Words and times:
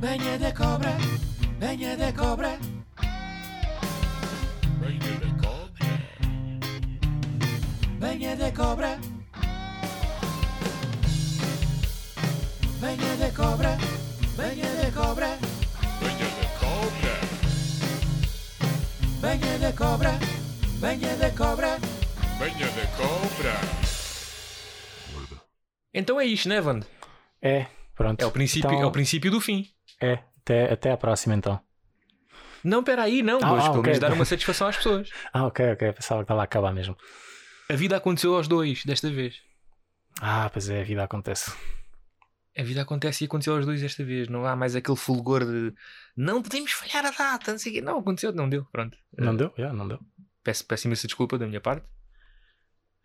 Venha 0.00 0.38
da 0.38 0.52
cobra, 0.52 0.96
venha 1.58 1.96
da 1.96 2.12
cobra. 2.12 2.58
Venha 4.80 5.16
da 5.18 5.30
cobra. 5.42 5.88
Venha 7.98 8.36
da 8.36 8.52
cobra. 8.52 8.98
Venha 12.80 13.16
da 13.16 13.30
cobra, 13.32 13.76
venha 14.36 14.74
da 14.76 14.92
cobra. 14.92 15.38
Venha 16.00 16.28
da 16.30 16.48
cobra. 16.60 17.18
Venha 19.20 19.58
da 19.58 19.72
cobra, 19.72 20.18
venha 20.80 21.16
da 21.16 21.30
cobra. 21.32 21.78
Venha 22.38 22.66
da 22.70 22.86
cobra. 22.96 23.54
Então 25.92 26.20
é 26.20 26.24
isto, 26.24 26.48
né, 26.48 26.60
Vando? 26.60 26.86
É, 27.42 27.66
pronto. 27.96 28.22
É 28.22 28.26
o 28.26 28.30
princípio, 28.30 28.70
Então, 28.70 28.80
é 28.82 28.86
o 28.86 28.92
princípio 28.92 29.30
do 29.32 29.40
fim. 29.40 29.68
É, 30.00 30.22
até, 30.40 30.72
até 30.72 30.92
a 30.92 30.96
próxima 30.96 31.34
então. 31.34 31.60
Não, 32.62 32.82
peraí, 32.82 33.22
não. 33.22 33.38
Ah, 33.42 33.48
Vamos 33.48 33.64
ah, 33.64 33.68
pelo 33.68 33.80
ok. 33.80 33.92
menos 33.92 33.98
dar 33.98 34.12
uma 34.12 34.24
satisfação 34.24 34.68
às 34.68 34.76
pessoas. 34.76 35.10
Ah, 35.32 35.46
ok, 35.46 35.72
ok. 35.72 35.92
Pensava 35.92 36.20
que 36.20 36.24
estava 36.24 36.40
a 36.40 36.44
acabar 36.44 36.72
mesmo. 36.72 36.96
A 37.70 37.74
vida 37.74 37.96
aconteceu 37.96 38.34
aos 38.34 38.48
dois, 38.48 38.84
desta 38.84 39.10
vez. 39.10 39.40
Ah, 40.20 40.50
pois 40.52 40.68
é, 40.68 40.80
a 40.80 40.84
vida 40.84 41.04
acontece. 41.04 41.52
A 42.56 42.62
vida 42.62 42.82
acontece 42.82 43.22
e 43.22 43.26
aconteceu 43.26 43.54
aos 43.54 43.64
dois 43.64 43.80
desta 43.80 44.02
vez. 44.02 44.28
Não 44.28 44.44
há 44.44 44.56
mais 44.56 44.74
aquele 44.74 44.96
fulgor 44.96 45.44
de 45.44 45.72
não 46.16 46.42
podemos 46.42 46.72
falhar 46.72 47.06
a 47.06 47.10
data, 47.10 47.52
não 47.52 47.58
sei 47.58 47.70
o 47.70 47.74
quê. 47.76 47.80
Não, 47.80 47.98
aconteceu, 47.98 48.32
não 48.32 48.48
deu. 48.48 48.64
Pronto. 48.72 48.98
Não 49.16 49.36
deu? 49.36 49.52
Já, 49.56 49.72
não 49.72 49.86
deu. 49.86 50.00
Peço, 50.42 50.66
peço 50.66 50.88
imensa 50.88 51.06
desculpa 51.06 51.38
da 51.38 51.46
minha 51.46 51.60
parte. 51.60 51.86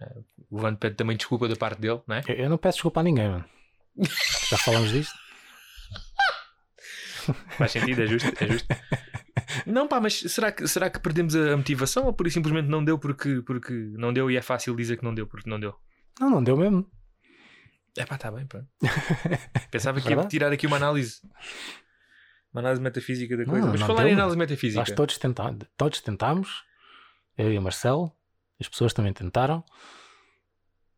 Eh, 0.02 0.22
o 0.50 0.58
Vando 0.58 0.80
pede 0.80 0.96
também 0.96 1.16
desculpa 1.16 1.48
da 1.48 1.56
parte 1.56 1.80
dele, 1.80 2.02
não 2.08 2.16
é? 2.16 2.24
Eu, 2.28 2.36
eu 2.36 2.50
não 2.50 2.58
peço 2.58 2.78
desculpa 2.78 3.02
a 3.02 3.04
ninguém, 3.04 3.30
mano. 3.30 3.46
Já 4.50 4.58
falamos 4.58 4.90
disto? 4.92 5.14
Faz 7.58 7.72
sentido, 7.72 8.02
é 8.02 8.08
justo, 8.08 8.32
é 8.40 8.48
justo. 8.48 8.68
Não, 9.66 9.88
pá, 9.88 10.00
mas 10.00 10.20
será 10.20 10.52
que, 10.52 10.68
será 10.68 10.90
que 10.90 11.00
perdemos 11.00 11.36
a 11.36 11.56
motivação 11.58 12.06
ou 12.06 12.14
por 12.14 12.28
isso 12.28 12.36
simplesmente 12.36 12.68
não 12.70 12.84
deu 12.84 12.98
porque, 12.98 13.42
porque 13.46 13.74
não 13.98 14.14
deu 14.14 14.30
e 14.30 14.38
é 14.38 14.42
fácil 14.42 14.76
dizer 14.76 14.98
que 14.98 15.04
não 15.04 15.14
deu 15.14 15.28
porque 15.28 15.50
não 15.50 15.60
deu? 15.60 15.76
Não, 16.20 16.30
não 16.30 16.44
deu 16.44 16.58
mesmo. 16.58 16.90
É 17.98 18.06
pá, 18.06 18.16
está 18.16 18.32
bem, 18.32 18.46
pronto. 18.46 18.68
Pensava 19.72 20.02
que 20.02 20.10
ia 20.10 20.26
tirar 20.26 20.52
aqui 20.52 20.66
uma 20.66 20.78
análise. 20.78 21.22
Uma 22.52 22.62
análise 22.62 22.82
metafísica 22.82 23.38
da 23.38 23.46
coisa. 23.46 23.62
Não, 23.62 23.72
mas 23.72 23.80
não 23.80 23.88
falar 23.88 24.04
deu, 24.04 24.12
em 24.12 24.14
análise 24.14 24.38
metafísica. 24.38 24.82
Acho 24.82 24.92
que 24.92 24.98
todos, 24.98 25.18
tenta 25.18 25.58
todos 25.78 26.02
tentámos. 26.02 26.64
Eu 27.38 27.52
e 27.52 27.58
o 27.58 27.62
Marcelo. 27.62 28.12
As 28.60 28.68
pessoas 28.68 28.94
também 28.94 29.14
tentaram. 29.14 29.64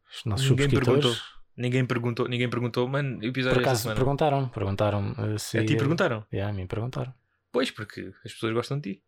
Os 0.10 0.26
nossos 0.26 0.50
Ninguém 0.50 0.70
subscritores. 0.70 1.04
perguntou. 1.04 1.35
Ninguém 1.58 1.86
perguntou, 1.86 2.28
ninguém 2.28 2.50
perguntou, 2.50 2.88
mano, 2.88 3.16
o 3.16 3.20
Por 3.20 3.28
episódio 3.28 3.58
desta 3.60 3.70
acaso 3.70 3.82
semana. 3.84 4.00
perguntaram. 4.00 4.50
Perguntaram 4.50 5.16
eh, 5.18 5.38
se. 5.38 5.58
A 5.58 5.66
ti 5.66 5.78
perguntaram? 5.78 6.26
Yeah, 6.32 6.52
a 6.52 6.54
mim 6.54 6.68
perguntaram. 6.68 7.14
Pois, 7.52 7.72
porque 7.72 8.12
as 8.26 8.34
pessoas 8.34 8.54
gostam 8.54 8.78
de 8.80 8.96
ti. 8.96 9.04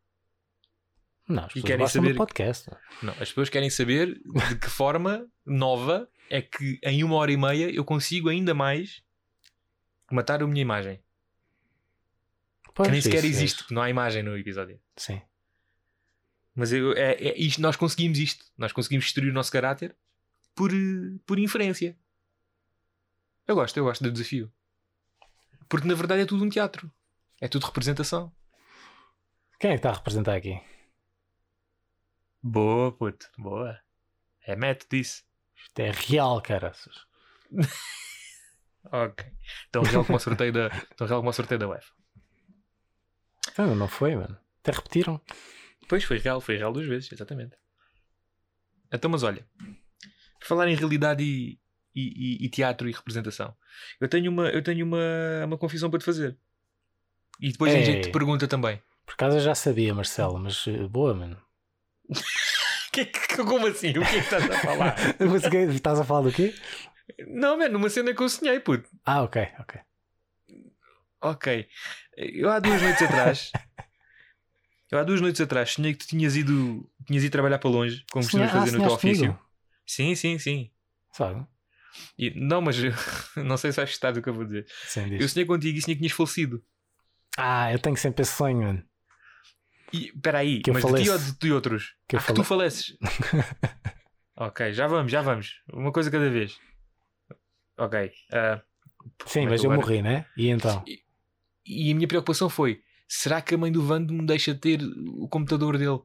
Não, 1.28 1.44
as 1.44 1.52
E 1.52 1.54
pessoas 1.56 1.66
querem 1.66 1.80
gostam 1.84 2.02
saber- 2.02 2.14
do 2.14 2.18
podcast. 2.18 2.72
Não, 3.04 3.12
as 3.14 3.20
pessoas 3.30 3.50
querem 3.50 3.70
saber 3.70 4.16
de 4.24 4.56
que 4.60 4.70
forma 4.70 5.28
nova 5.46 6.10
é 6.30 6.42
que 6.42 6.80
em 6.84 7.04
uma 7.04 7.16
hora 7.18 7.32
e 7.32 7.38
meia 7.38 7.70
eu 7.70 7.84
consigo 7.84 8.30
ainda 8.30 8.54
mais 8.54 9.04
matar 10.10 10.42
a 10.42 10.48
minha 10.48 10.62
imagem. 10.62 11.02
Pois, 12.74 12.88
que 12.88 12.92
nem 12.94 13.02
sequer 13.02 13.26
existe, 13.26 13.58
porque 13.60 13.74
não 13.74 13.82
há 13.82 13.90
imagem 13.90 14.24
no 14.24 14.38
episódio. 14.38 14.80
Sim. 14.96 15.22
Mas 16.56 16.72
eu, 16.72 16.94
é, 16.94 17.12
é 17.14 17.38
isto, 17.38 17.62
nós 17.62 17.76
conseguimos 17.76 18.18
isto. 18.20 18.46
Nós 18.58 18.72
conseguimos 18.72 19.06
destruir 19.06 19.32
o 19.32 19.34
nosso 19.34 19.52
caráter 19.52 19.96
por, 20.56 20.72
eh, 20.74 21.18
por 21.26 21.38
inferência. 21.40 21.98
Eu 23.48 23.56
gosto, 23.56 23.78
eu 23.78 23.86
gosto 23.86 24.04
do 24.04 24.12
desafio. 24.12 24.52
Porque 25.70 25.88
na 25.88 25.96
verdade 25.96 26.22
é 26.24 26.26
tudo 26.26 26.44
um 26.44 26.50
teatro. 26.50 26.92
É 27.40 27.48
tudo 27.48 27.66
representação. 27.66 28.32
Quem 29.60 29.72
é 29.72 29.74
que 29.74 29.80
está 29.80 29.90
a 29.90 29.94
representar 29.94 30.36
aqui? 30.36 30.62
Boa, 32.42 32.92
puto. 32.92 33.28
Boa. 33.38 33.80
É 34.42 34.56
método 34.56 34.96
isso. 34.96 35.24
Isto 35.56 35.80
é 35.80 35.92
real, 35.92 36.42
caraças. 36.42 36.96
Ok. 38.92 39.26
Então 39.68 39.82
real 39.84 40.06
como 40.06 40.18
o 40.18 40.22
sorteio 40.22 40.54
da, 40.54 40.68
então 40.94 41.08
real 41.08 41.20
como 41.20 41.30
o 41.30 41.34
sorteio 41.34 41.60
da 41.60 41.68
UEFA. 41.68 41.94
Não, 43.58 43.76
não 43.76 43.88
foi, 43.88 44.16
mano. 44.16 44.38
Até 44.62 44.72
repetiram. 44.72 45.22
Pois 45.90 46.04
foi 46.04 46.20
real, 46.20 46.40
foi 46.40 46.58
real 46.58 46.72
duas 46.72 46.86
vezes, 46.86 47.12
exatamente. 47.12 47.58
Então, 48.92 49.10
mas 49.10 49.24
olha, 49.24 49.46
por 50.40 50.48
falar 50.48 50.68
em 50.68 50.76
realidade 50.76 51.24
e, 51.24 51.60
e- 52.00 52.38
e- 52.44 52.46
e 52.46 52.50
teatro 52.50 52.88
e 52.88 52.92
representação, 52.92 53.56
eu 54.00 54.08
tenho 54.08 54.32
uma, 54.32 54.50
eu 54.50 54.62
tenho 54.64 54.86
uma, 54.86 55.00
uma 55.46 55.58
confissão 55.58 55.90
para 55.90 56.00
te 56.00 56.06
fazer. 56.06 56.38
E 57.40 57.52
depois 57.52 57.74
Ei. 57.74 57.84
jeito 57.84 58.06
de 58.06 58.12
pergunta 58.12 58.48
também. 58.48 58.82
Por 59.06 59.14
acaso 59.14 59.38
eu 59.38 59.42
já 59.42 59.56
sabia, 59.56 59.94
Marcelo, 59.94 60.38
mas 60.40 60.66
eh, 60.68 60.88
boa, 60.88 61.14
mano. 61.14 61.42
Que, 62.92 63.06
que- 63.06 63.38
como 63.44 63.68
assim? 63.68 63.90
O 63.92 63.94
que 63.94 64.00
é 64.00 64.04
que 64.10 64.18
estás 64.18 64.50
a 64.50 64.58
falar? 64.58 64.96
Quê? 65.52 65.58
Estás 65.70 66.00
a 66.00 66.04
falar 66.04 66.22
do 66.22 66.32
quê? 66.32 66.52
Não, 67.28 67.56
mano, 67.56 67.78
uma 67.78 67.90
cena 67.92 68.12
que 68.12 68.24
eu 68.24 68.28
sonhei, 68.28 68.60
puto. 68.60 68.90
Ah, 69.06 69.22
ok, 69.22 69.48
ok. 69.60 69.82
Ok. 71.22 71.68
Eu 72.16 72.50
há 72.50 72.58
duas 72.60 72.82
noites 72.82 73.04
atrás. 73.04 73.52
Eu 74.90 74.98
há 75.00 75.04
duas 75.04 75.20
noites 75.20 75.42
atrás 75.42 75.74
sonhei 75.74 75.92
que 75.94 76.00
tu 76.00 76.08
tinhas 76.08 76.36
ido, 76.38 76.90
tinhas 77.06 77.22
ido 77.24 77.32
trabalhar 77.32 77.60
para 77.60 77.70
longe, 77.70 78.06
como 78.10 78.24
costumas 78.24 78.50
fazer 78.52 78.70
ah, 78.70 78.72
no 78.72 78.84
teu 78.84 78.94
ofício. 78.94 79.26
comigo? 79.28 79.46
Sim, 79.86 80.16
sim, 80.16 80.40
sim. 80.40 80.72
Sabe? 81.12 81.46
E- 82.18 82.34
não, 82.36 82.62
mas 82.62 82.78
não 83.36 83.58
sei 83.58 83.72
se 83.72 83.78
vais 83.78 83.90
gostar 83.90 84.12
do 84.12 84.22
que 84.22 84.30
eu 84.30 84.34
vou 84.34 84.46
dizer. 84.46 84.66
Sim. 84.86 85.16
Eu 85.16 85.28
sonhei 85.30 85.46
contigo 85.46 85.78
e 85.78 85.82
sonhei 85.82 85.96
que 85.96 86.02
tinhas 86.02 86.14
falecido. 86.14 86.64
Ah, 87.38 87.72
eu 87.72 87.80
tenho 87.80 87.96
sempre 87.98 88.24
esse 88.24 88.32
sonho, 88.34 88.58
mano. 88.64 88.84
E 89.94 90.08
espera 90.08 90.40
aí, 90.40 90.62
Que 90.62 90.72
mas 90.72 90.84
de 90.84 91.04
ti 91.04 91.10
ou 91.10 91.18
de, 91.18 91.38
de 91.38 91.52
outros? 91.54 91.96
Que 92.08 92.18
ah, 92.18 92.22
que 92.22 92.34
tu 92.34 92.44
faleces. 92.44 92.98
ok, 94.36 94.74
já 94.74 94.88
vamos, 94.88 95.12
já 95.12 95.22
vamos. 95.22 95.62
Uma 95.72 95.92
coisa 95.92 96.12
cada 96.12 96.30
vez. 96.30 96.58
Ok. 97.78 98.12
ah, 98.34 98.62
Sim, 99.26 99.46
é 99.46 99.50
mas 99.50 99.64
eu 99.64 99.72
agora- 99.72 99.86
morri, 99.88 100.02
né? 100.02 100.26
E 100.36 100.50
então? 100.50 100.84
E 101.66 101.92
a 101.92 101.96
minha 101.96 102.08
preocupação 102.08 102.50
foi: 102.50 102.82
será 103.08 103.42
que 103.42 103.56
a 103.56 103.58
mãe 103.58 103.72
do 103.72 103.82
Vando 103.84 104.14
me 104.14 104.26
deixa 104.26 104.54
ter 104.56 104.82
o 104.84 105.28
computador 105.30 105.78
dele? 105.78 106.00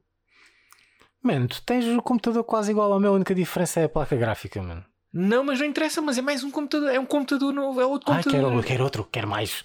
Mano, 1.22 1.48
tu 1.48 1.62
tens 1.64 1.84
o 1.86 2.02
computador 2.02 2.44
quase 2.44 2.72
igual 2.72 2.92
ao 2.92 3.00
meu, 3.00 3.12
a 3.12 3.16
única 3.16 3.34
diferença 3.34 3.80
é 3.80 3.84
a 3.84 3.88
placa 3.88 4.16
gráfica, 4.16 4.60
mano. 4.62 4.84
Não, 5.12 5.44
mas 5.44 5.58
não 5.60 5.66
interessa, 5.66 6.00
mas 6.00 6.16
é 6.16 6.22
mais 6.22 6.42
um 6.42 6.50
computador. 6.50 6.90
É 6.90 6.98
um 6.98 7.04
computador 7.06 7.52
novo, 7.52 7.80
é 7.80 7.84
outro 7.86 8.10
Ah, 8.12 8.16
computador. 8.16 8.50
quero, 8.50 8.62
quero 8.66 8.84
outro, 8.84 9.04
quero 9.12 9.28
mais. 9.28 9.62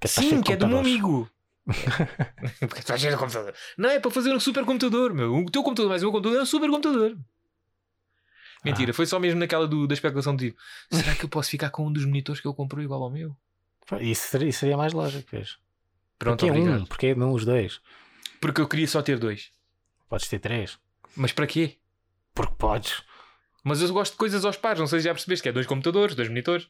Que 0.00 0.06
está 0.06 0.22
cheio 0.22 0.36
Sim, 0.36 0.42
que 0.42 0.52
é 0.52 0.56
do 0.56 0.66
meu 0.66 0.78
amigo. 0.78 1.28
Porque 2.58 2.78
está 2.80 2.96
cheio 2.96 3.12
de 3.12 3.18
computador. 3.18 3.54
Não, 3.76 3.90
é 3.90 4.00
para 4.00 4.10
fazer 4.10 4.32
um 4.34 4.40
super 4.40 4.64
computador, 4.64 5.12
meu. 5.14 5.34
O 5.36 5.50
teu 5.50 5.62
computador 5.62 5.90
mais 5.90 6.02
o 6.02 6.06
meu 6.06 6.12
computador 6.12 6.38
é 6.38 6.42
um 6.42 6.46
super 6.46 6.70
computador. 6.70 7.16
Mentira, 8.64 8.92
Ah. 8.92 8.94
foi 8.94 9.06
só 9.06 9.18
mesmo 9.18 9.40
naquela 9.40 9.66
do- 9.66 9.86
da 9.86 9.94
especulação 9.94 10.34
de 10.36 10.50
tipo, 10.50 10.60
será 10.90 11.14
que 11.14 11.24
eu 11.24 11.28
posso 11.28 11.50
ficar 11.50 11.70
com 11.70 11.86
um 11.86 11.92
dos 11.92 12.04
monitores 12.04 12.40
que 12.40 12.46
ele 12.48 12.54
comprou 12.54 12.82
igual 12.82 13.02
ao 13.02 13.10
meu? 13.10 13.36
Isso 14.00 14.28
seria, 14.28 14.48
isso 14.48 14.60
seria 14.60 14.76
mais 14.76 14.92
lógico, 14.92 15.28
vês? 15.30 15.58
Pronto, 16.18 16.38
Porque 16.38 16.48
é 16.48 16.52
obrigado. 16.60 16.82
um, 16.82 16.86
porque 16.86 17.14
não 17.14 17.32
os 17.32 17.44
dois. 17.44 17.80
Porque 18.40 18.60
eu 18.60 18.68
queria 18.68 18.86
só 18.86 19.02
ter 19.02 19.18
dois. 19.18 19.50
Podes 20.08 20.28
ter 20.28 20.38
três. 20.38 20.78
Mas 21.16 21.32
para 21.32 21.46
quê? 21.46 21.76
Porque 22.34 22.54
podes. 22.56 23.02
Mas 23.64 23.80
eu 23.80 23.92
gosto 23.92 24.12
de 24.12 24.18
coisas 24.18 24.44
aos 24.44 24.56
pares, 24.56 24.80
não 24.80 24.86
sei 24.86 25.00
se 25.00 25.04
já 25.06 25.12
percebeste 25.14 25.42
que 25.42 25.48
é 25.48 25.52
dois 25.52 25.66
computadores, 25.66 26.14
dois 26.16 26.28
monitores, 26.28 26.68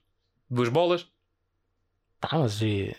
duas 0.51 0.69
bolas. 0.69 1.07
Tá, 2.21 2.39
mas 2.39 2.61
e, 2.61 2.95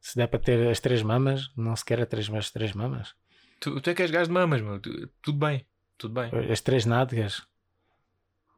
se 0.00 0.16
der 0.16 0.26
para 0.28 0.38
ter 0.38 0.68
as 0.68 0.80
três 0.80 1.02
mamas, 1.02 1.50
não 1.56 1.76
se 1.76 1.84
quer 1.84 2.00
as 2.00 2.08
três, 2.08 2.28
as 2.32 2.50
três 2.50 2.72
mamas. 2.72 3.14
Tu, 3.60 3.80
tu 3.80 3.90
é 3.90 3.94
que 3.94 4.02
és 4.02 4.10
gajo 4.10 4.26
de 4.26 4.32
mamas, 4.32 4.60
meu. 4.60 4.80
Tu- 4.80 5.08
tudo 5.22 5.38
bem, 5.38 5.66
tudo 5.98 6.14
bem. 6.14 6.30
As 6.50 6.60
três 6.60 6.84
nádegas. 6.86 7.42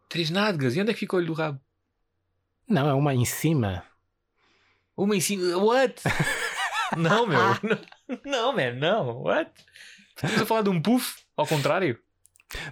Três 0.08 0.30
nádegas, 0.30 0.76
e 0.76 0.80
onde 0.80 0.90
é 0.90 0.94
que 0.94 1.00
fica 1.00 1.16
o 1.16 1.18
olho 1.18 1.26
do 1.26 1.32
rabo? 1.32 1.60
Não, 2.68 2.88
é 2.88 2.94
uma 2.94 3.12
em 3.14 3.24
cima. 3.24 3.84
Uma 4.96 5.16
em 5.16 5.20
cima. 5.20 5.56
What? 5.58 6.02
não, 6.96 7.26
meu. 7.26 7.38
Não, 7.38 8.20
não, 8.24 8.52
man, 8.52 8.72
não. 8.74 9.22
What? 9.22 9.50
Estamos 10.14 10.40
a 10.42 10.46
falar 10.46 10.62
de 10.62 10.70
um 10.70 10.80
puff, 10.80 11.22
ao 11.36 11.46
contrário. 11.46 12.00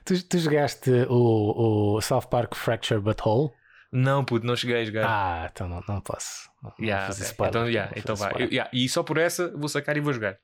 Tu, 0.05 0.23
tu 0.29 0.39
jogaste 0.39 0.91
o, 1.09 1.97
o 1.97 2.01
South 2.01 2.29
Park 2.31 2.55
Fracture 2.55 3.01
Butthole? 3.01 3.51
Não, 3.93 4.25
puto, 4.25 4.47
não 4.47 4.57
cheguei 4.57 4.83
a 4.83 4.85
jogar. 4.85 5.07
Ah, 5.09 5.49
então 5.53 5.69
não, 5.69 5.83
não 5.89 6.01
posso. 6.01 6.49
Não, 6.63 6.73
Yeah, 6.81 7.07
vou 7.07 7.15
fazer 7.15 7.23
ok. 7.25 7.31
spoiler. 7.33 7.51
Então, 7.51 7.69
yeah, 7.71 7.93
então 7.97 8.17
vai. 8.17 8.33
Eu- 8.43 8.49
yeah, 8.51 8.71
E 8.73 8.89
só 8.89 9.03
por 9.03 9.19
essa 9.19 9.49
vou 9.57 9.69
sacar 9.69 9.97
e 9.97 10.01
vou 10.01 10.13
jogar. 10.13 10.39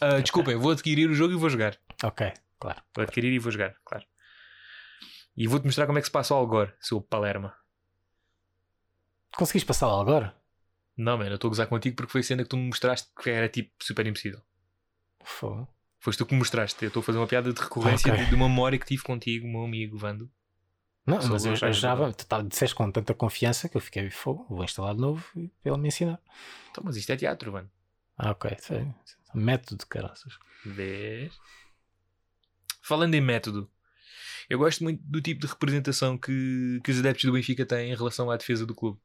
Ah, 0.00 0.20
Desculpem, 0.20 0.56
vou 0.56 0.70
adquirir 0.72 1.08
o 1.10 1.14
jogo 1.14 1.34
e 1.34 1.36
vou 1.36 1.50
jogar. 1.50 1.76
Ok, 2.04 2.32
claro. 2.58 2.82
Vou 2.94 3.02
adquirir 3.02 3.32
e 3.32 3.38
vou 3.38 3.50
jogar, 3.52 3.74
claro. 3.84 4.04
E 5.36 5.46
vou-te 5.46 5.64
mostrar 5.66 5.86
como 5.86 5.98
é 5.98 6.00
que 6.00 6.06
se 6.06 6.12
passa 6.12 6.34
o 6.34 6.36
Algor, 6.36 6.72
seu 6.80 7.00
Palerma. 7.00 7.54
Conseguiste 9.36 9.66
passá-lo 9.66 10.00
agora? 10.00 10.34
Não, 10.96 11.16
mano, 11.16 11.30
eu 11.30 11.34
estou 11.36 11.48
a 11.48 11.50
gozar 11.50 11.66
contigo 11.68 11.94
porque 11.96 12.10
foi 12.10 12.20
a 12.22 12.24
cena 12.24 12.42
que 12.42 12.48
tu 12.48 12.56
me 12.56 12.66
mostraste 12.66 13.08
que 13.22 13.30
era 13.30 13.48
tipo 13.48 13.70
super 13.80 14.06
impossível. 14.06 14.40
Fogo. 15.24 15.68
Foste 16.00 16.18
tu 16.18 16.26
que 16.26 16.32
me 16.34 16.38
mostraste. 16.38 16.82
Eu 16.84 16.88
estou 16.88 17.00
a 17.00 17.04
fazer 17.04 17.18
uma 17.18 17.26
piada 17.26 17.52
de 17.52 17.60
recorrência 17.60 18.12
Ok. 18.12 18.24
de, 18.24 18.30
de 18.30 18.34
uma 18.36 18.48
memória 18.48 18.78
que 18.78 18.86
tive 18.86 19.02
contigo, 19.02 19.46
meu 19.48 19.64
amigo 19.64 19.96
Vando. 19.98 20.30
Não, 21.06 21.16
mas 21.28 21.44
eu, 21.46 21.52
eu 21.52 21.72
já 21.72 22.12
tu 22.12 22.26
tá- 22.26 22.42
disseste 22.42 22.74
com 22.76 22.90
tanta 22.92 23.14
confiança 23.14 23.68
que 23.68 23.76
eu 23.76 23.80
fiquei 23.80 24.10
fogo. 24.10 24.46
Vou 24.48 24.62
instalar 24.62 24.94
de 24.94 25.00
novo 25.00 25.24
e 25.34 25.48
para 25.62 25.72
ele 25.72 25.80
me 25.80 25.88
ensinar. 25.88 26.20
Então, 26.70 26.84
mas 26.84 26.96
isto 26.96 27.10
é 27.10 27.16
teatro, 27.16 27.50
Vando. 27.50 27.70
Ah, 28.16 28.32
ok. 28.32 28.54
Sei. 28.60 28.86
Método, 29.34 29.86
caraças. 29.86 30.38
Vês? 30.64 31.32
Falando 32.82 33.14
em 33.14 33.20
método, 33.20 33.70
eu 34.48 34.58
gosto 34.58 34.82
muito 34.84 35.02
do 35.02 35.20
tipo 35.20 35.40
de 35.40 35.46
representação 35.46 36.16
que, 36.18 36.80
que 36.84 36.90
os 36.90 36.98
adeptos 36.98 37.24
do 37.24 37.32
Benfica 37.32 37.64
têm 37.66 37.90
em 37.92 37.96
relação 37.96 38.30
à 38.30 38.36
defesa 38.36 38.64
do 38.66 38.74
clube 38.74 38.98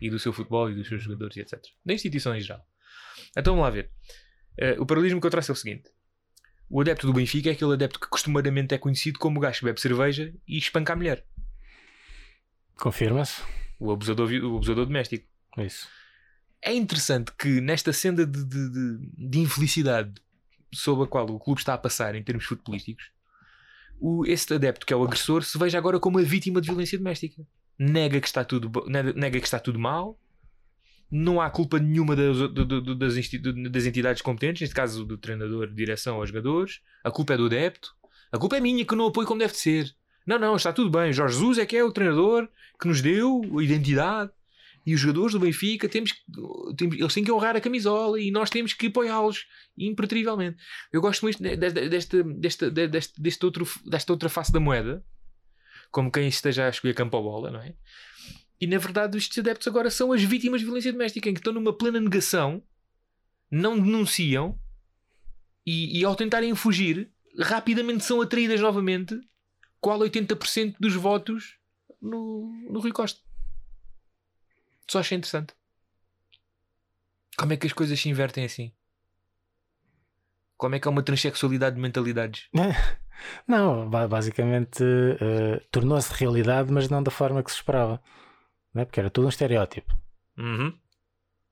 e 0.00 0.08
do 0.10 0.18
seu 0.18 0.32
futebol 0.32 0.70
e 0.70 0.74
dos 0.74 0.88
seus 0.88 1.02
jogadores 1.02 1.36
e 1.36 1.40
etc. 1.40 1.60
Da 1.84 1.94
instituição 1.94 2.34
em 2.34 2.40
geral. 2.40 2.64
Então 3.36 3.54
vamos 3.54 3.64
lá 3.64 3.70
ver. 3.70 3.90
Eh, 4.56 4.76
o 4.78 4.86
paralelismo 4.86 5.20
que 5.20 5.26
eu 5.26 5.30
traço 5.30 5.50
é 5.50 5.54
o 5.54 5.56
seguinte: 5.56 5.90
o 6.70 6.80
adepto 6.80 7.06
do 7.06 7.12
Benfica 7.12 7.48
é 7.48 7.52
aquele 7.52 7.72
adepto 7.74 7.98
que 8.00 8.08
costumeiramente 8.08 8.74
é 8.74 8.78
conhecido 8.78 9.18
como 9.18 9.38
o 9.38 9.40
gajo 9.40 9.58
que 9.60 9.64
bebe 9.64 9.80
cerveja 9.80 10.32
e 10.46 10.58
espanca 10.58 10.92
a 10.92 10.96
mulher, 10.96 11.24
Confirma-se? 12.76 13.42
o 13.78 13.90
abusador, 13.92 14.30
o 14.30 14.56
abusador 14.56 14.86
doméstico. 14.86 15.26
Isso. 15.58 15.88
É 16.62 16.72
interessante 16.72 17.32
que 17.38 17.60
nesta 17.60 17.92
senda 17.92 18.26
de, 18.26 18.44
de, 18.44 18.70
de- 18.70 19.28
de 19.30 19.38
infelicidade 19.38 20.14
sob 20.72 21.02
a 21.04 21.06
qual 21.06 21.26
o 21.30 21.38
clube 21.38 21.60
está 21.60 21.74
a 21.74 21.78
passar 21.78 22.14
em 22.14 22.22
termos 22.22 22.44
futebolísticos, 22.46 23.10
o, 24.00 24.24
esse 24.26 24.52
adepto 24.52 24.84
que 24.86 24.92
é 24.92 24.96
o 24.96 25.04
agressor 25.04 25.42
se 25.44 25.56
veja 25.58 25.78
agora 25.78 26.00
como 26.00 26.18
a 26.18 26.22
vítima 26.22 26.60
de 26.60 26.68
violência 26.68 26.98
doméstica. 26.98 27.46
Nega 27.78 28.20
que 28.20 28.26
está 28.26 28.44
tudo, 28.44 28.70
nega 28.88 29.38
que 29.38 29.44
está 29.46 29.58
tudo 29.60 29.78
mal, 29.78 30.18
não 31.16 31.40
há 31.40 31.48
culpa 31.48 31.78
nenhuma 31.78 32.16
das, 32.16 32.36
das, 32.52 33.16
das 33.70 33.86
entidades 33.86 34.20
competentes, 34.20 34.60
neste 34.62 34.74
caso 34.74 35.04
do 35.04 35.16
treinador, 35.16 35.68
direção 35.72 36.16
aos 36.16 36.28
jogadores, 36.28 36.80
a 37.04 37.10
culpa 37.10 37.34
é 37.34 37.36
do 37.36 37.46
adepto, 37.46 37.94
a 38.32 38.38
culpa 38.38 38.56
é 38.56 38.60
minha 38.60 38.84
que 38.84 38.96
não 38.96 39.06
apoio 39.06 39.26
como 39.26 39.38
deve 39.38 39.52
de 39.52 39.58
ser. 39.60 39.94
Não, 40.26 40.38
não, 40.38 40.56
está 40.56 40.72
tudo 40.72 40.90
bem. 40.90 41.12
Jorge 41.12 41.34
Jesus 41.34 41.58
é 41.58 41.66
que 41.66 41.76
é 41.76 41.84
o 41.84 41.92
treinador 41.92 42.48
que 42.80 42.88
nos 42.88 43.00
deu 43.00 43.42
a 43.58 43.62
identidade 43.62 44.32
e 44.84 44.92
os 44.94 45.00
jogadores 45.00 45.32
do 45.32 45.38
Benfica 45.40 45.88
temos, 45.88 46.12
temos- 46.76 46.98
eles 46.98 47.14
têm 47.14 47.22
que 47.22 47.30
honrar 47.30 47.54
a 47.54 47.60
camisola 47.60 48.20
e 48.20 48.30
nós 48.30 48.50
temos 48.50 48.72
que 48.72 48.88
apoiá-los 48.88 49.46
impertrivelmente. 49.78 50.56
Eu 50.92 51.00
gosto 51.00 51.22
muito 51.22 51.40
de- 51.42 51.56
de- 51.56 51.70
de- 51.70 51.88
desta, 51.88 52.22
desta, 52.24 52.70
de- 52.70 52.88
deste, 52.88 53.20
deste 53.22 53.44
outro, 53.44 53.68
desta 53.86 54.12
outra 54.12 54.28
face 54.28 54.52
da 54.52 54.58
moeda, 54.60 55.04
como 55.92 56.10
quem 56.10 56.26
esteja 56.26 56.66
a 56.66 56.70
escolher 56.70 56.94
campo 56.94 57.16
à 57.16 57.20
bola, 57.22 57.50
não 57.52 57.60
é? 57.60 57.74
E 58.60 58.66
na 58.66 58.78
verdade, 58.78 59.18
estes 59.18 59.38
adeptos 59.38 59.66
agora 59.66 59.90
são 59.90 60.12
as 60.12 60.22
vítimas 60.22 60.60
de 60.60 60.64
violência 60.66 60.92
doméstica, 60.92 61.28
em 61.28 61.34
que 61.34 61.40
estão 61.40 61.52
numa 61.52 61.76
plena 61.76 62.00
negação, 62.00 62.62
não 63.50 63.78
denunciam 63.78 64.58
e, 65.66 65.98
e 66.00 66.04
ao 66.04 66.14
tentarem 66.16 66.54
fugir, 66.54 67.10
rapidamente 67.38 68.04
são 68.04 68.20
atraídas 68.20 68.60
novamente, 68.60 69.18
qual 69.80 69.98
80% 69.98 70.76
dos 70.78 70.94
votos 70.94 71.58
no, 72.00 72.50
no 72.70 72.80
Rui 72.80 72.92
Costa. 72.92 73.20
Só 74.88 75.00
achei 75.00 75.16
interessante. 75.18 75.54
Como 77.36 77.52
é 77.52 77.56
que 77.56 77.66
as 77.66 77.72
coisas 77.72 77.98
se 77.98 78.08
invertem 78.08 78.44
assim? 78.44 78.72
Como 80.56 80.74
é 80.74 80.78
que 80.80 80.86
há 80.86 80.90
uma 80.90 81.02
transexualidade 81.02 81.76
de 81.76 81.82
mentalidades? 81.82 82.48
Não, 83.46 83.88
ba- 83.88 84.08
basicamente 84.08 84.82
eh, 84.82 85.60
tornou-se 85.70 86.12
realidade, 86.12 86.72
mas 86.72 86.88
não 86.88 87.02
da 87.02 87.10
forma 87.12 87.42
que 87.42 87.50
se 87.50 87.56
esperava. 87.56 88.02
Não 88.74 88.82
é? 88.82 88.84
Porque 88.84 89.00
era 89.00 89.10
tudo 89.10 89.26
um 89.26 89.30
estereótipo. 89.30 89.96
Uhum. 90.36 90.76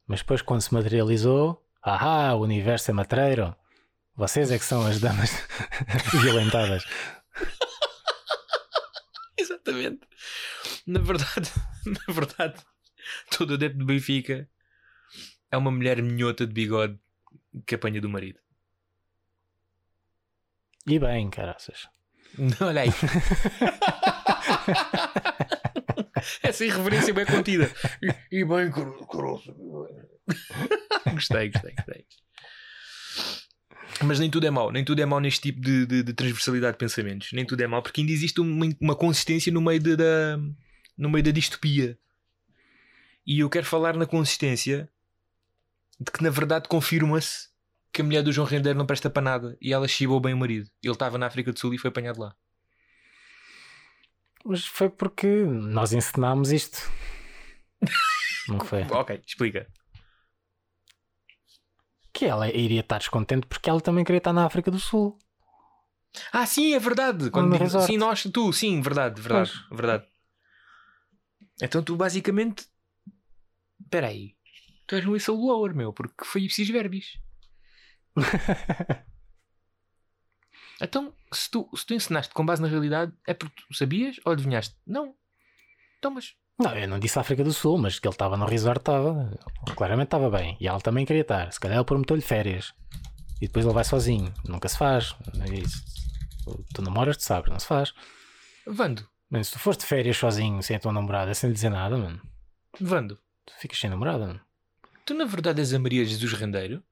Mas 0.07 0.21
depois, 0.21 0.43
quando 0.43 0.61
se 0.61 0.75
materializou, 0.75 1.65
ahá, 1.81 2.35
o 2.35 2.41
universo 2.41 2.91
é 2.91 2.95
matreiro. 2.95 3.57
Vocês 4.15 4.51
é 4.51 4.59
que 4.59 4.65
são 4.65 4.85
as 4.85 5.01
damas 5.01 5.31
violentadas. 6.21 6.85
Exatamente. 9.39 10.07
Na 10.87 10.99
verdade, 10.99 11.51
na 11.87 12.13
verdade, 12.13 12.61
todo 13.37 13.55
adepto 13.55 13.79
do 13.79 13.87
Benfica 13.87 14.49
é 15.51 15.57
uma 15.57 15.71
mulher 15.71 16.03
minhota 16.03 16.47
de 16.47 16.53
bigode 16.53 16.99
que 17.67 17.77
apanha 17.77 18.01
do 18.01 18.09
marido. 18.09 18.39
E 20.87 20.99
bem, 20.99 21.31
caraças. 21.31 21.89
Olha 22.61 22.83
aí. 22.83 22.91
Essa 26.43 26.65
irreverência 26.65 27.13
bem 27.15 27.27
contida. 27.27 27.71
E, 28.31 28.41
e 28.41 28.45
bem, 28.45 28.71
caroço. 28.71 29.55
gostei, 31.13 31.51
gostei, 31.51 31.75
gostei. 31.75 32.07
Mas 34.05 34.19
nem 34.19 34.31
tudo 34.31 34.47
é 34.47 34.51
mau, 34.51 34.73
nem 34.73 34.85
tudo 34.85 35.01
é 35.01 35.07
mau 35.07 35.21
neste 35.21 35.41
tipo 35.43 35.61
de, 35.61 35.87
de- 35.87 36.03
de 36.03 36.13
transversalidade 36.13 36.73
de 36.75 36.79
pensamentos. 36.79 37.29
Nem 37.33 37.45
tudo 37.45 37.61
é 37.63 37.67
mau, 37.67 37.83
porque 37.83 38.01
ainda 38.01 38.13
existe 38.13 38.41
uma, 38.41 38.67
uma 38.81 38.97
consistência 38.97 39.53
no 39.53 39.61
meio 39.61 39.79
de- 39.81 39.97
da, 39.97 40.39
no 40.97 41.09
meio 41.11 41.23
da 41.25 41.31
distopia. 41.31 41.99
E 43.27 43.41
eu 43.41 43.49
quero 43.51 43.67
falar 43.67 43.97
na 43.97 44.07
consistência 44.07 44.89
de 46.01 46.11
que 46.11 46.23
na 46.23 46.31
verdade 46.31 46.69
confirma-se 46.69 47.49
que 47.93 48.01
a 48.01 48.05
mulher 48.05 48.23
do 48.23 48.33
João 48.33 48.47
Rendeiro 48.47 48.79
não 48.79 48.87
presta 48.87 49.09
para 49.11 49.23
nada 49.23 49.57
e 49.61 49.73
ela 49.73 49.87
chibou 49.87 50.19
bem 50.19 50.35
o 50.35 50.39
marido. 50.39 50.69
Ele 50.83 50.93
estava 50.93 51.19
na 51.19 51.27
África 51.27 51.53
do 51.53 51.59
Sul 51.61 51.73
e 51.75 51.79
foi 51.79 51.89
apanhado 51.91 52.19
lá. 52.21 52.35
Mas 54.45 54.67
foi 54.67 54.89
porque 54.91 55.27
nós 55.45 55.93
ensinámos 55.93 56.51
isto. 56.51 56.79
Não 58.49 58.61
foi? 58.61 58.83
Ok, 58.91 59.23
explica. 59.27 59.67
Que 62.13 62.27
ela 62.27 62.49
iria 62.51 62.81
estar 62.81 62.99
descontente 62.99 63.47
porque 63.47 63.71
ela 63.71 63.81
também 63.81 64.05
queria 64.05 64.19
estar 64.19 64.33
na 64.33 64.45
África 64.45 64.71
do 64.71 64.79
Sul. 64.79 65.19
Ah, 66.31 66.45
sim, 66.45 66.75
é 66.75 66.79
verdade. 66.79 67.31
Quando 67.31 67.57
digo- 67.57 67.81
sim, 67.81 67.97
nós, 67.97 68.23
tu, 68.25 68.53
sim, 68.53 68.81
verdade, 68.83 69.21
verdade, 69.21 69.51
verdade. 69.71 70.07
Então 71.61 71.83
tu 71.83 71.97
basicamente. 71.97 72.67
Espera 73.81 74.09
aí. 74.09 74.37
Tu 74.87 74.97
és 74.97 75.07
um 75.07 75.13
whistleblower, 75.13 75.75
meu, 75.75 75.93
porque 75.93 76.25
foi 76.25 76.43
ipsis 76.43 76.69
verbis. 76.69 77.19
Então, 80.83 81.15
se 81.33 81.49
tu, 81.51 81.69
se 81.75 81.87
tu 81.87 81.95
ensinaste 81.95 82.35
com 82.35 82.45
base 82.45 82.61
na 82.61 82.69
realidade, 82.69 83.13
é 83.27 83.33
porque 83.33 83.63
tu 83.69 83.75
sabias 83.75 84.17
ou 84.25 84.33
adivinhaste? 84.33 84.75
Não. 84.87 85.15
Então, 85.99 86.11
mas. 86.11 86.35
Não, 86.59 86.77
eu 86.77 86.89
não 86.89 86.99
disse 86.99 87.19
África 87.19 87.43
do 87.45 87.53
Sul, 87.53 87.79
mas 87.79 87.99
que 87.99 88.07
ele 88.07 88.15
estava 88.15 88.37
no 88.37 88.45
resort 88.47 88.81
estava. 88.81 89.31
Claramente 89.77 90.09
estava 90.09 90.29
bem. 90.31 90.57
E 90.61 90.67
ela 90.69 90.81
também 90.81 91.07
queria 91.07 91.23
estar. 91.23 91.53
Se 91.53 91.61
calhar 91.61 91.79
ele 91.79 91.85
prometeu-lhe 91.85 92.23
férias. 92.23 92.75
E 93.41 93.47
depois 93.47 93.65
ele 93.65 93.75
vai 93.75 93.85
sozinho. 93.85 94.33
Nunca 94.45 94.69
se 94.69 94.77
faz. 94.77 95.15
É. 95.39 96.53
Tu 96.75 96.83
namoras, 96.83 97.17
tu 97.17 97.23
sabes, 97.23 97.51
não 97.51 97.59
se 97.59 97.67
faz. 97.67 97.95
Vando, 98.67 99.09
Mas 99.31 99.47
se 99.49 99.53
tu 99.55 99.59
foste 99.61 99.81
de 99.81 99.87
férias 99.87 100.17
sozinho, 100.17 100.63
sem 100.63 100.77
a 100.77 100.81
tua 100.81 100.93
namorada, 100.93 101.33
sem 101.35 101.49
lhe 101.49 101.55
dizer 101.55 101.71
nada, 101.71 101.97
mano, 101.97 102.21
Vando, 102.81 103.17
tu 103.45 103.53
ficas 103.59 103.79
sem 103.79 103.89
namorada, 103.91 104.27
mano. 104.27 104.41
tu 105.05 105.15
na 105.15 105.25
verdade 105.25 105.61
és 105.61 105.73
a 105.75 105.79
Maria 105.79 106.05
Jesus 106.05 106.33
Rendeiro? 106.33 106.83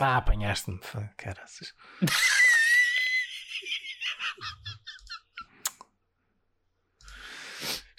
Ah, 0.00 0.16
apanhaste-me. 0.16 0.80
Caraças. 1.16 1.74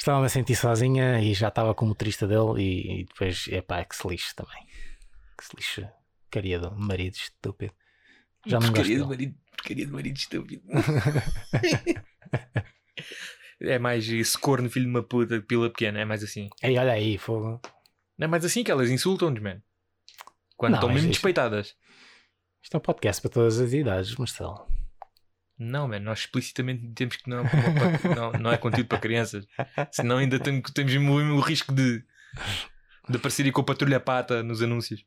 Estava-me 0.01 0.25
a 0.25 0.29
sentir 0.29 0.55
sozinha 0.55 1.21
e 1.21 1.31
já 1.35 1.49
estava 1.49 1.75
com 1.75 1.85
o 1.85 1.89
motorista 1.89 2.27
dele 2.27 2.55
e, 2.57 3.01
e 3.01 3.05
depois, 3.05 3.47
epá, 3.49 3.85
que 3.85 3.95
se 3.95 4.07
lixe 4.07 4.33
também. 4.33 4.65
Que 5.37 5.45
se 5.45 5.55
lixe. 5.55 5.87
Caria 6.31 6.57
do 6.57 6.71
marido 6.71 7.13
estúpido. 7.13 7.71
Já 8.47 8.59
não 8.59 8.69
gosto 8.69 8.77
porcaria 8.77 9.05
marido, 9.05 9.35
porcaria 9.55 9.85
de 9.85 9.91
marido 9.91 10.17
estúpido. 10.17 10.63
é 13.61 13.77
mais 13.77 14.09
esse 14.09 14.35
corno, 14.39 14.71
filho 14.71 14.85
de 14.85 14.89
uma 14.89 15.03
puta, 15.03 15.39
de 15.39 15.45
pila 15.45 15.69
pequena, 15.69 15.99
é 15.99 16.05
mais 16.05 16.23
assim. 16.23 16.49
Ei, 16.63 16.75
olha 16.79 16.93
aí, 16.93 17.19
fogo. 17.19 17.61
Não 18.17 18.25
é 18.25 18.27
mais 18.27 18.43
assim 18.43 18.63
que 18.63 18.71
elas 18.71 18.89
insultam-nos, 18.89 19.39
man. 19.39 19.61
Quando 20.57 20.71
Não, 20.71 20.79
estão 20.79 20.91
mesmo 20.91 21.09
despeitadas. 21.09 21.75
Isto 22.63 22.75
é 22.75 22.77
um 22.77 22.81
podcast 22.81 23.21
para 23.21 23.31
todas 23.31 23.59
as 23.59 23.73
idades, 23.73 24.15
Marcelo. 24.15 24.67
Não, 25.57 25.87
man, 25.87 25.99
nós 25.99 26.19
explicitamente 26.19 26.87
temos 26.93 27.17
que 27.17 27.29
não, 27.29 27.43
não, 28.15 28.31
não 28.39 28.51
é 28.51 28.57
conteúdo 28.57 28.87
para 28.87 28.97
crianças. 28.99 29.45
Senão 29.91 30.17
ainda 30.17 30.39
tem- 30.39 30.61
temos 30.61 30.93
o, 30.95 31.39
risco 31.39 31.73
de, 31.73 32.03
de 33.09 33.17
aparecer 33.17 33.51
com 33.51 33.61
a 33.61 33.65
patrulha 33.65 33.99
pata 33.99 34.41
nos 34.41 34.61
anúncios. 34.61 35.05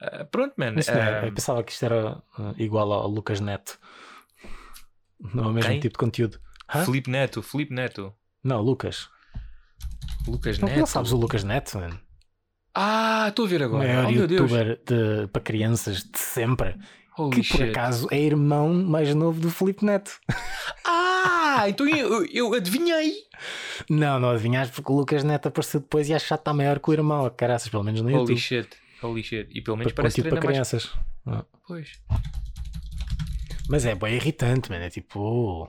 Ah, 0.00 0.24
pronto, 0.24 0.54
man. 0.56 0.72
Mas, 0.72 0.86
né, 0.88 1.20
ah, 1.20 1.26
eu 1.26 1.34
pensava 1.34 1.62
que 1.62 1.72
isto 1.72 1.84
era 1.84 2.16
uh, 2.38 2.54
igual 2.56 2.92
ao 2.92 3.08
Lucas 3.08 3.40
Neto. 3.40 3.78
Não 5.34 5.44
é 5.44 5.46
o 5.48 5.52
mesmo 5.52 5.70
Quem? 5.70 5.80
tipo 5.80 5.92
de 5.94 5.98
conteúdo. 5.98 6.40
Hã? 6.74 6.84
Felipe 6.84 7.10
Neto, 7.10 7.42
Felipe 7.42 7.72
Neto. 7.74 8.14
Não, 8.42 8.60
Lucas. 8.60 9.08
Lucas 10.26 10.58
Não, 10.58 10.68
Neto. 10.68 10.78
não 10.80 10.86
sabes 10.86 11.12
o 11.12 11.16
Lucas 11.16 11.44
Neto, 11.44 11.78
mano? 11.78 12.00
Ah, 12.74 13.26
estou 13.28 13.44
a 13.44 13.48
ver 13.48 13.60
O 13.62 13.64
agora. 13.64 13.86
maior 13.86 14.06
oh 14.06 14.10
youtuber 14.10 14.80
de- 14.86 15.26
para 15.28 15.42
crianças 15.42 15.98
de 16.04 16.18
sempre. 16.18 16.76
Holy 17.18 17.42
que 17.42 17.48
por 17.48 17.56
shit. 17.58 17.70
acaso 17.70 18.08
é 18.10 18.18
irmão 18.18 18.72
mais 18.72 19.14
novo 19.14 19.38
do 19.38 19.50
Felipe 19.50 19.84
Neto. 19.84 20.18
Ah, 20.86 21.64
então 21.68 21.86
eu, 21.86 22.24
eu 22.26 22.54
adivinhei. 22.54 23.12
Não, 23.90 24.18
não 24.18 24.30
adivinhaste 24.30 24.72
porque 24.74 24.90
o 24.90 24.96
Lucas 24.96 25.22
Neto 25.22 25.48
apareceu 25.48 25.80
depois 25.80 26.08
e 26.08 26.14
acho 26.14 26.24
que 26.24 26.30
já 26.30 26.36
está 26.36 26.54
maior 26.54 26.78
que 26.80 26.88
o 26.88 26.92
irmão. 26.94 27.28
Caraças, 27.36 27.68
pelo 27.68 27.82
menos 27.84 28.00
no 28.00 28.08
Holy 28.08 28.18
YouTube. 28.20 28.38
shit. 28.38 28.68
Holy 29.02 29.22
shit. 29.22 29.48
E 29.52 29.60
pelo 29.60 29.76
menos 29.76 29.92
Para, 29.92 30.04
parece 30.04 30.22
conteúdo 30.22 30.40
para 30.40 30.40
treinar 30.40 30.70
mais. 30.70 30.82
crianças. 30.82 30.98
Ah. 31.26 31.44
Pois. 31.68 31.88
Mas 33.68 33.84
é 33.84 33.94
bem 33.94 34.14
irritante, 34.14 34.70
mano. 34.70 34.82
É 34.84 34.88
tipo. 34.90 35.68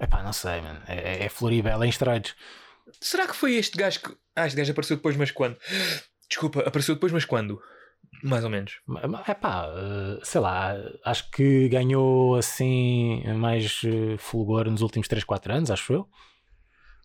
Epá, 0.00 0.22
não 0.22 0.32
sei, 0.32 0.60
mano. 0.60 0.80
É, 0.86 1.24
é 1.24 1.28
Floribela 1.30 1.86
em 1.86 1.90
esteroides. 1.90 2.34
Será 3.00 3.26
que 3.26 3.34
foi 3.34 3.54
este 3.54 3.78
gajo 3.78 4.00
que. 4.00 4.14
Ah, 4.36 4.46
este 4.46 4.56
gajo 4.56 4.72
apareceu 4.72 4.96
depois, 4.96 5.16
mas 5.16 5.30
quando? 5.30 5.56
Desculpa, 6.30 6.60
apareceu 6.60 6.94
depois, 6.94 7.12
mas 7.12 7.24
quando? 7.24 7.60
Mais 8.22 8.44
ou 8.44 8.50
menos. 8.50 8.80
É 9.26 9.34
pá, 9.34 9.66
eh, 9.66 10.20
sei 10.22 10.40
lá, 10.40 10.76
acho 11.04 11.30
que 11.30 11.68
ganhou 11.68 12.36
assim 12.36 13.22
mais 13.34 13.82
eh, 13.84 14.16
fulgor 14.16 14.70
nos 14.70 14.80
últimos 14.80 15.08
3, 15.08 15.24
4 15.24 15.52
anos, 15.52 15.70
acho 15.70 15.92
eu. 15.92 16.08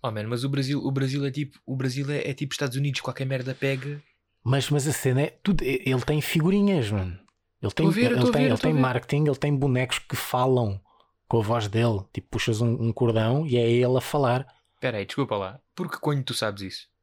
Oh, 0.04 0.12
man, 0.12 0.28
mas 0.28 0.44
o 0.44 0.50
Brasil, 0.50 0.80
o 0.80 0.92
Brasil 0.92 1.26
é 1.26 1.32
tipo. 1.32 1.60
O 1.66 1.76
Brasil 1.76 2.10
é, 2.12 2.30
é 2.30 2.34
tipo 2.34 2.54
Estados 2.54 2.78
Unidos, 2.78 3.02
qualquer 3.02 3.26
merda 3.26 3.56
pega. 3.56 4.02
Mas, 4.44 4.70
mas 4.70 4.88
a 4.88 4.94
cena 4.94 5.22
é. 5.22 5.40
Tudo, 5.42 5.64
ele 5.64 6.02
tem 6.02 6.22
figurinhas, 6.22 6.92
mano. 6.92 7.18
Ele 7.62 7.72
tem, 7.72 7.90
ver, 7.90 8.12
ele 8.12 8.32
tem, 8.32 8.32
ver, 8.32 8.50
ele 8.52 8.58
tem 8.58 8.74
marketing, 8.74 9.26
ele 9.26 9.38
tem 9.38 9.56
bonecos 9.56 9.98
que 9.98 10.16
falam 10.16 10.80
com 11.28 11.40
a 11.40 11.42
voz 11.42 11.68
dele. 11.68 12.02
Tipo, 12.14 12.30
puxas 12.30 12.62
um, 12.62 12.74
um 12.74 12.94
cordão 12.94 13.48
e 13.48 13.58
é 13.58 13.68
ele 13.68 13.98
a 13.98 14.02
falar. 14.02 14.46
Espera 14.76 14.98
aí, 14.98 15.06
desculpa 15.06 15.36
lá. 15.36 15.60
Porque 15.74 15.98
quando 15.98 16.24
tu 16.24 16.36
sabes 16.36 16.62
isso? 16.62 16.95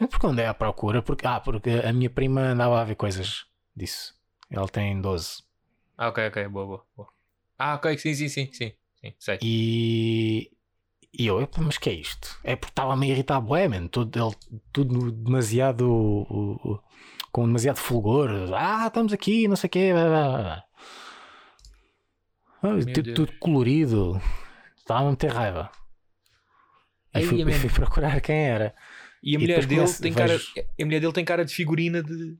É 0.00 0.06
porque 0.06 0.26
onde 0.26 0.40
é 0.42 0.46
à 0.48 0.54
procura? 0.54 1.02
Porque, 1.02 1.26
ah, 1.26 1.40
porque 1.40 1.70
a 1.70 1.92
minha 1.92 2.08
prima 2.10 2.40
andava 2.40 2.80
a 2.80 2.84
ver 2.84 2.94
coisas 2.94 3.44
disso. 3.76 4.14
Ela 4.50 4.66
tem 4.66 5.00
12. 5.00 5.42
Ah, 5.96 6.08
ok, 6.08 6.26
ok, 6.28 6.48
boa, 6.48 6.66
boa. 6.66 6.86
boa. 6.96 7.08
Ah, 7.58 7.74
ok, 7.74 7.98
sim, 7.98 8.14
sim, 8.14 8.28
sim, 8.28 8.50
sim. 8.52 8.72
sim 9.00 9.14
sei. 9.18 9.38
E, 9.42 10.50
e 11.12 11.26
eu, 11.26 11.40
"Epa, 11.42 11.60
mas 11.60 11.76
que 11.76 11.90
é 11.90 11.92
isto? 11.92 12.38
É 12.42 12.56
porque 12.56 12.72
estava-me 12.72 13.06
a 13.06 13.10
irritar 13.10 13.40
bué, 13.40 13.68
man. 13.68 13.86
Tudo, 13.88 14.18
ele, 14.18 14.34
tudo 14.72 15.12
demasiado 15.12 15.82
o- 15.92 16.54
o- 16.72 16.80
com 17.30 17.44
demasiado 17.46 17.76
fulgor. 17.76 18.30
Ah, 18.54 18.86
estamos 18.86 19.12
aqui, 19.12 19.46
não 19.46 19.56
sei 19.56 19.68
o 19.68 19.70
quê. 19.70 19.92
blá, 19.92 20.04
blá, 20.08 20.38
blá. 20.38 20.64
Tudo, 22.94 23.14
tudo 23.14 23.32
colorido. 23.38 24.20
Estava 24.76 25.06
a 25.06 25.10
meter 25.10 25.30
raiva. 25.32 25.70
E 27.14 27.22
fui, 27.22 27.38
fui 27.52 27.70
procurar 27.70 28.20
quem 28.20 28.36
era. 28.46 28.74
E 29.22 29.36
a 29.36 29.38
E 29.38 29.42
mulher 29.42 29.66
dele 29.66 29.84
tem 30.00 30.12
cara. 30.12 30.32
vejo- 30.32 30.52
A 30.58 30.84
mulher 30.84 31.00
dele 31.00 31.12
tem 31.12 31.24
cara 31.24 31.44
de 31.44 31.54
figurina 31.54 32.02
de. 32.02 32.36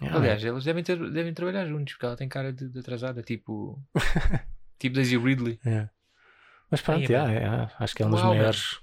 Ah, 0.00 0.16
Aliás, 0.18 0.44
eles 0.44 0.64
devem, 0.64 0.84
ter, 0.84 0.98
devem 1.10 1.32
trabalhar 1.32 1.66
juntos, 1.66 1.94
porque 1.94 2.04
ela 2.06 2.16
tem 2.16 2.28
cara 2.28 2.52
de, 2.52 2.68
de 2.68 2.78
atrasada, 2.78 3.22
tipo. 3.22 3.82
tipo 4.78 4.94
Daisy 4.94 5.16
Ridley. 5.16 5.58
é. 5.64 5.88
Mas 6.68 6.80
pronto, 6.80 7.06
já, 7.06 7.24
man. 7.24 7.32
é, 7.32 7.70
acho 7.78 7.94
que 7.94 8.02
é 8.02 8.06
um 8.06 8.10
dos 8.10 8.20
Uau, 8.20 8.30
maiores. 8.34 8.80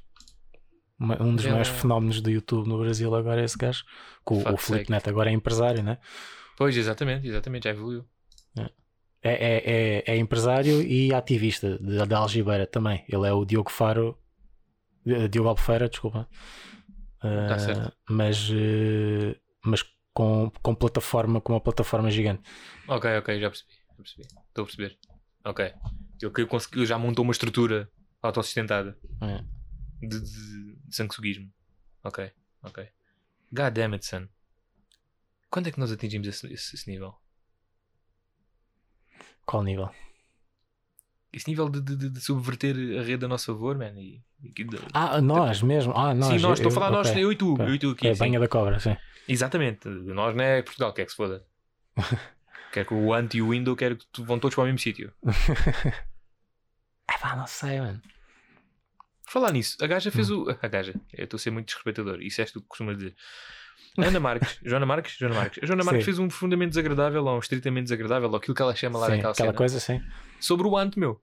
uma- 0.98 1.22
Um 1.22 1.36
dos 1.36 1.46
maiores 1.46 1.68
fenómenos 1.68 2.22
do 2.22 2.32
YouTube 2.32 2.66
no 2.68 2.80
Brasil 2.80 3.13
agora 3.13 3.42
é 3.42 3.44
esse 3.44 3.58
gajo. 3.58 3.84
Que 4.25 4.34
o, 4.34 4.58
Felipe. 4.58 4.90
Neto 4.90 5.10
agora 5.10 5.30
é 5.30 5.34
empresário, 5.34 5.84
né? 5.84 5.98
Pois, 6.58 6.78
exatamente, 6.78 7.28
exatamente, 7.28 7.66
já 7.66 7.72
evoluiu. 7.72 8.06
É, 8.58 9.32
é, 9.32 9.72
é, 9.72 10.04
é 10.13 10.18
empresário 10.18 10.82
e 10.82 11.13
ativista 11.13 11.78
da 12.08 12.18
Algibeira 12.18 12.66
também. 12.66 13.04
Ele 13.08 13.28
é 13.28 13.34
o 13.34 13.46
Diogo 13.46 13.70
Faro, 13.72 14.18
Diogo 15.30 15.50
Albufeira, 15.50 15.90
desculpa. 15.90 16.28
Eh, 17.24 17.48
Tá 17.48 17.60
certo. 17.60 17.96
Mas, 18.10 18.50
eh, 18.52 19.40
mas 19.66 19.84
com, 20.14 20.50
com 20.62 20.76
plataforma, 20.76 21.40
com 21.42 21.54
uma 21.54 21.62
plataforma 21.62 22.10
gigante. 22.12 22.42
Ok, 22.88 23.18
ok, 23.18 23.40
já 23.40 23.50
percebi. 23.50 23.72
Já 23.90 23.96
percebi. 23.96 24.24
Estou 24.48 24.64
a 24.64 24.66
perceber. 24.66 25.00
Ok. 25.46 25.74
Ele 26.22 26.46
conseguiu, 26.48 26.86
já 26.86 26.98
montou 26.98 27.24
uma 27.24 27.32
estrutura 27.32 27.90
autossustentada 28.22 28.98
É. 29.22 29.44
de, 30.06 30.20
de, 30.22 30.76
de 30.88 30.96
sanguessuguismo. 30.96 31.52
Ok, 32.04 32.32
ok. 32.62 32.88
God 33.52 33.74
damn 33.74 33.94
it, 33.94 34.06
son. 34.06 34.28
Quando 35.50 35.68
é 35.68 35.72
que 35.72 35.80
nós 35.80 35.92
atingimos 35.92 36.28
esse, 36.28 36.52
esse, 36.52 36.76
esse 36.76 36.90
nível? 36.90 37.14
Qual 39.46 39.64
nível? 39.64 39.90
Esse 41.34 41.50
nível 41.50 41.68
de, 41.68 41.82
de, 41.82 42.10
de- 42.10 42.22
subverter 42.22 42.75
a 43.00 43.04
rede 43.04 43.25
a 43.25 43.28
nosso 43.28 43.48
favor, 43.48 43.75
man. 43.78 43.92
E, 44.00 44.22
e 44.44 44.63
de- 44.63 44.78
Ah, 44.94 45.20
nós 45.20 45.62
mesmo. 45.63 45.92
Ah, 45.96 46.13
nós. 46.13 46.28
sim, 46.28 46.40
nós, 46.40 46.60
estou 46.60 46.70
a 46.70 46.72
eu- 46.72 46.75
falar 46.75 46.92
nós, 46.92 47.10
ok. 47.10 47.24
eu 47.24 47.32
e 47.32 47.36
tu, 47.36 47.54
ok. 47.56 47.66
eu 47.66 47.74
e 47.75 47.80
tu 47.80 47.90
aqui. 47.92 48.08
É, 48.08 48.13
sim. 48.13 48.20
banha 48.20 48.40
da 48.40 48.48
cobra, 48.48 48.80
sim. 48.80 48.96
Exatamente. 49.28 49.88
Nós 49.90 50.36
não 50.36 50.44
é 50.44 50.62
Portugal, 50.62 50.94
quer 50.94 51.06
que 51.06 51.12
se 51.12 51.18
foda. 51.18 51.44
quer 52.72 52.86
que 52.86 52.94
o 52.94 53.13
Ant 53.13 53.34
e 53.36 53.42
o 53.42 53.50
Window 53.50 53.75
quer 53.75 53.96
que 53.98 54.06
tu- 54.12 54.24
vão 54.24 54.38
todos 54.38 54.54
para 54.54 54.63
o 54.63 54.66
mesmo 54.66 54.80
sítio. 54.80 55.12
Ah, 57.08 57.18
pá, 57.18 57.36
não 57.36 57.46
sei, 57.46 57.80
mano. 57.82 58.02
Falar 59.28 59.52
nisso, 59.52 59.78
a 59.82 59.88
gaja 59.88 60.10
fez 60.12 60.30
Hum. 60.30 60.44
o. 60.44 60.50
A 60.62 60.68
gaja, 60.68 60.94
eu 61.13 61.24
estou 61.25 61.38
a 61.38 61.40
ser 61.40 61.52
muito 61.52 61.66
desrespeitador, 61.68 62.22
isso 62.22 62.40
és 62.42 62.52
tu 62.52 62.62
que 62.62 62.68
costumas 62.68 62.98
dizer. 62.98 63.16
Ana 63.98 64.20
Marques, 64.20 64.60
Joana 64.63 64.86
Marques, 64.86 65.18
Joana 65.18 65.36
Marques. 65.36 65.63
A 65.63 65.66
Joana 65.66 65.84
Marques 65.84 66.02
Sim. 66.04 66.06
fez 66.06 66.20
um 66.20 66.28
profundamente 66.28 66.70
desagradável 66.70 67.24
ou 67.25 67.36
um 67.36 67.40
estritamente 67.40 67.84
desagradável, 67.86 68.30
ou 68.30 68.36
aquilo 68.36 68.56
que 68.56 68.62
ela 68.62 68.75
chama 68.75 68.98
lá 69.00 69.06
Sim, 69.08 69.12
naquela 69.13 69.32
aquela 69.32 69.48
cena, 69.48 69.58
coisa, 69.58 69.80
sim. 69.80 70.02
sobre 70.40 70.68
o 70.68 70.75
Ant, 70.78 70.98
meu. 70.98 71.22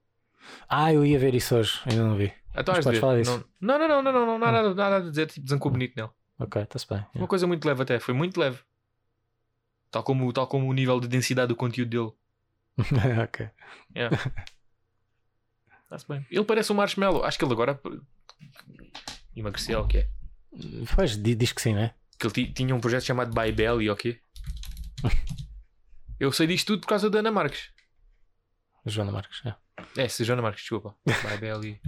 Ah, 0.69 0.93
eu 0.93 1.05
ia 1.05 1.19
ver 1.19 1.35
isso 1.35 1.55
hoje, 1.55 1.79
ainda 1.85 2.03
não 2.03 2.15
vi. 2.15 2.33
Então, 2.55 2.73
Mas 2.75 2.83
podes 2.83 2.99
falar 2.99 3.17
disso. 3.17 3.45
Não, 3.59 3.77
não, 3.77 3.87
não, 3.87 4.01
não, 4.01 4.11
não, 4.11 4.25
não, 4.25 4.39
não, 4.39 4.47
há 4.47 4.51
nada, 4.51 4.73
nada 4.73 4.95
a 4.97 5.09
dizer, 5.09 5.27
tipo, 5.27 5.45
desancou 5.45 5.71
bonito 5.71 5.93
nele. 5.95 6.09
Ok, 6.39 6.61
está-se 6.61 6.87
bem. 6.87 7.05
Uma 7.13 7.27
coisa 7.27 7.45
muito 7.45 7.65
leve 7.67 7.83
até, 7.83 7.99
foi 7.99 8.13
muito 8.13 8.39
leve. 8.39 8.59
Tal 9.91 10.03
como, 10.03 10.31
tal 10.33 10.47
como 10.47 10.67
o 10.69 10.73
nível 10.73 10.99
de 10.99 11.07
densidade 11.07 11.49
do 11.49 11.55
conteúdo 11.55 11.89
dele. 11.89 12.11
ok. 13.23 13.49
Está-se 15.83 16.07
bem. 16.07 16.25
Ele 16.31 16.43
parece 16.45 16.71
um 16.71 16.75
marshmallow. 16.75 17.23
Acho 17.23 17.37
que 17.37 17.45
ele 17.45 17.51
agora 17.53 17.79
emagreceu, 19.35 19.81
o 19.81 19.87
que 19.87 19.99
é? 19.99 20.07
Pois, 20.95 21.15
di- 21.17 21.35
diz 21.35 21.51
que 21.51 21.61
sim, 21.61 21.73
né? 21.73 21.93
Que 22.21 22.27
ele 22.27 22.33
ti- 22.33 22.53
tinha 22.53 22.75
um 22.75 22.79
projeto 22.79 23.03
chamado 23.03 23.33
By 23.33 23.51
Belly, 23.51 23.89
ou 23.89 23.95
o 23.95 23.97
quê? 23.97 24.21
Eu 26.19 26.31
sei 26.31 26.45
disto 26.45 26.67
tudo 26.67 26.81
por 26.81 26.87
causa 26.89 27.09
da 27.09 27.17
Ana 27.17 27.31
Marques. 27.31 27.71
Joana 28.85 29.11
Marques. 29.11 29.41
É. 29.43 29.55
É, 30.03 30.07
se 30.07 30.23
Joana 30.23 30.43
Marques, 30.43 30.61
desculpa. 30.61 30.95
By 31.03 31.37
Belly. 31.39 31.81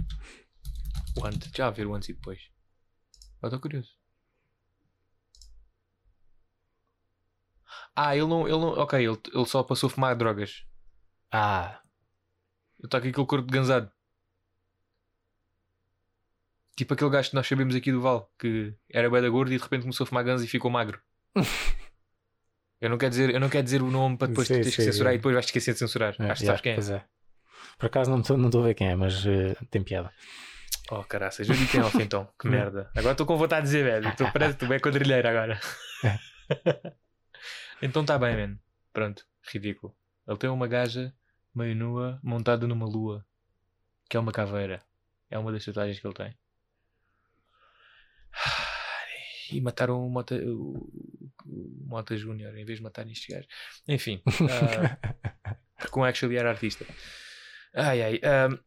O 1.16 1.24
antes. 1.24 1.52
Já 1.54 1.68
a 1.68 1.70
ver 1.70 1.86
o 1.86 1.94
antes 1.94 2.08
e 2.08 2.14
depois. 2.14 2.50
Eu 3.40 3.46
estou 3.46 3.60
curioso. 3.60 3.90
Ah, 7.94 8.16
ele 8.16 8.26
não. 8.26 8.42
Ele 8.48 8.58
não 8.58 8.70
ok, 8.70 8.98
ele, 9.06 9.18
ele 9.32 9.46
só 9.46 9.62
passou 9.62 9.86
a 9.88 9.90
fumar 9.90 10.16
drogas. 10.16 10.64
Ah, 11.30 11.80
Ele 12.78 12.86
está 12.86 13.00
com 13.00 13.08
aquele 13.08 13.26
corpo 13.26 13.46
de 13.46 13.52
ganzado. 13.52 13.90
Tipo 16.76 16.94
aquele 16.94 17.10
gajo 17.10 17.30
que 17.30 17.36
nós 17.36 17.46
sabemos 17.46 17.74
aqui 17.74 17.92
do 17.92 18.00
Val, 18.00 18.32
que 18.38 18.74
era 18.90 19.08
bué 19.08 19.20
da 19.20 19.28
gordo 19.28 19.52
e 19.52 19.56
de 19.56 19.62
repente 19.62 19.82
começou 19.82 20.04
a 20.04 20.06
fumar 20.06 20.24
ganza 20.24 20.44
e 20.44 20.48
ficou 20.48 20.70
magro. 20.70 21.00
eu, 22.80 22.90
não 22.90 22.98
quero 22.98 23.10
dizer, 23.10 23.30
eu 23.30 23.40
não 23.40 23.48
quero 23.48 23.64
dizer 23.64 23.80
o 23.80 23.90
nome 23.90 24.16
para 24.16 24.28
depois 24.28 24.48
Sim, 24.48 24.54
tu 24.54 24.56
teres 24.58 24.74
que 24.74 24.82
sim, 24.82 24.90
censurar 24.90 25.12
é. 25.12 25.14
e 25.14 25.18
depois 25.18 25.34
vais 25.34 25.46
esquecer 25.46 25.72
de 25.72 25.78
censurar. 25.78 26.16
é, 26.18 26.30
Acho 26.30 26.40
que 26.40 26.46
yeah, 26.46 26.46
sabes 26.46 26.60
quem 26.60 26.72
é. 26.72 26.74
Pois 26.74 26.90
é. 26.90 27.04
Por 27.78 27.86
acaso 27.86 28.10
não 28.10 28.20
estou 28.20 28.36
não 28.36 28.46
estou 28.46 28.62
a 28.62 28.66
ver 28.66 28.74
quem 28.74 28.88
é, 28.88 28.96
mas 28.96 29.24
eh, 29.26 29.56
tem 29.70 29.82
piada. 29.82 30.12
Oh 30.90 31.02
caraças, 31.02 31.48
eu 31.48 31.54
digo 31.54 31.70
quem 31.70 31.80
é 31.80 31.84
off 31.84 32.00
então. 32.00 32.28
Que 32.38 32.46
merda. 32.48 32.90
Agora 32.94 33.12
estou 33.12 33.26
com 33.26 33.36
vontade 33.36 33.62
de 33.62 33.72
dizer, 33.72 33.84
velho. 33.84 34.16
Tu 34.16 34.30
parece 34.32 34.56
que 34.56 34.66
tu 34.66 34.72
é 34.72 34.78
quadrilheiro 34.78 35.28
agora. 35.28 35.60
então 37.80 38.02
está 38.02 38.18
bem, 38.18 38.36
man. 38.36 38.58
Pronto, 38.92 39.24
ridículo. 39.52 39.96
Ele 40.26 40.38
tem 40.38 40.50
uma 40.50 40.66
gaja 40.66 41.14
meio 41.54 41.74
nua 41.74 42.18
montada 42.22 42.66
numa 42.66 42.86
lua, 42.86 43.24
que 44.08 44.16
é 44.16 44.20
uma 44.20 44.32
caveira. 44.32 44.82
É 45.30 45.38
uma 45.38 45.52
das 45.52 45.64
tatuagens 45.64 45.98
que 45.98 46.06
ele 46.06 46.14
tem. 46.14 46.36
E 49.56 49.60
mataram 49.60 50.04
o 50.06 50.10
Mota, 50.10 50.34
o, 50.34 50.90
o 51.46 51.86
Mota 51.86 52.16
Júnior 52.16 52.56
em 52.56 52.64
vez 52.64 52.78
de 52.78 52.82
matar 52.82 53.08
este 53.08 53.32
gajo. 53.32 53.46
Enfim, 53.86 54.22
ah, 54.50 55.56
com 55.90 56.04
actually 56.04 56.36
era 56.36 56.50
artista. 56.50 56.84
Ai 57.74 58.02
ai. 58.02 58.20
ah, 58.24 58.58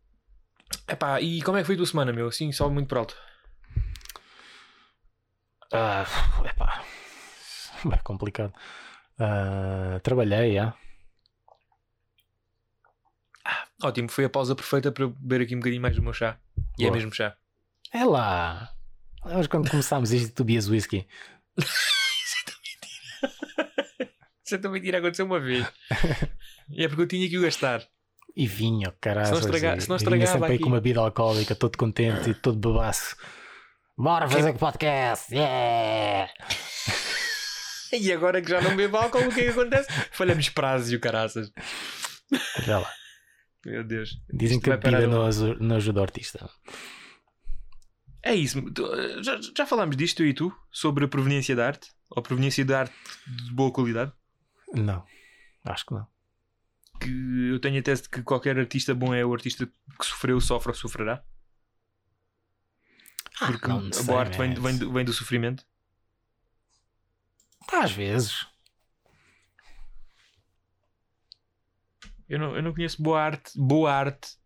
epá, 0.91 1.22
e 1.22 1.41
como 1.41 1.58
é 1.58 1.62
que 1.62 1.65
foi 1.65 1.75
a 1.75 1.77
tua 1.77 1.86
semana, 1.86 2.13
meu? 2.13 2.27
Assim, 2.27 2.51
só 2.51 2.70
muito 2.70 2.88
por 2.88 3.00
alto. 3.00 3.17
Ah, 5.74 6.06
epá. 6.46 6.84
Bem 7.84 8.00
complicado. 8.03 8.53
Ah, 9.20 10.00
trabalhei, 10.03 10.53
já. 10.53 10.74
Ótimo, 13.84 14.10
foi 14.10 14.25
a 14.25 14.29
pausa 14.29 14.56
perfeita 14.56 14.91
para 14.91 15.08
beber 15.08 15.41
aqui 15.41 15.56
um 15.56 15.60
bocadinho 15.60 15.82
mais 15.82 15.96
do 15.96 16.01
meu 16.01 16.13
chá. 16.13 16.39
E 16.77 16.84
é 16.84 16.88
Boa. 16.88 16.96
mesmo 16.96 17.13
chá. 17.13 17.36
É 17.94 18.03
lá. 18.03 18.74
Lembras 19.26 19.48
quando 19.48 19.70
começámos 19.70 20.12
isto 20.12 20.34
tu 20.34 20.44
bebias 20.44 20.68
whisky? 20.70 21.08
Isso 24.46 24.56
é 24.56 24.58
tão 24.60 24.72
mentira, 24.72 25.00
aconteceu 25.00 25.26
uma 25.26 25.40
vez. 25.40 25.66
E 26.70 26.84
é 26.84 26.88
porque 26.90 27.04
eu 27.04 27.08
tinha 27.08 27.30
que 27.30 27.38
o 27.38 27.42
gastar. 27.42 27.82
E 28.36 28.46
vinho, 28.46 28.94
caralho. 29.00 29.28
Se 29.28 29.32
não 29.32 29.40
estraga- 29.40 29.80
se 29.80 29.88
não 29.88 29.96
estragava 29.96 30.32
sempre 30.34 30.48
aí 30.50 30.56
aqui. 30.56 30.64
com 30.64 30.68
uma 30.70 30.82
bebida 30.82 31.00
alcoólica, 31.00 31.56
todo 31.56 31.78
contente 31.78 32.30
e 32.32 32.34
todo 32.34 32.58
bebaço. 32.60 33.16
Bora 33.98 34.28
fazer 34.30 34.54
podcast! 34.58 35.34
Yeah! 35.34 36.30
E 37.94 38.12
agora 38.12 38.42
que 38.42 38.50
já 38.50 38.60
não 38.60 38.76
bebo 38.76 38.98
álcool, 38.98 39.20
o 39.30 39.34
que 39.34 39.40
é 39.40 39.44
que 39.46 39.50
acontece? 39.50 39.88
Falhamos 40.12 40.50
prazos 40.50 40.92
e 40.92 40.98
o 40.98 41.00
caraças. 41.00 41.50
Já 42.66 42.80
lá. 42.80 42.92
Meu 43.66 43.82
Deus. 43.82 44.10
Dizem 44.30 44.58
Isto 44.58 44.66
que 44.66 44.72
a 44.72 44.76
bebida 44.78 45.08
um- 45.08 45.56
não 45.62 45.76
ajuda 45.78 46.02
o 46.02 46.04
artista. 46.04 46.50
É 48.28 48.36
isso. 48.36 48.62
Tu- 48.72 49.24
Já, 49.24 49.40
já 49.58 49.66
falámos 49.66 49.96
disto, 49.96 50.22
eu 50.22 50.28
e 50.28 50.34
tu? 50.34 50.54
Sobre 50.72 51.06
a 51.06 51.08
proveniência 51.08 51.56
da 51.56 51.66
arte? 51.68 51.92
Ou 52.10 52.20
a 52.20 52.22
proveniência 52.22 52.66
da 52.66 52.80
arte 52.82 52.94
de 53.26 53.54
boa 53.54 53.72
qualidade? 53.72 54.12
Não, 54.74 55.06
acho 55.64 55.86
que 55.86 55.94
não. 55.94 56.08
Que 57.00 57.50
eu 57.52 57.60
tenho 57.60 57.80
a 57.80 57.82
tese 57.82 58.04
de 58.04 58.10
que 58.10 58.22
qualquer 58.24 58.58
artista 58.60 58.94
bom 58.94 59.14
é 59.14 59.24
o 59.26 59.34
artista 59.34 59.66
que 59.66 60.06
sofreu, 60.06 60.42
sofre 60.42 60.72
ou 60.72 60.76
sofrerá. 60.76 61.24
Porque 63.40 63.68
não 63.68 63.78
a 63.78 64.04
boa 64.04 64.20
arte 64.22 64.38
vem, 64.38 64.54
vem, 64.56 64.78
do- 64.78 64.92
vem 64.92 65.06
do 65.06 65.14
sofrimento. 65.14 65.66
Às 67.72 67.92
vezes. 67.92 68.46
Eu 72.28 72.40
não, 72.40 72.56
eu 72.58 72.62
não 72.64 72.74
conheço 72.74 73.02
boa 73.02 73.22
arte. 73.22 73.52
Boa 73.56 73.94
arte. 73.94 74.37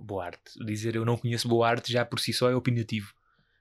Boa 0.00 0.26
arte. 0.26 0.64
Dizer 0.64 0.96
eu 0.96 1.04
não 1.04 1.16
conheço 1.16 1.48
boa 1.48 1.68
arte 1.68 1.92
já 1.92 2.04
por 2.04 2.18
si 2.20 2.32
só 2.32 2.50
é 2.50 2.54
opinativo. 2.54 3.12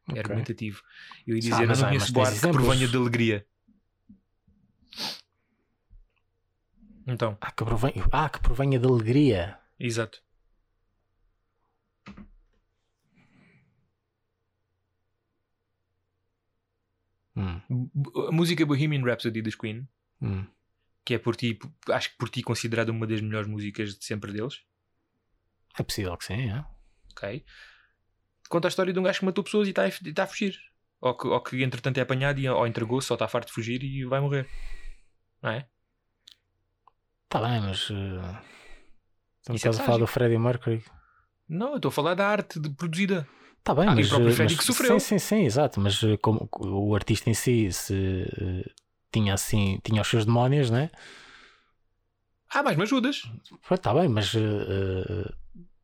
É 0.07 0.11
Ok. 0.11 0.19
argumentativo. 0.21 0.81
Eu 1.25 1.35
ia 1.35 1.39
Ah, 1.39 1.41
dizer, 1.49 1.63
eu 1.63 1.67
mas 1.67 1.81
não 1.81 1.87
conheço 1.89 2.13
boa 2.13 2.27
arte 2.27 2.39
que 2.41 2.47
provenha 2.51 2.87
de 2.87 2.95
alegria. 2.97 3.45
Então, 7.05 7.37
Ah, 7.39 7.51
que 7.51 7.63
provenha, 7.63 8.05
ah, 8.11 8.29
que 8.29 8.39
provenha 8.41 8.79
de 8.79 8.85
alegria. 8.85 9.59
exato. 9.79 10.21
Hum, 17.35 17.61
A 18.27 18.31
música 18.31 18.65
Bohemian 18.65 19.03
Rhapsody 19.03 19.41
dos 19.41 19.55
Queen, 19.55 19.87
hum. 20.21 20.45
que 21.05 21.13
é 21.13 21.19
por 21.19 21.35
ti, 21.35 21.57
acho 21.91 22.11
que 22.11 22.17
por 22.17 22.29
ti 22.29 22.41
considerada 22.41 22.91
uma 22.91 23.05
das 23.05 23.21
melhores 23.21 23.47
músicas 23.47 23.95
de 23.97 24.03
sempre 24.03 24.33
deles, 24.33 24.61
É 25.77 25.83
possível 25.83 26.15
que 26.17 26.25
sim, 26.25 26.49
é? 26.49 26.65
ok? 27.11 27.43
Conta 28.49 28.67
a 28.67 28.69
história 28.69 28.93
de 28.93 28.99
um 28.99 29.03
gajo 29.03 29.19
que 29.19 29.25
matou 29.25 29.43
pessoas 29.43 29.67
e 29.67 29.71
está 29.71 29.85
a, 29.85 30.13
tá 30.13 30.23
a 30.23 30.27
fugir. 30.27 30.57
Ou 31.01 31.15
que, 31.15 31.27
ou 31.27 31.41
que 31.41 31.61
entretanto 31.63 31.97
é 31.97 32.01
apanhado 32.01 32.39
e, 32.39 32.49
ou 32.49 32.65
entregou-se, 32.65 33.07
só 33.07 33.13
está 33.15 33.27
farto 33.27 33.47
de 33.47 33.53
fugir 33.53 33.83
e 33.83 34.03
vai 34.05 34.19
morrer. 34.19 34.47
Não 35.41 35.51
é? 35.51 35.67
Tá 37.29 37.41
bem, 37.41 37.61
mas. 37.61 37.89
uh, 37.89 38.37
Estamos 39.41 39.63
é 39.65 39.69
a 39.69 39.73
falar 39.73 39.97
do. 39.97 40.07
Freddie 40.07 40.37
Mercury. 40.39 40.83
Não, 41.47 41.71
eu 41.71 41.75
estou 41.75 41.89
a 41.89 41.91
falar 41.91 42.13
da 42.15 42.27
arte 42.27 42.59
de- 42.59 42.69
produzida. 42.69 43.27
Tá 43.63 43.75
bem, 43.75 43.87
Ah, 43.87 43.95
mas. 43.95 44.07
próprio 44.09 44.31
Freddie 44.33 44.55
mas- 44.55 44.65
sofreu. 44.65 44.99
Sim, 44.99 45.19
sim, 45.19 45.19
sim, 45.19 45.43
exato. 45.45 45.79
Mas 45.79 46.01
uh, 46.03 46.17
como 46.19 46.49
o 46.59 46.95
artista 46.95 47.29
em 47.29 47.33
si 47.33 47.71
se, 47.71 47.93
uh, 47.93 48.71
tinha 49.11 49.33
assim. 49.33 49.79
tinha 49.83 50.01
os 50.01 50.07
seus 50.07 50.25
demónios, 50.25 50.69
né? 50.71 50.89
Ah, 52.49 52.63
mais 52.63 52.77
me 52.77 52.83
ajudas. 52.83 53.21
Pronto, 53.67 53.81
Tá 53.81 53.93
bem, 53.93 54.07
mas. 54.07 54.33
uh, 54.33 55.33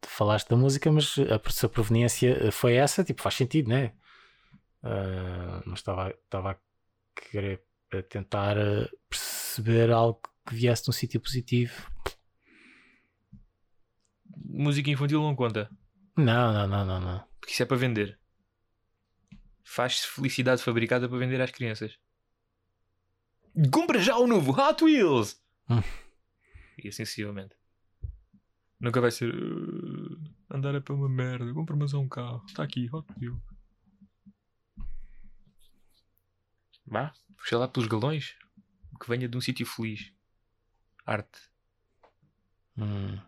falaste 0.08 0.50
da 0.50 0.56
música, 0.56 0.92
mas 0.92 1.16
a, 1.18 1.52
se 1.52 1.66
a 1.66 1.70
proveniência 1.70 2.52
foi 2.52 2.76
essa, 2.76 3.04
tipo, 3.04 3.22
faz 3.22 3.36
sentido, 3.36 3.70
né? 3.70 3.94
Uh, 4.84 5.64
mas 5.66 5.80
estava 5.80 6.10
estava 6.10 6.52
a 6.52 6.58
querer 7.16 7.64
a 7.92 8.02
tentar 8.04 8.58
uh, 8.58 8.90
perceber 9.10 9.92
algo 9.92 10.20
que 10.48 10.56
viesse 10.56 10.84
de 10.84 10.90
um 10.90 10.94
sítio 10.94 11.22
positivo. 11.22 11.90
Música 14.46 14.90
infantil 14.90 15.22
não 15.22 15.36
conta. 15.36 15.70
Não, 16.18 16.54
não, 16.54 16.68
não, 16.68 16.86
não, 16.86 17.00
não. 17.00 17.28
Porque 17.40 17.54
isso 17.54 17.64
é 17.64 17.66
para 17.66 17.78
vender. 17.78 18.20
Faz-se 19.64 20.08
felicidade 20.08 20.62
fabricada 20.62 21.08
para 21.08 21.18
vender 21.18 21.42
às 21.42 21.52
crianças. 21.52 21.98
Compra 23.72 24.00
já 24.00 24.18
o 24.18 24.28
novo 24.28 24.52
Hot 24.52 24.84
Wheels! 24.84 25.42
Hum. 25.70 25.82
E 26.78 26.88
assim 26.88 27.06
sucessivamente. 27.06 27.56
Nunca 28.80 29.00
vai 29.00 29.12
ser. 29.12 29.34
"Uh, 30.54 30.58
andar 30.58 30.76
é 30.76 30.80
para 30.80 30.94
uma 30.94 31.10
merda. 31.10 31.54
Compra 31.54 31.76
mas 31.76 31.94
é 31.94 31.98
um 31.98 32.08
carro. 32.08 32.44
Está 32.48 32.64
aqui, 32.64 32.90
Hot 32.94 33.08
Wheels. 33.20 33.42
Vá, 36.86 37.14
puxa 37.38 37.58
lá 37.58 37.68
pelos 37.68 37.88
galões. 37.88 38.36
Que 39.02 39.10
venha 39.10 39.28
de 39.28 39.36
um 39.36 39.42
sítio 39.42 39.66
feliz. 39.66 40.14
Arte. 41.06 41.40
Hum. 42.78 43.20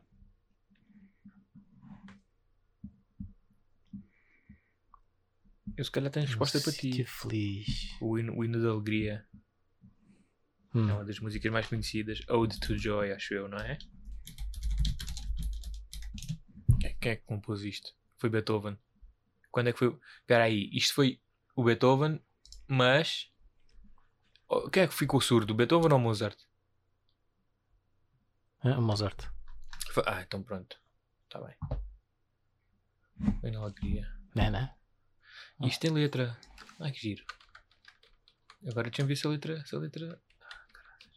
Eu 5.77 5.83
se 5.83 5.91
calhar 5.91 6.09
tenho 6.11 6.25
resposta 6.25 6.61
para 6.61 6.71
ti. 6.71 7.03
Feliz. 7.03 7.97
O 7.99 8.17
hino, 8.17 8.37
o 8.37 8.45
hino 8.45 8.61
da 8.61 8.69
alegria. 8.69 9.27
Hum. 10.73 10.89
É 10.89 10.93
uma 10.93 11.05
das 11.05 11.19
músicas 11.19 11.51
mais 11.51 11.67
conhecidas. 11.67 12.21
Ode 12.29 12.59
to 12.59 12.77
Joy, 12.77 13.11
acho 13.11 13.33
eu, 13.33 13.49
não 13.49 13.57
é? 13.57 13.77
Quem- 17.05 17.11
é 17.11 17.15
que 17.17 17.25
compôs 17.25 17.61
isto? 17.61 17.93
Foi 18.17 18.29
Beethoven. 18.31 18.79
Quando 19.51 19.67
é 19.69 19.73
que 19.73 19.77
foi? 19.77 19.95
Espera 20.21 20.45
aí, 20.45 20.69
isto 20.73 20.95
foi 20.95 21.21
o 21.55 21.63
Beethoven, 21.63 22.19
mas. 22.67 23.31
Quem 24.73 24.83
é 24.83 24.87
que 24.87 24.93
ficou 24.93 25.21
surdo? 25.21 25.53
Beethoven 25.53 25.93
ou 25.93 25.99
Mozart? 25.99 26.39
Ah, 28.61 28.81
Mozart. 28.81 29.27
Ah, 30.07 30.21
então 30.23 30.41
pronto. 30.41 30.81
Está 31.25 31.39
bem. 31.41 31.55
Foi 33.39 33.51
na 33.51 33.59
alegria. 33.59 34.11
Né, 34.35 34.49
né? 34.49 34.75
Isto 35.61 35.81
tem 35.81 35.91
letra. 35.91 36.35
Ai 36.79 36.91
que 36.91 36.99
giro. 36.99 37.23
Agora 38.67 38.89
deixa-me 38.89 39.07
ver 39.09 39.15
se 39.15 39.27
a 39.27 39.29
letra. 39.29 39.63
Se 39.65 39.75
a 39.75 39.79
letra. 39.79 40.19
Ah, 40.49 40.65
caralho. 40.73 41.09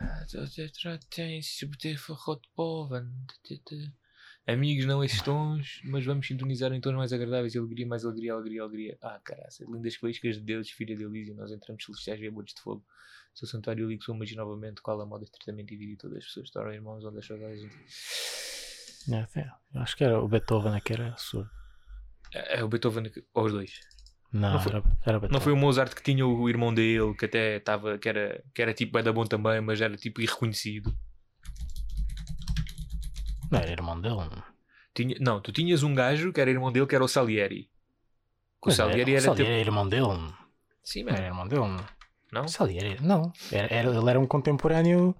A 0.00 0.48
letra 0.58 0.98
tem 1.10 1.40
Beethoven. 1.60 3.26
Amigos, 4.48 4.84
não 4.86 5.02
esses 5.02 5.20
tons, 5.22 5.80
mas 5.84 6.04
vamos 6.04 6.24
sintonizar 6.26 6.72
em 6.72 6.80
tons 6.80 6.94
mais 6.94 7.12
agradáveis 7.12 7.54
e 7.54 7.58
alegria, 7.58 7.84
mais 7.86 8.04
alegria, 8.04 8.32
alegria, 8.32 8.62
alegria. 8.62 8.98
Ah, 9.02 9.20
caraca, 9.24 9.48
lindas 9.68 9.96
faíscas 9.96 10.36
de 10.36 10.42
Deus, 10.42 10.70
filha 10.70 10.94
de 10.96 11.02
Elísio, 11.02 11.34
nós 11.34 11.50
entramos 11.50 11.84
celestiais 11.84 12.22
abutres 12.24 12.54
de 12.54 12.60
fogo. 12.62 12.84
Seu 13.34 13.48
santuário 13.48 13.84
eu 13.84 13.88
ligo 13.88 14.04
sua 14.04 14.16
magia 14.16 14.36
novamente, 14.36 14.80
qual 14.80 15.00
a 15.00 15.04
moda 15.06 15.24
estritamente 15.24 15.70
divide 15.70 15.96
todas 15.96 16.18
as 16.18 16.24
pessoas 16.26 16.50
tornam 16.50 16.72
irmãos, 16.72 17.04
onde 17.04 17.18
as 17.18 17.26
saudades. 17.26 17.64
É, 19.08 19.50
eu 19.74 19.80
acho 19.82 19.96
que 19.96 20.04
era 20.04 20.20
o 20.20 20.28
Beethoven 20.28 20.80
que 20.80 20.92
era 20.92 21.16
surdo. 21.16 21.50
É, 22.32 22.60
é 22.60 22.64
o 22.64 22.68
Beethoven, 22.68 23.10
ou 23.34 23.44
os 23.46 23.52
dois. 23.52 23.80
Não, 24.32 24.52
Não 24.52 24.60
foi- 24.60 24.72
era, 24.72 24.78
era 25.04 25.18
Beethoven. 25.18 25.30
Não 25.32 25.40
foi 25.40 25.52
o 25.52 25.56
Mozart 25.56 25.92
que 25.92 26.02
tinha 26.02 26.24
o 26.24 26.48
irmão 26.48 26.72
dele, 26.72 27.14
que 27.16 27.24
até 27.24 27.56
estava, 27.56 27.98
que 27.98 28.08
era, 28.08 28.44
que 28.54 28.62
era 28.62 28.72
tipo 28.72 29.02
da 29.02 29.12
bom 29.12 29.24
também, 29.24 29.60
mas 29.60 29.80
era 29.80 29.96
tipo 29.96 30.20
irreconhecido. 30.20 30.96
Não, 33.50 33.58
era 33.58 33.70
irmão 33.70 34.00
dele. 34.00 34.30
Tinha, 34.94 35.16
não, 35.20 35.40
tu 35.40 35.52
tinhas 35.52 35.82
um 35.82 35.94
gajo 35.94 36.32
que 36.32 36.40
era 36.40 36.50
irmão 36.50 36.72
dele, 36.72 36.86
que 36.86 36.94
era 36.94 37.04
o 37.04 37.08
Salieri. 37.08 37.64
Que 37.64 37.68
o 38.62 38.66
Mas 38.66 38.76
Salieri 38.76 39.12
o 39.12 39.14
era 39.16 39.24
Salieri 39.24 39.50
era 39.50 39.60
irmão 39.60 39.88
dele. 39.88 40.32
Sim, 40.82 41.04
Não 41.04 41.12
era 41.14 41.26
irmão 41.26 41.46
dele. 41.46 41.84
Não? 42.32 42.48
Salieri, 42.48 42.98
não. 43.00 43.32
Era, 43.52 43.72
era- 43.72 43.96
ele 43.96 44.10
era 44.10 44.20
um 44.20 44.26
contemporâneo 44.26 45.14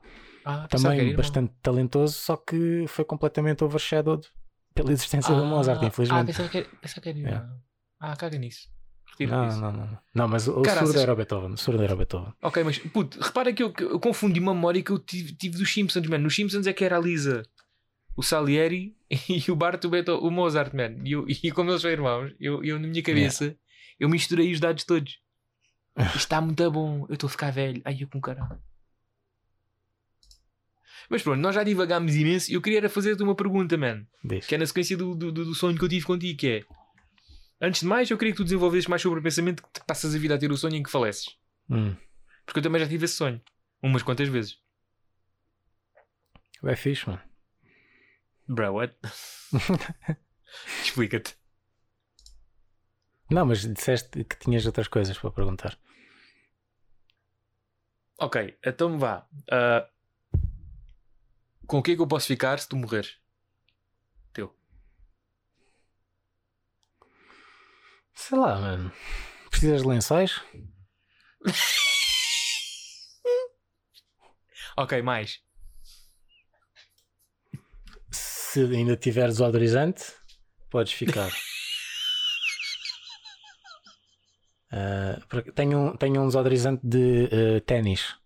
Ah, 0.45 0.67
também 0.69 1.15
bastante 1.15 1.53
talentoso, 1.63 2.15
só 2.15 2.37
que 2.37 2.85
foi 2.89 3.05
completamente 3.05 3.63
overshadowed 3.65 4.27
pela 4.75 4.93
existência 4.93 5.35
do 5.35 5.43
Ah, 5.43 5.47
Mozart, 5.47 5.83
Ah, 5.83 5.87
infelizmente. 5.87 6.27
pensava 6.27 6.49
que 6.49 6.59
era, 6.59 6.69
pensava 6.81 7.01
que 7.01 7.09
era 7.09 7.19
irmão. 7.19 7.61
Ah, 8.01 8.17
caga 8.17 8.39
nisso. 8.39 8.69
Não, 9.19 9.47
não, 9.61 9.73
não, 9.73 9.99
não. 10.15 10.29
Mas 10.29 10.47
o, 10.47 10.61
Caraças. 10.61 10.89
surdo 10.89 11.01
era 11.01 11.13
o 11.13 11.17
Beethoven. 11.17 11.53
O 11.53 11.57
surdo 11.57 11.83
era 11.83 11.95
o 11.95 11.97
Beethoven. 11.97 12.35
Ok, 12.43 12.63
mas 12.65 12.79
puto, 12.79 13.19
repara 13.19 13.51
que 13.53 13.63
eu, 13.63 13.73
eu 13.81 13.99
confundi 13.99 14.39
uma 14.41 14.53
memória 14.55 14.83
que 14.83 14.91
eu 14.91 14.99
tive, 14.99 15.35
tive 15.35 15.57
dos 15.57 15.73
Simpsons, 15.73 16.07
mano. 16.07 16.25
Nos 16.25 16.35
Simpsons 16.35 16.67
é 16.67 16.73
que 16.75 16.85
era 16.85 16.99
a 16.99 17.01
Lisa, 17.01 17.43
o 18.17 18.23
Salieri 18.23 18.97
e 19.29 19.51
o 19.51 19.57
Bart, 19.57 19.85
o, 19.85 19.89
Beto, 19.91 20.17
o 20.19 20.31
Mozart, 20.31 20.73
mano. 20.75 21.07
E, 21.07 21.13
eu- 21.13 21.27
e 21.29 21.51
como 21.53 21.71
eles 21.71 21.83
são 21.83 21.91
irmãos, 21.91 22.33
eu, 22.41 22.65
eu 22.65 22.79
na 22.79 22.89
minha 22.89 23.03
cabeça, 23.03 23.57
eu 24.01 24.09
misturei 24.09 24.53
os 24.53 24.61
dados 24.61 24.85
todos. 24.85 25.21
Isto 25.99 26.17
está 26.19 26.41
muito 26.41 26.71
bom, 26.71 27.07
eu 27.09 27.15
estou 27.15 27.27
a 27.29 27.31
ficar 27.31 27.51
velho. 27.51 27.81
Ai, 27.85 27.97
eu 28.01 28.09
com 28.09 28.21
caralho. 28.21 28.61
Mas 31.09 31.23
pronto, 31.23 31.39
nós 31.41 31.55
já 31.55 31.63
divagámos 31.63 32.15
imenso 32.17 32.51
e 32.51 32.55
eu 32.55 32.61
queria 32.63 32.79
era 32.81 32.89
fazer-te 32.89 33.23
uma 33.23 33.35
pergunta, 33.35 33.77
mano. 33.77 34.07
Diz. 34.25 34.45
Que 34.47 34.57
é 34.57 34.59
na 34.59 34.67
sequência 34.67 34.97
do, 34.97 35.15
do, 35.15 35.31
do- 35.31 35.55
sonho 35.55 35.79
que 35.79 35.85
eu 35.85 35.89
tive 35.89 36.05
contigo, 36.05 36.39
que 36.39 36.49
é... 36.49 36.65
Antes 37.61 37.81
de 37.83 37.87
mais, 37.87 38.11
eu 38.11 38.19
queria 38.19 38.33
que 38.33 38.37
tu 38.39 38.45
desenvolvesses 38.45 38.87
mais 38.89 39.01
sobre 39.01 39.21
o 39.21 39.23
pensamento 39.23 39.63
que 39.63 39.69
te 39.81 39.85
passas 39.87 40.15
a 40.15 40.19
vida 40.19 40.35
a 40.35 40.39
ter 40.39 40.51
o 40.51 40.57
sonho 40.57 40.75
em 40.75 40.83
que 40.83 40.91
faleces. 40.91 41.37
Hum. 41.71 41.95
Porque 42.45 42.59
eu 42.59 42.63
também 42.63 42.81
já 42.81 42.89
tive 42.89 43.05
esse 43.07 43.15
sonho. 43.15 43.41
Umas 43.83 44.03
quantas 44.03 44.29
vezes. 44.29 44.59
É 46.65 46.77
fixe, 46.77 47.09
mano. 47.09 47.23
Bro, 48.49 48.73
what? 48.75 48.95
Explica-te. 50.83 51.35
Não, 53.31 53.45
mas 53.45 53.63
disseste 53.63 54.25
que 54.25 54.39
tinhas 54.39 54.67
outras 54.67 54.87
coisas 54.89 55.19
para 55.19 55.31
perguntar. 55.33 55.77
Ok, 58.19 58.57
então 58.65 58.99
vá. 58.99 59.27
Ah, 59.51 59.89
com 61.67 61.79
o 61.79 61.83
que 61.83 61.93
é 61.93 61.97
que 61.97 62.01
eu 62.03 62.07
posso 62.07 62.29
ficar 62.29 62.59
se 62.59 62.69
tu 62.69 62.77
morreres? 62.77 63.19
Teu. 64.33 64.55
Sei 68.15 68.39
lá, 68.39 68.57
mano. 68.61 68.93
Precisas 69.51 69.83
de 69.83 69.89
lençóis? 69.89 70.41
Ok, 74.79 75.01
mais. 75.03 75.43
Se 78.57 78.65
ainda 78.75 78.97
tiveres 78.97 79.39
odorizante, 79.39 80.03
podes 80.71 80.95
ficar. 80.95 81.29
Porque 85.29 85.53
tenho, 85.53 85.95
tenho 85.99 86.23
um 86.23 86.27
desodorizante 86.27 86.81
de 86.83 87.29
ah, 87.31 87.61
ténis. 87.67 88.17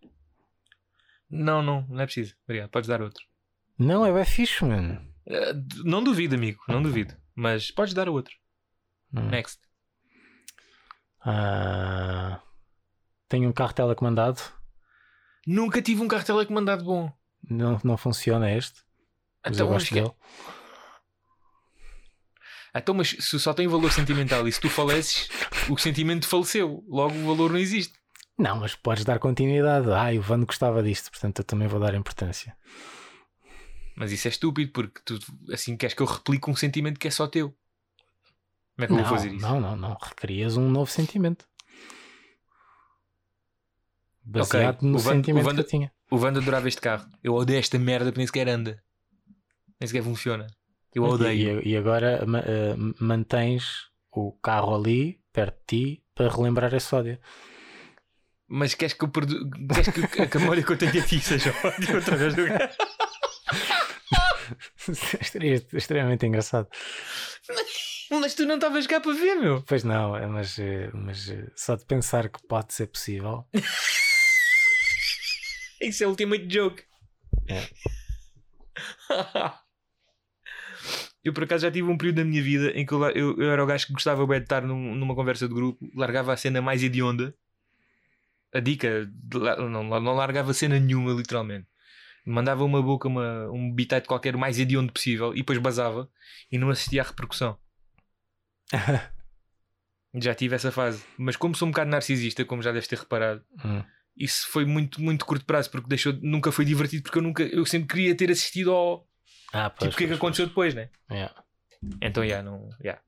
Não, 1.28 1.64
não, 1.64 1.84
não 1.88 2.00
é 2.00 2.04
preciso. 2.04 2.36
Obrigado, 2.44 2.70
podes 2.70 2.86
dar 2.86 3.02
outro. 3.02 3.24
Não, 3.76 4.06
é 4.06 4.12
bem 4.12 4.24
fixe, 4.24 4.64
mano. 4.64 5.04
D- 5.26 5.82
não 5.84 6.00
duvido, 6.00 6.36
amigo, 6.36 6.62
não 6.68 6.80
duvido. 6.80 7.12
Mas 7.34 7.72
podes 7.72 7.92
dar 7.92 8.08
outro. 8.08 8.32
Hum. 9.12 9.30
Next. 9.30 9.58
Ah, 11.22 12.40
tenho 13.28 13.48
um 13.48 13.52
carro 13.52 13.72
telecomandado. 13.72 14.40
Nunca 15.44 15.82
tive 15.82 16.02
um 16.02 16.08
carro 16.08 16.24
telecomandado 16.24 16.84
bom. 16.84 17.12
Não, 17.42 17.80
não 17.82 17.96
funciona 17.96 18.48
este. 18.52 18.88
Mas 19.44 19.58
eu 19.58 19.64
Então, 19.64 19.68
gosto 19.74 19.94
mas, 19.94 20.02
dele. 20.04 20.14
então, 22.74 22.94
mas 22.94 23.08
se 23.18 23.40
só 23.40 23.52
tem 23.54 23.66
valor 23.66 23.90
sentimental 23.92 24.46
e 24.46 24.52
se 24.52 24.60
tu 24.60 24.68
faleces, 24.68 25.28
o 25.68 25.76
sentimento 25.78 26.26
faleceu. 26.28 26.84
Logo 26.88 27.14
o 27.16 27.26
valor 27.26 27.50
não 27.50 27.58
existe. 27.58 27.98
Não, 28.38 28.56
mas 28.58 28.74
podes 28.74 29.04
dar 29.04 29.18
continuidade. 29.18 29.90
Ai, 29.92 30.18
o 30.18 30.22
Vando 30.22 30.46
gostava 30.46 30.82
disto, 30.82 31.10
portanto 31.10 31.38
eu 31.40 31.44
também 31.44 31.68
vou 31.68 31.80
dar 31.80 31.94
importância. 31.94 32.56
Mas 33.96 34.12
isso 34.12 34.28
é 34.28 34.30
estúpido 34.30 34.72
porque 34.72 35.00
tu 35.04 35.18
assim 35.52 35.76
queres 35.76 35.94
que 35.94 36.00
eu 36.02 36.06
replique 36.06 36.48
um 36.50 36.56
sentimento 36.56 36.98
que 36.98 37.08
é 37.08 37.10
só 37.10 37.26
teu. 37.26 37.48
Como 38.76 38.84
é 38.84 38.86
que 38.86 38.92
eu 38.92 38.96
Não, 38.96 39.04
vou 39.04 39.12
fazer 39.16 39.32
isso? 39.34 39.46
não, 39.46 39.60
não, 39.60 39.76
não. 39.76 39.94
Requerias 40.00 40.56
um 40.56 40.70
novo 40.70 40.90
sentimento. 40.90 41.46
Baseado 44.24 44.76
Ok, 44.76 44.88
no 44.88 44.96
o 44.96 45.00
Vando- 45.00 45.16
sentimento 45.16 45.42
o 45.42 45.44
Vando- 45.48 45.62
que 45.64 45.66
eu 45.66 45.70
tinha. 45.70 45.92
O 46.10 46.16
Wanda 46.16 46.40
adorava 46.40 46.68
este 46.68 46.80
carro. 46.80 47.06
Eu 47.22 47.34
odeio 47.34 47.58
esta 47.58 47.78
merda 47.78 48.06
porque 48.06 48.18
nem 48.18 48.26
sequer 48.26 48.48
anda. 48.48 48.82
Nem 49.80 49.86
sequer 49.88 50.02
funciona. 50.02 50.46
Eu 50.94 51.04
E- 51.04 51.08
odeio. 51.08 51.60
E, 51.62 51.70
e 51.70 51.76
agora 51.76 52.20
eh, 52.44 52.74
mantens 53.00 53.88
o 54.12 54.32
carro 54.40 54.74
ali, 54.74 55.20
perto 55.32 55.56
de 55.60 55.66
ti, 55.66 56.04
para 56.14 56.28
relembrar 56.28 56.74
esse 56.74 56.92
ódio. 56.94 57.18
Mas 58.48 58.74
queres 58.74 58.94
que 58.94 59.04
eu 59.04 59.08
perdo... 59.08 59.48
queres 59.72 59.88
que, 59.88 60.36
a 60.36 60.40
memória 60.40 60.62
que 60.64 60.72
eu 60.72 60.76
tenho 60.76 61.00
a 61.00 61.06
ti 61.06 61.20
seja 61.20 61.54
ódio 61.64 61.96
outra 61.96 62.16
vez 62.16 62.34
do 62.34 62.42
Seria 65.22 65.54
extremamente 65.72 66.26
engraçado. 66.26 66.68
Mas 68.10 68.34
tu 68.34 68.44
não 68.44 68.56
estavas 68.56 68.86
cá 68.88 69.00
para 69.00 69.12
ver, 69.12 69.36
meu. 69.36 69.62
Pois 69.62 69.84
não, 69.84 70.16
é, 70.16 70.26
mas, 70.26 70.58
eh, 70.58 70.90
mas 70.92 71.30
eh, 71.30 71.46
só 71.54 71.76
de 71.76 71.84
pensar 71.84 72.28
que 72.28 72.44
pode 72.48 72.74
ser 72.74 72.88
possível. 72.88 73.46
Isso 75.80 76.02
é 76.02 76.06
o 76.06 76.10
ultimate 76.10 76.46
joke. 76.48 76.82
É. 77.48 77.68
eu 81.24 81.32
por 81.32 81.44
acaso 81.44 81.62
já 81.62 81.70
tive 81.70 81.88
um 81.88 81.96
período 81.98 82.16
da 82.16 82.24
minha 82.24 82.42
vida 82.42 82.70
em 82.72 82.84
que 82.86 82.92
eu, 82.92 83.02
eu, 83.10 83.36
eu 83.38 83.50
era 83.50 83.62
o 83.62 83.66
gajo 83.66 83.86
que 83.86 83.92
gostava 83.92 84.26
bem 84.26 84.38
de 84.38 84.44
estar 84.44 84.62
num- 84.62 84.94
numa 84.94 85.14
conversa 85.14 85.46
de 85.48 85.54
grupo, 85.54 85.90
largava 85.94 86.32
a 86.32 86.36
cena 86.36 86.60
mais 86.62 86.82
hedionda. 86.82 87.34
A 88.52 88.58
dica, 88.60 89.08
não, 89.32 89.84
não 90.00 90.14
largava 90.14 90.52
cena 90.52 90.78
nenhuma, 90.80 91.12
literalmente. 91.12 91.66
Mandava 92.26 92.64
uma 92.64 92.82
boca, 92.82 93.06
uma, 93.08 93.48
um 93.50 93.72
bitite 93.72 94.06
qualquer 94.06 94.36
mais 94.36 94.58
hediondo 94.58 94.92
possível 94.92 95.32
e 95.34 95.36
depois 95.38 95.58
basava 95.58 96.08
e 96.50 96.58
não 96.58 96.68
assistia 96.70 97.02
à 97.02 97.04
repercussão. 97.04 97.56
Já 100.14 100.34
tive 100.34 100.56
essa 100.56 100.72
fase. 100.72 101.04
Mas 101.16 101.36
como 101.36 101.54
sou 101.54 101.68
um 101.68 101.70
bocado 101.70 101.90
narcisista, 101.90 102.44
como 102.44 102.62
já 102.62 102.72
deves 102.72 102.88
ter 102.88 102.98
reparado, 102.98 103.44
Hum. 103.64 103.82
isso 104.16 104.48
foi 104.50 104.64
muito, 104.64 105.00
muito 105.00 105.24
curto 105.24 105.44
prazo, 105.44 105.70
porque 105.70 105.88
deixou, 105.88 106.12
nunca 106.20 106.50
foi 106.50 106.64
divertido, 106.64 107.04
porque 107.04 107.18
eu 107.18 107.22
nunca, 107.22 107.42
eu 107.44 107.64
sempre 107.64 107.88
queria 107.88 108.14
ter 108.16 108.30
assistido 108.30 108.72
ao. 108.72 109.08
Ah, 109.52 109.70
Tipo, 109.70 109.80
pois, 109.80 109.94
o 109.94 109.96
que 109.98 110.04
é 110.04 110.06
que 110.08 110.12
aconteceu 110.14 110.46
depois, 110.46 110.74
né? 110.74 110.90
Yeah. 111.10 111.34
Então, 112.00 112.26
já, 112.26 112.42
não. 112.42 112.68
já. 112.82 113.00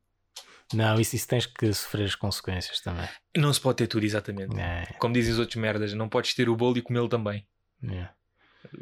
Não, 0.75 0.99
isso, 0.99 1.15
isso 1.17 1.29
tens 1.29 1.45
que 1.47 1.73
sofrer 1.73 2.05
as 2.07 2.15
consequências 2.15 2.81
também. 2.81 3.07
Não 3.37 3.53
se 3.53 3.61
pode 3.61 3.77
ter 3.77 3.87
tudo, 3.87 4.05
exatamente. 4.05 4.59
É, 4.59 4.85
Como 4.99 5.13
dizem 5.15 5.33
os 5.33 5.39
outros 5.39 5.57
merdas, 5.57 5.93
não 5.93 6.09
podes 6.09 6.35
ter 6.35 6.49
o 6.49 6.57
bolo 6.57 6.79
e 6.79 6.83
comê-lo 6.83 7.09
também. 7.09 7.47
yeah. 7.83 8.15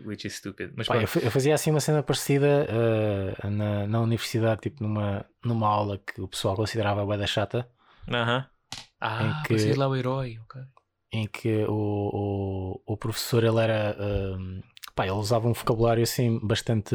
Which 0.04 0.26
is 0.26 0.34
stupid. 0.36 0.72
Mas 0.76 0.86
Pá, 0.86 0.96
eu, 0.96 1.00
eu 1.22 1.30
fazia 1.30 1.54
assim 1.54 1.70
uma 1.70 1.80
cena 1.80 2.02
parecida 2.02 2.66
eh, 2.68 3.48
na, 3.48 3.86
na 3.86 4.00
universidade, 4.00 4.60
tipo 4.60 4.82
numa, 4.82 5.24
numa 5.44 5.66
aula 5.66 5.98
que 5.98 6.20
o 6.20 6.28
pessoal 6.28 6.54
considerava 6.54 7.04
bué 7.04 7.16
da 7.16 7.26
chata, 7.26 7.68
Aham. 8.08 8.46
Ah, 9.00 9.24
Em 9.24 9.42
que- 9.42 9.72
lá 9.74 9.88
o 9.88 9.96
herói, 9.96 10.38
ok. 10.44 10.60
em 11.12 11.26
que 11.26 11.64
o, 11.64 11.72
o, 11.72 12.82
o 12.92 12.96
professor 12.96 13.42
ele 13.42 13.58
era 13.58 13.96
ehm, 13.98 14.60
pá, 14.94 15.04
ele 15.04 15.12
usava 15.14 15.48
um 15.48 15.52
vocabulário 15.54 16.02
assim 16.02 16.38
bastante 16.46 16.94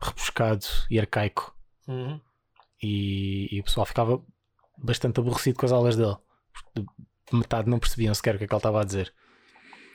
rebuscado 0.00 0.66
e 0.90 0.98
arcaico 0.98 1.54
Uhum. 1.86 2.18
e, 2.82 3.54
e 3.54 3.60
o 3.60 3.64
pessoal 3.64 3.84
ficava 3.84 4.22
bastante 4.78 5.20
aborrecido 5.20 5.58
com 5.58 5.66
as 5.66 5.72
aulas 5.72 5.96
dele. 5.96 6.16
Porque 6.52 6.90
metade 7.32 7.68
não 7.68 7.78
percebiam 7.78 8.14
sequer 8.14 8.34
o 8.34 8.38
que 8.38 8.44
é 8.44 8.46
que 8.46 8.54
ele 8.54 8.58
estava 8.58 8.80
a 8.80 8.84
dizer. 8.84 9.12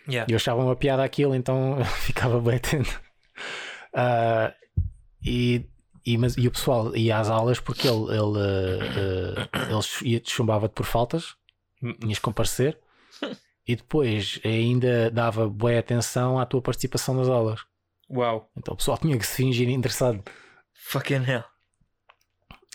Yeah. 0.07 0.29
E 0.29 0.33
eu 0.33 0.37
achava 0.37 0.61
uma 0.61 0.75
piada 0.75 1.03
aquilo, 1.03 1.35
então 1.35 1.77
eu 1.79 1.85
ficava 2.01 2.39
bem 2.39 2.55
atento. 2.55 3.01
Ah, 3.93 4.53
e, 5.23 5.67
e, 6.05 6.17
mas, 6.17 6.37
e 6.37 6.47
o 6.47 6.51
pessoal 6.51 6.95
ia 6.95 7.17
às 7.17 7.29
aulas 7.29 7.59
porque 7.59 7.87
ele, 7.87 8.05
ele, 8.11 8.39
eh, 8.39 9.49
ele 10.03 10.23
chumbava-te 10.25 10.73
por 10.73 10.85
faltas, 10.85 11.35
tinhas 11.99 12.17
que 12.17 12.23
comparecer, 12.23 12.79
e 13.67 13.75
depois 13.75 14.39
ainda 14.43 15.11
dava 15.11 15.47
boa 15.47 15.77
atenção 15.77 16.39
à 16.39 16.45
tua 16.45 16.61
participação 16.61 17.15
nas 17.15 17.27
aulas. 17.27 17.61
Uau. 18.09 18.49
Então 18.57 18.73
o 18.73 18.77
pessoal 18.77 18.97
tinha 18.97 19.17
que 19.17 19.25
se 19.25 19.35
fingir 19.35 19.69
interessado, 19.69 20.23
Fucking 20.73 21.23
hell. 21.29 21.43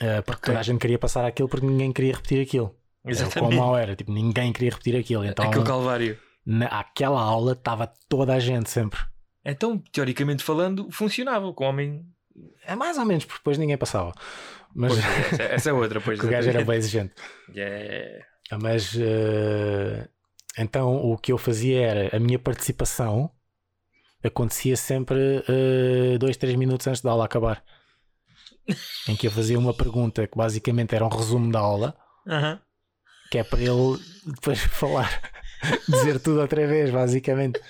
eh, 0.01 0.23
porque 0.23 0.39
Ok. 0.39 0.47
toda 0.47 0.61
a 0.61 0.63
gente 0.63 0.81
queria 0.81 0.99
passar 0.99 1.25
aquilo 1.25 1.49
porque 1.49 1.67
ninguém 1.67 1.93
queria 1.93 2.15
repetir 2.15 2.41
aquilo. 2.41 2.67
Era 3.05 3.13
o 3.15 3.17
quão 3.17 3.27
Exatamente. 3.29 3.57
mau 3.57 3.77
era, 3.77 3.95
tipo, 3.97 4.13
ninguém 4.13 4.53
queria 4.53 4.71
repetir 4.71 4.97
aquilo. 4.97 5.25
Então, 5.25 5.47
Aquele 5.47 5.65
calvário. 5.65 6.19
naquela 6.47 7.21
aula 7.21 7.53
estava 7.53 7.93
toda 8.09 8.35
a 8.35 8.39
gente 8.41 8.71
sempre. 8.71 8.99
Então, 9.45 9.77
teoricamente 9.93 10.43
falando, 10.43 10.91
funcionava. 10.91 11.53
Com 11.53 11.65
o 11.65 11.69
homem. 11.69 12.03
É 12.65 12.75
mais 12.75 12.97
ou 12.97 13.05
menos, 13.05 13.25
porque 13.27 13.39
depois 13.41 13.59
ninguém 13.59 13.77
passava. 13.77 14.13
Mas 14.75 14.93
Pois, 14.93 15.05
essa, 15.33 15.43
essa 15.43 15.71
é 15.71 15.73
outra, 15.73 16.01
pois. 16.01 16.19
o 16.21 16.23
gajo 16.23 16.49
era 16.49 16.61
exatamente. 16.63 16.67
bem 16.67 16.77
exigente. 16.79 17.15
Yeah. 17.55 18.25
Mas 18.63 18.97
eh, 18.99 20.09
então 20.59 20.97
o 20.97 21.19
que 21.19 21.31
eu 21.33 21.39
fazia 21.39 21.81
era 21.87 22.17
a 22.17 22.19
minha 22.21 22.39
participação 22.39 23.31
acontecia 24.25 24.77
sempre 24.77 25.45
eh, 25.49 26.19
dois, 26.19 26.37
três 26.37 26.57
minutos 26.57 26.87
antes 26.87 27.03
da 27.03 27.11
aula 27.11 27.25
acabar. 27.27 27.63
em 29.09 29.15
que 29.15 29.27
eu 29.27 29.31
fazia 29.31 29.59
uma 29.59 29.75
pergunta 29.75 30.27
que 30.27 30.37
basicamente 30.37 30.95
era 30.95 31.05
um 31.05 31.09
resumo 31.09 31.53
da 31.53 31.59
aula, 31.59 31.95
Aham. 32.27 32.61
que 33.31 33.39
é 33.39 33.45
para 33.45 33.61
ele 33.61 33.99
depois 34.27 34.59
falar, 34.73 35.21
dizer 35.89 36.19
tudo 36.21 36.41
outra 36.41 36.67
vez, 36.67 36.91
basicamente. 36.91 37.61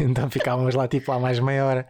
Então 0.00 0.30
ficávamos 0.30 0.74
lá 0.74 0.88
tipo 0.88 1.10
lá 1.12 1.18
mais 1.20 1.38
meia 1.38 1.64
hora. 1.64 1.88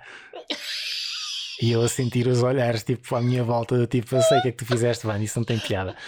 E 1.62 1.72
eu 1.72 1.80
a 1.80 1.88
sentir 1.88 2.26
os 2.26 2.42
olhares 2.42 2.82
tipo 2.82 3.14
à 3.16 3.22
minha 3.22 3.42
volta, 3.42 3.74
eu, 3.74 3.86
tipo, 3.86 4.14
eu 4.14 4.20
sei 4.20 4.38
o 4.38 4.42
que 4.42 4.48
é 4.48 4.50
que 4.50 4.58
tu 4.58 4.66
fizeste, 4.66 5.06
Vani, 5.06 5.24
isso 5.24 5.38
não 5.38 5.44
tem 5.44 5.58
piada. 5.58 5.96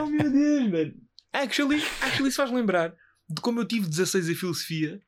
Oh 0.00 0.06
meu 0.06 0.30
Deus, 0.30 0.70
mano. 0.70 0.92
Actually, 1.32 1.82
actually 2.00 2.28
isso 2.28 2.36
faz 2.36 2.50
lembrar 2.50 2.94
de 3.32 3.40
como 3.40 3.60
eu 3.60 3.64
tive 3.64 3.88
16 3.88 4.30
a 4.30 4.34
filosofia 4.34 5.02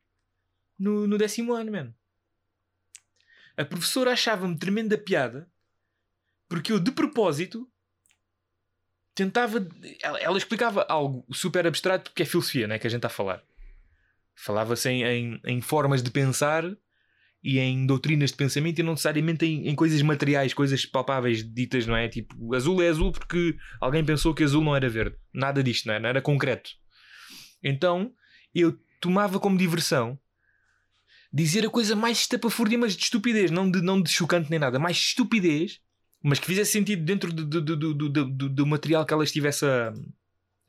no, 0.77 1.07
no 1.07 1.17
décimo 1.17 1.53
ano, 1.53 1.71
mano. 1.71 1.95
A 3.57 3.63
professora 3.63 4.11
achava-me 4.11 4.57
tremenda 4.57 4.97
piada 4.97 5.49
porque 6.47 6.71
eu, 6.71 6.79
de 6.79 6.91
propósito, 6.91 7.67
tentava. 9.13 9.65
Ela, 10.01 10.19
ela 10.19 10.37
explicava 10.37 10.85
algo 10.89 11.25
super 11.33 11.65
abstrato 11.65 12.11
que 12.13 12.23
é 12.23 12.25
filosofia, 12.25 12.67
né? 12.67 12.77
Que 12.77 12.87
a 12.87 12.89
gente 12.89 12.99
está 12.99 13.07
a 13.07 13.11
falar. 13.11 13.41
Falava-se 14.35 14.89
em, 14.89 15.03
em, 15.03 15.41
em 15.45 15.61
formas 15.61 16.03
de 16.03 16.11
pensar 16.11 16.63
e 17.41 17.59
em 17.59 17.85
doutrinas 17.85 18.31
de 18.31 18.37
pensamento 18.37 18.79
e 18.79 18.83
não 18.83 18.93
necessariamente 18.93 19.45
em, 19.45 19.69
em 19.69 19.75
coisas 19.75 20.01
materiais, 20.01 20.53
coisas 20.53 20.85
palpáveis 20.85 21.43
ditas, 21.43 21.87
não 21.87 21.95
é? 21.95 22.09
Tipo, 22.09 22.53
azul 22.53 22.81
é 22.81 22.89
azul 22.89 23.11
porque 23.11 23.55
alguém 23.79 24.03
pensou 24.03 24.33
que 24.33 24.43
azul 24.43 24.63
não 24.63 24.75
era 24.75 24.89
verde. 24.89 25.15
Nada 25.33 25.63
disto, 25.63 25.85
não 25.85 25.93
era, 25.93 26.01
não 26.01 26.09
era 26.09 26.21
concreto. 26.21 26.71
Então 27.65 28.13
eu 28.53 28.79
tomava 29.01 29.39
como 29.39 29.57
diversão 29.57 30.17
dizer 31.33 31.65
a 31.65 31.69
coisa 31.69 31.95
mais 31.95 32.19
estapafúrdia, 32.19 32.77
mas 32.77 32.95
de 32.95 33.03
estupidez, 33.03 33.51
não 33.51 33.69
de, 33.69 33.81
não 33.81 34.01
de 34.01 34.09
chocante 34.09 34.49
nem 34.49 34.57
nada, 34.59 34.79
mais 34.79 34.95
estupidez, 34.95 35.81
mas 36.23 36.39
que 36.39 36.45
fizesse 36.45 36.71
sentido 36.71 37.03
dentro 37.03 37.33
do, 37.33 37.45
do, 37.45 37.61
do, 37.61 37.93
do, 37.93 38.09
do, 38.09 38.49
do- 38.49 38.65
material 38.65 39.05
que 39.05 39.13
ela 39.13 39.23
estivesse 39.23 39.65
a, 39.65 39.89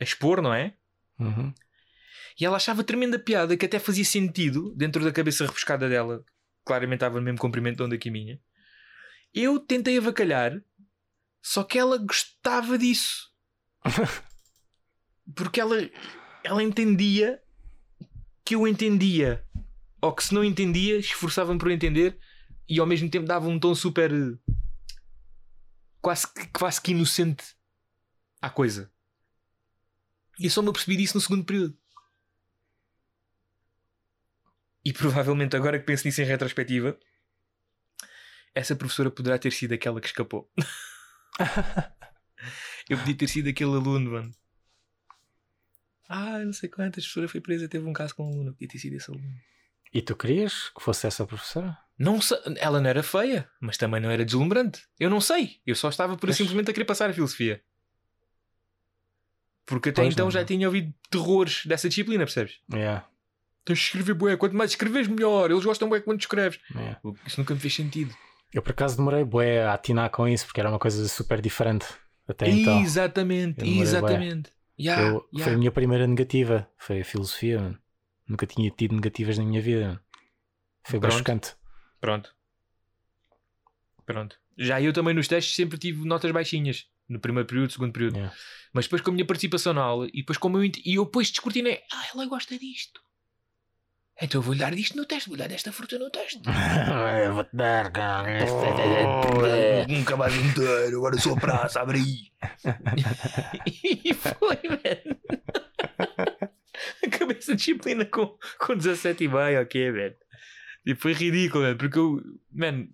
a 0.00 0.04
expor, 0.04 0.42
não 0.42 0.52
é? 0.52 0.74
Uhum. 1.20 1.54
E 2.40 2.44
ela 2.44 2.56
achava 2.56 2.82
tremenda 2.82 3.18
piada 3.18 3.56
que 3.56 3.64
até 3.64 3.78
fazia 3.78 4.04
sentido 4.04 4.74
dentro 4.74 5.04
da 5.04 5.12
cabeça 5.12 5.46
rebuscada 5.46 5.88
dela. 5.88 6.24
Claramente 6.64 6.96
estava 6.96 7.18
no 7.18 7.24
mesmo 7.24 7.38
comprimento 7.38 7.76
de 7.76 7.82
onda 7.84 7.96
que 7.96 8.08
a 8.08 8.12
minha. 8.12 8.40
Eu 9.32 9.60
tentei 9.60 9.96
avacalhar, 9.98 10.60
só 11.40 11.62
que 11.62 11.78
ela 11.78 11.96
gostava 11.96 12.76
disso. 12.76 13.30
Porque 15.34 15.60
ela, 15.60 15.76
ela 16.46 16.62
entendia 16.62 17.42
que 18.44 18.54
eu 18.54 18.68
entendia. 18.68 19.44
Ou 20.00 20.14
que 20.14 20.22
se 20.22 20.32
não 20.32 20.44
entendia, 20.44 20.96
esforçava-me 20.96 21.58
por 21.58 21.70
entender 21.70 22.16
e 22.68 22.78
ao 22.78 22.86
mesmo 22.86 23.10
tempo 23.10 23.26
dava 23.26 23.48
um 23.48 23.58
tom 23.58 23.74
super. 23.74 24.12
eh, 24.12 24.38
quase, 26.00 26.32
que- 26.32 26.46
quase 26.56 26.80
que 26.80 26.92
inocente 26.92 27.44
à 28.40 28.48
coisa. 28.48 28.92
E 30.38 30.44
eu 30.44 30.50
só 30.50 30.62
me 30.62 30.68
apercebi 30.68 30.96
disso 30.96 31.16
no 31.16 31.20
segundo 31.20 31.44
período. 31.44 31.76
E 34.84 34.92
provavelmente 34.92 35.56
agora 35.56 35.80
que 35.80 35.84
penso 35.84 36.06
nisso 36.06 36.22
em 36.22 36.26
retrospectiva, 36.26 36.96
essa 38.54 38.76
professora 38.76 39.10
poderá 39.10 39.36
ter 39.36 39.52
sido 39.52 39.74
aquela 39.74 40.00
que 40.00 40.06
escapou. 40.06 40.48
Eu 42.88 42.98
podia 42.98 43.16
ter 43.16 43.28
sido 43.28 43.48
aquele 43.48 43.70
aluno, 43.74 44.12
mano. 44.12 44.32
Ah, 46.08 46.38
não 46.38 46.52
sei 46.52 46.68
quantas, 46.68 47.02
a 47.02 47.06
professora 47.06 47.28
foi 47.28 47.40
presa, 47.40 47.68
teve 47.68 47.86
um 47.86 47.92
caso 47.92 48.14
com 48.14 48.24
um 48.24 48.32
aluno. 48.32 48.52
Podia 48.52 48.68
ter 48.68 48.78
sido 48.78 48.94
esse 48.96 49.10
aluno. 49.10 49.26
E 49.92 50.02
tu 50.02 50.14
querias 50.16 50.68
que 50.76 50.82
fosse 50.82 51.06
essa 51.06 51.26
professora? 51.26 51.76
Não 51.98 52.20
sei, 52.20 52.38
ela 52.58 52.80
não 52.80 52.90
era 52.90 53.02
feia, 53.02 53.48
mas 53.60 53.76
também 53.78 54.00
não 54.00 54.10
era 54.10 54.24
deslumbrante. 54.24 54.82
Eu 55.00 55.08
não 55.08 55.20
sei. 55.20 55.60
Eu 55.66 55.74
só 55.74 55.88
estava 55.88 56.16
por 56.16 56.26
Mas- 56.28 56.36
simplesmente 56.36 56.70
a 56.70 56.74
querer 56.74 56.84
passar 56.84 57.08
a 57.08 57.12
filosofia. 57.12 57.62
Porque 59.64 59.88
até 59.88 60.02
Pois 60.02 60.14
então 60.14 60.26
não. 60.26 60.30
já 60.30 60.44
tinha 60.44 60.68
ouvido 60.68 60.94
terrores 61.10 61.64
dessa 61.66 61.88
disciplina, 61.88 62.24
percebes? 62.24 62.60
Yeah, 62.72 63.06
Tens 63.64 63.78
de 63.80 63.84
escrever 63.86 64.14
bué, 64.14 64.36
quanto 64.36 64.54
mais 64.54 64.70
escreves 64.70 65.08
melhor. 65.08 65.50
Eles 65.50 65.64
gostam 65.64 65.88
bué 65.88 66.00
quando 66.00 66.20
escreves. 66.20 66.60
yeah. 66.72 67.00
Isso 67.26 67.40
nunca 67.40 67.52
me 67.54 67.58
fez 67.60 67.74
sentido. 67.74 68.14
Eu 68.52 68.62
por 68.62 68.70
acaso 68.70 68.96
demorei 68.96 69.24
bué 69.24 69.64
a 69.64 69.72
atinar 69.74 70.08
com 70.10 70.28
isso 70.28 70.46
porque 70.46 70.60
era 70.60 70.68
uma 70.68 70.78
coisa 70.78 71.08
super 71.08 71.40
diferente 71.40 71.84
até 72.28 72.48
então. 72.48 72.80
exatamente, 72.80 73.64
bué. 73.64 74.42
Yeah, 74.78 75.02
Eu- 75.02 75.28
yeah. 75.32 75.44
Foi 75.44 75.54
a 75.54 75.58
minha 75.58 75.70
primeira 75.72 76.06
negativa, 76.06 76.70
foi 76.78 77.00
a 77.00 77.04
filosofia. 77.04 77.60
mano. 77.60 77.78
Nunca 78.28 78.46
tinha 78.46 78.70
tido 78.70 78.94
negativas 78.94 79.38
na 79.38 79.44
minha 79.44 79.60
vida. 79.62 79.86
mano. 79.88 80.00
Foi 80.84 81.00
Pronto. 81.00 81.16
chocante. 81.18 81.54
Pronto. 82.00 82.34
Pronto. 84.04 84.38
Já 84.56 84.80
eu 84.80 84.92
também 84.92 85.14
nos 85.14 85.28
testes 85.28 85.54
sempre 85.54 85.78
tive 85.78 86.06
notas 86.06 86.30
baixinhas. 86.30 86.86
No 87.08 87.20
primeiro 87.20 87.46
período, 87.46 87.72
segundo 87.72 87.92
período. 87.92 88.16
Yeah. 88.16 88.34
Mas 88.72 88.86
depois 88.86 89.00
com 89.00 89.10
a 89.10 89.12
minha 89.14 89.24
participação 89.26 89.72
na 89.72 89.82
aula 89.82 90.08
e 90.08 90.18
depois 90.22 90.38
como 90.38 90.58
eu, 90.58 90.64
e 90.64 90.94
eu 90.96 91.04
depois 91.04 91.30
descortinei. 91.30 91.80
Ah, 91.92 92.04
ela 92.12 92.26
gosta 92.26 92.58
disto. 92.58 93.00
Então 94.20 94.40
vou-lhe 94.40 94.60
dar 94.60 94.74
disto 94.74 94.96
no 94.96 95.04
teste, 95.04 95.28
vou-lhe 95.28 95.42
dar 95.42 95.48
desta 95.48 95.70
fruta 95.72 95.98
no 95.98 96.10
teste. 96.10 96.40
Vou-te 97.34 97.54
dar, 97.54 97.92
cara. 97.92 98.38
Oh, 98.50 99.92
nunca 99.92 100.16
mais 100.16 100.34
inteiro, 100.34 100.96
agora 100.96 101.18
sou 101.18 101.34
a 101.34 101.40
praça, 101.40 101.80
abre 101.80 101.98
aí. 101.98 102.32
e 104.04 104.14
foi, 104.14 104.56
velho. 104.56 105.20
Acabei 107.06 107.36
essa 107.36 107.54
disciplina 107.54 108.06
com, 108.06 108.38
com 108.58 108.74
17 108.74 109.24
e 109.24 109.28
meio, 109.28 109.60
ok, 109.60 109.92
velho. 109.92 110.16
E 110.86 110.94
foi 110.94 111.12
ridículo, 111.12 111.64
velho, 111.64 111.76
porque 111.76 111.98
eu, 111.98 112.22
mano, 112.50 112.88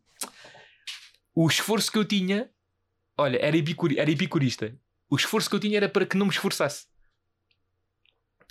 o 1.35 1.47
esforço 1.47 1.93
que 1.93 1.99
eu 1.99 2.05
tinha, 2.05 2.51
olha, 3.17 3.39
era, 3.39 3.57
epicuri, 3.57 3.99
era 3.99 4.11
epicurista. 4.11 4.77
O 5.09 5.17
esforço 5.17 5.49
que 5.49 5.55
eu 5.55 5.61
tinha 5.61 5.77
era 5.77 5.89
para 5.89 6.07
que 6.07 6.17
não 6.17 6.27
me 6.27 6.33
esforçasse. 6.33 6.87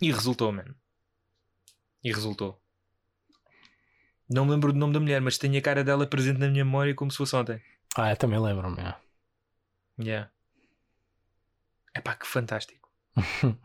E 0.01 0.11
resultou, 0.11 0.51
mano. 0.51 0.75
E 2.03 2.11
resultou. 2.11 2.60
Não 4.33 4.45
me 4.45 4.51
lembro 4.51 4.71
do 4.73 4.79
nome 4.79 4.93
da 4.93 4.99
mulher, 4.99 5.21
mas 5.21 5.37
tenho 5.37 5.57
a 5.57 5.61
cara 5.61 5.83
dela 5.83 6.07
presente 6.07 6.39
na 6.39 6.47
minha 6.49 6.63
memória 6.65 6.95
como 6.95 7.11
se 7.11 7.17
fosse 7.17 7.35
ontem. 7.35 7.61
Ah, 7.97 8.11
eu 8.11 8.17
também 8.17 8.39
lembro-me. 8.39 8.77
yeah. 8.77 8.99
Yeah. 9.99 10.31
Epá, 11.93 12.15
que 12.15 12.25
fantástico. 12.25 12.89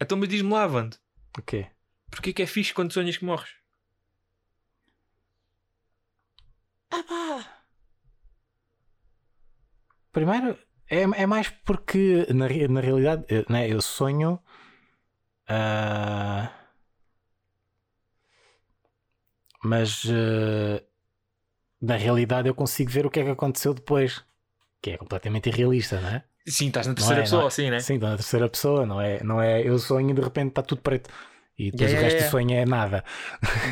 então, 0.00 0.16
mas 0.18 0.28
diz-me 0.28 0.52
lá, 0.52 0.66
Vando, 0.66 0.96
O 1.38 1.42
quê? 1.42 1.66
porquê 2.10 2.32
que 2.32 2.42
é 2.42 2.46
fixe 2.46 2.72
quando 2.72 2.92
sonhas 2.92 3.16
que 3.16 3.24
morres? 3.24 3.50
Primeiro, 10.12 10.58
é, 10.88 11.02
é 11.02 11.26
mais 11.26 11.48
porque 11.48 12.26
na, 12.32 12.46
na 12.68 12.80
realidade 12.80 13.24
eu, 13.28 13.44
né, 13.48 13.68
eu 13.68 13.80
sonho. 13.80 14.40
ah, 15.48 16.50
mas 19.62 20.04
ah, 20.10 20.82
na 21.80 21.96
realidade 21.96 22.48
eu 22.48 22.54
consigo 22.54 22.90
ver 22.90 23.06
o 23.06 23.10
que 23.10 23.20
é 23.20 23.24
que 23.24 23.30
aconteceu 23.30 23.74
depois. 23.74 24.24
Que 24.82 24.92
é 24.92 24.98
completamente 24.98 25.48
irrealista, 25.48 26.00
não 26.00 26.08
é? 26.10 26.24
Sim, 26.48 26.68
estás 26.68 26.86
na 26.88 26.94
terceira 26.94 27.22
é, 27.22 27.22
pessoa, 27.22 27.46
é? 27.46 27.48
assim, 27.48 27.70
né? 27.70 27.80
Sim, 27.80 27.98
na 27.98 28.16
terceira 28.16 28.48
pessoa, 28.48 28.86
não 28.86 29.00
é? 29.00 29.22
Não 29.24 29.40
é 29.42 29.62
eu 29.68 29.78
sonho 29.78 30.10
e 30.10 30.14
de 30.14 30.20
repente 30.22 30.50
está 30.50 30.62
tudo 30.62 30.82
preto. 30.82 31.10
E 31.58 31.70
depois 31.72 31.92
Yeah, 31.92 31.94
o 31.94 31.96
resto 31.96 32.18
yeah, 32.18 32.24
do 32.24 32.30
sonho 32.30 32.52
é 32.56 32.64
nada. 32.66 33.04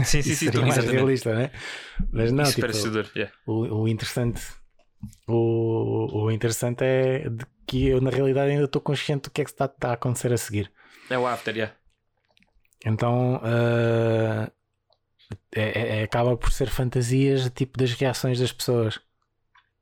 Sim, 0.05 0.22
sim, 0.22 0.35
sim, 0.37 0.51
tô- 0.51 0.62
mais 0.64 0.85
exatamente. 0.85 0.87
realista, 0.87 1.35
né? 1.35 1.51
Mas 2.12 2.33
não, 2.33 2.53
Isso 2.53 2.53
tipo, 2.53 2.77
parece 2.77 2.88
yeah. 3.14 3.33
o, 3.46 3.83
o 3.83 3.88
interessante 3.88 4.42
o, 5.27 6.25
o 6.25 6.31
interessante 6.31 6.85
é 6.85 7.29
de 7.31 7.46
que 7.66 7.87
eu 7.88 8.01
na 8.01 8.11
realidade 8.11 8.51
ainda 8.53 8.64
estou 8.64 8.83
consciente 8.83 9.25
do 9.25 9.31
que 9.33 9.42
é 9.42 9.44
que 9.44 9.51
está, 9.51 9.66
está 9.66 9.90
a 9.90 9.94
acontecer 9.94 10.33
a 10.33 10.38
seguir 10.38 10.72
É 11.11 11.16
o 11.18 11.27
after, 11.27 11.55
yeah. 11.57 11.72
então 12.85 13.40
ah, 13.42 14.51
é, 15.55 15.61
é- 15.62 16.01
é- 16.01 16.03
acaba 16.05 16.37
por 16.37 16.53
ser 16.53 16.69
fantasias 16.69 17.51
tipo 17.55 17.79
das 17.79 17.93
reações 17.93 18.39
das 18.39 18.53
pessoas 18.53 19.01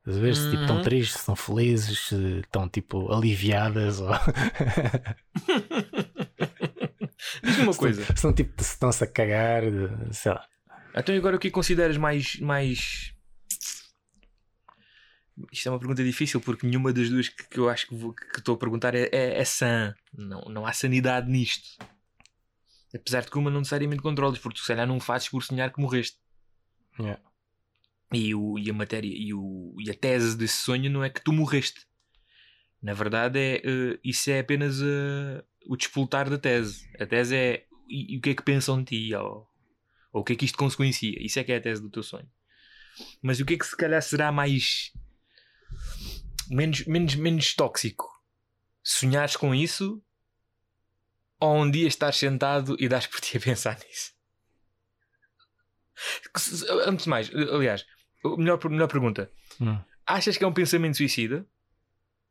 às 0.06 0.16
vezes 0.18 0.50
tipo 0.50 0.62
estão 0.62 0.76
Uhum. 0.76 0.82
tristes, 0.82 1.16
estão 1.20 1.34
felizes 1.36 2.12
estão 2.12 2.68
tipo 2.68 3.12
aliviadas 3.12 4.00
ou 4.00 4.10
Diz-me 7.42 7.62
uma 7.64 7.74
coisa. 7.74 8.04
se 8.04 8.12
estão 8.12 8.32
tipo 8.32 8.62
se 8.62 8.70
estão-se 8.72 9.04
a 9.04 9.06
cagar 9.06 9.62
sei 10.12 10.32
lá 10.32 10.46
Então, 10.96 11.14
agora 11.16 11.36
o 11.36 11.38
que 11.38 11.50
consideras 11.50 11.96
mais. 11.96 12.38
mais... 12.40 13.12
Isto 15.50 15.68
é 15.68 15.72
uma 15.72 15.78
pergunta 15.80 16.04
difícil 16.04 16.40
porque 16.40 16.64
nenhuma 16.66 16.92
das 16.92 17.08
duas 17.10 17.28
que, 17.28 17.42
que 17.48 17.58
eu 17.58 17.68
acho 17.68 17.88
que 17.88 17.94
estou 18.38 18.54
a 18.54 18.58
perguntar 18.58 18.94
é, 18.94 19.08
é, 19.10 19.40
é 19.40 19.44
sã. 19.44 19.92
Não, 20.16 20.42
não 20.42 20.64
há 20.64 20.72
sanidade 20.72 21.28
nisto. 21.28 21.76
Apesar 22.94 23.22
de 23.22 23.30
que 23.30 23.38
uma 23.38 23.50
não 23.50 23.58
necessariamente 23.58 24.02
controles, 24.02 24.38
porque 24.38 24.60
se 24.60 24.66
calhar 24.66 24.86
não 24.86 25.00
fazes 25.00 25.28
por 25.28 25.42
sonhar 25.42 25.72
que 25.72 25.80
morreste. 25.80 26.18
Yeah. 26.98 27.20
E, 28.12 28.34
o, 28.34 28.58
e 28.58 28.70
a 28.70 28.72
matéria 28.72 29.12
e, 29.12 29.34
o, 29.34 29.74
e 29.80 29.90
a 29.90 29.94
tese 29.94 30.36
desse 30.36 30.58
sonho 30.58 30.88
não 30.90 31.02
é 31.02 31.10
que 31.10 31.22
tu 31.22 31.32
morreste. 31.32 31.86
Na 32.80 32.92
verdade, 32.92 33.38
é, 33.38 33.56
eh, 33.56 33.98
isso 34.04 34.30
é 34.30 34.40
apenas 34.40 34.80
eh, 34.80 35.42
o 35.66 35.76
despoltar 35.76 36.30
da 36.30 36.38
tese. 36.38 36.88
A 37.00 37.06
tese 37.06 37.34
é 37.34 37.66
e, 37.88 38.14
e 38.14 38.18
o 38.18 38.20
que 38.20 38.30
é 38.30 38.34
que 38.34 38.42
pensam 38.42 38.82
de 38.82 39.08
ti, 39.08 39.14
ou, 39.14 39.48
ou 40.12 40.20
o 40.20 40.24
que 40.24 40.34
é 40.34 40.36
que 40.36 40.44
isto 40.44 40.58
consequencia. 40.58 41.16
Isso 41.20 41.38
é 41.38 41.44
que 41.44 41.52
é 41.52 41.56
a 41.56 41.60
tese 41.60 41.82
do 41.82 41.90
teu 41.90 42.02
sonho. 42.02 42.30
Mas 43.22 43.40
o 43.40 43.44
que 43.44 43.54
é 43.54 43.58
que 43.58 43.66
se 43.66 43.76
calhar 43.76 44.02
será 44.02 44.30
mais. 44.30 44.92
menos, 46.48 46.84
menos, 46.86 47.14
menos 47.16 47.54
tóxico? 47.54 48.08
Sonhares 48.82 49.34
com 49.34 49.54
isso 49.54 50.02
ou 51.44 51.62
um 51.62 51.70
dia 51.70 51.86
estás 51.86 52.16
sentado 52.16 52.76
e 52.78 52.88
dás 52.88 53.06
por 53.06 53.20
ti 53.20 53.36
a 53.36 53.40
pensar 53.40 53.78
nisso? 53.78 54.12
Antes 56.86 57.04
de 57.04 57.08
mais, 57.08 57.30
aliás, 57.34 57.84
a 58.24 58.36
melhor, 58.36 58.58
melhor 58.68 58.88
pergunta: 58.88 59.30
Hum. 59.60 59.78
achas 60.06 60.36
que 60.36 60.44
é 60.44 60.46
um 60.46 60.52
pensamento 60.52 60.96
suicida? 60.96 61.46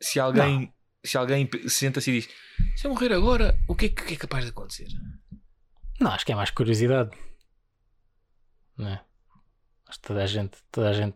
Se 0.02 0.20
alguém, 0.20 0.74
se 1.04 1.18
alguém 1.18 1.50
senta-se 1.68 2.12
e 2.12 2.22
diz: 2.22 2.30
Se 2.76 2.88
eu 2.88 2.92
morrer 2.92 3.14
agora, 3.14 3.58
o 3.68 3.76
que 3.76 3.86
é 3.86 3.90
que 3.90 4.02
o 4.02 4.06
que 4.06 4.14
é 4.16 4.18
capaz 4.18 4.44
de 4.46 4.52
acontecer? 4.52 4.88
Não, 6.00 6.12
acho 6.12 6.26
que 6.26 6.32
é 6.32 6.36
mais 6.36 6.50
curiosidade. 6.50 7.12
Não 8.78 8.88
é? 8.90 9.06
Acho 9.88 10.00
que 10.00 10.08
toda 10.08 10.24
a 10.24 10.28
gente, 10.28 10.58
toda 10.72 10.90
a 10.90 10.94
gente 10.94 11.16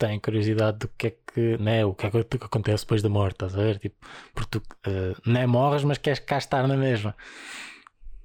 tem 0.00 0.18
curiosidade 0.18 0.78
do 0.78 0.88
que 0.88 1.08
é 1.08 1.10
que, 1.10 1.58
né, 1.58 1.84
o 1.84 1.94
que 1.94 2.06
é 2.06 2.10
que 2.10 2.36
acontece 2.42 2.84
depois 2.84 3.02
da 3.02 3.08
morte, 3.10 3.34
estás 3.34 3.54
a 3.54 3.58
ver? 3.58 3.78
Tipo, 3.78 3.96
porque 4.34 4.58
tu 4.58 4.62
eh, 4.86 5.14
não 5.26 5.40
é 5.40 5.46
morres, 5.46 5.84
mas 5.84 5.98
queres 5.98 6.18
cá 6.20 6.38
estar 6.38 6.66
na 6.66 6.74
mesma. 6.76 7.14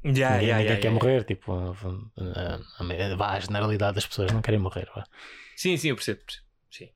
Já, 0.04 0.32
ninguém 0.32 0.48
já, 0.48 0.58
ninguém 0.58 0.68
já, 0.70 0.76
quer 0.78 0.88
já. 0.88 0.92
morrer, 0.92 1.24
tipo, 1.26 1.52
a, 1.52 3.16
vá, 3.18 3.32
a 3.34 3.40
generalidade 3.42 3.96
das 3.96 4.08
pessoas 4.08 4.32
não 4.32 4.42
querem 4.42 4.60
morrer. 4.60 4.88
vá. 4.96 5.04
Sim, 5.58 5.76
sim, 5.76 5.90
eu 5.90 5.96
percebo. 5.96 6.22
Sim. 6.72 6.90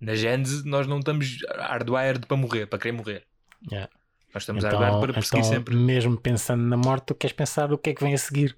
Na 0.00 0.14
Gênese, 0.16 0.66
nós 0.66 0.86
não 0.88 0.98
estamos 0.98 1.38
hardwired 1.56 2.26
para 2.26 2.36
morrer, 2.36 2.66
para 2.66 2.78
querer 2.80 2.92
morrer. 2.92 3.24
Yeah. 3.70 3.88
Nós 4.34 4.42
estamos 4.42 4.64
Então, 4.64 4.80
hardwired 4.80 5.06
para 5.06 5.12
perseguir 5.14 5.44
então, 5.44 5.52
sempre. 5.58 5.76
mesmo 5.76 6.18
pensando 6.18 6.62
na 6.64 6.76
morte, 6.76 7.04
tu 7.06 7.14
queres 7.14 7.36
pensar 7.36 7.72
o 7.72 7.78
que 7.78 7.90
é 7.90 7.94
que 7.94 8.02
vem 8.02 8.14
a 8.14 8.18
seguir. 8.18 8.56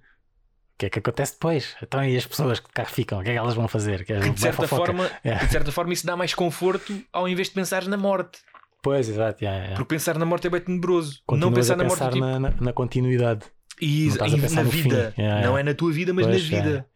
O 0.74 0.76
que 0.78 0.86
é 0.86 0.90
que 0.90 0.98
acontece 0.98 1.34
depois? 1.34 1.76
Então, 1.80 2.04
e 2.04 2.16
as 2.16 2.26
pessoas 2.26 2.58
que 2.58 2.68
cá 2.72 2.84
ficam, 2.84 3.20
o 3.20 3.22
que 3.22 3.30
é 3.30 3.32
que 3.34 3.38
elas 3.38 3.54
vão 3.54 3.68
fazer? 3.68 4.04
Que 4.04 4.18
Que 4.18 4.30
de 4.30 4.40
certa, 4.40 4.66
forma, 4.66 5.08
que 5.22 5.46
de 5.46 5.52
certa 5.52 5.70
forma 5.70 5.92
isso 5.92 6.04
dá 6.04 6.16
mais 6.16 6.34
conforto 6.34 7.00
ao 7.12 7.28
invés 7.28 7.48
de 7.48 7.54
pensar 7.54 7.84
na 7.86 7.96
morte. 7.96 8.40
Pois, 8.82 9.08
exato. 9.08 9.42
yeah, 9.42 9.58
yeah. 9.62 9.76
Porque 9.76 9.94
pensar 9.94 10.18
na 10.18 10.26
morte 10.26 10.46
é 10.48 10.50
bem 10.50 10.60
tenebroso. 10.60 11.20
não 11.30 11.50
Continuas 11.50 11.54
pensar 11.54 11.74
a 11.74 11.76
na 11.76 11.84
morte 11.84 11.98
pensar 12.00 12.12
tipo, 12.12 12.24
na, 12.26 12.38
na- 12.40 12.54
na 12.60 12.72
continuidade. 12.72 13.46
e, 13.80 14.08
não 14.18 14.26
e 14.26 14.40
pensar 14.40 14.64
na 14.64 14.68
vida. 14.70 15.14
Yeah, 15.16 15.46
Não 15.46 15.56
é 15.56 15.62
na 15.62 15.74
tua 15.74 15.92
vida, 15.92 16.12
mas 16.12 16.26
Pois, 16.26 16.50
na 16.50 16.56
vida. 16.58 16.86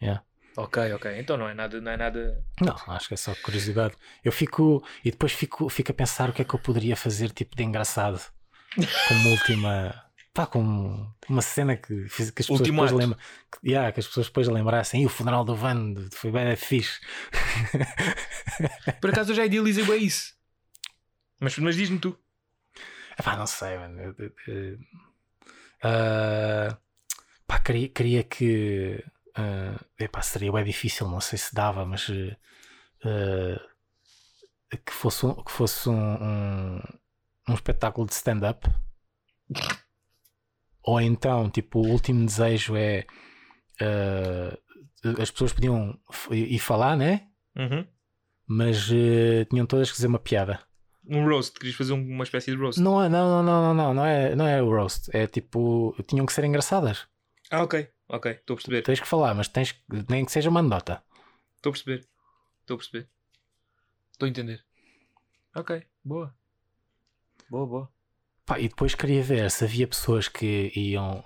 Ok, 0.57 0.93
ok. 0.95 1.19
Então 1.21 1.37
não 1.37 1.49
é 1.49 1.55
nada, 1.55 1.81
não 1.81 1.93
é 1.93 1.97
nada. 1.97 2.45
Não, 2.61 2.75
acho 2.88 3.07
que 3.07 3.14
é 3.14 3.17
só 3.17 3.33
curiosidade. 3.45 3.95
Eu 4.25 4.33
fico. 4.33 4.85
E 5.05 5.11
depois 5.12 5.33
fico, 5.33 5.69
fico 5.69 5.93
a 5.93 5.95
pensar 5.95 6.29
o 6.29 6.33
que 6.33 6.43
é 6.43 6.45
que 6.45 6.53
eu 6.53 6.59
poderia 6.59 6.97
fazer, 6.97 7.31
tipo, 7.31 7.55
de 7.57 7.62
engraçado. 7.62 8.21
Como 8.75 9.31
última. 9.31 9.95
Pá, 10.38 10.46
como 10.46 11.12
uma 11.29 11.42
cena 11.42 11.77
que, 11.77 12.05
que 12.09 12.22
as 12.22 12.31
pessoas 12.31 12.61
depois 12.61 12.92
lembram. 12.92 13.18
Que, 13.51 13.70
yeah, 13.70 13.90
que 13.90 13.98
as 13.98 14.07
pessoas 14.07 14.29
depois 14.29 14.46
lembrassem. 14.46 15.03
E 15.03 15.07
o 15.07 15.09
funeral 15.09 15.44
do 15.44 15.57
Van 15.57 15.96
foi 16.12 16.31
bem 16.31 16.55
fixe. 16.55 17.01
Por 19.03 19.11
acaso 19.11 19.33
eu 19.33 19.35
já 19.35 19.44
idealizei 19.44 19.85
bem 19.85 20.05
isso. 20.05 20.37
Mas, 21.40 21.59
mas 21.59 21.74
diz-me 21.74 21.98
tu. 21.98 22.16
Epá, 23.18 23.37
não 23.37 23.48
sei, 23.48 23.79
mano. 23.79 24.14
Ah, 25.83 26.79
pá, 27.44 27.59
queria, 27.59 27.88
queria 27.88 28.22
que. 28.22 29.05
ah, 29.35 29.85
epá, 29.98 30.22
seria 30.22 30.53
bem 30.53 30.62
difícil, 30.62 31.09
não 31.09 31.20
sei 31.20 31.37
se 31.37 31.53
dava, 31.53 31.85
mas. 31.85 32.09
eh, 33.05 33.61
que 34.87 34.92
fosse, 34.92 35.27
um, 35.27 35.35
que 35.42 35.51
fosse 35.51 35.88
um, 35.88 35.96
um, 35.96 36.81
um 37.48 37.55
espetáculo 37.55 38.07
de 38.07 38.12
stand-up. 38.12 38.70
Ou 40.88 40.98
então, 41.01 41.51
tipo, 41.51 41.81
o 41.81 41.87
último 41.90 42.24
desejo 42.24 42.74
é 42.74 43.05
eh, 43.79 44.59
as 45.20 45.31
pessoas 45.31 45.53
podiam 45.53 45.98
ir 46.33 46.59
falar, 46.59 46.96
né? 46.96 47.29
Uhum. 47.55 47.87
Mas 48.46 48.88
eh, 48.90 49.44
tinham 49.51 49.66
todas 49.66 49.90
que 49.90 49.96
dizer 49.96 50.07
uma 50.07 50.18
piada. 50.18 50.61
Um 51.07 51.27
roast, 51.29 51.59
querias 51.59 51.77
fazer 51.77 51.92
um- 51.92 52.03
uma 52.14 52.24
espécie 52.24 52.51
de 52.51 52.57
roast. 52.57 52.81
Não, 52.81 53.03
é- 53.03 53.09
não, 53.09 53.29
não, 53.29 53.42
não, 53.42 53.62
não, 53.62 53.74
não, 53.74 53.94
não 53.94 54.07
é, 54.07 54.35
não 54.35 54.46
é 54.46 54.62
o 54.62 54.70
roast. 54.70 55.11
É 55.14 55.27
tipo, 55.27 55.94
tinham 56.07 56.24
que 56.24 56.33
ser 56.33 56.44
engraçadas. 56.44 57.07
Ah, 57.51 57.62
ok, 57.62 57.87
ok, 58.09 58.33
estou 58.33 58.55
a 58.55 58.57
perceber. 58.57 58.83
Tens 58.83 59.01
que 59.01 59.07
falar, 59.07 59.35
mas 59.35 59.48
tens 59.48 59.72
que, 59.72 59.83
nem 60.09 60.24
que 60.24 60.33
seja 60.33 60.48
uma 60.48 60.61
anedota. 60.61 61.03
Estou 61.57 61.68
a 61.70 61.72
perceber. 61.74 62.09
Estou 62.62 62.77
a 62.77 62.79
perceber. 62.79 63.09
Estou 64.12 64.27
a 64.27 64.31
entender. 64.31 64.64
Ok, 65.55 65.83
boa. 66.03 66.35
Boa, 67.51 67.66
boa. 67.66 67.92
Pá, 68.48 68.58
e 68.58 68.68
depois 68.68 68.94
queria 68.94 69.22
ver 69.22 69.50
se 69.50 69.62
havia 69.64 69.87
pessoas 69.87 70.26
que 70.26 70.72
iam 70.74 71.22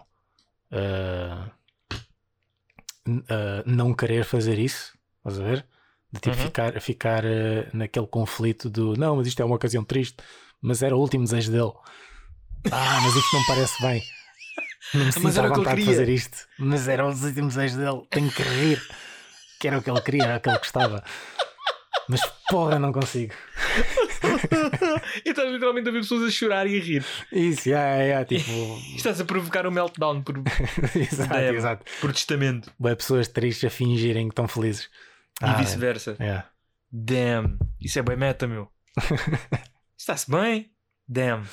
n- 3.07 3.25
ah, 3.29 3.63
não 3.65 3.95
querer 3.95 4.25
fazer 4.25 4.59
isso. 4.59 4.93
Estás 5.19 5.39
a 5.41 5.45
ver? 5.45 5.67
De 6.13 6.21
tipo 6.21 6.37
Uhum. 6.37 6.43
ficar, 6.43 6.81
ficar 6.81 7.25
ah, 7.25 7.71
naquele 7.73 8.07
conflito 8.07 8.69
do 8.69 8.95
não, 8.97 9.17
mas 9.17 9.27
isto 9.29 9.41
é 9.41 9.45
uma 9.45 9.57
ocasião 9.57 9.85
triste, 9.85 10.17
mas 10.61 10.83
era 10.83 10.97
o 10.97 11.01
último 11.01 11.25
desejo 11.25 11.51
dele. 11.53 11.73
Ah, 12.71 13.01
mas 13.03 13.15
isto 13.17 13.37
não 13.37 13.45
parece 13.47 13.83
bem. 13.83 14.03
Não 14.95 15.07
me 15.07 15.13
sinto 15.13 15.39
à 15.39 15.43
que 15.45 15.49
vontade 15.49 15.81
de 15.81 15.87
fazer 15.87 16.09
isto. 16.09 16.49
Mas 16.59 16.89
era 16.89 17.05
o 17.07 17.09
último 17.09 17.49
desejo 17.49 17.77
dele. 17.79 18.03
Tenho 18.11 18.31
que 18.33 18.43
rir. 18.43 18.83
Que 19.61 19.69
era 19.69 19.79
o 19.79 19.83
que 19.83 19.89
ele 19.91 20.01
queria, 20.01 20.25
era 20.25 20.37
o 20.39 20.41
que 20.41 20.49
ele 20.49 20.59
gostava. 20.59 21.05
Mas 22.09 22.21
porra, 22.51 22.79
não 22.81 22.93
consigo. 22.93 23.33
e 25.25 25.29
estás 25.31 25.51
literalmente 25.53 25.89
a 25.89 25.93
ver 25.93 26.01
pessoas 26.01 26.25
a 26.25 26.31
chorar 26.31 26.67
e 26.67 26.79
a 26.79 26.83
rir. 26.83 27.05
Isso, 27.33 27.69
já, 27.71 28.07
já, 28.09 28.25
tipo. 28.25 28.51
Estás 28.97 29.21
a 29.21 29.25
provocar 29.25 29.67
um 29.67 29.71
meltdown 29.71 30.23
por, 30.23 30.37
exato, 30.97 31.29
Damn. 31.33 31.55
exato. 31.57 31.85
por 32.01 32.13
testamento. 32.13 32.73
Bué 32.79 32.95
pessoas 32.95 33.29
tristes 33.29 33.65
a 33.65 33.71
fingirem 33.71 34.29
que 34.29 34.33
estão 34.33 34.47
felizes. 34.49 34.85
E 35.41 35.45
Ah, 35.45 35.55
vice-versa. 35.55 36.17
é. 36.19 36.45
Damn. 36.91 37.59
Isso 37.81 37.99
é 37.99 38.03
bem 38.03 38.17
meta, 38.17 38.47
meu. 38.47 38.69
Está-se 39.97 40.31
bem? 40.31 40.71
Damn. 41.09 41.45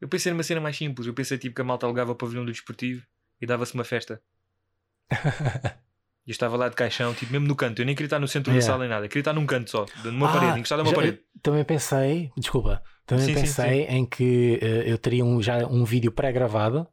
Eu 0.00 0.08
pensei 0.08 0.30
numa 0.32 0.42
cena 0.42 0.60
mais 0.60 0.76
simples. 0.76 1.06
Eu 1.06 1.14
pensei 1.14 1.38
tipo 1.38 1.54
que 1.54 1.60
a 1.62 1.64
malta 1.64 1.86
alugava 1.86 2.12
o 2.12 2.14
pavilhão 2.16 2.44
do 2.44 2.52
desportivo 2.52 3.06
e 3.40 3.46
dava-se 3.46 3.74
uma 3.74 3.84
festa. 3.84 4.20
E 6.26 6.30
eu 6.30 6.32
estava 6.32 6.56
lá 6.56 6.68
de 6.68 6.76
caixão, 6.76 7.12
tipo, 7.14 7.32
mesmo 7.32 7.48
no 7.48 7.56
canto. 7.56 7.80
Eu 7.82 7.86
nem 7.86 7.94
queria 7.96 8.06
estar 8.06 8.18
no 8.20 8.28
centro 8.28 8.52
Yeah. 8.52 8.64
da 8.64 8.72
sala 8.72 8.80
nem 8.84 8.88
nada. 8.88 9.04
Eu 9.06 9.08
queria 9.08 9.22
estar 9.22 9.32
num 9.32 9.44
canto 9.46 9.70
só, 9.70 9.86
numa 10.04 10.28
Ah, 10.28 10.32
parede, 10.32 10.58
encostado 10.60 10.80
a 10.80 10.82
uma 10.82 10.90
já- 10.90 10.96
parede. 10.96 11.20
Também 11.42 11.64
pensei, 11.64 12.30
desculpa, 12.36 12.80
também 13.04 13.24
Sim, 13.26 13.34
sim, 13.34 13.40
pensei 13.40 13.82
em 13.86 14.06
que 14.06 14.58
eh, 14.62 14.84
eu 14.86 14.96
teria 14.98 15.24
um, 15.24 15.42
já 15.42 15.66
um 15.66 15.84
vídeo 15.84 16.12
pré-gravado 16.12 16.86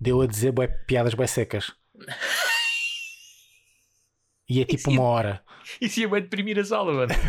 de 0.00 0.10
eu 0.10 0.20
a 0.20 0.26
dizer 0.26 0.50
bué, 0.50 0.66
piadas 0.66 1.14
bué 1.14 1.26
secas. 1.28 1.72
E 4.48 4.60
é 4.60 4.64
tipo 4.64 4.80
Isso 4.80 4.90
uma 4.90 5.02
hora. 5.04 5.42
Isso 5.80 6.00
ia 6.00 6.08
bem 6.08 6.22
deprimir 6.22 6.58
a 6.58 6.64
sala, 6.64 6.92
mano. 6.92 7.12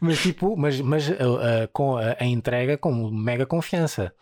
Mas 0.00 0.20
tipo, 0.20 0.56
mas, 0.56 0.80
mas 0.80 1.08
eh, 1.08 1.16
eh, 1.20 1.68
com 1.72 1.96
a, 1.96 2.16
a 2.18 2.24
entrega 2.24 2.76
com 2.76 2.92
mega 3.10 3.46
confiança. 3.46 4.12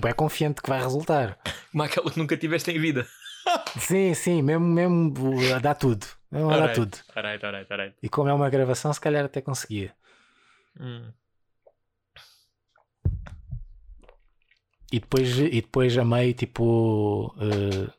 Bué 0.00 0.12
confiante 0.12 0.60
que 0.62 0.68
vai 0.68 0.80
resultar. 0.80 1.38
Como 1.70 1.82
aquela 1.82 2.10
que 2.10 2.18
nunca 2.18 2.36
tiveste 2.36 2.70
em 2.70 2.78
vida. 2.78 3.06
Sim, 3.78 4.12
sim, 4.14 4.42
mesmo, 4.42 4.66
mesmo 4.66 5.12
uh, 5.34 5.54
a 5.54 5.58
dar 5.58 5.74
tudo. 5.74 6.06
Mesmo 6.30 6.50
a 6.50 6.56
dar 6.56 6.68
Alright. 6.68 6.80
tudo. 6.80 6.98
Alright, 7.16 7.44
alright, 7.44 7.72
alright. 7.72 7.96
E 8.02 8.08
como 8.08 8.28
é 8.28 8.34
uma 8.34 8.50
gravação, 8.50 8.92
se 8.92 9.00
calhar 9.00 9.24
até 9.24 9.40
conseguia. 9.40 9.94
Hum. 10.78 11.10
E 14.92 14.98
depois, 15.00 15.38
e 15.38 15.48
depois 15.62 15.96
a 15.96 16.04
meio, 16.04 16.34
tipo, 16.34 17.34
eh, 17.40 17.90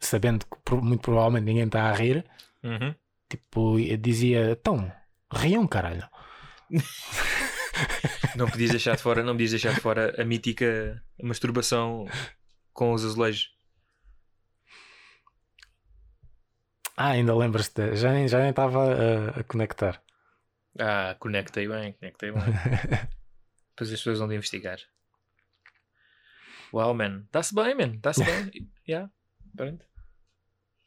sabendo 0.00 0.44
que 0.46 0.74
muito 0.74 1.00
provavelmente 1.02 1.44
ninguém 1.44 1.64
está 1.64 1.84
a 1.84 1.92
rir, 1.94 2.24
Uhum. 2.62 2.94
tipo, 3.28 3.76
dizia: 3.98 4.50
então, 4.52 4.92
riam, 5.32 5.66
caralho. 5.66 6.06
Não 8.36 8.48
podias 8.48 8.70
deixar 8.70 8.96
de 8.96 9.02
fora, 9.02 9.22
não 9.22 9.34
podias 9.34 9.50
deixar 9.50 9.74
de 9.74 9.80
fora 9.80 10.14
a 10.20 10.24
mítica 10.24 11.02
masturbação 11.22 12.06
com 12.72 12.92
os 12.92 13.04
azulejos. 13.04 13.54
Ah, 16.96 17.10
ainda 17.10 17.34
lembras-te, 17.34 17.96
já 17.96 18.12
nem 18.12 18.28
já 18.28 18.48
estava 18.48 18.92
a, 18.92 19.40
a 19.40 19.44
conectar. 19.44 20.02
Ah, 20.78 21.16
conectei 21.18 21.66
bem, 21.66 21.92
conectei 21.94 22.30
bem. 22.30 22.42
Depois 23.70 23.92
as 23.92 23.98
pessoas 23.98 24.18
vão 24.18 24.28
de 24.28 24.34
investigar. 24.34 24.78
Uau, 26.72 26.94
man. 26.94 27.22
Está-se 27.26 27.54
bem, 27.54 27.74
man. 27.74 27.94
Está-se 27.96 28.24
bem. 28.24 28.70
yeah. 28.86 29.10
Pronto. 29.56 29.84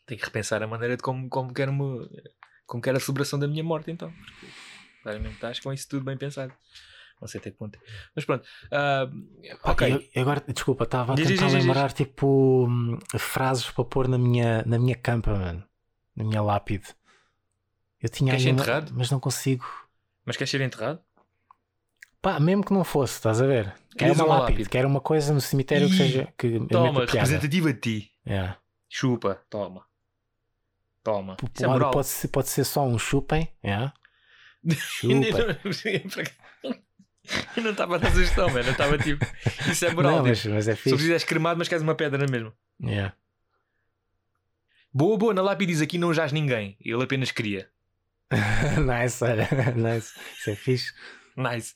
Tenho 0.05 0.19
que 0.19 0.25
repensar 0.25 0.61
a 0.63 0.67
maneira 0.67 0.95
de 0.95 1.03
como, 1.03 1.29
como, 1.29 1.53
quero 1.53 1.71
como 2.65 2.81
quero 2.81 2.97
a 2.97 2.99
celebração 2.99 3.39
da 3.39 3.47
minha 3.47 3.63
morte, 3.63 3.91
então. 3.91 4.11
Porque, 4.11 4.47
claramente, 5.03 5.35
estás 5.35 5.59
com 5.59 5.71
isso 5.71 5.87
tudo 5.87 6.03
bem 6.05 6.17
pensado. 6.17 6.51
Não 7.21 7.27
sei 7.27 7.39
até 7.39 7.51
que 7.51 7.57
ponto. 7.57 7.77
Mas 8.15 8.25
pronto. 8.25 8.45
Ah, 8.71 9.07
ok. 9.63 9.93
Eu- 9.93 10.03
eu 10.15 10.21
agora, 10.23 10.43
desculpa, 10.47 10.83
estava 10.83 11.13
a 11.13 11.15
Diz, 11.15 11.27
diz, 11.27 11.37
tentar 11.37 11.51
diz, 11.51 11.57
diz. 11.57 11.65
lembrar, 11.65 11.93
tipo, 11.93 12.65
hum, 12.67 12.97
frases 13.17 13.69
para 13.69 13.85
pôr 13.85 14.07
na 14.07 14.17
minha, 14.17 14.63
na 14.65 14.77
minha 14.79 14.95
campa, 14.95 15.31
mano. 15.33 15.63
Na 16.15 16.23
minha 16.23 16.41
lápide. 16.41 16.87
Eu 18.01 18.09
tinha 18.09 18.31
Queres 18.31 18.43
ser 18.43 18.49
enterrado? 18.49 18.91
mas 18.95 19.09
não 19.09 19.19
consigo. 19.19 19.65
Mas 20.25 20.35
queres 20.35 20.51
ser 20.51 20.59
enterrado? 20.61 20.99
Pá, 22.21 22.39
mesmo 22.39 22.63
que 22.65 22.73
não 22.73 22.83
fosse, 22.83 23.13
estás 23.15 23.41
a 23.41 23.45
ver? 23.45 23.73
Querias 23.97 24.17
uma 24.17 24.25
uma 24.25 24.33
lápide, 24.39 24.51
lápide. 24.59 24.69
quero 24.69 24.87
uma 24.87 25.01
coisa 25.01 25.33
no 25.33 25.39
cemitério 25.41 25.87
que 25.87 25.93
Ih, 25.93 25.97
seja. 25.97 26.33
Que 26.37 26.59
Toma, 26.67 27.01
representativa 27.05 27.71
de 27.73 27.79
ti. 27.79 28.11
Yeah. 28.25 28.57
Chupa, 28.89 29.41
toma. 29.49 29.85
Toma. 31.03 31.33
É 31.33 31.91
Pode, 31.91 32.07
ser, 32.07 32.27
pode 32.29 32.47
ser 32.49 32.63
só 32.63 32.85
um 32.85 32.97
chupem, 32.97 33.49
yeah. 33.63 33.93
Eu 37.55 37.63
não 37.63 37.71
estava 37.71 37.97
na 37.99 38.11
sugestão, 38.11 38.47
mano. 38.49 38.67
Eu 38.67 38.71
estava 38.71 38.97
tipo. 38.97 39.25
Isso 39.69 39.85
é 39.85 39.93
moral. 39.93 40.23
não, 40.23 40.23
tipo, 40.23 40.29
mas, 40.29 40.45
mas 40.45 40.67
é 40.67 40.75
Se 40.75 40.81
fixe. 40.81 40.97
fizeres 40.97 41.23
cremado, 41.23 41.57
mas 41.57 41.67
queres 41.67 41.81
uma 41.83 41.95
pedra 41.95 42.17
na 42.17 42.29
mesma. 42.29 42.53
Yeah. 42.81 43.15
Boa, 44.93 45.17
boa. 45.17 45.33
Na 45.33 45.41
lápide 45.41 45.71
diz 45.73 45.81
aqui 45.81 45.97
não 45.97 46.13
jaz 46.13 46.31
ninguém. 46.31 46.77
Ele 46.81 47.03
apenas 47.03 47.31
queria. 47.31 47.69
nice, 48.31 49.23
olha, 49.23 49.47
nice. 49.75 50.13
Isso 50.37 50.49
é 50.49 50.55
fixe. 50.55 50.93
Nice. 51.37 51.75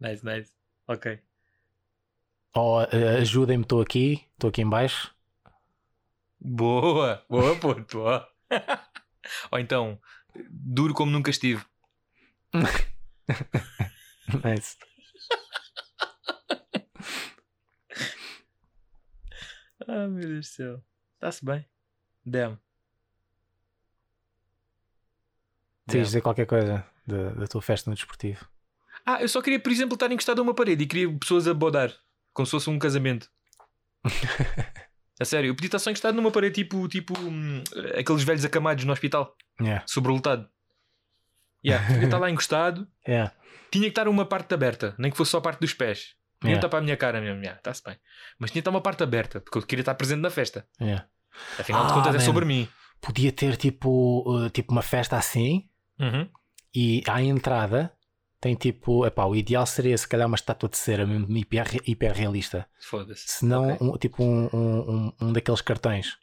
Nice, 0.00 0.24
nice. 0.24 0.50
Ok. 0.86 1.18
Ou 2.54 2.82
eh, 2.82 3.18
ajudem-me, 3.20 3.64
estou 3.64 3.80
aqui, 3.82 4.24
estou 4.34 4.48
aqui 4.50 4.62
em 4.62 4.68
baixo. 4.68 5.12
Boa. 6.40 7.24
Boa, 7.28 7.56
puto. 7.56 7.98
Boa. 7.98 8.28
Ou 9.50 9.58
então, 9.58 9.98
duro 10.50 10.94
como 10.94 11.10
nunca 11.10 11.30
estive. 11.30 11.64
Nice. 14.44 14.76
Ah, 19.86 20.06
meu 20.08 20.20
Deus 20.28 20.46
do 20.46 20.52
céu. 20.52 20.84
Está-se 21.14 21.44
bem. 21.44 21.66
Damn. 22.24 22.58
Tens 25.86 25.98
de 26.00 26.04
dizer 26.04 26.20
qualquer 26.22 26.46
coisa 26.46 26.86
da, 27.06 27.30
da 27.30 27.46
tua 27.46 27.60
festa 27.60 27.90
no 27.90 27.94
desportivo. 27.96 28.48
Ah, 29.04 29.20
eu 29.20 29.28
só 29.28 29.42
queria, 29.42 29.60
por 29.60 29.70
exemplo, 29.70 29.94
estar 29.94 30.10
encostado 30.10 30.38
a 30.38 30.42
uma 30.42 30.54
parede 30.54 30.84
e 30.84 30.86
queria 30.86 31.12
pessoas 31.18 31.46
a 31.46 31.52
bodar. 31.52 31.92
Como 32.32 32.46
se 32.46 32.52
fosse 32.52 32.70
um 32.70 32.78
casamento. 32.78 33.30
a 35.20 35.24
sério, 35.24 35.48
eu 35.48 35.54
podia 35.54 35.68
estar 35.68 35.78
só 35.78 35.90
encostado 35.90 36.14
numa 36.14 36.30
parede 36.30 36.54
tipo, 36.54 36.88
tipo 36.88 37.18
hum, 37.18 37.62
aqueles 37.98 38.22
velhos 38.22 38.44
acamados 38.44 38.84
no 38.84 38.92
hospital, 38.92 39.36
Yeah. 39.60 39.84
sobrelotado. 39.86 40.48
Yeah, 41.64 41.86
podia 41.86 42.04
estar 42.04 42.18
lá 42.18 42.30
encostado, 42.30 42.86
Yeah. 43.08 43.32
tinha 43.70 43.84
que 43.84 43.88
estar 43.90 44.06
uma 44.08 44.26
parte 44.26 44.52
aberta, 44.54 44.94
nem 44.98 45.10
que 45.10 45.16
fosse 45.16 45.30
só 45.30 45.38
a 45.38 45.40
parte 45.40 45.60
dos 45.60 45.72
pés. 45.74 46.14
Tinha 46.40 46.52
que 46.52 46.58
Yeah. 46.58 46.68
para 46.68 46.78
a 46.78 46.82
minha 46.82 46.96
cara 46.96 47.20
mesmo, 47.20 47.40
yeah, 47.40 47.58
está-se 47.58 47.82
bem. 47.82 47.96
Mas 48.38 48.50
tinha 48.50 48.60
que 48.60 48.68
estar 48.68 48.70
uma 48.70 48.80
parte 48.82 49.02
aberta, 49.02 49.40
porque 49.40 49.58
eu 49.58 49.62
queria 49.62 49.82
estar 49.82 49.94
presente 49.94 50.20
na 50.20 50.30
festa. 50.30 50.66
Yeah. 50.80 51.06
Afinal 51.58 51.86
de 51.86 51.92
Ah, 51.92 51.94
contas, 51.94 52.14
é 52.14 52.18
man. 52.18 52.24
sobre 52.24 52.44
mim. 52.44 52.68
Podia 53.00 53.32
ter 53.32 53.56
tipo, 53.56 54.24
eh, 54.46 54.50
tipo 54.50 54.72
uma 54.72 54.82
festa 54.82 55.16
assim 55.16 55.68
Uhum. 55.98 56.28
e 56.74 57.02
à 57.06 57.20
entrada 57.22 57.92
tem 58.40 58.54
tipo, 58.54 59.06
epá, 59.06 59.24
o 59.24 59.34
ideal 59.34 59.64
seria 59.66 59.96
se 59.96 60.06
calhar 60.06 60.26
uma 60.26 60.34
estátua 60.36 60.68
de 60.68 60.76
cera 60.76 61.06
mesmo 61.06 61.34
hiper, 61.36 61.66
hiper 61.86 62.12
realista. 62.12 62.66
Foda-se. 62.80 63.24
Se 63.26 63.44
não, 63.46 63.72
Ok. 63.72 63.78
um, 63.88 63.96
tipo 63.98 64.22
um, 64.22 64.48
um- 64.52 65.12
um 65.20 65.32
daqueles 65.32 65.60
cartões 65.62 66.16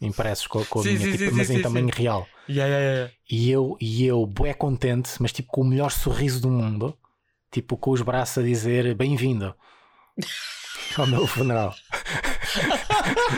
impressos 0.00 0.46
com, 0.46 0.64
com 0.64 0.80
a 0.80 0.82
Sim, 0.82 0.94
minha, 0.94 1.00
sim, 1.00 1.12
tipo, 1.12 1.30
sim, 1.30 1.36
mas 1.36 1.50
em 1.50 1.62
tamanho 1.62 1.88
real. 1.92 2.26
Yeah, 2.48 2.72
yeah, 2.72 2.94
yeah. 2.94 3.12
E 3.30 3.50
eu, 3.50 3.76
e 3.80 4.04
eu, 4.06 4.26
bué 4.26 4.54
contente, 4.54 5.10
mas 5.20 5.32
tipo 5.32 5.50
com 5.50 5.62
o 5.62 5.64
melhor 5.64 5.90
sorriso 5.90 6.40
do 6.40 6.50
mundo, 6.50 6.96
tipo 7.50 7.76
com 7.76 7.90
os 7.90 8.02
braços 8.02 8.38
a 8.38 8.42
dizer 8.42 8.94
bem-vindo 8.94 9.54
ao 10.96 11.06
meu 11.06 11.26
funeral. 11.26 11.74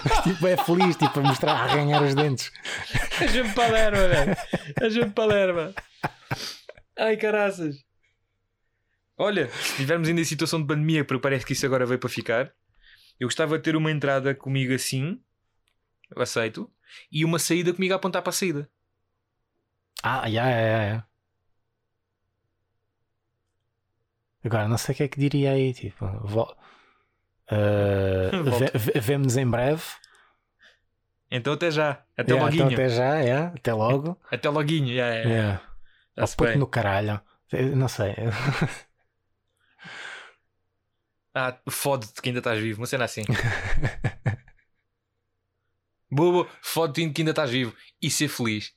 Mas, 0.05 0.23
tipo, 0.23 0.47
é 0.47 0.57
feliz, 0.57 0.97
tipo, 0.97 1.19
a 1.19 1.23
mostrar, 1.23 1.53
a 1.53 1.65
arranhar 1.65 2.03
os 2.03 2.15
dentes. 2.15 2.51
Ajuda-me 3.21 3.55
para 3.55 3.65
a 3.65 3.71
lerva, 3.73 4.09
velho. 4.09 4.37
Ajuda-me 4.83 5.13
para 5.13 5.25
a 5.25 5.27
lerva. 5.27 5.75
Ai, 6.99 7.17
caraças. 7.17 7.77
Olha, 9.17 9.51
se 9.51 9.73
estivermos 9.73 10.09
ainda 10.09 10.21
em 10.21 10.25
situação 10.25 10.61
de 10.61 10.67
pandemia, 10.67 11.05
porque 11.05 11.21
parece 11.21 11.45
que 11.45 11.53
isso 11.53 11.67
agora 11.67 11.85
veio 11.85 11.99
para 11.99 12.09
ficar, 12.09 12.53
eu 13.19 13.27
gostava 13.27 13.59
de 13.59 13.65
ter 13.65 13.77
uma 13.77 13.91
entrada 13.91 14.35
comigo 14.35 14.73
assim, 14.73 15.21
eu 16.15 16.23
aceito, 16.23 16.71
e 17.11 17.25
uma 17.25 17.39
saída 17.39 17.73
comigo 17.73 17.93
a 17.93 17.97
apontar 17.97 18.23
para 18.23 18.31
a 18.31 18.33
saída. 18.33 18.69
Ah, 20.03 20.29
já, 20.31 20.45
já, 20.45 20.95
já. 20.95 21.07
Agora, 24.43 24.69
não 24.69 24.79
sei 24.79 24.95
o 24.95 24.97
que 24.97 25.03
é 25.03 25.09
que 25.09 25.21
diria 25.21 25.53
aí, 25.53 25.75
tipo, 25.75 26.07
vo... 26.07 26.57
Uh, 27.53 29.01
Vemo-nos 29.01 29.37
em 29.37 29.47
breve. 29.47 29.83
Então 31.31 31.53
até 31.53 31.71
já. 31.71 32.03
Até 32.17 32.33
Yeah, 32.33 32.45
loguinho. 32.45 32.65
então 32.73 32.75
até 32.75 32.89
já, 32.89 33.15
é. 33.17 33.37
Até 33.47 33.73
logo. 33.73 34.19
Até 34.31 34.49
loguinho, 34.49 34.95
já 34.95 35.07
é. 35.07 35.23
Yeah. 35.25 35.63
Ou 36.17 36.25
Está-se 36.25 36.37
puto 36.37 36.59
no 36.59 36.67
caralho. 36.67 37.21
Eu 37.53 37.77
Não 37.77 37.89
sei. 37.89 38.15
Ah, 41.33 41.57
fode-te 41.71 42.21
que 42.21 42.29
ainda 42.29 42.41
estás 42.41 42.59
vivo, 42.61 42.81
uma 42.81 42.87
cena 42.89 43.05
assim. 43.05 43.23
boa, 46.11 46.33
boa, 46.33 46.49
fode-te 46.63 47.11
que 47.11 47.23
ainda 47.23 47.31
estás 47.31 47.51
vivo 47.51 47.75
e 48.01 48.11
ser 48.11 48.29
feliz. 48.29 48.73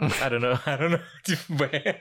I 0.00 0.28
don't 0.28 0.40
know, 0.40 0.54
I 0.54 0.76
don't 0.76 0.96
know. 0.96 1.00
Tipo, 1.24 1.54
bem, 1.54 2.00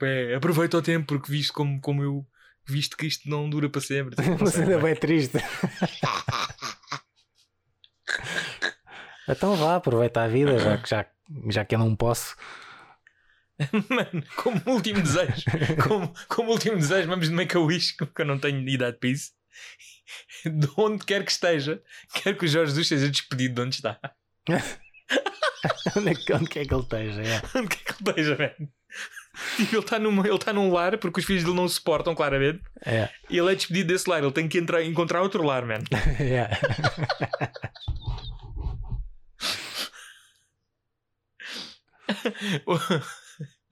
bem, 0.00 0.34
aproveita 0.34 0.78
o 0.78 0.82
tempo 0.82 1.06
porque 1.06 1.30
visto 1.30 1.52
como, 1.52 1.80
como 1.80 2.02
eu 2.02 2.26
visto 2.66 2.96
que 2.96 3.06
isto 3.06 3.28
não 3.28 3.48
dura 3.48 3.68
para 3.68 3.80
sempre. 3.80 4.16
Tipo, 4.22 4.46
cena 4.46 4.66
bem. 4.66 4.80
bem 4.80 4.96
triste. 4.96 5.38
então 9.28 9.56
vá, 9.56 9.76
aproveita 9.76 10.22
a 10.22 10.28
vida, 10.28 10.58
já 10.58 10.78
que, 10.78 10.88
já, 10.88 11.06
já 11.50 11.64
que 11.64 11.74
eu 11.74 11.78
não 11.78 11.94
posso. 11.94 12.34
Mano, 13.88 14.24
como 14.34 14.60
último 14.66 15.00
desejo, 15.00 15.44
como, 15.86 16.12
como 16.26 16.50
último 16.50 16.76
desejo, 16.76 17.08
vamos 17.08 17.28
de 17.28 17.34
make 17.34 17.56
a 17.56 17.60
wish, 17.60 17.94
porque 17.96 18.22
eu 18.22 18.26
não 18.26 18.36
tenho 18.36 18.68
idade 18.68 18.98
para 18.98 19.10
isso. 19.10 19.30
De 20.44 20.68
onde 20.76 21.04
quer 21.04 21.24
que 21.24 21.30
esteja, 21.30 21.82
quero 22.14 22.36
que 22.36 22.44
o 22.44 22.48
Jorge 22.48 22.70
Jesus 22.70 22.88
seja 22.88 23.08
despedido 23.08 23.54
de 23.54 23.60
onde 23.62 23.76
está. 23.76 23.98
onde, 25.96 26.10
é 26.10 26.14
que, 26.14 26.32
onde 26.32 26.48
quer 26.48 26.66
que 26.66 26.74
ele 26.74 26.82
esteja? 26.82 27.22
é. 27.22 27.42
Onde 27.58 27.68
quer 27.68 27.84
que 27.84 27.92
ele 27.92 28.10
esteja, 28.10 28.34
velho? 28.36 28.68
Tipo, 29.56 29.74
ele 29.74 29.82
está 29.82 29.98
num, 29.98 30.38
tá 30.38 30.52
num 30.52 30.72
lar 30.72 30.96
porque 30.98 31.20
os 31.20 31.26
filhos 31.26 31.42
dele 31.42 31.56
não 31.56 31.64
o 31.64 31.68
suportam, 31.68 32.14
claramente. 32.14 32.62
É. 32.84 33.08
E 33.28 33.38
ele 33.38 33.50
é 33.50 33.54
despedido 33.54 33.92
desse 33.92 34.08
lar. 34.08 34.22
Ele 34.22 34.30
tem 34.32 34.46
que 34.48 34.58
entrar, 34.58 34.82
encontrar 34.84 35.22
outro 35.22 35.42
lar, 35.42 35.64
man. 35.66 35.82
É. 36.20 36.50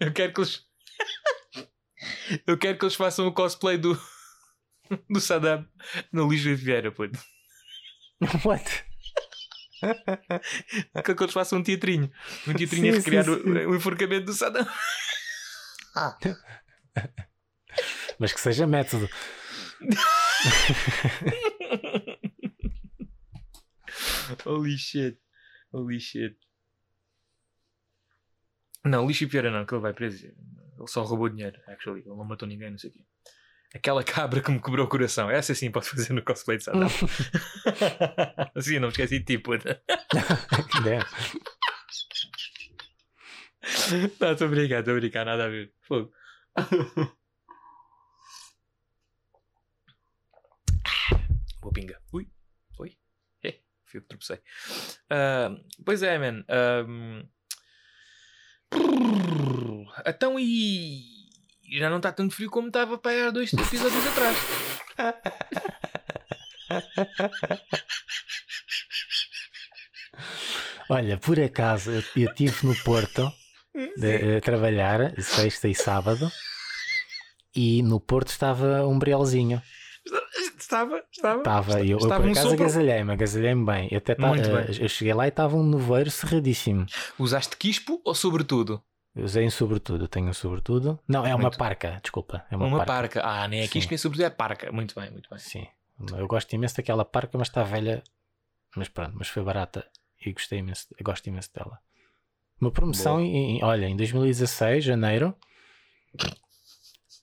Eu 0.00 0.12
quero 0.12 0.32
que 0.32 0.40
eles. 0.40 0.62
Eu 2.46 2.58
quero 2.58 2.78
que 2.78 2.84
eles 2.84 2.94
façam 2.94 3.26
o 3.26 3.32
cosplay 3.32 3.78
do. 3.78 3.98
Do 5.10 5.20
Saddam 5.20 5.66
no 6.12 6.28
lixo 6.30 6.44
de 6.44 6.54
Vieira, 6.54 6.90
puto. 6.92 7.18
What? 8.44 8.84
Quero 11.04 11.16
que 11.16 11.22
eles 11.24 11.32
façam 11.34 11.58
um 11.58 11.62
teatrinho. 11.62 12.10
Um 12.46 12.54
teatrinho 12.54 12.86
Sim, 12.86 12.90
a 12.90 12.94
recriar 12.96 13.24
sim, 13.24 13.30
o- 13.32 13.42
sim. 13.42 13.50
O, 13.66 13.74
enforcamento 13.74 14.26
do 14.26 14.32
Saddam. 14.32 14.66
Mas 18.18 18.32
que 18.32 18.40
seja 18.40 18.66
método. 18.66 19.08
Holy 24.46 24.76
shit. 24.78 25.18
Holy 25.72 25.98
shit. 26.00 26.36
Não, 28.84 29.06
lixo 29.06 29.24
e 29.24 29.26
Vieira 29.26 29.50
não, 29.50 29.64
que 29.64 29.74
ele 29.74 29.82
vai 29.82 29.92
preso. 29.92 30.26
Ele 30.26 30.86
só 30.88 31.02
roubou 31.02 31.28
dinheiro, 31.28 31.60
actually. 31.68 32.00
Ele 32.00 32.08
não 32.10 32.24
matou 32.24 32.48
ninguém, 32.48 32.70
não 32.70 32.78
sei 32.78 32.90
o 32.90 32.92
quê. 32.92 33.04
Aquela 33.74 34.04
cabra 34.04 34.40
que 34.42 34.50
me 34.50 34.60
quebrou 34.60 34.84
o 34.84 34.88
coração. 34.88 35.30
Essa 35.30 35.54
sim 35.54 35.70
pode 35.70 35.88
fazer 35.88 36.12
no 36.12 36.22
cosplay 36.22 36.58
de 36.58 36.64
Saddam. 36.64 36.88
assim, 38.54 38.78
não 38.78 38.88
me 38.88 38.92
esqueci 38.92 39.18
de 39.18 39.24
ti, 39.24 39.38
puta. 39.38 39.82
Não, 44.20 44.32
estou 44.32 44.48
a 44.48 44.50
brincar, 44.50 44.80
estou 44.80 44.94
a 44.94 44.98
brincar, 44.98 45.24
nada 45.24 45.44
a 45.44 45.48
ver. 45.48 45.72
Fogo. 45.82 46.12
Boa 51.60 51.72
pinga. 51.72 52.00
Ui, 52.12 52.28
foi? 52.76 52.98
É, 53.42 53.60
fui 53.84 53.98
eu 53.98 54.02
que 54.02 54.08
tropecei. 54.08 54.40
Ah, 55.08 55.54
pois 55.84 56.02
é, 56.02 56.18
man. 56.18 56.44
Então 60.06 60.38
e. 60.38 61.11
Já 61.78 61.88
não 61.90 61.96
está 61.96 62.12
tanto 62.12 62.34
frio 62.34 62.50
como 62.50 62.68
estava 62.68 62.98
para 62.98 63.28
há 63.28 63.30
dois 63.30 63.52
episódios 63.52 64.06
atrás. 64.06 64.36
Olha, 70.88 71.16
por 71.18 71.38
acaso 71.40 71.90
eu 71.90 72.02
eu 72.16 72.28
estive 72.30 72.66
no 72.66 72.74
Porto 72.82 73.30
de- 73.96 74.36
a 74.36 74.40
trabalhar 74.40 75.14
sexta 75.20 75.68
e 75.68 75.74
sábado 75.74 76.30
e 77.54 77.82
no 77.82 77.98
Porto 78.00 78.28
estava 78.28 78.86
um 78.86 78.98
briolzinho. 78.98 79.62
Estava, 80.58 81.02
estava. 81.12 81.38
Estava, 81.38 81.80
eu, 81.80 81.86
eu 81.90 81.96
estava 81.98 82.20
por 82.22 82.28
um 82.28 82.32
acaso 82.32 82.52
agasalhei-me, 82.52 83.12
agasalhei-me 83.12 83.64
bem. 83.64 83.88
Eu, 83.90 83.98
até 83.98 84.16
Muito 84.18 84.48
eh, 84.48 84.64
bem. 84.64 84.82
eu 84.82 84.88
cheguei 84.88 85.14
lá 85.14 85.26
e 85.26 85.28
estava 85.28 85.56
um 85.56 85.68
nevoeiro 85.68 86.10
cerradíssimo. 86.10 86.86
Usaste 87.18 87.56
quispo 87.56 88.00
ou 88.04 88.14
sobretudo? 88.14 88.82
Eu 89.14 89.24
usei 89.24 89.46
um 89.46 89.50
sobretudo, 89.50 90.08
tenho 90.08 90.28
um 90.28 90.32
sobretudo. 90.32 90.98
Não, 91.06 91.24
é 91.26 91.34
uma 91.34 91.42
Muito. 91.42 91.58
parca, 91.58 91.98
desculpa. 92.02 92.44
É 92.50 92.56
uma, 92.56 92.66
Uma, 92.66 92.78
parca. 92.78 93.20
parca. 93.20 93.22
Ah, 93.22 93.46
nem 93.46 93.62
Sim. 93.64 93.68
quispo 93.70 93.90
nem 93.90 93.98
sobretudo, 93.98 94.24
é 94.26 94.30
parca. 94.30 94.72
Muito 94.72 94.94
bem, 94.98 95.10
muito 95.10 95.28
bem. 95.28 95.38
Sim, 95.38 95.66
eu 96.16 96.26
gosto 96.26 96.52
imenso 96.54 96.76
daquela 96.76 97.04
parca, 97.04 97.36
mas 97.36 97.48
está 97.48 97.62
velha. 97.62 98.02
Mas 98.74 98.88
pronto, 98.88 99.12
mas 99.16 99.28
foi 99.28 99.42
barata 99.42 99.86
e 100.24 100.32
gostei 100.32 100.60
imenso, 100.60 100.86
gosto 101.02 101.26
imenso 101.26 101.50
dela. 101.52 101.78
Uma 102.58 102.70
promoção, 102.70 103.20
em, 103.20 103.58
em- 103.58 103.64
olha, 103.64 103.86
em 103.86 103.96
2016, 103.96 104.82
janeiro, 104.84 105.36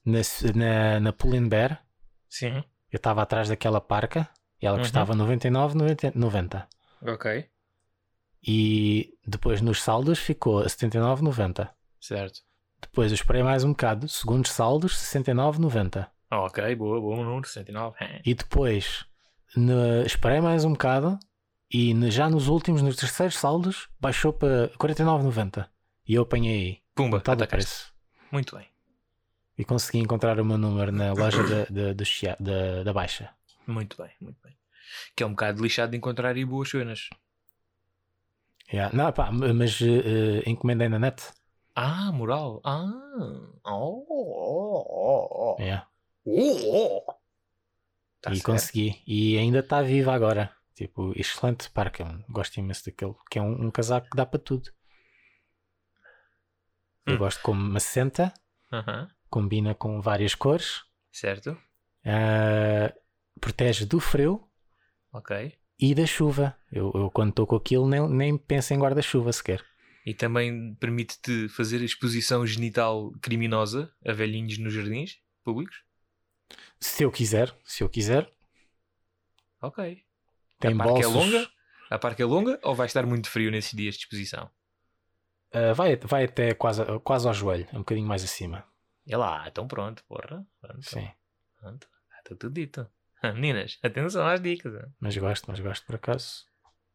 na, 0.06 0.20
na, 0.56 1.00
na 1.00 1.14
Pull 1.14 1.40
Bear, 1.48 1.84
Sim. 2.30 2.64
eu 2.92 2.98
estava 2.98 3.22
atrás 3.24 3.50
daquela 3.50 3.82
parca 3.82 4.30
e 4.62 4.66
ela 4.68 4.78
Uhum. 4.78 4.84
custava 4.84 5.16
99, 5.16 5.76
90, 5.76 6.12
90. 6.14 6.68
Ok. 7.02 7.50
E 8.46 9.18
depois 9.26 9.62
nos 9.62 9.82
saldos 9.82 10.20
ficou 10.20 10.60
a 10.60 10.70
79, 10.70 11.24
90. 11.24 11.70
Certo. 12.00 12.42
Depois 12.82 13.12
eu 13.12 13.16
esperei 13.16 13.44
mais 13.44 13.64
um 13.64 13.70
bocado, 13.72 14.08
segundos 14.08 14.52
saldos, 14.52 14.98
69, 14.98 15.60
90. 15.60 16.10
Ah, 16.32 16.42
ok, 16.44 16.76
boa, 16.76 17.00
boa, 17.02 17.18
um 17.18 17.24
número, 17.24 17.46
69. 17.48 17.96
É. 18.00 18.22
E 18.26 18.34
depois 18.34 19.06
ne- 19.56 20.06
esperei 20.06 20.40
mais 20.40 20.64
um 20.64 20.72
bocado 20.72 21.20
e 21.72 21.94
ne- 21.94 22.10
já 22.12 22.30
nos 22.30 22.48
últimos, 22.48 22.82
nos 22.82 22.96
terceiros 22.96 23.36
saldos, 23.38 23.90
baixou 24.00 24.32
para 24.32 24.70
49,90. 24.78 25.68
E 26.08 26.14
eu 26.14 26.22
apanhei 26.24 26.82
Pumba, 26.96 27.18
atacaste. 27.18 27.48
preço. 27.50 27.94
Muito 28.32 28.56
bem, 28.56 28.68
E 29.58 29.66
consegui 29.66 29.98
encontrar 30.00 30.40
o 30.40 30.46
meu 30.46 30.58
número 30.58 30.92
na 30.92 31.12
loja 31.14 31.44
da, 31.44 31.66
da, 31.66 31.94
do 31.94 32.04
da, 32.40 32.84
da 32.84 32.94
Baixa. 32.94 33.30
muito 33.68 33.98
bem, 34.02 34.12
muito 34.22 34.38
bem. 34.44 34.56
Que 35.16 35.24
é 35.24 35.26
um 35.26 35.32
bocado 35.32 35.62
lixado 35.62 35.92
de 35.92 35.98
encontrar 35.98 36.36
aí 36.36 36.46
boas 36.46 36.70
cenas. 36.70 37.10
Yeah. 38.72 38.96
Não, 38.96 39.12
pá, 39.12 39.32
mas 39.32 39.80
eh, 39.82 40.44
encomendei 40.50 40.88
na 40.90 41.00
net. 41.00 41.24
Ah, 41.76 42.12
moral. 42.12 42.62
Ah. 42.64 42.84
Oh, 43.66 44.06
oh, 44.10 44.86
oh, 44.90 45.56
oh. 45.58 45.62
Yeah. 45.62 45.88
Oh, 46.26 47.02
oh. 47.08 47.14
Tá 48.22 48.32
e 48.32 48.36
certo. 48.36 48.46
consegui. 48.46 49.02
E 49.08 49.38
ainda 49.38 49.60
está 49.60 49.82
viva 49.82 50.14
agora. 50.14 50.54
Tipo, 50.76 51.14
excelente 51.18 51.70
parque. 51.72 52.04
Gosto 52.30 52.58
imenso 52.58 52.86
daquele. 52.86 53.16
Que 53.30 53.40
é 53.40 53.42
um, 53.42 53.68
um 53.68 53.72
casaco 53.72 54.10
que 54.10 54.18
dá 54.18 54.26
para 54.26 54.40
tudo. 54.40 54.72
Eu 57.06 57.16
Hum. 57.16 57.18
gosto 57.18 57.42
como 57.42 57.60
macenta, 57.62 58.32
Aham, 58.72 59.10
combina 59.30 59.74
com 59.74 60.00
várias 60.00 60.36
cores, 60.36 60.84
Certo. 61.12 61.58
ah, 62.06 62.94
protege 63.42 63.84
do 63.86 64.00
frio 64.00 64.48
Ok. 65.12 65.58
e 65.80 65.96
da 65.96 66.06
chuva. 66.06 66.56
Eu, 66.72 66.92
eu 66.94 67.10
quando 67.10 67.30
estou 67.32 67.48
com 67.48 67.56
aquilo 67.56 67.88
nem, 67.88 68.08
nem 68.08 68.38
penso 68.38 68.74
em 68.74 68.80
guarda-chuva 68.80 69.34
sequer. 69.34 69.66
E 70.06 70.14
também 70.14 70.74
permite-te 70.76 71.48
fazer 71.50 71.82
exposição 71.82 72.46
genital 72.46 73.12
criminosa 73.22 73.94
a 74.06 74.12
velhinhos 74.14 74.58
nos 74.58 74.74
jardins 74.74 75.20
públicos? 75.44 75.84
Se 76.80 77.04
eu 77.04 77.12
quiser, 77.12 77.56
se 77.64 77.84
eu 77.84 77.90
quiser, 77.90 78.32
Ok. 79.62 80.04
tem 80.60 80.74
a 80.74 80.78
parque 80.78 81.04
é 81.04 81.08
longa? 81.08 81.50
A 81.90 82.00
parque 82.00 82.22
é 82.22 82.26
longa 82.26 82.60
ou 82.64 82.74
vai 82.76 82.86
estar 82.88 83.06
muito 83.06 83.30
frio 83.30 83.52
nesses 83.52 83.74
dias 83.74 83.96
de 83.96 84.02
exposição? 84.02 84.50
ah, 85.52 85.74
vai, 85.74 85.96
vai 85.98 86.26
até 86.26 86.54
quase, 86.54 86.84
quase 87.04 87.28
ao 87.28 87.34
joelho, 87.34 87.68
um 87.74 87.80
bocadinho 87.80 88.08
mais 88.08 88.24
acima. 88.24 88.66
É 89.08 89.18
lá, 89.18 89.48
então 89.48 89.68
pronto, 89.68 90.04
porra. 90.06 90.46
Pronto, 90.62 90.82
Sim. 90.90 91.10
pronto. 91.60 91.88
Está 92.20 92.36
tudo 92.36 92.54
dito. 92.54 92.88
Ah, 93.22 93.32
Meninas, 93.34 93.78
atenção 93.84 94.26
às 94.26 94.40
dicas. 94.42 94.74
ah. 94.76 94.88
Mas 95.00 95.18
gosto, 95.18 95.46
mas 95.50 95.60
gosto 95.60 95.86
por 95.86 95.96
acaso. 95.96 96.46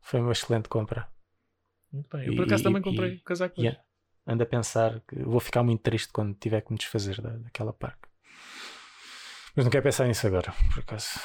Foi 0.01 0.21
uma 0.21 0.33
excelente 0.33 0.69
compra. 0.69 1.09
Muito 1.95 2.09
bem. 2.17 2.27
Eu 2.27 2.33
E- 2.33 2.37
por 2.37 2.45
acaso 2.45 2.63
e- 2.63 2.65
também 2.65 2.81
e- 2.81 2.85
comprei 2.85 3.19
casaco. 3.25 3.61
e 3.63 3.77
ando 4.27 4.43
a 4.43 4.47
pensar 4.47 5.01
que 5.09 5.23
vou 5.23 5.39
ficar 5.41 5.63
muito 5.63 5.81
triste 5.83 6.09
quando 6.13 6.35
tiver 6.35 6.61
que 6.63 6.73
me 6.73 6.79
desfazer 6.79 7.21
da, 7.21 7.31
daquela 7.31 7.73
parca. 7.73 8.09
Mas 9.55 9.65
não 9.65 9.71
quero 9.71 9.85
pensar 9.85 10.07
nisso 10.07 10.27
agora, 10.27 10.53
por 10.73 10.81
acaso. 10.81 11.21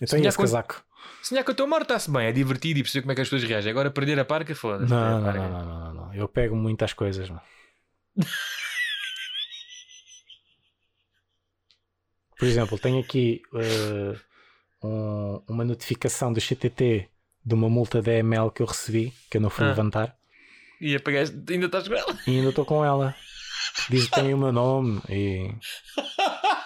Eu 0.00 0.08
tenho 0.08 0.26
esse 0.26 0.36
casaco. 0.36 0.84
Sonhar 1.22 1.44
com 1.44 1.52
a 1.52 1.54
tua 1.54 1.66
morte 1.66 1.82
está-se 1.84 2.10
bem, 2.10 2.26
é 2.26 2.32
divertido 2.32 2.80
e 2.80 2.82
perceber 2.82 3.02
como 3.02 3.12
é 3.12 3.14
que 3.14 3.20
as 3.20 3.28
pessoas 3.28 3.48
reagem. 3.48 3.70
Agora 3.70 3.90
perder 3.90 4.18
a 4.18 4.24
parca, 4.24 4.54
foda-se. 4.54 4.90
Não, 4.90 5.20
não, 5.20 5.32
não, 5.32 5.48
não, 5.50 5.64
não, 5.64 5.94
não. 5.94 6.14
Eu 6.14 6.26
pego 6.28 6.56
muitas 6.56 6.92
coisas, 6.92 7.28
mano. 7.30 7.42
Por 12.38 12.48
exemplo, 12.48 12.78
tenho 12.78 12.98
aqui 13.00 13.42
eh, 13.54 14.18
um- 14.82 15.42
uma 15.48 15.64
notificação 15.64 16.32
do 16.32 16.40
CTT 16.40 17.08
de 17.44 17.54
uma 17.54 17.68
multa 17.68 18.00
da 18.02 18.12
ML 18.12 18.50
que 18.50 18.62
eu 18.62 18.66
recebi, 18.66 19.12
que 19.30 19.36
eu 19.36 19.40
não 19.40 19.50
fui 19.50 19.64
Ah. 19.64 19.68
levantar, 19.68 20.16
E 20.80 20.94
apagaste, 20.96 21.36
ainda 21.50 21.66
estás 21.66 21.86
com 21.88 21.94
ela. 21.94 22.18
e 22.26 22.30
ainda 22.36 22.48
estou 22.50 22.64
com 22.64 22.84
ela. 22.84 23.14
Diz 23.88 24.04
que 24.08 24.10
tem 24.20 24.34
o 24.34 24.38
meu 24.38 24.52
nome 24.52 25.00
e. 25.08 25.50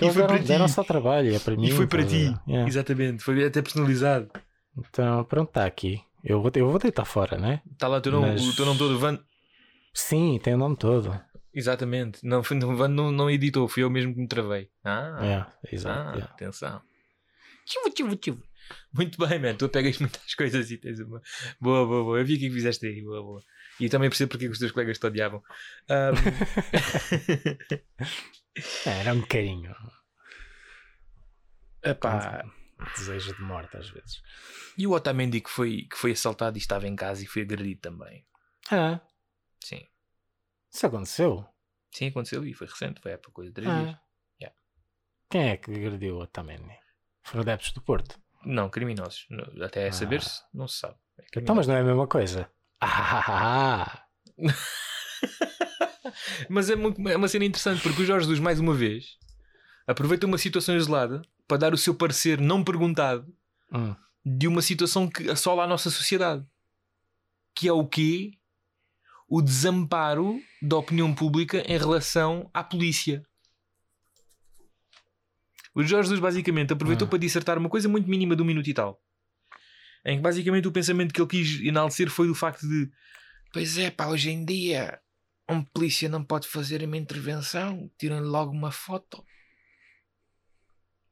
E 0.00 0.10
foi 0.12 0.24
para 0.24 0.38
ti. 0.38 0.44
deram 0.44 0.68
só 0.68 0.84
trabalho, 0.84 1.34
é 1.34 1.38
para 1.38 1.56
mim. 1.56 1.66
E 1.66 1.72
foi 1.72 1.86
para 1.86 2.04
ti. 2.04 2.32
Yeah. 2.46 2.68
Exatamente. 2.68 3.22
Foi 3.24 3.44
até 3.44 3.60
personalizado. 3.60 4.30
Então, 4.78 5.24
pronto, 5.24 5.48
está 5.48 5.64
aqui. 5.66 6.00
Eu 6.22 6.40
vou, 6.40 6.50
eu 6.54 6.70
vou 6.70 6.78
deitar 6.78 7.04
fora, 7.04 7.36
né? 7.36 7.60
Está 7.72 7.88
lá 7.88 7.96
o 7.98 8.00
teu 8.00 8.12
nome, 8.12 8.28
Mas- 8.28 8.46
o 8.48 8.54
teu 8.54 8.64
nome 8.66 8.78
todo. 8.78 8.98
Van... 8.98 9.18
Sim, 9.92 10.38
tem 10.42 10.54
o 10.54 10.58
nome 10.58 10.76
todo. 10.76 11.18
Exatamente. 11.52 12.24
Não, 12.24 12.42
foi- 12.44 12.56
não, 12.56 12.76
Van 12.76 12.86
não, 12.88 13.10
não 13.10 13.28
editou, 13.28 13.66
fui 13.66 13.82
eu 13.82 13.90
mesmo 13.90 14.14
que 14.14 14.20
me 14.20 14.28
travei. 14.28 14.68
Ah, 14.84 15.18
É, 15.20 15.74
exato. 15.74 15.98
ah 15.98 16.12
yeah. 16.14 16.32
atenção. 16.34 16.80
Tchivu, 17.66 17.90
tchivu, 17.90 18.16
tchivu. 18.16 18.42
Muito 18.92 19.18
bem, 19.26 19.38
man. 19.38 19.54
Tu 19.56 19.68
pegas 19.68 19.98
muitas 19.98 20.34
coisas 20.34 20.70
e 20.70 20.78
tens 20.78 21.00
uma. 21.00 21.20
Boa, 21.60 21.86
boa, 21.86 22.04
boa. 22.04 22.18
Eu 22.18 22.24
vi 22.26 22.34
o 22.36 22.38
que 22.38 22.46
é 22.46 22.50
fizeste 22.50 22.86
aí. 22.86 23.02
Boa, 23.02 23.22
boa. 23.22 23.42
E 23.78 23.88
também 23.88 24.10
percebo 24.10 24.30
porque 24.30 24.44
é 24.44 24.48
que 24.48 24.52
os 24.52 24.58
teus 24.58 24.72
colegas 24.72 24.98
te 24.98 25.06
odiavam. 25.06 25.42
Ahm, 25.88 26.14
É, 28.86 29.00
era 29.00 29.14
um 29.14 29.22
carinho. 29.22 29.74
epá, 31.82 32.44
Desejo 32.96 33.34
de 33.34 33.42
morte 33.42 33.76
às 33.76 33.88
vezes. 33.90 34.22
E 34.76 34.86
o 34.86 34.92
Otamendi 34.92 35.40
que 35.40 35.50
foi, 35.50 35.82
que 35.90 35.96
foi 35.96 36.12
assaltado 36.12 36.56
e 36.56 36.60
estava 36.60 36.86
em 36.88 36.96
casa 36.96 37.22
e 37.22 37.26
foi 37.26 37.42
agredido 37.42 37.80
também. 37.80 38.26
Ah, 38.70 39.00
Sim. 39.62 39.86
isso 40.72 40.86
aconteceu? 40.86 41.46
Sim, 41.92 42.08
aconteceu 42.08 42.44
e 42.44 42.54
foi 42.54 42.66
recente, 42.66 43.00
foi 43.00 43.12
há 43.12 43.18
pouco 43.18 43.42
de 43.44 43.52
três 43.52 43.70
dias. 43.70 43.94
Ah. 43.94 44.02
Yeah. 44.40 44.56
Quem 45.28 45.48
é 45.50 45.56
que 45.56 45.70
agrediu 45.70 46.16
o 46.16 46.22
Otamendi? 46.22 46.78
Foram 47.22 47.42
adeptos 47.42 47.72
do 47.72 47.82
Porto. 47.82 48.18
Não, 48.44 48.68
criminosos. 48.70 49.26
Até 49.62 49.88
Ah. 49.88 49.92
saber-se, 49.92 50.40
não 50.52 50.66
se 50.68 50.78
sabe. 50.78 50.94
É 51.18 51.38
Então, 51.40 51.54
mas 51.54 51.66
não 51.66 51.74
é 51.74 51.80
a 51.80 51.84
mesma 51.84 52.06
coisa. 52.06 52.48
Ah, 52.82 54.04
Mas 56.48 56.70
é, 56.70 56.76
muito- 56.76 57.06
é 57.08 57.16
uma 57.16 57.28
cena 57.28 57.44
interessante 57.44 57.82
porque 57.82 58.02
o 58.02 58.04
Jorge 58.04 58.24
Jesus, 58.24 58.40
mais 58.40 58.58
uma 58.58 58.74
vez, 58.74 59.16
aproveita 59.86 60.26
uma 60.26 60.38
situação 60.38 60.76
isolada 60.76 61.22
para 61.46 61.58
dar 61.58 61.74
o 61.74 61.78
seu 61.78 61.94
parecer 61.94 62.40
não 62.40 62.64
perguntado 62.64 63.26
hum, 63.72 63.94
de 64.24 64.48
uma 64.48 64.62
situação 64.62 65.08
que 65.08 65.28
assola 65.30 65.64
a 65.64 65.66
nossa 65.66 65.90
sociedade. 65.90 66.44
Que 67.54 67.68
é 67.68 67.72
o 67.72 67.86
quê? 67.86 68.32
O 69.28 69.40
desamparo 69.42 70.40
da 70.62 70.76
opinião 70.78 71.14
pública 71.14 71.58
em 71.66 71.78
relação 71.78 72.50
à 72.52 72.64
polícia. 72.64 73.22
O 75.74 75.82
Jorge 75.82 76.08
Jesus 76.08 76.20
basicamente 76.20 76.72
aproveitou 76.72 77.06
Ah. 77.06 77.10
para 77.10 77.18
dissertar 77.18 77.58
uma 77.58 77.68
coisa 77.68 77.88
muito 77.88 78.08
mínima 78.08 78.34
de 78.34 78.42
um 78.42 78.44
minuto 78.44 78.68
e 78.68 78.74
tal. 78.74 79.00
Em 80.04 80.16
que 80.16 80.22
basicamente 80.22 80.66
o 80.66 80.72
pensamento 80.72 81.12
que 81.12 81.20
ele 81.20 81.28
quis 81.28 81.60
enaltecer 81.60 82.10
foi 82.10 82.28
o 82.30 82.34
facto 82.34 82.66
de 82.66 82.90
Pois 83.52 83.76
é, 83.78 83.90
pá, 83.90 84.06
hoje 84.06 84.30
em 84.30 84.44
dia 84.44 85.00
um 85.48 85.62
polícia 85.64 86.08
não 86.08 86.24
pode 86.24 86.46
fazer 86.46 86.82
uma 86.84 86.96
intervenção, 86.96 87.90
tiram-lhe 87.98 88.26
logo 88.26 88.52
uma 88.52 88.70
foto. 88.70 89.24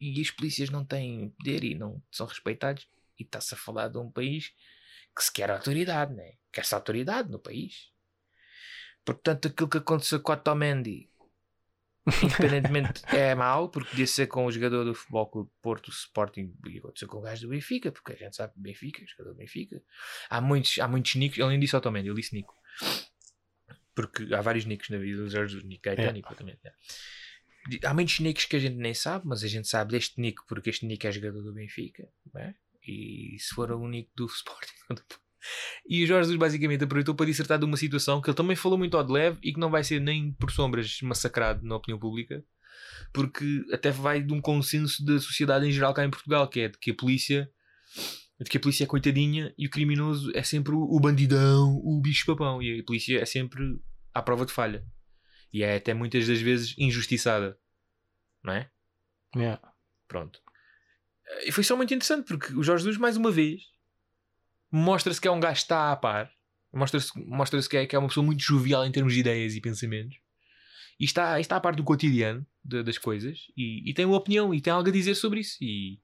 E 0.01 0.21
os 0.21 0.31
polícias 0.31 0.71
não 0.71 0.85
têm 0.85 1.31
poder 1.31 1.65
e 1.65 1.75
não 1.75 2.01
são 2.11 2.27
respeitados. 2.27 2.89
E 3.19 3.25
está-se 3.25 3.55
a 3.55 3.57
falar 3.57 3.89
de 3.89 3.99
um 3.99 4.09
país 4.11 4.53
que 5.17 5.25
se 5.25 5.33
quer 5.33 5.51
autoridade, 5.51 6.15
né? 6.15 6.35
Quer-se 6.53 6.73
autoridade 6.73 7.29
no 7.29 7.41
país. 7.41 7.91
Portanto, 9.05 9.49
aquilo 9.49 9.69
que 9.69 9.79
aconteceu 9.79 10.21
com 10.21 10.31
o 10.31 10.35
Otamendi, 10.37 11.11
independentemente, 12.23 13.03
é 13.15 13.35
mau, 13.35 13.69
porque 13.69 13.91
podia 13.91 14.07
ser 14.07 14.27
com 14.27 14.47
o 14.47 14.51
jogador 14.51 14.85
do 14.85 14.95
Futebol 14.95 15.27
Clube 15.31 15.51
Porto, 15.63 15.91
Sporting, 15.91 16.55
e 16.67 16.79
aconteceu 16.79 17.09
com 17.09 17.19
o 17.19 17.21
gajo 17.21 17.43
do 17.43 17.51
Benfica, 17.51 17.93
porque 17.93 18.13
a 18.13 18.17
gente 18.17 18.37
sabe 18.37 18.55
que 18.55 18.61
Benfica, 18.61 19.05
jogador 19.07 19.35
do 19.35 19.39
Benfica. 19.39 19.83
Há 20.29 20.41
muitos, 20.41 20.79
há 20.79 20.89
muitos 20.89 21.15
nicos, 21.15 21.39
ele 21.39 21.49
nem 21.49 21.61
disse 21.61 21.77
Otamendi, 21.77 22.09
ele 22.09 22.21
disse 22.21 22.35
Nico. 22.35 22.55
Porque 23.95 24.33
há 24.33 24.41
vários 24.41 24.65
nicos 24.65 24.89
na 24.91 24.99
vida, 24.99 25.23
o 25.23 25.29
Jorge 25.29 25.55
Jesus, 25.55 25.69
Nico 25.69 25.83
Caetano, 25.83 26.11
É. 26.11 26.13
Nico 26.13 26.35
também. 26.35 26.59
é. 26.65 26.73
Há 27.87 27.93
muitos 27.93 28.19
nicos 28.21 28.45
que 28.45 28.57
a 28.57 28.59
gente 28.59 28.77
nem 28.77 28.95
sabe, 28.95 29.27
mas 29.27 29.45
a 29.45 29.49
gente 29.49 29.69
sabe 29.69 29.93
deste 29.93 30.21
nico 30.21 30.45
porque 30.49 30.71
este 30.71 30.87
nico 30.87 31.07
é 31.07 31.13
jogador 31.13 31.43
do 31.43 31.53
Benfica, 31.53 32.09
é? 32.37 32.55
E 32.87 33.37
se 33.39 33.55
for 33.55 33.71
o 33.73 33.89
nico 33.89 34.11
do 34.17 34.27
Sporting. 34.27 34.73
E 35.89 36.05
o 36.05 36.07
Jorge 36.07 36.25
Jesus 36.25 36.39
basicamente 36.39 36.85
aproveitou 36.85 37.15
para 37.15 37.27
dissertar 37.27 37.59
de 37.59 37.65
uma 37.65 37.77
situação 37.77 38.21
que 38.21 38.29
ele 38.29 38.37
também 38.37 38.57
falou 38.57 38.79
muito 38.79 38.97
ao 38.97 39.05
de 39.05 39.13
leve 39.13 39.39
e 39.43 39.53
que 39.53 39.61
não 39.61 39.71
vai 39.71 39.85
ser 39.85 40.01
nem 40.01 40.33
por 40.33 40.51
sombras 40.51 40.99
massacrado 41.03 41.65
na 41.65 41.77
opinião 41.77 41.99
pública, 41.99 42.45
porque 43.13 43.65
até 43.73 43.91
vai 43.91 44.23
de 44.23 44.33
um 44.33 44.41
consenso 44.41 45.05
da 45.05 45.19
sociedade 45.19 45.67
em 45.67 45.73
geral 45.73 45.95
cá 45.95 46.05
em 46.05 46.11
Portugal, 46.11 46.49
que 46.49 46.61
é 46.61 46.69
de 46.69 46.79
que 46.79 46.91
a 46.91 46.95
polícia 46.95 47.51
de 48.41 48.49
que 48.49 48.57
a 48.57 48.61
polícia 48.61 48.85
é 48.85 48.87
coitadinha 48.87 49.53
e 49.59 49.67
o 49.67 49.71
criminoso 49.71 50.31
é 50.35 50.43
sempre 50.43 50.73
o, 50.73 51.01
bandidão, 51.01 51.75
o 51.83 52.01
bicho 52.01 52.25
papão, 52.25 52.63
e 52.63 52.81
a 52.81 52.85
polícia 52.85 53.21
é 53.21 53.25
sempre 53.25 53.81
à 54.15 54.23
prova 54.23 54.47
de 54.47 54.53
falha. 54.53 54.87
E 55.53 55.63
é 55.63 55.77
até 55.77 55.93
muitas 55.93 56.29
das 56.29 56.41
vezes 56.41 56.75
injustiçada. 56.79 57.59
Não 58.45 58.53
é? 58.53 58.71
yeah. 59.35 59.61
Pronto. 60.07 60.41
E 61.45 61.51
foi 61.51 61.65
só 61.65 61.77
muito 61.77 61.93
interessante 61.93 62.27
porque 62.27 62.55
o 62.55 62.63
Jorge 62.63 62.85
Jesus, 62.85 62.99
mais 62.99 63.17
uma 63.17 63.31
vez, 63.31 63.63
mostra-se 64.71 65.21
que 65.21 65.29
é 65.29 65.31
um 65.31 65.41
gajo 65.41 65.55
que 65.57 65.63
está 65.63 65.93
a 65.93 65.97
par, 65.97 66.31
mostra-se 66.73 67.11
mostra 67.27 67.61
que, 67.63 67.77
é, 67.77 67.87
que 67.87 67.97
é 67.97 67.99
uma 67.99 68.09
pessoa 68.09 68.25
muito 68.25 68.43
jovial 68.43 68.85
em 68.85 68.93
termos 68.93 69.13
de 69.15 69.21
ideias 69.21 69.55
e 69.55 69.61
pensamentos, 69.61 70.19
e 71.01 71.05
está, 71.05 71.39
está 71.41 71.57
a 71.57 71.61
par 71.61 71.75
do 71.75 71.85
cotidiano 71.85 72.45
de- 72.65 72.83
das 72.83 72.99
coisas, 72.99 73.39
e, 73.57 73.89
e 73.89 73.95
tem 73.95 74.05
uma 74.05 74.17
opinião 74.17 74.53
e 74.53 74.61
tem 74.61 74.73
algo 74.73 74.89
a 74.89 74.93
dizer 74.93 75.15
sobre 75.15 75.41
isso. 75.41 75.57
E, 75.63 76.01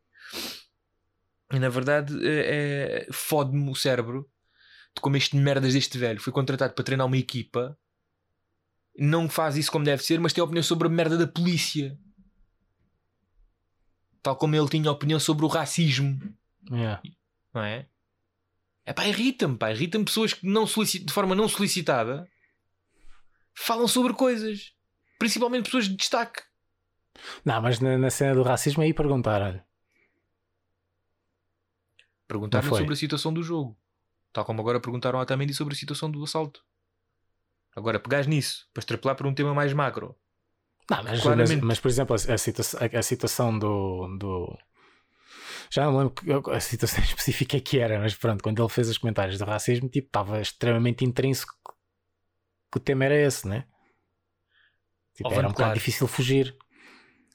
e 1.52 1.58
na 1.58 1.68
verdade, 1.68 2.14
é, 2.26 3.06
é- 3.06 3.12
fode-me 3.12 3.68
o 3.70 3.74
cérebro 3.74 4.28
de 4.94 5.00
como 5.00 5.16
este 5.16 5.36
merdas 5.36 5.72
deste 5.74 5.98
velho 5.98 6.20
foi 6.20 6.32
contratado 6.32 6.72
para 6.72 6.84
treinar 6.84 7.06
uma 7.06 7.18
equipa. 7.18 7.76
Não 8.96 9.28
faz 9.28 9.56
isso 9.56 9.72
como 9.72 9.84
deve 9.84 10.04
ser, 10.04 10.20
mas 10.20 10.32
tem 10.32 10.42
opinião 10.42 10.62
sobre 10.62 10.86
a 10.86 10.90
merda 10.90 11.18
da 11.18 11.26
polícia. 11.26 11.98
Tal 14.22 14.36
como 14.36 14.54
ele 14.56 14.68
tinha 14.68 14.90
opinião 14.90 15.18
sobre 15.20 15.44
o 15.44 15.48
racismo, 15.48 16.18
Yeah. 16.70 17.02
não 17.52 17.62
é? 17.62 17.86
É 18.86 18.92
pá, 18.92 19.06
irrita-me, 19.06 19.56
pá. 19.56 19.70
Irrita-me 19.72 20.04
pessoas 20.04 20.32
que 20.34 20.46
não 20.46 20.64
de 20.64 21.12
forma 21.12 21.34
não 21.34 21.48
solicitada 21.48 22.28
falam 23.54 23.88
sobre 23.88 24.12
coisas. 24.12 24.72
Principalmente 25.18 25.64
pessoas 25.66 25.88
de 25.88 25.96
destaque. 25.96 26.42
Não, 27.44 27.62
mas 27.62 27.78
na, 27.80 27.96
na 27.96 28.10
cena 28.10 28.34
do 28.34 28.42
racismo 28.42 28.82
aí 28.82 28.92
perguntaram-lhe. 28.92 29.62
Perguntaram 32.26 32.64
sobre 32.80 32.94
a 32.94 32.96
situação 32.96 33.32
do 33.32 33.42
jogo. 33.42 33.76
Tal 34.32 34.44
como 34.44 34.60
agora 34.60 34.80
perguntaram 34.80 35.20
à 35.20 35.26
Tamendi 35.26 35.54
sobre 35.54 35.74
a 35.74 35.76
situação 35.76 36.10
do 36.10 36.22
assalto. 36.24 36.64
Agora, 37.76 38.00
pegares 38.00 38.26
nisso 38.26 38.68
para 38.72 38.80
extrapolar 38.80 39.16
para 39.16 39.28
um 39.28 39.34
tema 39.34 39.54
mais 39.54 39.72
macro. 39.72 40.16
Não, 40.90 41.02
mas, 41.02 41.20
mas, 41.36 41.48
mas, 41.62 41.80
por 41.80 41.88
exemplo, 41.88 42.14
a, 42.14 42.34
a 42.34 42.38
situa- 42.38 42.64
a- 42.80 42.98
a 42.98 43.02
situação 43.02 43.56
do, 43.58 44.16
do. 44.18 44.58
Já 45.70 45.84
não 45.84 45.92
me 45.92 45.98
lembro 45.98 46.50
a 46.52 46.60
situação 46.60 47.02
específica 47.04 47.58
que 47.60 47.78
era, 47.78 47.98
mas 47.98 48.14
pronto, 48.14 48.42
quando 48.42 48.62
ele 48.62 48.68
fez 48.68 48.88
os 48.88 48.98
comentários 48.98 49.38
do 49.38 49.44
racismo, 49.44 49.88
tipo, 49.88 50.06
estava 50.08 50.40
extremamente 50.40 51.04
intrínseco 51.04 51.54
que 52.72 52.78
o 52.78 52.80
tema 52.80 53.04
era 53.04 53.16
esse, 53.16 53.46
né? 53.46 53.64
Tipo, 55.14 55.28
Oh, 55.28 55.32
era 55.32 55.40
um 55.40 55.42
Vano, 55.42 55.48
bocado 55.50 55.56
claro. 55.56 55.74
difícil 55.74 56.06
fugir. 56.08 56.56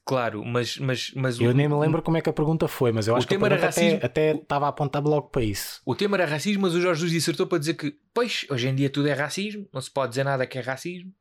Claro, 0.05 0.43
mas, 0.43 0.77
mas, 0.77 1.11
mas 1.15 1.39
Eu 1.39 1.51
o, 1.51 1.53
nem 1.53 1.67
me 1.69 1.75
lembro 1.75 2.01
como 2.01 2.17
é 2.17 2.21
que 2.21 2.29
a 2.29 2.33
pergunta 2.33 2.67
foi, 2.67 2.91
mas 2.91 3.07
eu 3.07 3.15
acho 3.15 3.27
que 3.27 3.35
a 3.35 3.39
pergunta 3.39 3.55
até, 3.55 3.65
racismo. 3.65 3.99
até 4.03 4.31
estava 4.35 4.65
a 4.65 4.69
apontar 4.69 5.03
logo 5.03 5.29
para 5.29 5.43
isso. 5.43 5.81
o 5.85 5.95
tema 5.95 6.17
era 6.17 6.25
racismo, 6.25 6.63
mas 6.63 6.73
o 6.73 6.81
Jorge 6.81 7.01
Jesus 7.01 7.11
dissertou 7.11 7.45
para 7.47 7.59
dizer 7.59 7.75
que, 7.75 7.95
pois, 8.13 8.45
hoje 8.49 8.67
em 8.67 8.75
dia 8.75 8.89
tudo 8.89 9.07
é 9.07 9.13
racismo, 9.13 9.69
não 9.71 9.79
se 9.79 9.91
pode 9.91 10.09
dizer 10.09 10.23
nada 10.23 10.47
que 10.47 10.57
é 10.57 10.61
racismo. 10.61 11.13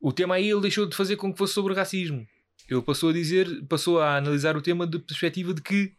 O 0.00 0.12
tema 0.12 0.36
aí 0.36 0.48
ele 0.48 0.60
deixou 0.60 0.86
de 0.86 0.96
fazer 0.96 1.16
com 1.16 1.32
que 1.32 1.38
fosse 1.38 1.54
sobre 1.54 1.74
racismo. 1.74 2.26
Ele 2.72 2.82
passou 2.82 3.10
a 3.10 3.12
dizer, 3.12 3.64
passou 3.66 4.00
a 4.00 4.16
analisar 4.16 4.56
o 4.56 4.62
tema 4.62 4.86
de 4.86 4.98
perspectiva 4.98 5.52
de 5.54 5.60
que 5.62 5.94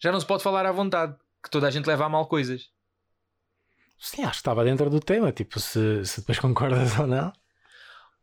já 0.00 0.12
não 0.12 0.20
se 0.20 0.26
pode 0.26 0.42
falar 0.42 0.66
à 0.66 0.72
vontade, 0.72 1.16
que 1.42 1.50
toda 1.50 1.66
a 1.66 1.70
gente 1.70 1.86
leva 1.86 2.04
a 2.04 2.08
mal 2.08 2.26
coisas. 2.26 2.70
Sim, 3.98 4.22
acho 4.22 4.32
que 4.32 4.36
estava 4.38 4.64
dentro 4.64 4.90
do 4.90 5.00
tema, 5.00 5.32
tipo, 5.32 5.58
se, 5.58 6.04
se 6.04 6.20
depois 6.20 6.38
concordas 6.40 6.98
ou 6.98 7.06
não. 7.06 7.32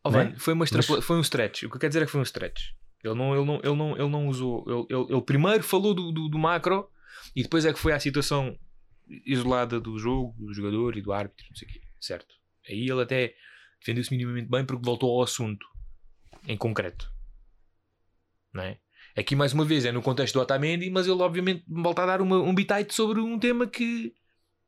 Oh, 0.03 0.11
Né? 0.11 0.25
mano, 0.25 0.39
foi, 0.39 0.53
uma 0.53 0.65
extrapola- 0.65 1.01
foi 1.01 1.17
um 1.17 1.21
stretch. 1.21 1.63
O 1.63 1.69
que 1.69 1.75
eu 1.75 1.79
quero 1.79 1.89
dizer 1.89 2.03
é 2.03 2.05
que 2.05 2.11
foi 2.11 2.19
um 2.19 2.23
stretch. 2.23 2.61
Ele 3.03 3.15
não, 3.15 3.35
ele 3.35 3.45
não, 3.45 3.55
ele 3.63 3.75
não, 3.75 3.91
ele 3.97 4.09
não 4.09 4.27
usou. 4.27 4.63
Ele, 4.67 4.85
ele, 4.89 5.13
ele 5.13 5.21
primeiro 5.21 5.63
falou 5.63 5.93
do, 5.93 6.11
do, 6.11 6.29
do 6.29 6.37
macro 6.37 6.89
e 7.35 7.41
depois 7.43 7.65
é 7.65 7.73
que 7.73 7.79
foi 7.79 7.91
à 7.91 7.99
situação 7.99 8.57
isolada 9.25 9.79
do 9.79 9.97
jogo, 9.99 10.33
do 10.37 10.53
jogador 10.53 10.95
e 10.95 11.01
do 11.01 11.11
árbitro, 11.11 11.45
não 11.49 11.55
sei 11.55 11.67
o 11.67 11.71
quê. 11.71 11.81
Certo. 11.99 12.35
Aí 12.69 12.89
ele 12.89 13.01
até 13.01 13.33
defendeu-se 13.79 14.11
minimamente 14.11 14.49
bem 14.49 14.63
porque 14.65 14.85
voltou 14.85 15.09
ao 15.11 15.23
assunto 15.23 15.65
em 16.47 16.55
concreto. 16.57 17.11
Não 18.53 18.63
é? 18.63 18.77
Aqui, 19.15 19.35
mais 19.35 19.53
uma 19.53 19.65
vez, 19.65 19.85
é 19.85 19.91
no 19.91 20.01
contexto 20.01 20.33
do 20.33 20.41
Otamendi, 20.41 20.89
mas 20.89 21.07
ele, 21.07 21.21
obviamente, 21.21 21.63
volta 21.67 22.03
a 22.03 22.05
dar 22.05 22.21
uma, 22.21 22.37
um 22.37 22.53
bitite 22.53 22.93
sobre 22.93 23.19
um 23.19 23.37
tema 23.37 23.67
que 23.67 24.13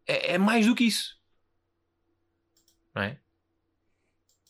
é, 0.07 0.33
é 0.33 0.37
mais 0.37 0.65
do 0.65 0.75
que 0.75 0.83
isso. 0.83 1.15
Não 2.93 3.03
é? 3.03 3.17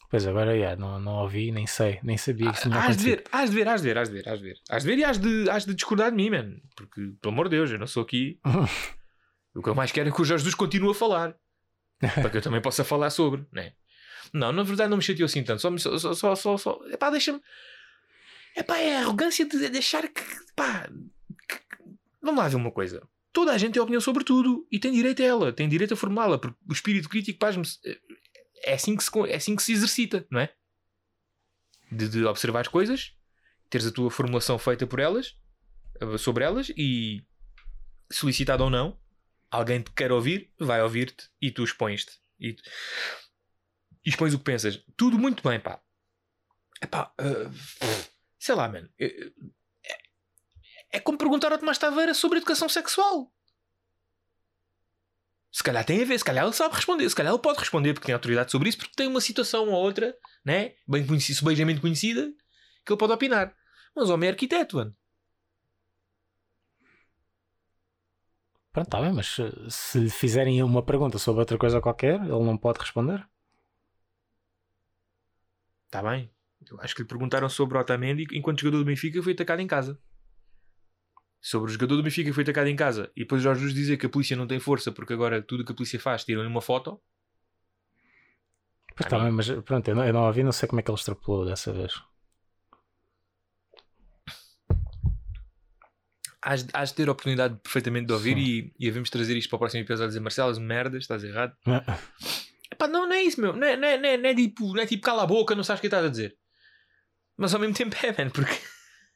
Pois 0.09 0.25
agora, 0.27 0.57
já, 0.57 0.75
não, 0.75 0.99
não 0.99 1.13
ouvi, 1.23 1.51
nem 1.51 1.65
sei, 1.65 1.99
nem 2.03 2.17
sabia 2.17 2.51
que 2.51 2.61
tinha 2.61 2.77
Hás 2.77 2.97
de 2.97 3.03
ver, 3.03 3.23
hás 3.31 3.49
de 3.49 3.55
ver, 3.55 3.67
hás 3.67 3.81
de 3.81 3.87
ver, 3.87 3.97
hás 3.97 4.09
de 4.09 4.15
ver, 4.15 4.29
hás 4.29 4.39
de 4.39 4.45
ver. 4.45 4.57
Hás 4.69 4.83
de 4.83 4.89
ver 4.89 4.97
e 4.97 5.03
hás 5.03 5.17
de, 5.17 5.49
hás 5.49 5.65
de 5.65 5.73
discordar 5.73 6.11
de 6.11 6.17
mim, 6.17 6.29
mano. 6.29 6.61
Porque, 6.75 7.13
pelo 7.21 7.33
amor 7.33 7.49
de 7.49 7.57
Deus, 7.57 7.71
eu 7.71 7.79
não 7.79 7.87
sou 7.87 8.03
aqui. 8.03 8.39
o 9.55 9.61
que 9.61 9.69
eu 9.69 9.75
mais 9.75 9.91
quero 9.91 10.09
é 10.09 10.11
que 10.11 10.21
o 10.21 10.25
Jorge 10.25 10.43
Jesus 10.43 10.55
continue 10.55 10.91
a 10.91 10.93
falar. 10.93 11.35
para 11.99 12.29
que 12.29 12.37
eu 12.37 12.41
também 12.41 12.61
possa 12.61 12.83
falar 12.83 13.09
sobre, 13.09 13.45
né? 13.51 13.73
Não, 14.33 14.51
na 14.51 14.63
verdade 14.63 14.89
não 14.89 14.97
me 14.97 15.03
chateou 15.03 15.25
assim 15.25 15.43
tanto. 15.43 15.61
Só, 15.61 15.97
só, 15.97 16.13
só, 16.13 16.35
só, 16.35 16.57
só 16.57 16.79
epá, 16.91 17.09
deixa-me. 17.09 17.41
É 18.55 18.95
a 18.95 18.99
arrogância 18.99 19.45
de 19.45 19.69
deixar 19.69 20.07
que, 20.07 20.21
pá. 20.55 20.87
que- 21.47 21.61
Vamos 22.21 22.39
lá 22.41 22.47
ver 22.47 22.55
uma 22.55 22.71
coisa. 22.71 23.07
Toda 23.33 23.51
a 23.51 23.57
gente 23.57 23.73
tem 23.73 23.81
opinião 23.81 23.99
sobre 24.01 24.23
tudo 24.23 24.65
e 24.71 24.79
tem 24.79 24.93
direito 24.93 25.21
a 25.21 25.25
ela, 25.25 25.53
tem 25.53 25.67
direito 25.67 25.93
a 25.93 25.97
formulá-la, 25.97 26.37
porque 26.39 26.57
o 26.67 26.71
espírito 26.73 27.09
crítico, 27.09 27.37
pasme 27.37 27.63
é 28.63 28.73
assim 28.73 28.95
que 28.95 29.03
se, 29.03 29.11
é 29.29 29.35
assim 29.35 29.55
que 29.55 29.61
se 29.63 29.73
exercita, 29.73 30.25
não 30.31 30.39
é? 30.39 30.53
De, 31.91 32.07
de 32.07 32.23
observar 32.25 32.61
as 32.61 32.67
coisas, 32.69 33.13
teres 33.69 33.85
a 33.87 33.91
tua 33.91 34.09
formulação 34.09 34.57
feita 34.57 34.87
por 34.87 34.99
elas, 34.99 35.37
eh, 35.99 36.17
sobre 36.17 36.45
elas 36.45 36.69
e 36.77 37.23
solicitado 38.11 38.63
ou 38.63 38.69
não, 38.69 38.97
alguém 39.51 39.81
te 39.81 39.91
quer 39.91 40.11
ouvir, 40.11 40.51
vai 40.57 40.81
ouvir-te 40.81 41.29
e 41.41 41.51
tu 41.51 41.63
expões-te. 41.63 42.13
E, 42.39 42.55
expões 44.05 44.33
o 44.33 44.37
que 44.39 44.45
pensas. 44.45 44.81
Tudo 44.95 45.19
muito 45.19 45.43
bem, 45.47 45.59
pá. 45.59 45.81
Epá, 46.81 47.13
eh, 47.19 47.49
sei 48.45 48.53
lá, 48.53 48.69
mano. 48.69 48.87
É, 48.99 49.31
é 50.91 50.99
como 50.99 51.17
perguntar 51.17 51.51
ao 51.51 51.57
Tomás 51.57 51.79
Taveira 51.79 52.13
sobre 52.13 52.37
educação 52.37 52.69
sexual. 52.69 53.33
Se 55.51 55.63
calhar 55.63 55.83
tem 55.83 56.01
a 56.01 56.05
ver, 56.05 56.17
se 56.19 56.23
calhar 56.23 56.43
ele 56.43 56.53
sabe 56.53 56.75
responder, 56.75 57.09
se 57.09 57.15
calhar 57.15 57.33
ele 57.33 57.41
pode 57.41 57.59
responder 57.59 57.93
porque 57.93 58.05
tem 58.05 58.13
autoridade 58.13 58.51
sobre 58.51 58.69
isso, 58.69 58.77
porque 58.77 58.93
tem 58.95 59.07
uma 59.07 59.21
situação 59.21 59.69
ou 59.69 59.81
outra, 59.81 60.15
né? 60.43 60.75
Bem 60.87 61.07
conhecida, 61.07 61.39
subejamente 61.39 61.81
conhecida, 61.81 62.31
que 62.85 62.91
ele 62.91 62.99
pode 62.99 63.13
opinar. 63.13 63.55
Mas 63.95 64.09
o 64.09 64.13
homem 64.13 64.27
é 64.29 64.31
arquiteto, 64.33 64.77
mano. 64.77 64.95
Pronto, 68.71 68.87
está 68.87 69.01
bem, 69.01 69.13
mas 69.13 69.37
se, 69.69 69.99
lhe 69.99 70.09
fizerem 70.09 70.61
uma 70.61 70.83
pergunta 70.83 71.17
sobre 71.17 71.39
outra 71.39 71.57
coisa 71.57 71.81
qualquer, 71.81 72.19
ele 72.21 72.43
não 72.43 72.57
pode 72.57 72.79
responder. 72.79 73.25
Está 75.87 76.01
Tá 76.01 76.09
bem. 76.09 76.34
Acho 76.79 76.95
que 76.95 77.01
lhe 77.01 77.07
perguntaram 77.07 77.47
sobre 77.49 77.77
o 77.77 77.81
Otamendi 77.81 78.25
enquanto 78.31 78.61
jogador 78.61 78.79
do 78.79 78.85
Benfica 78.85 79.21
foi 79.21 79.33
atacado 79.33 79.61
em 79.61 79.67
casa. 79.67 79.99
Sobre 81.41 81.69
o 81.69 81.73
jogador 81.73 81.97
do 81.97 82.03
Benfica 82.03 82.33
foi 82.33 82.43
atacado 82.43 82.67
em 82.67 82.75
casa 82.75 83.11
e 83.15 83.19
depois 83.21 83.41
Jorge 83.41 83.61
Jesus 83.61 83.75
dizer 83.75 83.97
que 83.97 84.05
a 84.07 84.09
polícia 84.09 84.35
não 84.35 84.47
tem 84.47 84.59
força 84.59 84.91
porque 84.91 85.13
agora 85.13 85.41
tudo 85.41 85.61
o 85.61 85.65
que 85.65 85.71
a 85.71 85.75
polícia 85.75 85.99
faz 85.99 86.23
tiram-lhe 86.23 86.47
uma 86.47 86.61
foto. 86.61 86.99
Pois 88.95 89.11
não. 89.11 89.23
bem, 89.23 89.31
mas 89.31 89.49
pronto, 89.63 89.87
eu 89.87 89.95
não, 89.95 90.05
eu 90.05 90.13
não 90.13 90.25
ouvi, 90.25 90.41
não 90.43 90.51
sei 90.51 90.67
como 90.67 90.79
é 90.79 90.83
que 90.83 90.89
ele 90.89 90.97
extrapolou 90.97 91.45
dessa 91.45 91.71
vez. 91.71 91.93
Has, 96.41 96.63
de- 96.63 96.93
ter 96.93 97.07
a 97.09 97.11
oportunidade 97.11 97.57
perfeitamente 97.61 98.05
de 98.05 98.13
ouvir 98.13 98.37
e, 98.37 98.71
e 98.79 98.87
havemos 98.87 99.09
trazer 99.09 99.35
isto 99.35 99.49
para 99.49 99.55
o 99.55 99.59
próximo 99.59 99.81
episódio 99.81 100.05
e 100.05 100.07
dizer 100.09 100.19
Marcelo, 100.19 100.55
um 100.55 100.61
merdas, 100.61 101.03
estás 101.03 101.23
errado. 101.23 101.55
Epá, 102.71 102.87
não, 102.87 103.07
não 103.07 103.13
é 103.13 103.23
isso, 103.23 103.41
meu. 103.41 103.53
Não 103.55 103.65
é, 103.65 103.75
não 103.75 103.87
é, 103.87 103.97
não 103.97 104.09
é, 104.09 104.17
não 104.17 104.29
é 104.29 104.35
tipo, 104.35 104.73
não 104.73 104.81
é 104.81 104.85
tipo 104.85 105.03
cala 105.03 105.23
a 105.23 105.27
boca, 105.27 105.55
não 105.55 105.63
sabes 105.63 105.79
o 105.79 105.81
que 105.81 105.87
estás 105.87 106.05
a 106.05 106.09
dizer. 106.09 106.37
Mas 107.37 107.53
ao 107.53 107.59
mesmo 107.59 107.75
tempo 107.75 107.95
é, 108.03 108.11
man, 108.11 108.29
porque 108.29 108.59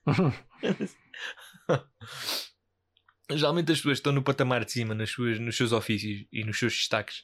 geralmente 3.32 3.72
as 3.72 3.78
pessoas 3.78 4.00
estão 4.00 4.12
no 4.12 4.24
patamar 4.24 4.66
de 4.66 4.72
cima 4.72 4.94
nas 4.94 5.10
suas, 5.10 5.40
nos 5.40 5.56
seus 5.56 5.72
ofícios 5.72 6.26
e 6.32 6.44
nos 6.44 6.58
seus 6.58 6.74
destaques 6.74 7.24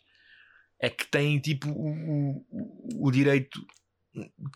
é 0.79 0.89
que 0.89 1.07
têm 1.07 1.39
tipo 1.39 1.69
o, 1.69 2.45
o, 2.49 3.07
o 3.07 3.11
direito 3.11 3.65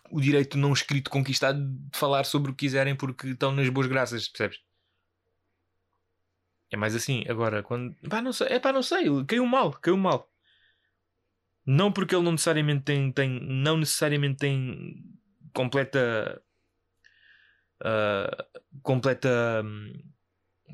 o 0.10 0.22
direito 0.22 0.58
não 0.58 0.72
escrito 0.72 1.10
conquistado 1.10 1.60
de 1.60 1.98
falar 1.98 2.24
sobre 2.24 2.52
o 2.52 2.56
que 2.56 2.66
quiserem 2.66 2.96
porque 2.96 3.28
estão 3.28 3.52
nas 3.52 3.68
boas 3.68 3.88
graças, 3.88 4.30
percebes? 4.30 4.60
É 6.72 6.78
mais 6.78 6.96
assim, 6.96 7.26
agora 7.28 7.64
quando 7.64 7.94
pá, 8.10 8.22
não 8.22 8.32
sei, 8.32 8.48
é 8.48 8.60
pá, 8.60 8.72
não 8.72 8.84
sei, 8.84 9.06
caiu 9.26 9.46
mal, 9.46 9.72
caiu 9.74 9.98
mal. 9.98 10.32
Não 11.66 11.92
porque 11.92 12.16
ele 12.16 12.24
não 12.24 12.32
necessariamente 12.32 12.84
tem, 12.84 13.12
tem 13.12 13.40
não 13.42 13.78
necessariamente 13.78 14.38
tem 14.38 15.04
completa 15.54 16.42
ah, 17.82 18.46
completa 18.84 19.62
hum, 19.64 19.94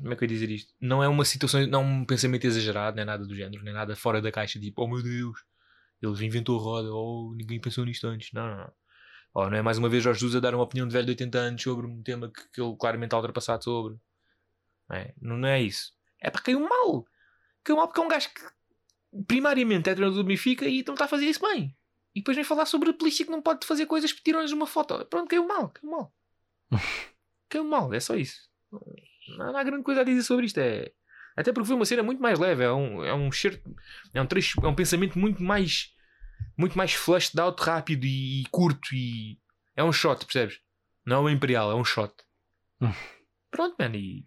como 0.00 0.12
é 0.12 0.16
que 0.16 0.24
eu 0.24 0.28
ia 0.28 0.34
dizer 0.34 0.50
isto? 0.50 0.74
Não 0.80 1.02
é 1.02 1.08
uma 1.08 1.24
situação, 1.24 1.66
não 1.66 1.80
é 1.80 1.84
um 1.84 2.04
pensamento 2.04 2.46
exagerado, 2.46 2.96
nem 2.96 3.04
nada 3.04 3.24
do 3.24 3.34
género, 3.34 3.64
nem 3.64 3.72
nada 3.72 3.96
fora 3.96 4.20
da 4.20 4.30
caixa, 4.30 4.60
tipo, 4.60 4.82
oh 4.82 4.88
meu 4.88 5.02
Deus, 5.02 5.38
ele 6.02 6.26
inventou 6.26 6.58
a 6.58 6.62
roda, 6.62 6.92
ou 6.92 7.34
ninguém 7.34 7.60
pensou 7.60 7.84
nisto 7.84 8.06
antes. 8.06 8.32
Não, 8.32 8.46
não, 8.46 8.56
não. 8.58 8.72
Ou 9.34 9.50
não 9.50 9.56
é 9.56 9.62
mais 9.62 9.78
uma 9.78 9.88
vez 9.88 10.02
Jorge 10.02 10.20
Jesus 10.20 10.36
a 10.36 10.40
dar 10.40 10.54
uma 10.54 10.64
opinião 10.64 10.86
de 10.88 10.92
velho 10.92 11.06
de 11.06 11.12
80 11.12 11.38
anos 11.38 11.62
sobre 11.62 11.86
um 11.86 12.02
tema 12.02 12.30
que, 12.30 12.48
que 12.52 12.60
ele 12.60 12.76
claramente 12.78 13.08
está 13.08 13.16
ultrapassado 13.18 13.64
sobre. 13.64 13.96
Não 14.88 14.96
é, 14.96 15.14
não, 15.20 15.46
é 15.46 15.62
isso. 15.62 15.92
É 16.20 16.30
para 16.30 16.42
caiu 16.42 16.60
mal. 16.60 17.06
Caiu 17.64 17.76
mal 17.76 17.86
porque 17.88 18.00
é 18.00 18.04
um 18.04 18.08
gajo 18.08 18.30
que 18.32 19.22
primariamente 19.26 19.90
é 19.90 19.94
treinador 19.94 20.22
do 20.22 20.26
Benfica 20.26 20.66
e 20.66 20.82
não 20.86 20.94
está 20.94 21.06
a 21.06 21.08
fazer 21.08 21.26
isso 21.26 21.40
bem. 21.40 21.74
E 22.16 22.20
depois 22.20 22.34
vem 22.34 22.44
falar 22.44 22.64
sobre 22.64 22.88
a 22.88 22.94
polícia 22.94 23.26
que 23.26 23.30
não 23.30 23.42
pode 23.42 23.66
fazer 23.66 23.84
coisas 23.84 24.10
porque 24.10 24.24
tiram-lhes 24.24 24.50
uma 24.50 24.66
foto. 24.66 25.04
Pronto, 25.04 25.28
caiu 25.28 25.46
mal, 25.46 25.68
caiu 25.68 25.90
mal. 25.90 26.14
caiu 27.50 27.64
mal, 27.64 27.92
é 27.92 28.00
só 28.00 28.16
isso. 28.16 28.48
Não, 28.72 29.52
não 29.52 29.56
há 29.56 29.62
grande 29.62 29.82
coisa 29.82 30.00
a 30.00 30.04
dizer 30.04 30.22
sobre 30.22 30.46
isto. 30.46 30.56
É... 30.56 30.90
Até 31.36 31.52
porque 31.52 31.66
foi 31.66 31.76
uma 31.76 31.84
cena 31.84 32.02
muito 32.02 32.22
mais 32.22 32.38
leve. 32.38 32.64
É 32.64 32.72
um, 32.72 33.04
é 33.04 33.12
um, 33.12 33.30
cheiro, 33.30 33.60
é 34.14 34.22
um, 34.22 34.26
trecho, 34.26 34.58
é 34.64 34.66
um 34.66 34.74
pensamento 34.74 35.18
muito 35.18 35.42
mais 35.42 35.94
muito 36.56 36.76
mais 36.78 36.94
flushed 36.94 37.38
out, 37.38 37.62
rápido 37.62 38.06
e, 38.06 38.44
curto. 38.50 38.94
E 38.94 39.38
é 39.74 39.84
um 39.84 39.92
shot, 39.92 40.24
percebes? 40.24 40.58
Não 41.04 41.16
é 41.16 41.20
um 41.20 41.30
imperial, 41.30 41.70
é 41.70 41.74
um 41.74 41.84
shot. 41.84 42.14
Pronto, 43.50 43.76
mano. 43.78 43.94
E... 43.94 44.24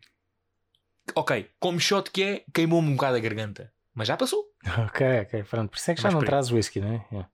Ok, 1.15 1.49
como 1.59 1.79
shot 1.79 2.11
que 2.11 2.21
é, 2.21 2.45
queimou-me 2.53 2.89
um 2.89 2.95
bocado 2.95 3.17
a 3.17 3.19
garganta. 3.19 3.73
Mas 3.95 4.07
já 4.07 4.15
passou. 4.15 4.48
Ok, 4.85 5.21
ok, 5.21 5.43
pronto. 5.43 5.69
Por 5.69 5.77
isso 5.77 5.91
é 5.91 5.95
que 5.95 6.01
já 6.01 6.07
Mas 6.07 6.15
não 6.15 6.21
trazes 6.21 6.51
whisky, 6.51 6.79
não 6.79 6.93
é? 6.93 7.05
Yeah. 7.11 7.29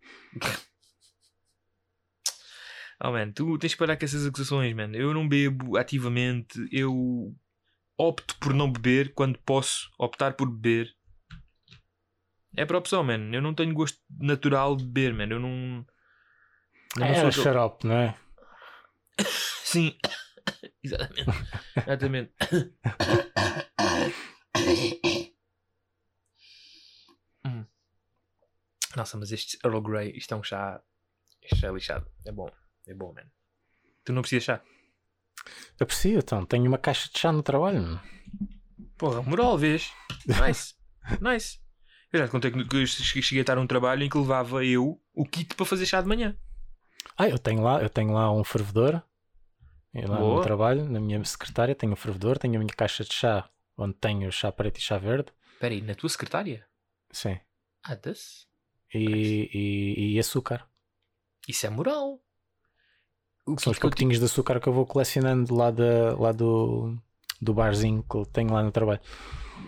Oh, 3.03 3.11
man, 3.11 3.31
tu 3.31 3.57
tens 3.57 3.73
que 3.73 3.79
parar 3.79 3.97
com 3.97 4.05
essas 4.05 4.25
acusações, 4.25 4.73
man. 4.73 4.91
Eu 4.93 5.13
não 5.13 5.27
bebo 5.27 5.77
ativamente. 5.77 6.65
Eu 6.71 7.35
opto 7.97 8.37
por 8.39 8.53
não 8.53 8.71
beber 8.71 9.13
quando 9.13 9.37
posso 9.39 9.89
optar 9.99 10.33
por 10.33 10.49
beber. 10.49 10.95
É 12.55 12.65
por 12.65 12.77
opção, 12.77 13.03
man. 13.03 13.31
Eu 13.33 13.41
não 13.41 13.53
tenho 13.53 13.73
gosto 13.73 13.99
natural 14.09 14.75
de 14.77 14.85
beber, 14.85 15.13
man. 15.13 15.27
Eu 15.29 15.39
não. 15.39 15.85
eu 16.95 16.99
não 16.99 17.07
É 17.07 17.31
sou 17.31 17.43
xarope, 17.43 17.85
não 17.85 17.95
é? 17.95 18.15
Sim. 19.63 19.97
Exatamente. 20.83 21.31
Exatamente. 21.75 22.33
Nossa, 28.95 29.17
mas 29.17 29.31
este 29.31 29.57
Earl 29.63 29.81
Grey, 29.81 30.11
isto 30.15 30.33
é 30.33 30.37
um 30.37 30.43
chá. 30.43 30.81
Este 31.41 31.59
chá 31.59 31.67
é 31.67 31.71
lixado. 31.71 32.09
É 32.25 32.31
bom. 32.31 32.49
É 32.87 32.93
bom, 32.93 33.13
man. 33.13 33.29
Tu 34.03 34.13
não 34.13 34.21
precisas 34.21 34.43
chá. 34.43 34.61
Aprecio, 35.79 36.19
então. 36.19 36.45
Tenho 36.45 36.65
uma 36.65 36.77
caixa 36.77 37.09
de 37.11 37.19
chá 37.19 37.31
no 37.31 37.43
trabalho. 37.43 37.81
meu. 37.81 37.99
Porra, 38.97 39.21
moral, 39.21 39.57
vês? 39.57 39.91
Nice. 40.25 40.75
nice. 41.19 41.59
Eu 42.11 42.19
já 42.19 42.27
te 42.27 42.31
contei 42.31 42.51
que 42.51 42.57
eu 42.77 42.87
cheguei 42.87 43.39
a 43.39 43.41
estar 43.41 43.55
num 43.55 43.67
trabalho 43.67 44.03
em 44.03 44.09
que 44.09 44.17
levava 44.17 44.63
eu 44.63 45.01
o 45.13 45.25
kit 45.25 45.53
para 45.55 45.65
fazer 45.65 45.85
chá 45.85 46.01
de 46.01 46.07
manhã. 46.07 46.37
Ah, 47.17 47.27
eu 47.27 47.37
tenho 47.37 47.61
lá, 47.61 47.81
eu 47.81 47.89
tenho 47.89 48.13
lá 48.13 48.31
um 48.31 48.43
fervedor. 48.43 49.01
Eu 49.93 50.09
lá 50.09 50.17
Boa. 50.17 50.35
no 50.35 50.41
trabalho, 50.41 50.89
na 50.89 50.99
minha 50.99 51.23
secretária, 51.23 51.75
tenho 51.75 51.93
um 51.93 51.95
fervedor, 51.95 52.37
tenho 52.37 52.55
a 52.55 52.59
minha 52.59 52.73
caixa 52.73 53.03
de 53.03 53.13
chá, 53.13 53.49
onde 53.77 53.95
tenho 53.95 54.31
chá 54.31 54.51
preto 54.51 54.77
e 54.77 54.81
chá 54.81 54.97
verde. 54.97 55.31
Espera 55.53 55.73
aí, 55.73 55.81
na 55.81 55.95
tua 55.95 56.09
secretária? 56.09 56.65
Sim. 57.11 57.39
Ah, 57.83 57.95
das? 57.95 58.45
E, 58.97 59.49
e, 59.53 60.13
e 60.15 60.19
açúcar. 60.19 60.67
Isso 61.47 61.65
é 61.65 61.69
moral. 61.69 62.21
O 63.45 63.51
São 63.51 63.55
kit 63.55 63.69
os 63.71 63.79
que 63.79 63.85
eu 63.85 63.89
pacotinhos 63.89 64.19
de 64.19 64.25
açúcar 64.25 64.59
que 64.59 64.67
eu 64.67 64.73
vou 64.73 64.85
colecionando 64.85 65.53
lá, 65.53 65.69
da, 65.69 66.15
lá 66.17 66.31
do, 66.31 66.97
do 67.41 67.53
barzinho 67.53 68.03
que 68.09 68.15
eu 68.15 68.25
tenho 68.25 68.51
lá 68.53 68.63
no 68.63 68.71
trabalho. 68.71 69.01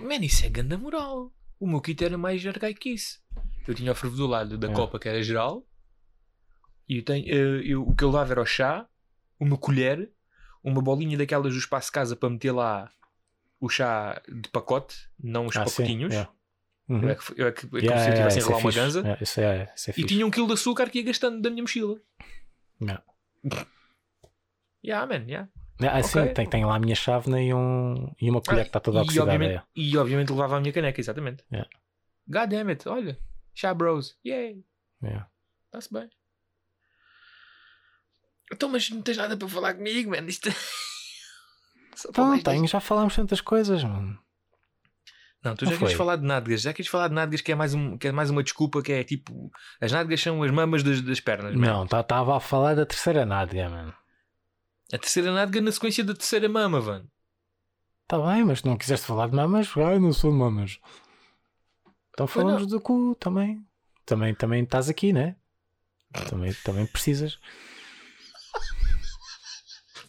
Man, 0.01 0.15
isso 0.25 0.45
é 0.45 0.49
ganda 0.49 0.77
moral. 0.77 1.31
O 1.59 1.67
meu 1.67 1.81
kit 1.81 2.03
era 2.03 2.17
mais 2.17 2.45
arcaico 2.45 2.79
que 2.79 2.89
isso. 2.91 3.19
Eu 3.67 3.75
tinha 3.75 3.91
o 3.91 3.95
fervedor 3.95 4.29
lá 4.29 4.43
da 4.43 4.67
É. 4.67 4.73
Copa, 4.73 4.97
que 4.99 5.07
era 5.09 5.21
geral. 5.21 5.63
E 6.89 6.97
eu 6.97 7.03
tenho, 7.05 7.25
eh, 7.27 7.61
eu- 7.65 7.87
o 7.87 7.93
que 7.95 8.03
eu 8.03 8.07
levava 8.07 8.31
era 8.33 8.41
o 8.41 8.45
chá, 8.45 8.87
uma 9.39 9.57
colher, 9.57 10.09
uma 10.63 10.81
bolinha 10.81 11.17
daquelas 11.17 11.53
do 11.53 11.59
espaço 11.59 11.91
casa 11.91 12.15
para 12.15 12.29
meter 12.29 12.51
lá 12.51 12.89
o 13.59 13.67
chá 13.69 14.21
de 14.27 14.49
pacote, 14.49 14.95
não 15.21 15.47
os 15.47 15.57
Ah, 15.57 15.65
sim, 15.67 15.71
pacotinhos. 15.71 16.15
Yeah. 16.89 16.95
Eu 16.95 16.95
Uhum. 16.95 17.09
é 17.09 17.15
que, 17.15 17.41
eu 17.41 17.47
é 17.47 17.51
que, 17.51 17.65
é 17.65 17.69
como 17.69 17.77
Yeah, 17.81 18.01
se 18.01 18.09
eu 18.09 18.13
yeah, 18.13 18.15
tivesse 18.15 18.37
a 18.37 18.39
isso 18.39 18.47
é 18.47 18.51
enrolar 18.51 18.65
uma 18.65 18.71
ganza. 18.71 18.99
Yeah, 18.99 19.23
Isso 19.23 19.41
é, 19.41 19.73
isso 19.75 19.89
é 19.91 19.93
E 19.97 20.03
tinha 20.05 20.25
um 20.25 20.31
quilo 20.31 20.47
de 20.47 20.53
açúcar 20.53 20.89
que 20.89 20.99
ia 20.99 21.03
gastando 21.05 21.41
da 21.41 21.49
minha 21.49 21.61
mochila. 21.63 21.99
Yeah. 22.81 23.03
Yeah, 24.83 25.05
man, 25.05 25.25
yeah. 25.27 25.49
Ah, 25.81 26.01
sim, 26.01 26.19
Ok. 26.19 26.33
tem, 26.33 26.49
tem 26.49 26.65
lá 26.65 26.75
a 26.75 26.79
minha 26.79 26.95
chávena 26.95 27.41
e, 27.41 27.53
um, 27.53 28.11
e 28.19 28.29
uma 28.29 28.41
colher 28.41 28.61
Ah, 28.61 28.63
que 28.63 28.69
está 28.69 28.79
toda 28.79 28.99
e, 28.99 29.01
oxidada. 29.01 29.31
obviamente, 29.31 29.57
é. 29.59 29.63
e 29.75 29.97
obviamente 29.97 30.29
levava 30.31 30.57
a 30.57 30.59
minha 30.59 30.73
caneca, 30.73 30.99
exatamente. 30.99 31.43
Yeah. 31.51 31.69
God 32.27 32.49
damn 32.49 32.69
it, 32.69 32.87
olha. 32.89 33.19
Chá 33.53 33.73
bros. 33.73 34.17
Yay. 34.25 34.63
Yeah. 35.03 35.29
Está-se 35.67 35.93
bem. 35.93 36.09
Então, 38.51 38.69
mas 38.69 38.89
não 38.89 39.01
tens 39.01 39.17
nada 39.17 39.35
para 39.35 39.47
falar 39.47 39.73
comigo, 39.73 40.09
man. 40.11 40.25
Isto... 40.27 40.49
Só 41.95 42.09
Então, 42.09 42.25
falas 42.27 42.43
tenho, 42.43 42.67
já 42.67 42.79
falámos 42.79 43.15
tantas 43.15 43.41
coisas, 43.41 43.83
mano. 43.83 44.17
Não, 45.43 45.55
tu 45.55 45.65
já 45.65 45.77
queres 45.77 45.93
falar 45.93 46.15
de 46.15 46.25
nádegas. 46.25 46.61
Já 46.61 46.73
queres 46.73 46.89
falar 46.89 47.07
de 47.07 47.13
nádegas 47.13 47.41
que 47.41 47.51
é 47.51 47.55
mais, 47.55 47.73
um, 47.73 47.97
que 47.97 48.07
é 48.07 48.11
mais 48.11 48.29
uma 48.29 48.43
desculpa 48.43 48.81
que 48.81 48.91
é 48.91 49.03
tipo... 49.03 49.51
As 49.79 49.91
nádegas 49.91 50.21
são 50.21 50.41
as 50.43 50.51
mamas 50.51 50.83
das, 50.83 51.01
das 51.01 51.19
pernas, 51.19 51.55
man. 51.55 51.65
Não, 51.65 51.83
estava 51.85 52.37
a 52.37 52.39
falar 52.39 52.75
da 52.75 52.85
terceira 52.85 53.25
nádega, 53.25 53.69
mano. 53.69 53.93
A 54.91 54.97
terceira 54.97 55.31
nádega 55.31 55.61
na 55.61 55.71
sequência 55.71 56.03
da 56.03 56.13
terceira 56.13 56.49
mama, 56.49 56.81
mano. 56.81 57.09
Tá 58.07 58.17
bem, 58.19 58.43
mas 58.45 58.63
não 58.63 58.77
quiseste 58.77 59.05
falar 59.05 59.27
de 59.27 59.35
mamas, 59.35 59.69
ai, 59.75 59.99
não 59.99 60.13
sou 60.13 60.31
de 60.31 60.37
mamas. 60.37 60.79
Então 62.11 62.25
falamos 62.25 62.65
do 62.65 62.79
cu 62.79 63.15
também. 63.15 63.61
Também, 64.05 64.33
também 64.33 64.63
estás 64.63 64.89
aqui, 64.89 65.11
né? 65.11 65.35
Também, 66.29 66.53
também 66.63 66.85
precisas. 66.87 67.37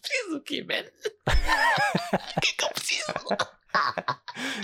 Preciso 0.01 0.37
o 0.37 0.41
quê, 0.41 0.65
man? 0.65 0.85
O 2.37 2.41
que 2.41 2.49
é 2.49 2.53
que 2.57 2.65
eu 2.65 2.69
preciso? 2.71 3.13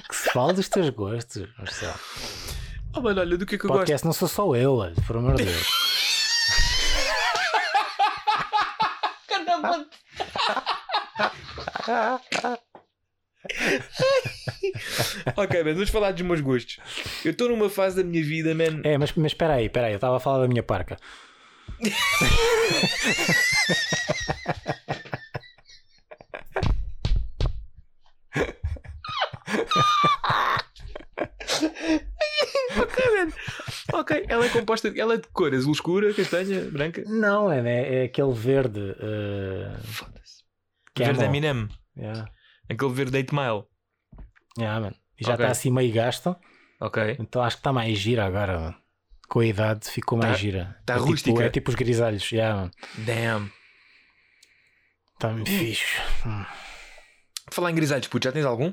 Que 0.09 0.16
se 0.16 0.30
fala 0.30 0.52
dos 0.52 0.68
teus 0.68 0.88
gostos, 0.90 1.48
Marcelo. 1.59 1.94
Oh, 2.94 3.00
mano, 3.00 3.20
olha, 3.20 3.36
do 3.36 3.44
que 3.44 3.57
é 3.57 3.59
que 3.59 3.64
eu 3.64 3.68
gosto? 3.68 3.80
Podcast 3.80 4.07
não 4.07 4.12
sou 4.12 4.28
só 4.28 4.57
eu, 4.57 4.76
olha, 4.76 4.94
por 5.07 5.16
amor 5.16 5.34
de 5.34 5.44
Deus. 5.44 5.66
ok, 15.36 15.64
man, 15.64 15.74
vamos 15.74 15.90
falar 15.90 16.12
dos 16.12 16.22
meus 16.22 16.40
gostos. 16.40 16.78
Eu 17.24 17.32
estou 17.32 17.48
numa 17.48 17.68
fase 17.68 17.96
da 17.96 18.05
minha 18.05 18.24
vida, 18.24 18.55
man. 18.55 18.80
É, 18.84 18.96
mas, 18.96 19.12
mas 19.14 19.32
espera 19.32 19.55
aí, 19.55 19.66
espera 19.66 19.88
aí, 19.88 19.92
eu 19.92 19.96
estava 19.96 20.16
a 20.16 20.20
falar 20.20 20.38
da 20.38 20.46
minha 20.48 20.62
parca. 20.62 20.96
Ok, 33.93 34.16
man. 34.16 34.25
Ela 34.29 34.47
é 34.47 34.49
composta. 34.49 34.93
Ela 34.97 35.14
é 35.14 35.16
de 35.18 35.29
cor 35.29 35.55
azul 35.55 35.72
escura, 35.72 36.12
castanha, 36.12 36.62
branca. 36.70 37.03
Não, 37.07 37.51
é, 37.51 37.62
né? 37.62 37.95
é 38.03 38.05
aquele 38.05 38.33
verde. 38.33 38.81
eh, 38.99 39.77
Foda-se. 39.85 40.43
Camel. 40.95 41.14
Verde 41.14 41.25
Eminem. 41.25 41.68
yeah. 41.97 42.29
Aquele 42.68 42.93
verde 42.93 43.16
8 43.16 43.35
Mile. 43.35 43.64
Yeah, 44.59 44.81
man. 44.81 44.95
E 45.20 45.25
já 45.25 45.33
está 45.35 45.45
Ok. 45.45 45.47
assim 45.53 45.70
meio 45.70 45.93
gasto, 45.93 46.35
Ok. 46.81 47.16
então 47.20 47.43
acho 47.43 47.57
que 47.57 47.61
está 47.61 47.72
mais 47.72 47.97
gira 47.99 48.25
agora. 48.25 48.59
mano. 48.59 48.77
Com 49.29 49.41
a 49.41 49.47
idade 49.47 49.89
ficou 49.89 50.18
mais 50.18 50.33
Tá- 50.33 50.39
gira. 50.39 50.77
tá 50.85 50.95
é 50.95 50.97
tipo, 50.97 51.09
rústica. 51.11 51.45
é 51.45 51.49
tipo 51.51 51.68
os 51.70 51.75
grisalhos. 51.77 52.31
Yeah, 52.33 52.57
mano. 52.61 52.70
Damn. 52.99 53.51
Está 55.14 55.29
muito 55.31 55.51
fixe. 55.51 56.01
Falar 57.51 57.70
em 57.70 57.75
grisalhos, 57.75 58.09
puto, 58.09 58.25
já 58.25 58.33
tens 58.33 58.45
algum? 58.45 58.72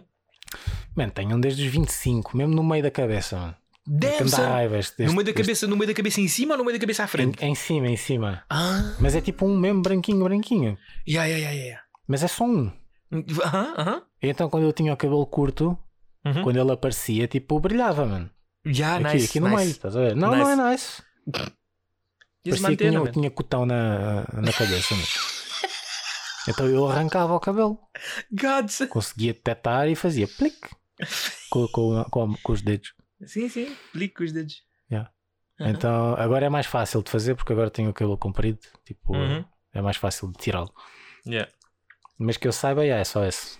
Mano, 0.95 1.11
tenho 1.11 1.35
um 1.35 1.39
desde 1.39 1.65
os 1.65 1.71
25, 1.71 2.35
mesmo 2.37 2.53
no 2.53 2.63
meio 2.63 2.83
da 2.83 2.91
cabeça, 2.91 3.37
mano. 3.37 3.55
Dá 3.87 4.27
son. 4.27 4.41
raiva 4.43 4.77
este- 4.77 4.99
No 5.01 5.05
este- 5.05 5.15
meio 5.15 5.25
da 5.25 5.31
este- 5.31 5.41
cabeça, 5.41 5.67
no 5.67 5.75
meio 5.75 5.87
da 5.87 5.93
cabeça 5.93 6.21
em 6.21 6.27
cima 6.27 6.53
ou 6.53 6.57
no 6.59 6.63
meio 6.63 6.77
da 6.77 6.81
cabeça 6.81 7.03
à 7.03 7.07
frente? 7.07 7.43
Em, 7.43 7.51
em 7.51 7.55
cima, 7.55 7.87
em 7.87 7.97
cima. 7.97 8.43
Ah, 8.49 8.95
Mas 8.99 9.15
é 9.15 9.21
tipo 9.21 9.45
um 9.45 9.57
mesmo 9.57 9.81
branquinho, 9.81 10.23
branquinho. 10.23 10.77
yeah, 11.07 11.25
yeah, 11.27 11.37
yeah, 11.37 11.51
yeah. 11.53 11.83
Mas 12.07 12.23
é 12.23 12.27
só 12.27 12.43
um. 12.45 12.71
Aham, 13.43 13.73
aham. 13.77 14.03
E 14.21 14.27
então 14.29 14.49
quando 14.49 14.63
eu 14.65 14.73
tinha 14.73 14.93
o 14.93 14.97
cabelo 14.97 15.25
curto, 15.25 15.77
Uhum. 16.23 16.43
quando 16.43 16.57
ele 16.57 16.71
aparecia, 16.71 17.27
tipo, 17.27 17.59
brilhava, 17.59 18.05
mano. 18.05 18.29
Yeah, 18.65 18.97
aqui, 19.07 19.15
nice. 19.17 19.29
aqui 19.29 19.39
no 19.39 19.47
nice. 19.49 19.57
meio, 19.59 19.71
estás 19.71 19.95
a 19.95 19.99
ver? 19.99 20.15
Não, 20.15 20.29
Nice. 20.29 20.41
não 20.43 20.51
é 20.67 20.71
nice. 20.71 21.01
Parecia 22.43 22.69
que 22.69 22.89
tinha, 22.89 23.11
tinha 23.11 23.31
cotão 23.31 23.65
na, 23.65 24.21
na 24.33 24.53
cabeça. 24.53 24.93
mano. 24.93 25.07
Então 26.47 26.65
eu 26.67 26.87
arrancava 26.89 27.35
o 27.35 27.39
cabelo, 27.39 27.77
Gods. 28.31 28.79
conseguia 28.89 29.31
detectar 29.31 29.87
e 29.87 29.95
fazia 29.95 30.27
plic 30.27 30.55
com, 31.49 31.67
com, 31.67 32.03
com, 32.05 32.35
com 32.43 32.51
os 32.53 32.61
dedos. 32.61 32.93
Sim, 33.25 33.47
sim. 33.49 33.75
Lico 33.93 34.17
com 34.17 34.23
os 34.23 34.31
dedos. 34.31 34.63
Yeah. 34.91 35.11
Aham. 35.59 35.69
Então 35.69 36.15
agora 36.15 36.45
é 36.45 36.49
mais 36.49 36.65
fácil 36.65 37.03
de 37.03 37.11
fazer 37.11 37.35
porque 37.35 37.53
agora 37.53 37.69
tenho 37.69 37.89
o 37.89 37.93
cabelo 37.93 38.17
comprido, 38.17 38.59
tipo, 38.85 39.15
Uhum. 39.15 39.45
é 39.73 39.81
mais 39.81 39.97
fácil 39.97 40.31
de 40.31 40.37
tirá-lo. 40.39 40.73
Yeah. 41.25 41.51
Mas 42.17 42.37
que 42.37 42.47
eu 42.47 42.51
saiba, 42.51 42.83
yeah, 42.83 43.01
é 43.01 43.03
só 43.03 43.23
esse. 43.25 43.59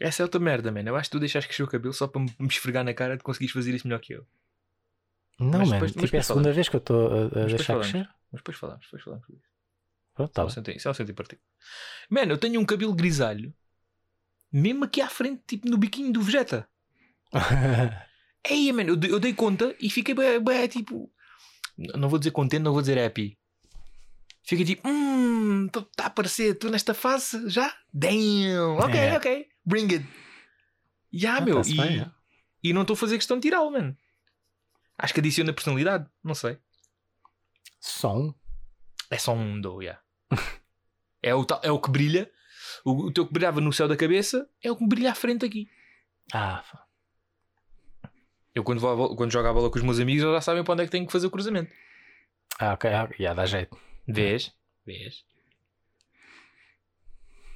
Essa 0.00 0.22
é 0.22 0.24
outra 0.24 0.40
merda, 0.40 0.72
man. 0.72 0.82
Eu 0.82 0.96
acho 0.96 1.08
que 1.08 1.16
tu 1.16 1.20
deixaste 1.20 1.46
crescer 1.48 1.62
o 1.62 1.68
cabelo 1.68 1.94
só 1.94 2.06
para 2.08 2.20
me 2.20 2.30
esfregar 2.48 2.84
na 2.84 2.92
cara 2.92 3.16
de 3.16 3.22
conseguires 3.22 3.52
fazer 3.52 3.72
isso 3.74 3.86
melhor 3.86 4.00
que 4.00 4.12
eu. 4.14 4.26
Não, 5.38 5.58
Mas 5.60 5.68
mano, 5.68 5.72
depois- 5.72 5.94
mas 5.94 6.04
tipo, 6.04 6.16
é 6.16 6.18
a 6.18 6.22
segunda 6.22 6.42
falamos. 6.44 6.56
vez 6.56 6.68
que 6.68 6.76
eu 6.76 6.78
estou 6.78 7.12
a, 7.12 7.24
a 7.42 7.46
deixar 7.46 7.64
falamos. 7.64 7.90
crescer. 7.90 8.08
Mas 8.32 8.40
depois 8.40 8.56
falamos, 8.58 8.84
depois 8.84 9.02
falamos. 9.02 9.26
sobre 9.26 9.38
isso. 9.40 9.48
Pronto, 10.14 10.32
tá 10.32 10.46
Isso 10.72 10.88
é 10.88 10.90
um 10.90 10.94
sentido 10.94 11.14
partido. 11.16 11.40
Mano, 12.08 12.32
eu 12.32 12.38
tenho 12.38 12.60
um 12.60 12.64
cabelo 12.64 12.94
grisalho, 12.94 13.52
mesmo 14.56 14.84
aqui 14.84 15.00
à 15.00 15.08
frente, 15.08 15.42
tipo 15.46 15.68
no 15.68 15.76
biquinho 15.76 16.12
do 16.12 16.22
Vegeta. 16.22 16.68
Ei, 18.48 18.72
mano, 18.72 18.90
eu, 18.90 18.96
dei- 18.96 19.10
eu 19.10 19.18
dei 19.20 19.32
conta 19.34 19.74
e 19.80 19.88
fiquei 19.90 20.14
bem, 20.14 20.42
bem, 20.42 20.68
tipo. 20.68 21.10
Não 21.76 22.08
vou 22.08 22.18
dizer 22.18 22.30
contente, 22.30 22.62
não 22.62 22.72
vou 22.72 22.80
dizer 22.82 22.98
happy. 22.98 23.36
Fiquei 24.46 24.64
tipo, 24.64 24.86
hum, 24.88 25.66
está 25.66 26.04
a 26.04 26.06
aparecer, 26.06 26.54
tu 26.58 26.70
nesta 26.70 26.92
fase 26.94 27.48
já? 27.48 27.74
Damn, 27.92 28.76
ok, 28.78 29.00
É. 29.00 29.16
ok, 29.16 29.48
bring 29.64 29.90
it. 29.92 30.06
Já, 31.12 31.38
Ah, 31.38 31.40
meu, 31.40 31.56
tá-se 31.56 31.72
e, 31.72 31.76
bem, 31.76 32.00
é. 32.00 32.10
e 32.62 32.72
não 32.72 32.82
estou 32.82 32.94
a 32.94 32.96
fazer 32.98 33.16
questão 33.16 33.38
de 33.38 33.42
tirá-lo, 33.48 33.70
mano. 33.72 33.96
Acho 34.98 35.14
que 35.14 35.20
adiciona 35.20 35.52
personalidade, 35.52 36.06
não 36.22 36.34
sei. 36.34 36.58
Som. 37.80 38.34
É 39.10 39.18
só 39.18 39.32
um 39.34 39.60
do, 39.60 39.80
yeah. 39.82 40.00
é, 41.22 41.34
o, 41.34 41.46
é 41.62 41.70
o 41.70 41.80
que 41.80 41.90
brilha. 41.90 42.30
O, 42.84 42.92
o 43.06 43.12
teu 43.12 43.26
que 43.26 43.32
brilhava 43.32 43.60
no 43.60 43.72
céu 43.72 43.86
da 43.88 43.96
cabeça 43.96 44.48
é 44.62 44.70
o 44.70 44.76
que 44.76 44.86
brilha 44.86 45.10
à 45.12 45.14
frente 45.14 45.44
aqui. 45.44 45.68
Ah, 46.32 46.64
Eu 48.54 48.62
quando, 48.64 48.80
vou 48.80 49.16
quando 49.16 49.32
jogo 49.32 49.48
a 49.48 49.52
bola 49.52 49.70
com 49.70 49.76
os 49.78 49.84
meus 49.84 49.98
amigos, 50.00 50.22
eles 50.22 50.34
já 50.34 50.40
sabem 50.40 50.62
para 50.64 50.72
onde 50.74 50.82
é 50.82 50.86
que 50.86 50.92
tenho 50.92 51.06
que 51.06 51.12
fazer 51.12 51.26
o 51.26 51.30
cruzamento. 51.30 51.72
ah 52.58 52.72
ok, 52.74 52.90
ah, 52.92 53.08
já 53.18 53.34
dá 53.34 53.44
jeito. 53.46 53.76
Vês? 54.06 54.52
Vês? 54.86 55.24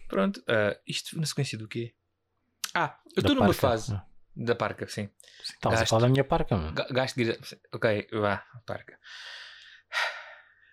Pronto. 0.09 0.43
ah, 0.49 0.77
isto 0.87 1.19
na 1.19 1.27
sequência 1.27 1.57
do 1.59 1.69
quê? 1.69 1.95
Ah, 2.75 2.99
eu 3.17 3.21
estou 3.21 3.35
numa 3.35 3.53
fase 3.53 3.95
Ah, 3.95 4.05
da 4.37 4.55
parca, 4.55 4.87
sim. 4.89 5.09
Estavas 5.43 5.79
a 5.79 5.83
Gasto. 5.83 5.91
falar 5.91 6.03
da 6.03 6.09
minha 6.09 6.25
parca, 6.25 6.57
mano. 6.57 6.75
Ga- 6.75 6.89
Gasto 6.91 7.17
de 7.17 7.39
Ok, 7.73 8.09
vá, 8.13 8.45
parca. 8.67 8.99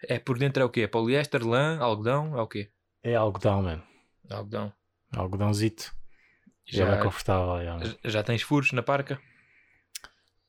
É 0.08 0.20
por 0.20 0.38
dentro 0.38 0.62
é 0.62 0.66
o 0.66 0.70
quê? 0.70 0.88
Poliéster, 0.88 1.46
lã, 1.46 1.80
algodão? 1.80 2.38
É 2.38 2.42
o 2.42 2.48
quê? 2.48 2.72
É 3.04 3.16
algodão, 3.16 3.62
mano. 3.64 3.84
Algodão. 4.30 4.74
Algodãozito. 5.16 5.94
Já, 6.66 6.86
Já, 6.86 6.96
é 6.96 7.02
confortável. 7.04 7.64
Já, 8.04 8.10
já 8.10 8.24
tens 8.24 8.42
furos 8.42 8.72
na 8.72 8.82
parca? 8.82 9.20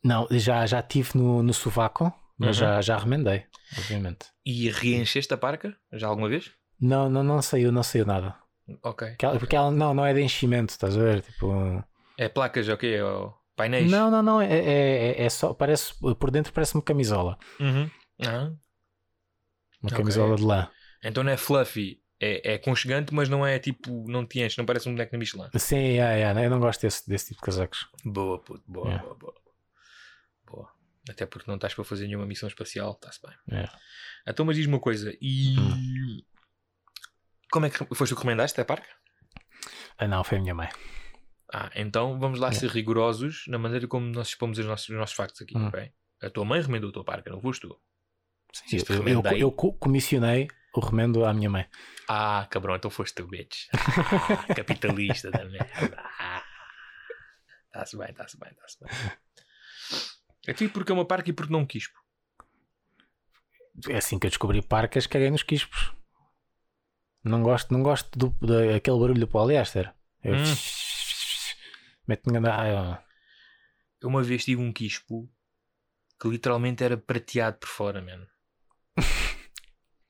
Não, 0.02 0.26
já, 0.30 0.64
já 0.66 0.82
tive 0.82 1.10
no, 1.18 1.42
no 1.42 1.52
sovaco, 1.52 2.12
mas 2.38 2.56
Uhum. 2.56 2.62
já, 2.62 2.80
já 2.80 2.96
remendei, 2.98 3.44
obviamente. 3.76 4.26
E 4.44 4.70
reencheste 4.70 5.34
a 5.34 5.36
parca? 5.36 5.76
Já 5.92 6.06
alguma 6.08 6.28
vez? 6.28 6.52
Não, 6.80 7.08
não, 7.10 7.22
não 7.22 7.42
saiu, 7.42 7.72
não 7.72 7.82
saiu 7.82 8.06
nada. 8.06 8.36
Ok. 8.82 9.08
Porque 9.10 9.24
ela, 9.26 9.38
porque 9.38 9.56
ela 9.56 9.70
não, 9.70 9.92
não 9.94 10.06
é 10.06 10.14
de 10.14 10.20
enchimento, 10.22 10.70
estás 10.70 10.96
a 10.96 11.00
ver? 11.02 11.22
Tipo, 11.22 11.82
É 12.16 12.28
placas, 12.28 12.68
ok? 12.68 12.94
É 12.94 13.04
o 13.04 13.34
painéis? 13.56 13.90
não, 13.90 14.10
não, 14.10 14.22
não, 14.22 14.40
é, 14.40 14.46
é, 14.52 15.08
é- 15.18 15.22
é 15.24 15.28
só, 15.30 15.52
parece, 15.54 15.94
por 15.98 16.30
dentro 16.30 16.52
parece-me 16.52 16.82
camisola. 16.82 17.38
Uhum. 17.60 17.90
Ah, 18.24 18.52
Uma 19.82 19.90
camisola 19.90 20.36
de 20.36 20.42
lã. 20.44 20.70
Então 21.02 21.22
não 21.22 21.32
é 21.32 21.36
fluffy, 21.36 22.00
é, 22.20 22.52
é 22.52 22.54
aconchegante, 22.54 23.12
mas 23.14 23.28
não 23.28 23.44
é 23.46 23.58
tipo, 23.58 24.04
não 24.08 24.24
te 24.26 24.40
enche, 24.40 24.56
não 24.58 24.64
parece 24.66 24.88
um 24.88 24.92
boneco 24.92 25.12
na 25.12 25.18
Michelin. 25.18 25.48
Sim, 25.56 25.76
yeah, 25.76 26.14
yeah, 26.14 26.42
eu 26.44 26.50
não 26.50 26.58
gosto 26.60 26.80
desse, 26.82 27.08
desse 27.08 27.26
tipo 27.28 27.40
de 27.40 27.44
casacos. 27.46 27.86
Boa, 28.04 28.38
puto, 28.42 28.62
boa, 28.66 28.86
Yeah. 28.88 29.04
boa, 29.04 29.16
boa. 29.18 29.34
Boa. 30.46 30.72
Até 31.10 31.26
porque 31.26 31.48
não 31.50 31.56
estás 31.56 31.74
para 31.74 31.84
fazer 31.84 32.06
nenhuma 32.06 32.26
missão 32.26 32.48
espacial, 32.48 32.92
está-se 32.92 33.20
bem. 33.22 33.34
Yeah. 33.50 33.78
Então, 34.26 34.44
mas 34.46 34.56
diz-me 34.56 34.72
uma 34.74 34.80
coisa, 34.80 35.16
e. 35.20 35.58
Hum. 35.58 36.22
Como 37.50 37.66
é 37.66 37.70
que 37.70 37.78
foste 37.78 37.96
tu 38.12 38.16
que 38.16 38.20
recomendaste 38.22 38.60
a 38.60 38.64
parca? 38.64 38.88
Ah, 39.98 40.08
não, 40.08 40.24
foi 40.24 40.38
a 40.38 40.40
minha 40.40 40.54
mãe. 40.54 40.68
Ah, 41.52 41.70
então 41.76 42.18
vamos 42.18 42.40
lá 42.40 42.50
ser 42.52 42.68
rigorosos 42.70 43.44
na 43.46 43.56
maneira 43.58 43.86
como 43.86 44.06
nós 44.06 44.28
expomos 44.28 44.58
os 44.58 44.66
nossos, 44.66 44.88
os 44.88 44.96
nossos 44.96 45.14
factos 45.14 45.40
aqui, 45.42 45.56
Hum. 45.56 45.68
ok? 45.68 45.92
A 46.22 46.30
tua 46.30 46.44
mãe 46.44 46.60
recomendou 46.60 46.90
a 46.90 46.92
tua 46.92 47.04
parca, 47.04 47.30
não 47.30 47.40
foste 47.40 47.60
tu. 47.68 47.78
Isto 48.72 48.92
Eu, 48.94 49.06
eu, 49.06 49.22
eu 49.38 49.52
co- 49.52 49.74
comissionei 49.74 50.48
o 50.80 50.84
remendo 50.84 51.24
à 51.24 51.32
minha 51.32 51.50
mãe. 51.50 51.66
Ah, 52.08 52.46
cabrão, 52.50 52.76
então 52.76 52.90
foste 52.90 53.14
tu, 53.14 53.26
bitch. 53.26 53.66
Ah, 53.72 54.54
capitalista 54.54 55.30
da 55.30 55.44
merda. 55.44 55.96
Ah. 56.18 56.44
Está-se 57.66 57.96
bem, 57.96 58.10
está-se 58.10 58.38
bem, 58.38 58.50
está-se 58.50 58.78
bem. 58.80 58.90
Aqui 60.48 60.68
porque 60.68 60.92
é 60.92 60.94
uma 60.94 61.04
parque 61.04 61.30
e 61.30 61.32
porque 61.32 61.52
não 61.52 61.66
quis. 61.66 61.88
pô. 61.88 61.98
É 63.90 63.98
assim 63.98 64.18
que 64.18 64.26
eu 64.26 64.30
descobri 64.30 64.62
parcas, 64.62 65.06
caguei 65.06 65.30
nos 65.30 65.42
quispos. 65.42 65.92
Não 67.22 67.42
gosto, 67.42 67.72
não 67.72 67.82
gosto 67.82 68.16
do, 68.18 68.30
daquele 68.40 68.98
barulho 68.98 69.20
do 69.20 69.28
poliéster. 69.28 69.92
Eu 70.22 70.34
Hum. 70.34 70.42
meto-me 72.06 72.48
a 72.48 72.94
ah, 72.94 73.04
Eu 74.00 74.08
uma 74.08 74.22
vez 74.22 74.44
tive 74.44 74.62
um 74.62 74.72
quispo 74.72 75.28
que 76.20 76.28
literalmente 76.28 76.82
era 76.82 76.96
prateado 76.96 77.58
por 77.58 77.68
fora, 77.68 78.00
mano. 78.00 78.26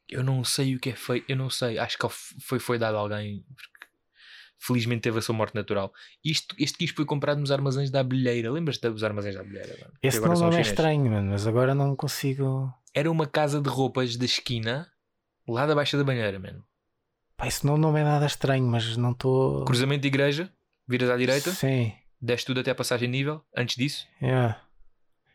Eu 0.09 0.23
não 0.23 0.45
sei 0.45 0.77
o 0.77 0.81
que 0.81 0.91
é 0.91 0.95
feito, 0.95 1.25
eu 1.29 1.37
não 1.37 1.51
sei. 1.51 1.79
Acho 1.79 1.99
que 1.99 2.09
foi, 2.09 2.59
foi 2.59 2.79
dado 2.79 2.97
a 2.97 3.01
alguém 3.01 3.45
porque 3.49 3.87
felizmente 4.59 5.03
teve 5.03 5.19
a 5.19 5.23
sua 5.23 5.35
morte 5.35 5.55
natural. 5.55 5.93
Isto, 6.25 6.55
este 6.59 6.79
quispo 6.79 6.97
foi 6.97 7.05
comprado 7.05 7.39
nos 7.39 7.51
armazéns 7.51 7.91
da 7.91 8.01
abelheira. 8.01 8.51
Lembras-te 8.51 8.89
dos 8.89 9.03
armazéns 9.05 9.35
da 9.35 9.41
abelheira? 9.43 9.77
Mano? 9.81 9.93
Esse 10.03 10.19
agora 10.19 10.39
não, 10.39 10.53
é 10.53 10.61
estranho, 10.61 11.11
mano, 11.11 11.31
mas 11.31 11.47
agora 11.47 11.75
não 11.75 11.95
consigo. 11.97 12.73
Era 12.95 13.11
uma 13.11 13.27
casa 13.27 13.61
de 13.61 13.69
roupas 13.69 14.17
da 14.17 14.25
esquina 14.25 14.89
lá 15.47 15.67
da 15.67 15.75
Baixa 15.75 15.97
da 15.99 16.05
Banheira, 16.05 16.39
mano. 16.39 16.65
Pá, 17.37 17.47
esse 17.47 17.67
não, 17.67 17.77
não 17.77 17.97
é 17.97 18.03
nada 18.03 18.25
estranho, 18.27 18.65
mas 18.67 18.97
não 18.97 19.13
estou. 19.13 19.65
Cruzamento 19.65 20.03
de 20.03 20.09
igreja, 20.09 20.51
viras 20.89 21.11
à 21.11 21.17
direita, 21.17 21.51
Sim, 21.51 21.93
desce 22.21 22.47
tudo 22.47 22.61
até 22.61 22.71
a 22.71 22.75
passagem 22.75 23.09
nível. 23.09 23.43
Antes 23.55 23.77
disso, 23.77 24.07
yeah. 24.23 24.59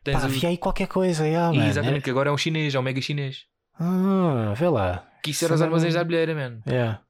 tens 0.03 0.15
Pá, 0.15 0.22
o- 0.22 0.26
havia 0.26 0.49
aí 0.49 0.57
qualquer 0.57 0.88
coisa, 0.88 1.28
yeah, 1.28 1.55
exatamente, 1.67 2.03
que 2.03 2.09
agora 2.09 2.30
é 2.30 2.32
um 2.34 2.38
chinês, 2.38 2.74
é 2.74 2.80
um 2.80 2.82
mega 2.82 2.99
chinês. 3.01 3.45
Ah, 3.84 4.53
vê 4.55 4.69
lá. 4.69 5.07
Que 5.23 5.32
isso 5.32 5.43
era 5.45 5.53
os 5.53 5.59
Isso 5.59 5.65
armazéns 5.65 5.93
da 5.93 6.01
abelheira, 6.01 6.36
mano. 6.36 6.61
Yeah, 6.67 7.03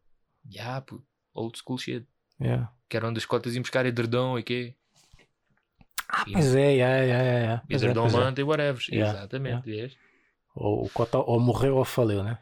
Ya, 0.49 0.81
pô, 0.81 1.01
old 1.33 1.57
school 1.57 1.77
shit. 1.77 2.07
yeah. 2.39 2.71
Que 2.89 2.97
era 2.97 3.07
onde 3.07 3.19
as 3.19 3.25
cotas 3.25 3.53
iam 3.55 3.61
buscar 3.61 3.85
edredom 3.85 4.37
e 4.39 4.43
quê? 4.43 4.75
Ah, 6.09 6.25
E- 6.27 6.33
pois 6.33 6.55
é, 6.55 6.73
yeah, 6.73 7.03
yeah, 7.03 7.23
yeah. 7.23 7.63
É, 7.69 7.75
Edredom, 7.75 8.07
é. 8.07 8.11
manta 8.11 8.41
e 8.41 8.43
whatever. 8.43 8.81
Yeah, 8.89 9.11
Exatamente, 9.13 9.65
vês? 9.65 9.97
Ou, 10.55 10.85
o 10.85 10.89
cota 10.89 11.17
ou 11.19 11.39
morreu 11.39 11.77
ou 11.77 11.85
faliu, 11.85 12.23
né? 12.23 12.37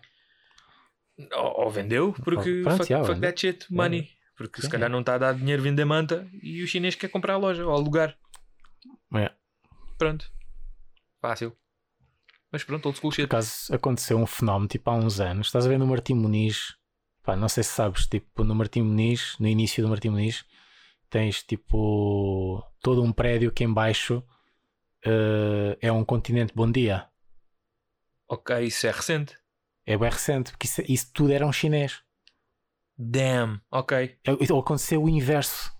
Ou, 1.33 1.65
ou 1.65 1.69
vendeu, 1.69 2.13
porque 2.13 2.61
Pronto, 2.63 2.77
fuck, 2.77 2.89
yeah, 2.91 3.05
fuck 3.07 3.21
that 3.21 3.39
shit, 3.39 3.65
money. 3.71 4.09
Porque 4.35 4.61
se 4.61 4.63
Sim, 4.63 4.71
calhar 4.71 4.89
não 4.89 5.01
está 5.01 5.15
a 5.15 5.17
dar 5.17 5.33
dinheiro 5.35 5.61
vender 5.61 5.85
manta 5.85 6.27
e 6.41 6.63
o 6.63 6.67
chinês 6.67 6.95
quer 6.95 7.09
comprar 7.09 7.33
a 7.33 7.37
loja 7.37 7.65
ou 7.65 7.73
alugar. 7.73 8.17
É. 9.13 9.31
Pronto. 9.97 10.31
Fácil. 11.21 11.55
Mas 12.51 12.63
pronto, 12.63 12.85
old 12.87 12.97
school 12.97 13.11
Por 13.11 13.15
shit. 13.15 13.25
acaso 13.25 13.73
aconteceu 13.73 14.17
um 14.17 14.25
fenómeno 14.25 14.67
tipo 14.67 14.89
há 14.89 14.95
uns 14.95 15.19
anos. 15.19 15.47
Estás 15.47 15.65
a 15.65 15.69
ver 15.69 15.77
no 15.77 15.85
Martim 15.87 16.15
Muniz? 16.15 16.75
Pá, 17.23 17.35
não 17.35 17.47
sei 17.49 17.63
se 17.63 17.71
sabes, 17.71 18.07
tipo 18.07 18.43
no 18.43 18.55
Martim 18.55 18.81
Muniz, 18.81 19.35
no 19.39 19.47
início 19.47 19.83
do 19.83 19.89
Martim 19.89 20.09
Muniz, 20.09 20.43
tens 21.09 21.43
tipo 21.43 22.63
todo 22.81 23.03
um 23.03 23.11
prédio 23.11 23.51
que 23.51 23.63
em 23.63 23.71
baixo 23.71 24.23
eh, 25.05 25.77
é 25.81 25.91
um 25.91 26.03
continente 26.03 26.53
Bom 26.55 26.71
Dia. 26.71 27.07
Ok, 28.27 28.59
isso 28.65 28.87
é 28.87 28.91
recente. 28.91 29.37
É 29.85 29.97
bem 29.97 30.09
recente, 30.09 30.51
porque 30.51 30.65
isso, 30.67 30.81
isso 30.87 31.11
tudo 31.13 31.31
era 31.33 31.45
um 31.45 31.51
chinês. 31.53 32.01
Damn, 32.97 33.61
ok. 33.71 34.17
É- 34.25 34.31
Então 34.39 34.57
aconteceu 34.59 35.03
o 35.03 35.09
inverso. 35.09 35.71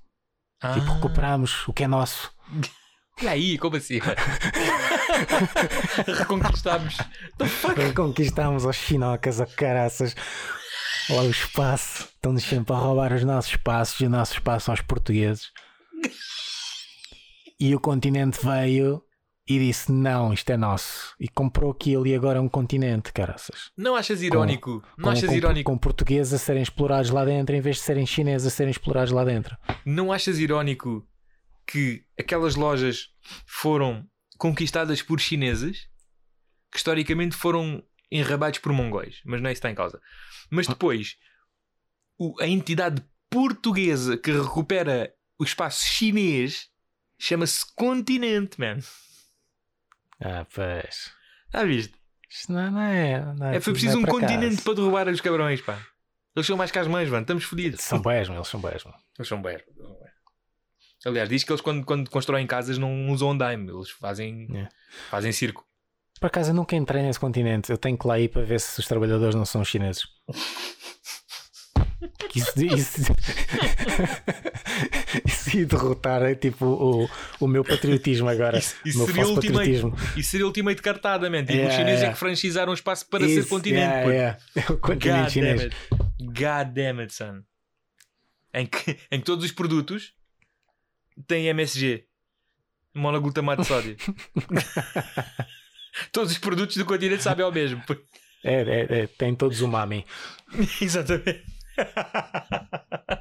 Tipo, 0.74 0.92
Ah. 0.92 0.94
recuperámos 0.96 1.68
o 1.68 1.74
que 1.74 1.84
é 1.84 1.88
nosso. 1.88 2.32
E 3.22 3.28
aí, 3.28 3.58
como 3.58 3.76
assim? 3.76 4.00
Reconquistámos. 6.20 6.98
The 7.38 7.46
fuck? 7.48 7.94
Conquistámos 7.94 8.66
aos 8.66 8.76
chinocas, 8.76 9.42
a 9.42 9.46
caraças. 9.46 10.16
Lá 11.10 11.22
o 11.24 11.30
espaço. 11.30 12.08
Estão-nos 12.16 12.44
sempre 12.44 12.74
a 12.74 12.78
roubar 12.78 13.14
os 13.14 13.24
nossos 13.24 13.52
espaços 13.52 14.00
e 14.00 14.06
o 14.06 14.10
nosso 14.10 14.34
espaço 14.34 14.72
aos 14.72 14.82
portugueses. 14.82 15.52
E 17.60 17.76
o 17.76 17.80
continente 17.80 18.40
veio 18.44 19.02
e 19.48 19.58
disse: 19.58 19.92
Não, 19.92 20.32
isto 20.32 20.50
é 20.52 20.58
nosso. 20.58 21.14
E 21.20 21.28
comprou 21.28 21.72
aquilo 21.72 22.06
e 22.06 22.14
agora 22.16 22.38
é 22.38 22.42
um 22.42 22.48
continente, 22.48 23.12
caraças. 23.12 23.72
Não 23.76 23.96
achas 23.96 24.22
irónico? 24.22 24.84
não 24.98 25.06
Com, 25.06 25.10
achas 25.10 25.30
com, 25.30 25.36
irónico? 25.36 25.72
com 25.72 25.78
portugueses 25.78 26.34
a 26.34 26.38
serem 26.38 26.62
explorados 26.62 27.10
lá 27.10 27.26
dentro 27.26 27.56
em 27.56 27.62
vez 27.62 27.78
de 27.78 27.82
serem 27.84 28.06
chineses 28.06 28.48
a 28.48 28.50
serem 28.52 28.72
explorados 28.72 29.12
lá 29.12 29.26
dentro. 29.26 29.58
Não 29.86 30.12
achas 30.14 30.38
irónico 30.38 31.06
que 31.66 32.04
aquelas 32.20 32.56
lojas 32.56 33.08
foram 33.46 34.06
conquistadas 34.40 35.02
por 35.04 35.20
chineses 35.20 35.88
que 36.72 36.78
historicamente 36.78 37.36
foram 37.36 37.84
enrabados 38.12 38.58
por 38.60 38.72
mongóis? 38.74 39.22
Mas 39.24 39.40
não 39.42 39.50
é 39.50 39.54
isso 39.54 39.62
que 39.62 39.68
está 39.68 39.72
em 39.72 39.76
causa. 39.76 40.02
Mas 40.50 40.66
depois, 40.66 41.18
o- 42.18 42.36
a 42.42 42.48
entidade 42.48 43.04
portuguesa 43.30 44.18
que 44.18 44.32
recupera 44.32 45.14
o 45.38 45.44
espaço 45.44 45.86
chinês 45.86 46.68
chama-se 47.20 47.64
Continente, 47.76 48.60
man. 48.60 48.80
Ah, 50.20 50.46
pois. 50.54 51.12
Já 51.54 51.64
viste? 51.64 51.94
Isto 52.30 52.52
não, 52.54 52.72
não 52.72 52.82
é. 52.82 53.34
Não 53.36 53.48
é 53.48 53.56
É, 53.58 53.60
foi 53.60 53.74
preciso 53.74 53.98
é 53.98 54.00
um 54.00 54.06
continente 54.06 54.62
para 54.62 54.74
derrubar 54.76 55.08
os 55.08 55.22
cabrões, 55.22 55.62
pá. 55.62 55.80
Eles 56.36 56.46
são 56.48 56.56
mais 56.58 56.72
que 56.72 56.80
as 56.80 56.88
mães, 56.88 57.10
mano. 57.10 57.22
Estamos 57.24 57.44
fodidos. 57.44 57.82
São 57.82 58.00
meu, 58.02 58.12
eles 58.12 58.48
são 58.48 58.60
meu. 58.60 58.72
Eles 58.72 59.28
são 59.28 59.42
bem. 59.42 59.58
Aliás, 61.06 61.30
diz 61.30 61.44
que 61.44 61.52
eles 61.52 61.62
quando, 61.62 61.86
quando 61.86 62.10
constroem 62.10 62.46
casas 62.46 62.78
não 62.78 63.10
usam 63.10 63.32
andaime, 63.32 63.72
eles 63.72 63.90
fazem, 63.90 64.48
É. 64.54 64.68
fazem 65.10 65.32
circo. 65.32 65.66
Por 66.20 66.28
acaso 66.28 66.52
eu 66.52 66.56
nunca 66.56 66.76
entrei 66.76 67.02
nesse 67.02 67.20
continente. 67.20 67.72
Eu 67.72 67.78
tenho 67.78 67.98
que 67.98 68.06
lá 68.06 68.20
ir 68.20 68.28
para 68.28 68.42
ver 68.44 68.60
se 68.60 68.80
os 68.80 68.86
trabalhadores 68.88 69.36
não 69.36 69.46
são 69.46 69.64
chineses. 69.64 70.04
Isso, 72.36 72.62
isso, 72.64 73.02
isso 75.26 75.58
ia 75.58 75.66
derrotar 75.66 76.22
é, 76.22 76.36
tipo, 76.36 76.66
o, 76.66 77.10
o 77.40 77.48
meu 77.48 77.64
patriotismo 77.64 78.30
agora. 78.30 78.58
Isso- 78.60 78.76
isso 78.86 79.06
seria 79.06 79.28
ultimate. 79.28 79.48
patriotismo. 79.54 79.96
Isso 80.18 80.30
seria 80.32 80.46
ultimate 80.46 80.82
cartada, 80.82 81.30
man. 81.30 81.40
Tipo, 81.42 81.54
Yeah, 81.54 81.70
os 81.70 81.76
chineses 81.76 82.00
é 82.00 82.04
yeah. 82.04 82.14
que 82.14 82.20
franchizaram 82.20 82.74
espaço 82.74 83.08
para 83.08 83.26
Isso, 83.26 83.44
ser 83.44 83.50
continente. 83.50 84.08
yeah. 84.10 84.38
É 84.56 84.72
o 84.72 84.78
continente 84.78 85.24
God 85.24 85.30
chinês. 85.32 85.62
damn 85.62 85.72
it. 85.72 85.76
God 86.20 86.74
damn 86.74 87.00
it, 87.02 87.14
son. 87.14 87.42
Em 88.54 88.66
que, 88.66 88.98
em 89.12 89.20
que 89.20 89.26
todos 89.26 89.46
os 89.46 89.52
produtos 89.52 90.14
têm 91.28 91.48
MSG. 91.48 92.06
Monoglutamato 92.96 93.62
de 93.62 93.68
sódio. 93.68 93.96
todos 96.12 96.32
os 96.32 96.38
produtos 96.38 96.78
do 96.78 96.86
continente 96.86 97.24
sabem 97.24 97.46
ao 97.46 97.52
mesmo. 97.52 97.82
É, 98.44 98.62
é, 98.62 99.00
é, 99.02 99.08
tem 99.08 99.36
todos 99.36 99.62
o 99.62 99.66
umami. 99.66 100.06
Exatamente. 100.82 101.44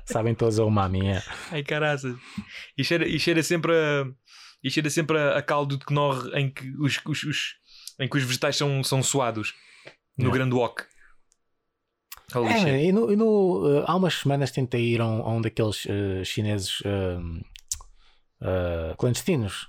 Sabem 0.06 0.34
todos 0.34 0.58
o 0.58 0.66
umami. 0.66 1.08
É. 1.08 1.22
Ai 1.50 1.62
caraças. 1.62 2.16
E 2.76 2.84
cheira, 2.84 3.06
e 3.06 3.18
cheira 3.18 3.42
sempre 3.42 3.72
a. 3.72 4.06
E 4.62 4.70
cheira 4.70 4.90
sempre 4.90 5.16
a, 5.18 5.38
a 5.38 5.42
caldo 5.42 5.76
de 5.78 5.84
Knorr 5.86 6.30
em 6.34 6.50
que 6.50 6.68
os, 6.80 6.98
os, 7.06 7.22
os- 7.24 7.54
em 8.00 8.08
que 8.08 8.16
os 8.16 8.24
vegetais 8.24 8.56
são, 8.56 8.82
são 8.82 9.02
suados. 9.02 9.54
No 10.16 10.24
Yeah. 10.24 10.36
grande 10.38 10.54
wok. 10.56 10.82
É, 12.66 12.84
e 12.86 12.92
no, 12.92 13.10
e 13.12 13.16
no, 13.16 13.80
uh, 13.80 13.84
há 13.86 13.94
umas 13.96 14.14
semanas 14.14 14.50
tentei 14.50 14.82
ir 14.94 15.00
a 15.00 15.06
um, 15.06 15.22
a 15.22 15.30
um 15.32 15.40
daqueles 15.40 15.84
uh, 15.86 16.24
chineses 16.24 16.82
um, 16.84 17.40
uh, 18.42 18.96
clandestinos. 18.96 19.68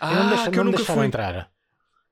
Ah, 0.00 0.12
e 0.12 0.16
não 0.16 0.24
me, 0.24 0.28
deixa, 0.30 0.50
que 0.50 0.56
não 0.56 0.58
eu 0.58 0.64
nunca 0.64 0.76
deixaram 0.78 1.00
fui. 1.00 1.06
entrar. 1.06 1.50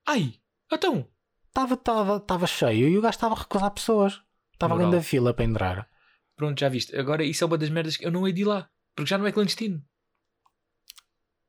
Ai, 0.07 0.35
então. 0.73 1.09
Estava 1.49 1.77
tava, 1.77 2.21
tava 2.21 2.47
cheio 2.47 2.89
e 2.89 2.99
o 2.99 3.01
gajo 3.01 3.15
estava 3.15 3.35
a 3.35 3.39
recusar 3.39 3.71
pessoas. 3.71 4.21
Estava 4.53 4.75
ali 4.75 4.91
da 4.91 5.03
fila 5.03 5.33
para 5.35 5.45
entrar. 5.45 5.89
Pronto, 6.37 6.59
já 6.59 6.69
viste. 6.69 6.97
Agora 6.97 7.25
isso 7.25 7.45
é 7.45 7.47
uma 7.47 7.59
das 7.59 7.71
merdas 7.71 7.97
que 7.97 8.07
eu 8.07 8.11
não 8.11 8.27
hei 8.27 8.33
de 8.33 8.43
ir 8.43 8.45
lá. 8.45 8.69
Porque 8.95 9.09
já 9.09 9.19
não 9.19 9.27
é 9.27 9.33
clandestino. 9.33 9.83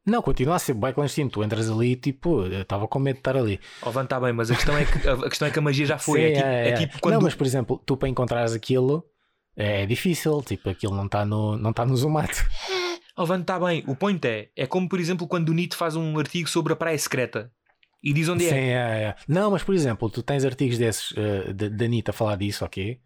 Não, 0.05 0.21
continua 0.21 0.55
a 0.55 0.59
ser 0.59 0.75
bem 0.75 0.93
clandestino. 0.93 1.29
Tu 1.29 1.43
entras 1.43 1.69
ali 1.69 1.93
e 1.93 1.95
tipo, 1.95 2.43
eu 2.45 2.61
estava 2.61 2.87
com 2.87 2.99
medo 2.99 3.15
de 3.15 3.19
estar 3.21 3.35
ali. 3.35 3.59
Oh, 3.81 3.91
Van, 3.91 4.05
tá 4.05 4.19
bem, 4.19 4.33
mas 4.33 4.51
a 4.51 4.55
questão 4.55 4.77
é 4.77 4.85
que 4.85 5.07
a, 5.07 5.17
questão 5.29 5.47
é 5.47 5.51
que 5.51 5.57
a 5.57 5.61
magia 5.61 5.85
já 5.85 5.97
foi. 5.97 6.19
Sim, 6.19 6.25
é, 6.25 6.33
tipo, 6.33 6.47
é 6.47 6.73
tipo 6.73 6.99
quando. 6.99 7.15
Não, 7.15 7.21
mas 7.21 7.33
por 7.33 7.47
exemplo, 7.47 7.81
tu 7.83 7.97
para 7.97 8.07
encontrares 8.07 8.53
aquilo 8.53 9.03
é 9.55 9.85
difícil. 9.87 10.43
Tipo, 10.43 10.69
aquilo 10.69 10.95
não 10.95 11.07
está 11.07 11.25
no, 11.25 11.57
não 11.57 11.73
tá 11.73 11.85
no 11.85 11.97
Zomato. 11.97 12.45
Oh, 13.17 13.25
Van, 13.25 13.41
tá 13.43 13.59
bem. 13.59 13.83
O 13.87 13.95
point 13.95 14.25
é. 14.27 14.49
É 14.55 14.67
como, 14.67 14.89
por 14.89 14.99
exemplo, 14.99 15.27
quando 15.27 15.49
o 15.49 15.53
Nito 15.53 15.77
faz 15.77 15.95
um 15.95 16.17
artigo 16.19 16.49
sobre 16.49 16.73
a 16.73 16.75
praia 16.75 16.97
secreta. 16.97 17.51
E 18.03 18.13
diz 18.13 18.27
onde 18.29 18.43
Sim, 18.47 18.53
é. 18.55 18.71
é, 18.73 19.03
é. 19.03 19.15
Não, 19.27 19.49
mas 19.51 19.63
por 19.63 19.73
exemplo, 19.73 20.09
tu 20.09 20.21
tens 20.21 20.43
artigos 20.45 20.77
desses 20.77 21.11
uh, 21.11 21.53
da 21.53 21.69
da 21.69 21.85
Anitta 21.85 22.11
a 22.11 22.13
falar 22.13 22.35
disso, 22.35 22.63
ok? 22.65 22.99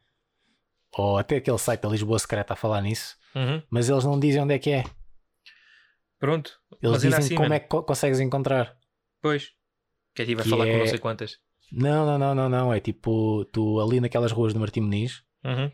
Ou 0.97 1.17
até 1.17 1.37
aquele 1.37 1.57
site 1.59 1.81
da 1.81 1.89
Lisboa 1.89 2.17
Secreta 2.19 2.53
a 2.53 2.55
falar 2.57 2.81
nisso, 2.81 3.15
Uhum. 3.35 3.61
mas 3.69 3.87
eles 3.89 4.03
não 4.03 4.19
dizem 4.19 4.41
onde 4.41 4.55
é 4.55 4.59
que 4.59 4.71
é. 4.71 4.83
Pronto. 6.19 6.51
Eles 6.81 6.91
Mas 6.93 7.01
dizem 7.03 7.19
assim, 7.19 7.35
como 7.35 7.43
mano. 7.47 7.53
é 7.55 7.59
que 7.59 7.67
co- 7.69 7.83
consegues 7.83 8.19
encontrar. 8.19 8.75
Pois. 9.21 9.51
Que 10.15 10.23
aí 10.23 10.35
vai 10.35 10.43
Que 10.43 10.49
falar 10.49 10.65
com 10.65 10.71
é- 10.71 10.79
não 10.79 10.87
sei 10.87 10.97
quantas. 10.99 11.37
Não, 11.71 12.05
não, 12.05 12.17
não, 12.17 12.35
não, 12.35 12.49
não. 12.49 12.73
É 12.73 12.79
tipo, 12.81 13.45
tu 13.53 13.79
ali 13.79 14.01
naquelas 14.01 14.31
ruas 14.31 14.53
do 14.53 14.59
Martim 14.59 14.81
Muniz, 14.81 15.23
Uhum. 15.45 15.71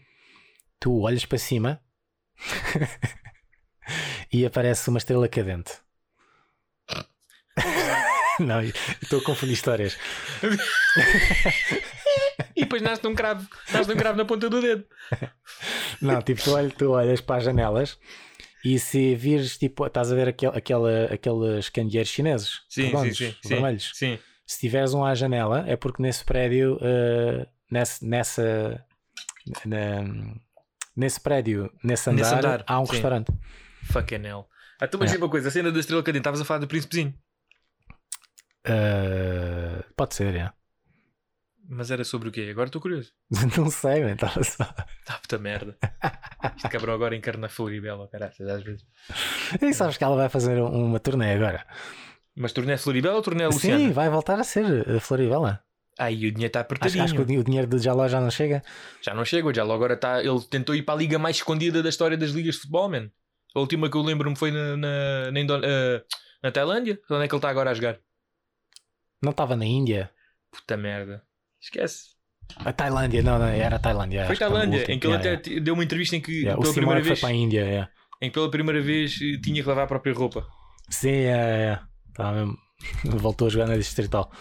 tu 0.79 0.99
olhas 1.01 1.25
para 1.25 1.37
cima 1.39 1.81
e 4.31 4.45
aparece 4.45 4.89
uma 4.89 4.97
estrela 4.97 5.27
cadente. 5.27 5.73
Não, 8.39 8.61
estou 8.61 9.19
a 9.19 9.23
confundir 9.23 9.53
histórias. 9.53 9.97
E 12.55 12.61
depois 12.61 12.81
nasce 12.81 13.05
um 13.07 13.15
cravo, 13.15 13.47
nasce 13.71 13.91
um 13.91 13.95
cravo 13.95 14.17
na 14.17 14.25
ponta 14.25 14.49
do 14.49 14.61
dedo. 14.61 14.85
Não, 16.01 16.21
tipo, 16.21 16.41
tu, 16.43 16.51
olh- 16.53 16.71
tu 16.71 16.91
olhas 16.91 17.21
para 17.21 17.37
as 17.37 17.43
janelas 17.43 17.97
e 18.63 18.77
se 18.79 19.15
vires, 19.15 19.57
tipo, 19.57 19.85
estás 19.85 20.11
a 20.11 20.15
ver 20.15 20.27
aquel, 20.29 20.51
aquela, 20.51 21.05
aqueles 21.05 21.69
candeeiros 21.69 22.09
chineses, 22.11 22.61
redondos, 22.75 23.17
vermelhos. 23.45 23.91
sim. 23.93 24.19
Se 24.47 24.59
tiveres 24.59 24.93
um 24.93 25.03
à 25.03 25.15
janela, 25.15 25.63
é 25.67 25.75
porque 25.75 26.03
nesse 26.03 26.23
prédio, 26.23 26.77
eh, 26.81 27.47
nesse, 27.71 28.05
nessa, 28.05 28.79
na- 29.65 30.35
nesse 30.95 31.19
prédio, 31.19 31.71
nesse 31.83 32.07
andar, 32.11 32.21
Nesse 32.21 32.35
andar, 32.35 32.63
há 32.67 32.79
um 32.79 32.85
sim. 32.85 32.91
restaurante. 32.91 33.31
Fucking 33.91 34.25
hell. 34.25 34.47
Ah, 34.81 34.85
então, 34.85 34.99
mas 34.99 35.13
É. 35.13 35.17
uma 35.17 35.29
coisa, 35.29 35.47
a 35.47 35.51
cena 35.51 35.71
da 35.71 35.79
estrela 35.79 36.03
cadente, 36.03 36.21
estavas 36.21 36.41
a 36.41 36.45
falar 36.45 36.59
do 36.59 36.67
príncipezinho. 36.67 37.13
Eh, 38.67 39.83
pode 39.95 40.15
ser, 40.15 40.35
é. 40.35 40.51
Mas 41.67 41.89
era 41.89 42.03
sobre 42.03 42.29
o 42.29 42.31
quê? 42.31 42.47
Agora 42.51 42.67
estou 42.67 42.81
curioso. 42.81 43.11
Não 43.57 43.69
sei, 43.71 44.03
man, 44.03 44.13
estava 44.13 44.43
só. 44.43 44.63
Ah, 45.07 45.17
puta 45.19 45.37
merda. 45.39 45.75
Este 46.55 46.69
cabrão 46.69 46.93
agora 46.93 47.15
encarna 47.15 47.49
Floribela, 47.49 48.07
caralho, 48.07 48.33
às 48.51 48.63
vezes. 48.63 48.85
E 49.61 49.73
sabes 49.73 49.97
que 49.97 50.03
ela 50.03 50.15
vai 50.15 50.29
fazer 50.29 50.61
um- 50.61 50.85
uma 50.85 50.99
turnê 50.99 51.33
agora? 51.33 51.65
Mas 52.35 52.53
torneio 52.53 52.77
Floribela 52.77 53.15
ou 53.15 53.21
torneio 53.21 53.49
Luciana? 53.49 53.79
Sim, 53.79 53.91
vai 53.91 54.09
voltar 54.09 54.39
a 54.39 54.43
ser 54.43 54.87
a 54.89 54.99
Floribela. 54.99 55.61
Aí 55.97 56.27
o 56.27 56.31
dinheiro 56.31 56.47
está 56.47 56.59
Acho, 56.59 56.65
apertadinho. 56.65 57.03
acho 57.03 57.15
que 57.15 57.21
o, 57.21 57.25
di- 57.25 57.37
o 57.39 57.43
dinheiro 57.43 57.67
do 57.67 57.79
Jaló 57.79 58.07
já 58.07 58.19
não 58.19 58.29
chega. 58.29 58.61
Já 59.01 59.13
não 59.13 59.23
chega, 59.25 59.47
o 59.47 59.53
Jallo 59.53 59.71
agora 59.73 59.93
está. 59.93 60.21
Ele 60.21 60.41
tentou 60.49 60.75
ir 60.75 60.83
para 60.83 60.93
a 60.93 60.97
liga 60.97 61.17
mais 61.17 61.37
escondida 61.37 61.81
da 61.81 61.89
história 61.89 62.17
das 62.17 62.31
ligas 62.31 62.55
de 62.55 62.61
futebol, 62.61 62.89
man. 62.89 63.09
A 63.55 63.59
última 63.59 63.89
que 63.89 63.95
eu 63.97 64.01
lembro-me 64.01 64.35
foi 64.35 64.51
na, 64.51 64.75
na, 64.77 65.31
na, 65.31 65.39
eh, 65.63 66.03
na 66.43 66.51
Tailândia. 66.51 66.99
Onde 67.09 67.23
é 67.23 67.27
que 67.27 67.33
ele 67.33 67.37
está 67.39 67.49
agora 67.49 67.71
a 67.71 67.73
jogar? 67.73 67.97
Não 69.23 69.31
estava 69.31 69.55
na 69.55 69.65
Índia. 69.65 70.11
Puta 70.51 70.75
merda. 70.77 71.23
Esquece. 71.61 72.15
A 72.57 72.71
Tailândia, 72.73 73.23
não, 73.23 73.39
não, 73.39 73.47
era 73.47 73.77
a 73.77 73.79
Tailândia. 73.79 74.25
foi 74.25 74.33
acho 74.33 74.37
que 74.37 74.43
era 74.43 74.53
o 74.53 74.55
Tailândia, 74.57 74.79
último. 74.81 74.95
em 74.95 74.99
que 74.99 75.07
ele 75.07 75.13
Yeah, 75.15 75.33
até 75.39 75.49
t- 75.49 75.59
deu 75.59 75.73
uma 75.73 75.83
entrevista 75.83 76.15
em 76.15 76.21
que 76.21 76.31
yeah. 76.31 76.49
Yeah, 76.49 76.59
O 76.59 76.61
pela 76.61 76.73
primeira 76.75 76.99
foi 77.01 77.07
vez, 77.09 77.19
para 77.21 77.29
a 77.29 77.33
Índia. 77.33 77.61
yeah. 77.61 77.91
em 78.21 78.29
que 78.29 78.33
pela 78.33 78.51
primeira 78.51 78.81
vez 78.81 79.17
eh, 79.21 79.39
tinha 79.41 79.63
que 79.63 79.67
lavar 79.67 79.85
a 79.85 79.87
própria 79.87 80.13
roupa. 80.13 80.45
Sim, 80.89 81.09
é, 81.09 81.31
é. 81.73 81.79
Tá 82.13 82.31
mesmo. 82.33 82.55
voltou 83.17 83.47
a 83.47 83.49
jogar 83.49 83.67
na 83.67 83.77
Distrital. 83.77 84.31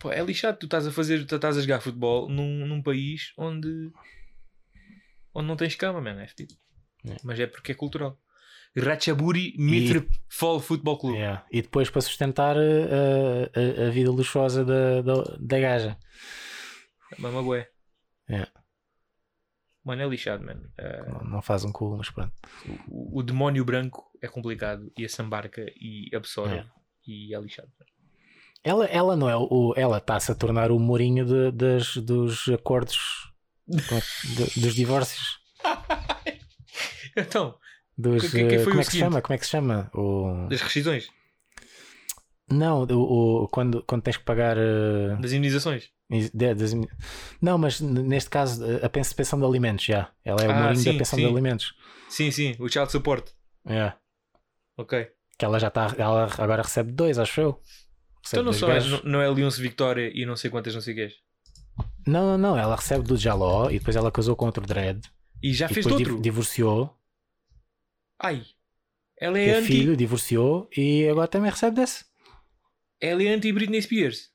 Pô, 0.00 0.10
é 0.10 0.20
lixado, 0.22 0.58
tu 0.58 0.66
estás 0.66 0.86
a 0.86 0.90
fazer, 0.90 1.24
tu 1.26 1.36
estás 1.36 1.56
a 1.56 1.60
jogar 1.60 1.80
futebol 1.80 2.28
num, 2.28 2.66
num 2.66 2.82
país 2.82 3.32
onde 3.38 3.68
onde 5.34 5.48
não 5.48 5.56
tens 5.56 5.74
cama, 5.74 6.00
man, 6.00 6.20
é 6.22 6.26
fedido. 6.28 6.54
Mas 7.22 7.38
é 7.40 7.46
porque 7.46 7.72
é 7.72 7.74
cultural. 7.74 8.18
Ratchaburi 8.76 9.54
Mitrefol 9.58 10.58
Futebol 10.60 10.98
Clube. 10.98 11.18
Yeah. 11.18 11.44
E 11.52 11.62
depois 11.62 11.90
para 11.90 12.00
sustentar 12.00 12.56
eh, 12.56 13.50
a, 13.82 13.86
a 13.86 13.90
vida 13.90 14.10
luxuosa 14.10 14.64
da, 14.64 15.00
da, 15.02 15.22
da 15.38 15.60
gaja. 15.60 15.96
Mama 17.18 17.42
bué. 17.42 17.68
É. 18.28 18.46
Mano, 19.84 20.02
é 20.02 20.06
lixado, 20.08 20.42
mano. 20.44 20.68
Eh, 20.78 21.04
Não, 21.08 21.20
não 21.30 21.42
faz 21.42 21.64
um 21.64 21.70
cu, 21.70 21.96
mas 21.96 22.10
pronto. 22.10 22.32
o, 22.88 23.20
o 23.20 23.22
demónio 23.22 23.64
branco 23.64 24.10
é 24.22 24.26
complicado 24.26 24.90
e 24.98 25.04
assambarca 25.04 25.64
e 25.78 26.08
absorve 26.16 26.56
É. 26.56 26.66
e 27.06 27.34
é 27.34 27.38
lixado. 27.40 27.68
Ela, 28.64 28.86
ela 28.86 29.14
não 29.14 29.28
é 29.28 29.36
o. 29.36 29.74
Ela 29.76 29.98
está-se 29.98 30.32
a 30.32 30.34
tornar 30.34 30.72
o 30.72 30.78
Mourinho 30.80 31.26
de- 31.26 31.52
das, 31.52 31.96
dos 31.98 32.48
acordos 32.48 33.30
dos 33.66 34.74
divórcios. 34.74 35.38
Então, 37.16 37.56
Dos, 37.96 38.22
Que- 38.22 38.48
que- 38.48 38.54
eh, 38.56 38.64
como 38.64 38.80
é 38.80 38.84
que 38.84 38.90
se 38.90 38.98
chama? 38.98 39.22
Como 39.22 39.34
é 39.34 39.38
que 39.38 39.44
se 39.44 39.50
chama? 39.52 39.88
O... 39.94 40.48
das 40.48 40.60
rescisões, 40.60 41.06
Não, 42.50 42.82
o, 42.82 43.44
o- 43.44 43.48
quando, 43.48 43.84
quando 43.84 44.02
tens 44.02 44.16
que 44.16 44.24
pagar. 44.24 44.56
eh, 44.58 45.16
das 45.20 45.32
de- 46.30 46.54
das- 46.54 46.72
Não, 47.40 47.56
mas 47.56 47.80
neste 47.80 48.28
caso 48.30 48.64
a 48.84 48.88
pens- 48.88 49.12
pensão 49.12 49.38
de 49.38 49.44
alimentos 49.46 49.84
já. 49.84 50.10
Ela 50.24 50.42
é 50.42 50.48
o 50.48 50.50
Ah, 50.50 50.72
da 50.72 50.92
pensão 50.98 51.16
sim. 51.16 51.24
de 51.24 51.30
alimentos. 51.30 51.72
Sim, 52.08 52.30
sim, 52.32 52.56
o 52.58 52.68
child 52.68 52.90
support. 52.90 53.30
É. 53.66 53.92
Ok. 54.76 55.08
Que 55.38 55.44
ela 55.44 55.58
já 55.60 55.68
está. 55.68 55.94
Ela 55.96 56.28
agora 56.38 56.62
recebe 56.62 56.90
dois, 56.92 57.16
acho 57.18 57.40
eu. 57.40 57.60
Recebe 58.24 58.42
Então 58.42 58.44
não, 58.44 58.52
só 58.52 58.70
é, 58.72 58.80
não, 58.80 59.02
não 59.04 59.22
é 59.22 59.28
Leonce 59.30 59.60
Victoria 59.62 60.10
e 60.12 60.26
não 60.26 60.34
sei 60.36 60.50
quantas 60.50 60.74
não 60.74 60.80
sei 60.80 60.94
quês. 60.94 61.14
Não, 62.06 62.36
não, 62.36 62.38
não. 62.38 62.58
Ela 62.58 62.76
recebe 62.76 63.04
do 63.04 63.16
Jaló 63.16 63.70
e 63.70 63.78
depois 63.78 63.96
ela 63.96 64.10
casou 64.12 64.36
com 64.36 64.46
outro 64.46 64.64
dread. 64.66 65.00
E 65.42 65.52
já 65.52 65.66
e 65.66 65.74
fez 65.74 65.84
depois 65.86 66.00
outro. 66.00 66.14
div- 66.16 66.22
divorciou. 66.22 66.94
Ai. 68.20 68.44
Ela 69.20 69.38
é 69.38 69.54
anti. 69.54 69.66
filho, 69.68 69.96
divorciou 69.96 70.68
e 70.76 71.08
agora 71.08 71.28
também 71.28 71.50
recebe 71.50 71.76
desse. 71.76 72.04
Ela 73.00 73.22
é 73.22 73.28
anti 73.28 73.52
Britney 73.52 73.80
Spears. 73.80 74.30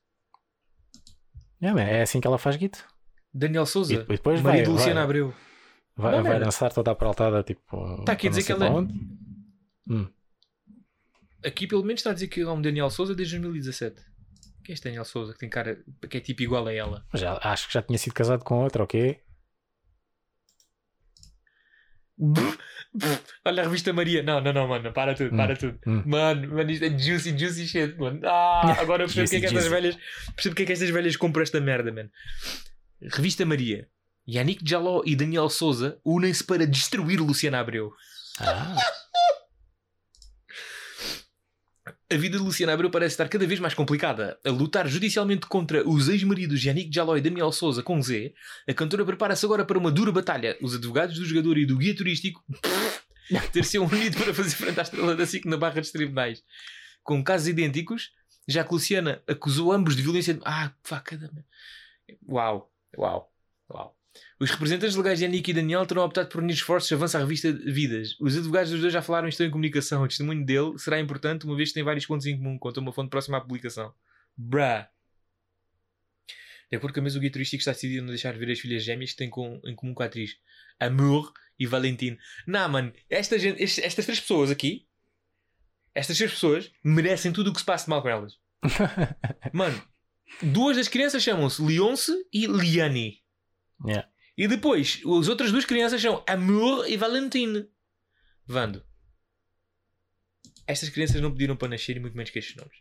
É, 1.60 1.72
man, 1.72 1.82
é 1.82 2.02
assim 2.02 2.20
que 2.20 2.26
ela 2.26 2.38
faz 2.38 2.56
guito. 2.56 2.84
Daniel 3.32 3.64
E 3.64 3.66
Souza. 3.66 3.98
depois, 3.98 4.18
depois 4.18 4.40
vai, 4.40 4.52
marido 4.54 4.66
vai, 4.72 4.74
Luciana 4.78 5.02
Abreu. 5.04 5.34
vai, 5.96 6.12
Não, 6.16 6.22
vai 6.22 6.32
merda. 6.32 6.46
dançar 6.46 6.72
toda 6.72 6.90
a 6.90 6.94
praltada. 6.94 7.42
Tipo, 7.42 8.02
Tá 8.04 8.12
aqui 8.12 8.26
a 8.26 8.30
dizer 8.30 8.40
não 8.52 8.58
que 8.58 8.62
ela- 8.64 8.74
onde. 8.74 8.94
Hum. 9.88 10.08
Aqui 11.44 11.66
pelo 11.66 11.82
menos 11.84 12.00
está 12.00 12.10
a 12.10 12.14
dizer 12.14 12.28
que 12.28 12.40
é 12.40 12.48
um 12.50 12.60
Daniel 12.60 12.90
Souza 12.90 13.14
desde 13.14 13.38
2017. 13.38 14.00
Quem 14.64 14.72
é 14.72 14.74
este 14.74 14.84
Daniel 14.84 15.04
Souza 15.04 15.32
que 15.32 15.38
tem 15.38 15.48
cara 15.48 15.82
que 16.08 16.16
é 16.16 16.20
tipo 16.20 16.42
igual 16.42 16.66
a 16.66 16.72
ela? 16.72 17.04
Já, 17.14 17.38
acho 17.42 17.66
que 17.68 17.74
já 17.74 17.82
tinha 17.82 17.98
sido 17.98 18.12
casado 18.14 18.44
com 18.44 18.62
outra, 18.62 18.82
ok? 18.84 19.18
Olha 23.44 23.62
a 23.62 23.64
revista 23.66 23.92
Maria. 23.92 24.22
Não, 24.22 24.40
não, 24.40 24.52
não, 24.52 24.68
mano. 24.68 24.92
Para 24.92 25.14
tudo, 25.14 25.32
Hum, 25.32 25.36
para 25.36 25.56
tudo. 25.56 25.78
hum. 25.86 26.02
Mano, 26.06 26.48
mano, 26.54 26.70
isto 26.70 26.84
é 26.84 26.98
juicy, 26.98 27.38
juicy 27.38 27.66
shit, 27.66 27.96
mano. 27.98 28.20
Ah, 28.24 28.76
agora 28.80 29.04
eu 29.04 29.06
percebo 29.06 29.26
porque 29.28 29.36
é 29.36 29.40
que 29.40 29.46
estas 29.46 29.66
velhas. 29.68 29.96
Percebo 30.34 30.52
porque 30.54 30.62
é 30.62 30.66
que 30.66 30.72
estas 30.72 30.90
velhas 30.90 31.16
compram 31.16 31.42
esta 31.42 31.60
merda, 31.60 31.92
mano. 31.92 32.10
Revista 33.12 33.46
Maria. 33.46 33.88
Yannick 34.28 34.62
Jaló 34.68 35.02
e 35.06 35.16
Daniel 35.16 35.48
Souza 35.48 35.98
unem-se 36.04 36.44
para 36.44 36.66
destruir 36.66 37.18
Luciana 37.20 37.60
Abreu. 37.60 37.92
Ah, 38.38 38.76
A 42.12 42.16
vida 42.16 42.36
de 42.36 42.42
Luciana 42.42 42.72
Abreu 42.72 42.90
parece 42.90 43.12
estar 43.12 43.28
cada 43.28 43.46
vez 43.46 43.60
mais 43.60 43.72
complicada. 43.72 44.36
A 44.44 44.50
lutar 44.50 44.88
judicialmente 44.88 45.46
contra 45.46 45.88
os 45.88 46.08
ex-maridos 46.08 46.60
Yannick 46.60 46.92
Jaló 46.92 47.16
e 47.16 47.20
Daniel 47.20 47.52
Souza 47.52 47.84
com 47.84 48.02
Z, 48.02 48.34
a 48.68 48.74
cantora 48.74 49.04
prepara-se 49.04 49.46
agora 49.46 49.64
para 49.64 49.78
uma 49.78 49.92
dura 49.92 50.10
batalha. 50.10 50.58
Os 50.60 50.74
advogados 50.74 51.16
do 51.16 51.24
jogador 51.24 51.56
e 51.56 51.64
do 51.64 51.78
guia 51.78 51.94
turístico 51.94 52.44
ter-se 53.52 53.78
unido 53.78 54.16
para 54.16 54.34
fazer 54.34 54.56
frente 54.56 54.80
à 54.80 54.82
estrela 54.82 55.14
da 55.14 55.24
SIC 55.24 55.44
na 55.46 55.56
barra 55.56 55.80
dos 55.80 55.92
tribunais. 55.92 56.42
Com 57.04 57.22
casos 57.22 57.46
idênticos, 57.46 58.10
já 58.48 58.64
que 58.64 58.72
Luciana 58.72 59.22
acusou 59.28 59.70
ambos 59.70 59.94
de 59.94 60.02
violência. 60.02 60.36
Ah, 60.44 60.72
facada. 60.82 61.30
Uau, 62.28 62.72
uau, 62.98 63.32
uau. 63.72 63.99
Os 64.40 64.50
representantes 64.50 64.96
legais 64.96 65.18
de 65.18 65.26
Yannick 65.26 65.50
e 65.50 65.54
Daniel 65.54 65.84
terão 65.84 66.02
optado 66.02 66.28
por 66.30 66.42
unir 66.42 66.54
esforços, 66.54 66.90
avança 66.92 67.18
a 67.18 67.20
revista 67.20 67.52
Vidas. 67.52 68.16
Os 68.18 68.36
advogados 68.38 68.70
dos 68.70 68.80
dois 68.80 68.92
já 68.92 69.02
falaram 69.02 69.26
e 69.26 69.28
estão 69.28 69.44
em 69.46 69.50
comunicação. 69.50 70.02
O 70.02 70.08
testemunho 70.08 70.44
dele 70.46 70.78
será 70.78 70.98
importante, 70.98 71.44
uma 71.44 71.54
vez 71.54 71.68
que 71.68 71.74
tem 71.74 71.82
vários 71.82 72.06
pontos 72.06 72.24
em 72.26 72.36
comum, 72.38 72.58
conta 72.58 72.80
uma 72.80 72.90
fonte 72.92 73.10
próxima 73.10 73.36
à 73.36 73.40
publicação. 73.42 73.92
Bruh. 74.36 74.86
De 76.70 76.76
acordo 76.76 76.94
com 76.94 77.00
a 77.00 77.02
mesa, 77.02 77.18
o 77.18 77.20
guia 77.20 77.30
turístico 77.30 77.60
está 77.60 77.72
decidido 77.72 78.00
a 78.00 78.02
não 78.04 78.08
deixar 78.10 78.32
ver 78.38 78.50
as 78.50 78.58
filhas 78.60 78.82
gêmeas 78.82 79.10
que 79.10 79.16
têm 79.18 79.28
com- 79.28 79.60
em 79.64 79.74
comum 79.74 79.92
com 79.92 80.02
a 80.02 80.06
atriz. 80.06 80.36
Amour 80.78 81.32
e 81.58 81.66
Valentine. 81.66 82.18
Não, 82.46 82.66
mano, 82.68 82.92
esta 83.10 83.38
gente, 83.38 83.62
estas 83.62 84.04
três 84.06 84.20
pessoas 84.20 84.50
aqui, 84.50 84.86
estas 85.94 86.16
três 86.16 86.30
pessoas, 86.30 86.70
merecem 86.82 87.30
tudo 87.32 87.50
o 87.50 87.52
que 87.52 87.58
se 87.60 87.66
passa 87.66 87.84
de 87.84 87.90
mal 87.90 88.00
com 88.00 88.08
elas. 88.08 88.38
Mano, 89.52 89.82
duas 90.42 90.76
das 90.76 90.86
crianças 90.88 91.22
chamam-se 91.22 91.60
Leonce 91.60 92.12
e 92.32 92.46
Liane. 92.46 93.20
yeah. 93.84 94.08
E 94.40 94.48
depois, 94.48 95.02
as 95.20 95.28
outras 95.28 95.52
duas 95.52 95.66
crianças 95.66 96.00
são 96.00 96.24
Amour 96.26 96.88
e 96.88 96.96
Valentine. 96.96 97.68
Vando. 98.46 98.82
Estas 100.66 100.88
crianças 100.88 101.20
não 101.20 101.30
pediram 101.30 101.56
para 101.58 101.68
nascer 101.68 101.98
e 101.98 102.00
muito 102.00 102.16
menos 102.16 102.30
que 102.30 102.38
estes 102.38 102.56
nomes. 102.56 102.78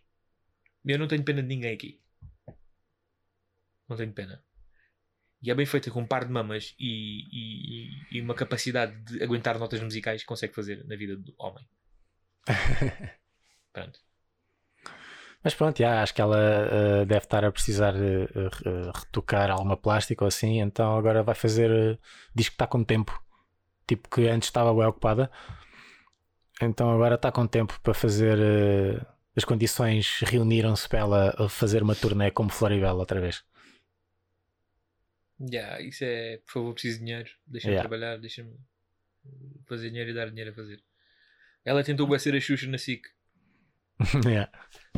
Eu 0.85 0.97
não 0.97 1.05
tenho 1.05 1.21
pena 1.21 1.41
de 1.41 1.49
ninguém 1.49 1.73
aqui. 1.73 2.01
Não 3.89 3.97
tenho 3.97 4.13
pena. 4.13 4.41
E 5.41 5.51
é 5.51 5.55
bem 5.55 5.65
feita 5.65 5.91
com 5.91 5.99
um 5.99 6.07
par 6.07 6.23
de 6.23 6.31
mamas 6.31 6.73
e, 6.79 7.25
e- 7.29 8.17
e 8.17 8.21
uma 8.21 8.35
capacidade 8.35 8.95
de 9.03 9.21
aguentar 9.21 9.59
notas 9.59 9.81
musicais 9.81 10.21
que 10.21 10.27
consegue 10.27 10.53
fazer 10.55 10.85
na 10.87 10.95
vida 10.95 11.17
do 11.17 11.35
homem. 11.37 11.67
Pronto. 13.73 13.99
Mas 15.43 15.55
pronto, 15.55 15.77
já, 15.77 16.03
acho 16.03 16.13
que 16.13 16.21
ela 16.21 16.37
eh, 16.37 17.05
deve 17.05 17.23
estar 17.23 17.45
a 17.45 17.51
precisar 17.51 17.95
eh, 17.95 18.27
retocar 18.93 19.49
alguma 19.49 19.77
plástica 19.77 20.23
ou 20.23 20.27
assim, 20.27 20.59
então 20.59 20.97
agora 20.97 21.23
vai 21.23 21.35
fazer. 21.35 21.97
diz 22.35 22.49
que 22.49 22.55
está 22.55 22.67
com 22.67 22.83
tempo. 22.83 23.21
Tipo 23.87 24.09
que 24.09 24.27
antes 24.27 24.49
estava 24.49 24.73
bem 24.73 24.85
ocupada. 24.85 25.31
Então 26.61 26.91
agora 26.93 27.15
está 27.15 27.31
com 27.31 27.47
tempo 27.47 27.79
para 27.81 27.93
fazer. 27.93 28.37
as 29.35 29.45
condições 29.45 30.19
reuniram-se 30.21 30.87
para 30.89 30.99
ela 30.99 31.49
fazer 31.49 31.81
uma 31.81 31.95
turnê 31.95 32.31
como 32.31 32.49
Floribela 32.51 32.99
outra 32.99 33.21
vez. 33.21 33.43
Já, 35.39 35.79
isso 35.79 36.03
é, 36.03 36.37
por 36.45 36.51
favor, 36.51 36.73
preciso 36.73 36.99
de 36.99 37.05
dinheiro. 37.05 37.29
Deixa-me 37.47 37.73
Yeah. 37.75 37.87
trabalhar, 37.87 38.17
deixa-me 38.17 38.53
fazer 39.67 39.89
dinheiro 39.89 40.09
e 40.09 40.13
dar 40.13 40.29
dinheiro 40.29 40.51
a 40.51 40.53
fazer. 40.53 40.83
Ela 41.63 41.83
tentou 41.83 42.19
ser 42.19 42.35
a 42.35 42.41
Xuxa 42.41 42.67
na 42.67 42.77
SIC. 42.77 43.03
Yeah. 44.25 44.49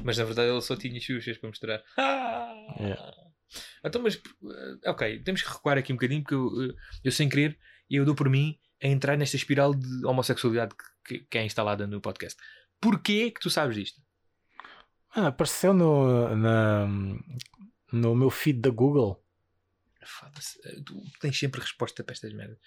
Mas 0.04 0.18
na 0.18 0.24
verdade 0.24 0.50
ele 0.50 0.62
só 0.62 0.76
tinha 0.76 1.00
xuxas 1.00 1.38
para 1.38 1.50
mostrar. 1.50 1.84
Yeah. 2.80 3.14
Então, 3.84 4.02
mas 4.02 4.16
eh, 4.16 4.90
ok, 4.90 5.24
temos 5.24 5.42
que 5.42 5.50
recuar 5.50 5.78
aqui 5.78 5.92
um 5.92 5.96
bocadinho 5.96 6.22
porque 6.22 6.36
eu, 6.36 6.70
eh, 6.70 6.76
eu 7.04 7.12
sem 7.12 7.28
querer, 7.28 7.58
eu 7.90 8.06
dou 8.06 8.16
por 8.16 8.30
mim 8.30 8.58
a 8.82 8.88
entrar 8.88 9.18
nesta 9.18 9.36
espiral 9.36 9.74
de 9.74 10.06
homossexualidade 10.06 10.74
que, 11.06 11.20
que 11.20 11.38
é 11.38 11.46
instalada 11.46 11.86
no 11.86 12.00
podcast. 12.00 12.40
Porquê 12.80 13.32
que 13.32 13.42
tu 13.42 13.50
sabes 13.50 13.76
disto? 13.76 14.02
Ah, 15.14 15.28
apareceu 15.28 15.74
no, 15.74 16.36
na, 16.36 16.88
no 17.92 18.16
meu 18.16 18.30
feed 18.30 18.62
da 18.62 18.70
Google. 18.70 19.24
Foda-se, 20.04 20.60
eh, 20.64 20.82
tu 20.86 21.04
tens 21.20 21.38
sempre 21.38 21.62
resposta 21.62 22.04
para 22.04 22.14
estas 22.14 22.34
merdas. 22.34 22.58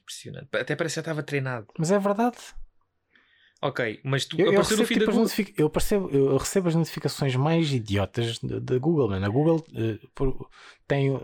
Impressionante. 0.00 0.48
Até 0.52 0.76
parece 0.76 0.94
que 0.94 0.96
já 0.96 1.00
estava 1.00 1.22
treinado. 1.22 1.66
Mas 1.78 1.90
é 1.90 1.98
verdade. 1.98 2.38
Ok, 3.68 4.00
mas 4.04 4.24
tu 4.26 4.36
Eu, 4.38 4.46
eu, 4.46 4.50
apareceu 4.52 4.76
no 4.76 4.82
da 4.82 4.88
tipo, 4.88 5.10
as 5.10 5.16
Google. 5.16 5.54
eu, 5.56 5.70
percebo, 5.70 6.10
eu 6.10 6.36
recebo 6.36 6.68
as 6.68 6.74
notificações 6.74 7.34
mais 7.36 7.72
idiotas 7.72 8.38
da 8.38 8.58
da 8.58 8.78
Google, 8.78 9.08
mano. 9.10 9.26
A 9.26 9.28
Google 9.28 9.64
eh, 9.74 9.98
por- 10.14 10.48
tem. 10.86 11.18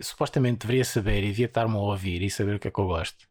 Supostamente 0.00 0.60
deveria 0.66 0.84
saber 0.84 1.22
e 1.22 1.26
devia 1.28 1.46
estar-me 1.46 1.74
a 1.76 1.78
ouvir 1.78 2.22
e 2.22 2.30
saber 2.30 2.56
o 2.56 2.58
que 2.58 2.68
é 2.68 2.70
que 2.70 2.78
eu 2.80 2.86
gosto. 2.86 3.28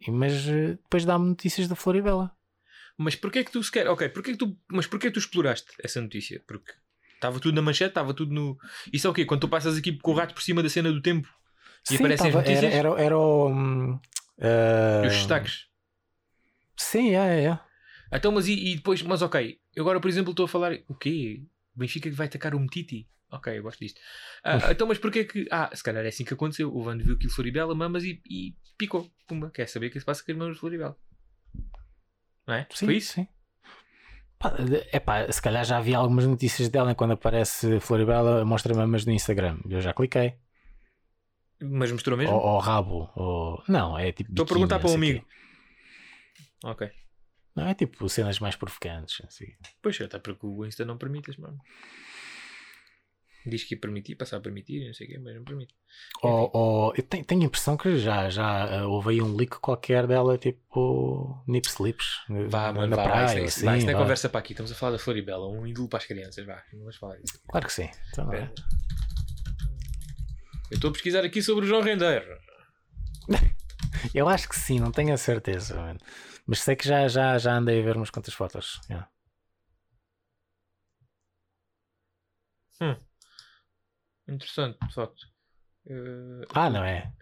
E- 0.00 0.10
Mas 0.10 0.46
eh, 0.48 0.74
depois 0.82 1.04
dá-me 1.04 1.26
notícias 1.28 1.68
da 1.68 1.74
Floribela. 1.74 2.30
Mas 2.96 3.16
porquê 3.16 3.42
que 3.44 3.50
tu 3.50 3.62
sequer. 3.62 3.88
Ok, 3.88 4.08
porquê 4.10 4.32
que 4.32 4.38
tu, 4.38 4.56
mas 4.70 4.86
porquê 4.86 5.08
que 5.08 5.14
tu 5.14 5.18
exploraste 5.18 5.72
essa 5.82 6.00
notícia? 6.00 6.40
Porque 6.46 6.72
estava 7.14 7.40
tudo 7.40 7.54
na 7.56 7.62
manchete, 7.62 7.90
estava 7.90 8.14
tudo 8.14 8.32
no. 8.32 8.56
Isso 8.92 9.06
é 9.06 9.10
o 9.10 9.14
quê? 9.14 9.24
Quando 9.24 9.40
tu 9.42 9.48
passas 9.48 9.76
aqui 9.76 9.98
com 9.98 10.12
o 10.12 10.14
rato 10.14 10.32
por 10.34 10.42
cima 10.42 10.62
da 10.62 10.68
cena 10.68 10.92
do 10.92 11.02
tempo 11.02 11.28
e 11.28 11.96
Sim, 11.96 11.96
aparecem 11.96 12.30
tava- 12.30 12.40
as 12.42 12.48
notícias 12.48 12.72
era, 12.72 12.88
era, 12.90 13.02
era 13.02 13.18
o. 13.18 14.00
eh, 14.38 15.02
e 15.04 15.06
os 15.08 15.14
destaques. 15.14 15.66
Sim, 16.76 17.14
é, 17.14 17.44
é. 17.44 17.58
Então, 18.12 18.32
mas 18.32 18.46
e, 18.46 18.72
e 18.72 18.76
depois, 18.76 19.02
mas 19.02 19.22
ok, 19.22 19.58
eu 19.74 19.82
agora 19.82 20.00
por 20.00 20.08
exemplo 20.08 20.30
estou 20.30 20.44
a 20.44 20.48
falar, 20.48 20.78
o 20.88 20.94
quê? 20.94 21.42
Benfica 21.74 22.08
que 22.08 22.14
vai 22.16 22.26
atacar 22.26 22.54
o 22.54 22.60
Metiti? 22.60 23.08
Ok, 23.30 23.58
eu 23.58 23.62
gosto 23.64 23.80
disto. 23.80 24.00
Ah, 24.44 24.58
então, 24.70 24.86
mas 24.86 24.98
porquê 24.98 25.24
que. 25.24 25.48
Ah, 25.50 25.68
se 25.74 25.82
calhar 25.82 26.04
é 26.04 26.08
assim 26.08 26.24
que 26.24 26.34
aconteceu. 26.34 26.72
O 26.72 26.84
Vando 26.84 27.02
viu 27.02 27.16
aquilo 27.16 27.32
Floribela, 27.32 27.74
mamas 27.74 28.04
e, 28.04 28.22
e 28.30 28.54
picou. 28.78 29.10
Pumba, 29.26 29.50
quer 29.50 29.66
saber 29.68 29.88
o 29.88 29.90
que 29.90 29.98
se 29.98 30.06
passa 30.06 30.22
com 30.24 30.30
as 30.30 30.38
mamas 30.38 30.54
de 30.54 30.60
Floribela? 30.60 30.96
Não 32.46 32.54
é? 32.54 32.66
Sim, 32.70 32.86
Foi 32.86 32.96
isso? 32.96 33.12
sim. 33.14 33.28
Pá, 34.38 34.50
de- 34.50 34.86
epá, 34.92 35.30
se 35.32 35.42
calhar 35.42 35.64
já 35.64 35.80
vi 35.80 35.94
algumas 35.94 36.26
notícias 36.26 36.68
dela 36.68 36.94
quando 36.94 37.14
aparece 37.14 37.80
Floribela 37.80 38.44
mostra 38.44 38.72
mamas 38.74 39.04
no 39.04 39.12
Instagram. 39.12 39.58
Eu 39.68 39.80
já 39.80 39.92
cliquei. 39.92 40.34
Mas 41.60 41.90
mostrou 41.90 42.16
mesmo? 42.16 42.36
Ou, 42.36 42.42
ou 42.42 42.58
rabo. 42.60 43.10
Ou... 43.16 43.64
Não, 43.66 43.98
é 43.98 44.12
tipo. 44.12 44.30
Estou 44.30 44.44
a 44.44 44.48
perguntar 44.48 44.78
para 44.78 44.90
um 44.90 44.94
amigo. 44.94 45.20
quê. 45.20 45.26
Ok. 46.64 46.90
Não, 47.54 47.68
é 47.68 47.74
tipo 47.74 48.08
cenas 48.08 48.38
mais 48.40 48.56
provocantes. 48.56 49.24
Assim. 49.26 49.46
Pois, 49.80 50.00
até 50.00 50.18
porque 50.18 50.46
o 50.46 50.64
Insta 50.66 50.84
não 50.84 50.98
permite 50.98 51.30
as 51.30 51.36
mamas. 51.36 51.60
Diz 53.46 53.62
que 53.62 53.74
ia 53.74 53.80
permitir, 53.80 54.14
passar 54.16 54.38
a 54.38 54.40
permitir, 54.40 54.86
não 54.86 54.94
sei 54.94 55.06
o 55.06 55.10
quê, 55.10 55.18
mas 55.18 55.34
não 55.36 55.44
permite. 55.44 55.74
Ou, 56.22 56.50
ou- 56.54 56.94
eu 56.96 57.02
tenho, 57.02 57.22
tenho 57.26 57.42
a 57.42 57.44
impressão 57.44 57.76
que 57.76 57.98
já, 57.98 58.30
já 58.30 58.80
ah, 58.80 58.88
houve 58.88 59.10
aí 59.10 59.20
um 59.22 59.36
leak 59.36 59.60
qualquer 59.60 60.06
dela, 60.06 60.38
tipo 60.38 61.44
nip 61.46 61.68
slips. 61.68 62.06
Vá, 62.48 62.72
na, 62.72 62.86
na 62.86 62.96
vá, 62.96 63.02
praia. 63.04 63.26
vai, 63.26 63.40
é- 63.42 63.44
assim, 63.44 63.66
vai, 63.66 63.76
isso 63.78 63.86
não 63.86 63.92
é 63.92 63.96
conversa 63.98 64.30
para 64.30 64.40
aqui. 64.40 64.54
Estamos 64.54 64.72
a 64.72 64.74
falar 64.74 64.92
da 64.92 64.98
Floribela, 64.98 65.46
um 65.46 65.66
ídolo 65.66 65.88
para 65.90 65.98
as 65.98 66.06
crianças. 66.06 66.44
Vá, 66.46 66.64
não 66.72 66.80
vamos 66.80 66.96
falar 66.96 67.16
disso. 67.18 67.38
Claro 67.46 67.66
que 67.66 67.72
sim. 67.72 67.90
Então, 68.10 68.32
é? 68.32 68.50
Eu 70.70 70.76
estou 70.76 70.88
a 70.88 70.92
pesquisar 70.94 71.22
aqui 71.22 71.42
sobre 71.42 71.66
o 71.66 71.68
João 71.68 71.82
Rendeiro. 71.82 72.38
Eu 74.14 74.28
acho 74.28 74.48
que 74.48 74.56
sim, 74.56 74.80
não 74.80 74.90
tenho 74.90 75.12
a 75.14 75.16
certeza. 75.18 75.76
mano. 75.76 76.00
Mas 76.46 76.60
sei 76.60 76.76
que 76.76 76.86
já, 76.86 77.08
já, 77.08 77.38
já 77.38 77.54
andei 77.54 77.80
a 77.80 77.84
ver 77.84 77.96
umas 77.96 78.10
quantas 78.10 78.34
fotos. 78.34 78.80
yeah. 78.90 79.08
Interessante, 84.28 84.78
de 84.86 84.94
facto. 84.94 85.26
Eh, 85.86 86.46
Ah, 86.54 86.70
não 86.70 86.82
é? 86.84 87.12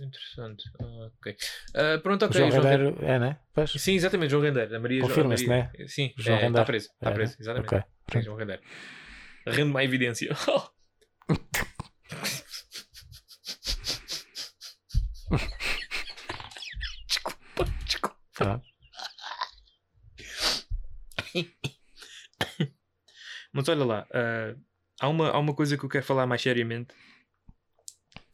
interessante. 0.00 0.64
Ah, 0.80 1.06
ok. 1.06 1.36
Ah, 1.74 1.98
pronto, 2.02 2.24
ok. 2.24 2.36
João 2.38 2.50
João 2.50 2.62
Rendeiro. 2.62 2.84
Rendeiro 2.96 3.06
é, 3.12 3.18
né? 3.18 3.40
Pois. 3.54 3.70
Sim, 3.72 3.94
exatamente, 3.94 4.30
João 4.30 4.42
Rendeiro. 4.42 4.74
A 4.76 4.80
Maria 4.80 5.00
Confirma-se, 5.02 5.46
Maria- 5.46 5.70
Sim, 5.88 6.12
João 6.16 6.38
é, 6.38 6.46
está 6.48 6.64
preso. 6.64 6.88
Está 6.92 7.10
É, 7.10 7.14
preso, 7.14 7.32
né? 7.32 7.36
exatamente. 7.40 7.74
Ok. 7.74 7.84
Sim, 8.12 8.22
João 8.22 8.36
Rendeiro. 8.36 8.62
Rende-me 9.46 9.78
a 9.80 9.84
evidência. 9.84 10.30
desculpa, 17.06 17.64
desculpa. 17.86 18.16
Ah, 18.40 18.60
Mas 23.58 23.68
olha 23.68 23.84
lá, 23.84 24.06
ah, 24.12 24.54
há, 25.00 25.08
uma, 25.08 25.30
há 25.30 25.38
uma 25.38 25.52
coisa 25.52 25.76
que 25.76 25.82
eu 25.84 25.88
quero 25.88 26.04
falar 26.04 26.26
mais 26.28 26.40
seriamente. 26.40 26.94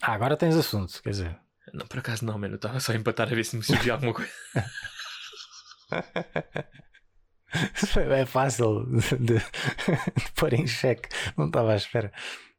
Ah, 0.03 0.13
agora 0.13 0.37
tens 0.37 0.55
assunto, 0.55 1.03
quer 1.03 1.11
dizer. 1.11 1.39
Não, 1.73 1.87
por 1.87 1.99
acaso 1.99 2.27
não, 2.27 2.39
mano. 2.39 2.55
Eu 2.55 2.57
estava 2.57 2.79
só 2.79 2.93
a 2.93 2.95
empatar 2.95 3.33
a 3.33 3.35
ver 3.35 3.43
se 3.43 3.57
me 3.57 3.63
surgia 3.63 3.95
alguma 3.95 4.13
coisa. 4.13 4.31
É 8.11 8.27
fácil 8.27 8.85
de, 8.87 9.17
de- 9.17 9.39
de 9.39 10.31
pôr 10.35 10.53
em 10.53 10.67
xeque. 10.67 11.09
Não 11.39 11.47
estava 11.47 11.73
à 11.73 11.77
espera. 11.77 12.13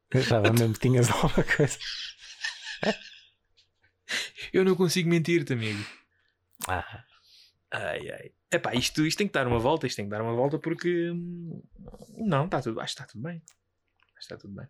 Eu 0.09 0.21
achava 0.21 0.51
mesmo 0.51 0.73
que 0.73 0.79
tinhas 0.79 1.11
alguma 1.11 1.43
coisa. 1.43 1.77
Eu 4.53 4.63
não 4.63 4.75
consigo 4.75 5.09
mentir-te, 5.09 5.53
amigo. 5.53 5.83
Ah, 6.67 7.03
Ai, 7.71 8.09
ai. 8.11 8.31
Epá, 8.51 8.73
isto, 8.75 9.05
isto 9.05 9.17
tem 9.17 9.27
que 9.27 9.33
dar 9.33 9.47
uma 9.47 9.59
volta, 9.59 9.85
isto 9.87 9.97
tem 9.97 10.05
que 10.05 10.11
dar 10.11 10.21
uma 10.21 10.33
volta 10.33 10.57
porque. 10.59 11.11
hum, 11.11 11.61
Não, 12.17 12.45
está 12.45 12.61
tudo. 12.61 12.79
Acho 12.79 12.95
que 12.95 13.01
está 13.01 13.11
tudo 13.11 13.23
bem. 13.23 13.37
Acho 13.37 14.13
que 14.15 14.19
está 14.21 14.37
tudo 14.37 14.53
bem. 14.55 14.67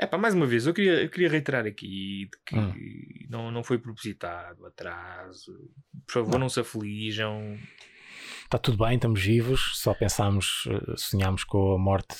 Epá, 0.00 0.16
mais 0.16 0.32
uma 0.34 0.46
vez, 0.46 0.64
eu 0.66 0.72
queria, 0.74 1.02
eu 1.02 1.10
queria 1.10 1.28
reiterar 1.28 1.66
aqui 1.66 2.28
de 2.30 2.38
que 2.46 2.56
Hum. 2.56 3.26
não, 3.28 3.50
não 3.50 3.64
foi 3.64 3.78
propositado 3.78 4.64
atraso. 4.66 5.52
Por 6.06 6.12
favor, 6.12 6.38
não, 6.38 6.48
se 6.48 6.60
aflijam. 6.60 7.58
está 8.44 8.58
tudo 8.58 8.78
bem, 8.84 8.94
estamos 8.94 9.20
vivos. 9.20 9.72
Só 9.78 9.92
pensámos, 9.94 10.64
eh, 10.68 10.94
sonhámos 10.96 11.42
com 11.44 11.72
a 11.74 11.78
morte. 11.78 12.16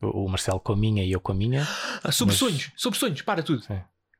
O 0.00 0.28
Marcelo 0.28 0.60
com 0.60 0.72
a 0.72 0.76
minha 0.76 1.04
e 1.04 1.10
eu 1.12 1.20
com 1.20 1.32
a 1.32 1.34
minha. 1.34 1.62
Ah, 2.04 2.12
sobre 2.12 2.32
Mas- 2.32 2.38
sonhos, 2.38 2.72
sobre 2.76 2.98
sonhos, 2.98 3.22
para 3.22 3.42
tudo. 3.42 3.64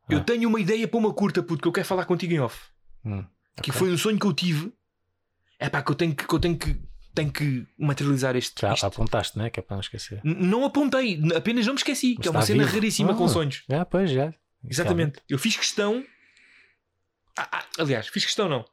Eu 0.09 0.19
Ah. 0.19 0.25
tenho 0.25 0.49
uma 0.49 0.61
ideia 0.61 0.87
para 0.89 0.99
uma 0.99 1.13
curta, 1.15 1.41
puto, 1.43 1.63
que 1.63 1.69
eu 1.69 1.73
quero 1.73 1.87
falar 1.87 2.05
contigo 2.05 2.33
em 2.33 2.41
off. 2.41 2.69
Hum, 3.05 3.25
Que 3.63 3.73
foi 3.73 3.91
um 3.91 3.99
sonho 3.99 4.19
que 4.19 4.27
eu 4.27 4.33
tive. 4.33 4.73
É 5.59 5.69
pá, 5.69 5.83
que 5.83 5.91
eu 5.91 5.95
tenho 5.95 6.15
que, 6.15 6.27
que, 6.27 6.35
eu 6.35 6.39
tenho 6.39 6.57
que, 6.57 6.77
tenho 7.15 7.33
que 7.33 7.67
materializar 7.79 8.37
este. 8.37 8.61
Já 8.61 8.75
isto. 8.75 8.85
apontaste, 8.87 9.37
né? 9.39 9.51
Que 9.51 9.61
é 9.61 9.63
para 9.63 9.77
não 9.77 9.81
esquecer. 9.81 10.21
N- 10.25 10.35
Não 10.47 10.65
apontei, 10.65 11.21
apenas 11.37 11.67
não 11.67 11.75
me 11.75 11.79
esqueci. 11.79 12.15
Mas 12.17 12.23
que 12.23 12.29
é 12.29 12.31
uma 12.31 12.43
cena 12.43 12.63
vivo. 12.65 12.75
raríssima 12.77 13.15
com 13.17 13.25
Ah. 13.25 13.29
sonhos. 13.29 13.65
Já, 13.69 13.85
pois, 13.85 14.11
já. 14.11 14.33
Exatamente. 14.65 15.21
Eu 15.29 15.39
fiz 15.39 15.57
questão. 15.57 16.05
Ah, 17.37 17.49
ah, 17.53 17.65
aliás, 17.79 18.09
fiz 18.09 18.25
questão 18.25 18.49
não. 18.49 18.65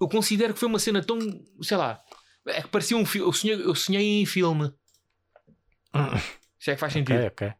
Eu 0.00 0.08
considero 0.08 0.52
que 0.54 0.60
foi 0.60 0.68
uma 0.68 0.78
cena 0.78 1.02
tão. 1.02 1.18
sei 1.62 1.76
lá. 1.76 2.00
É 2.46 2.62
que 2.62 2.68
parecia 2.68 2.96
um 2.96 3.04
filme. 3.06 3.28
Eu 3.28 3.32
sonhei, 3.32 3.56
eu 3.62 3.74
sonhei 3.74 4.20
em 4.20 4.26
filme. 4.26 4.72
Se 6.58 6.70
é 6.70 6.74
que 6.74 6.80
faz 6.80 6.92
sentido. 6.92 7.16
Ok, 7.16 7.28
ok. 7.48 7.52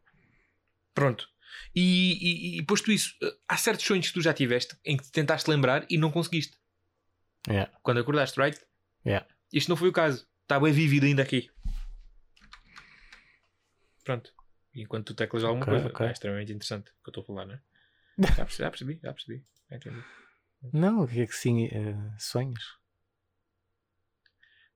Pronto. 0.93 1.27
E, 1.75 2.55
e, 2.55 2.59
e 2.59 2.63
posto 2.65 2.91
isso, 2.91 3.13
há 3.47 3.55
certos 3.57 3.85
sonhos 3.85 4.07
que 4.07 4.13
tu 4.13 4.21
já 4.21 4.33
tiveste 4.33 4.75
em 4.85 4.97
que 4.97 5.03
te 5.03 5.11
tentaste 5.11 5.49
lembrar 5.49 5.85
e 5.89 5.97
não 5.97 6.11
conseguiste. 6.11 6.55
Yeah. 7.47 7.71
Quando 7.81 7.99
acordaste, 8.01 8.39
right? 8.39 8.59
Yeah. 9.05 9.25
Isto 9.53 9.69
não 9.69 9.77
foi 9.77 9.89
o 9.89 9.93
caso. 9.93 10.27
Está 10.41 10.59
bem 10.59 10.71
vivido 10.73 11.05
ainda 11.05 11.23
aqui. 11.23 11.49
Pronto. 14.03 14.33
Enquanto 14.73 15.07
tu 15.07 15.15
teclas 15.15 15.43
alguma 15.43 15.63
Ok, 15.63 15.73
coisa, 15.73 15.87
ok. 15.87 16.07
é 16.07 16.11
extremamente 16.11 16.51
interessante 16.53 16.91
o 16.91 17.03
que 17.03 17.09
eu 17.09 17.11
estou 17.11 17.23
a 17.23 17.25
falar, 17.25 17.45
não 17.45 17.55
é? 17.55 17.61
Já 18.35 18.45
percebi, 18.45 18.63
já 18.63 18.69
percebi, 18.71 18.99
já 19.03 19.13
percebi. 19.13 19.45
Entendi. 19.71 20.03
Não, 20.73 21.03
o 21.03 21.07
que 21.07 21.21
é 21.21 21.27
que 21.27 21.35
sim, 21.35 21.65
eh, 21.67 21.95
sonhos? 22.17 22.77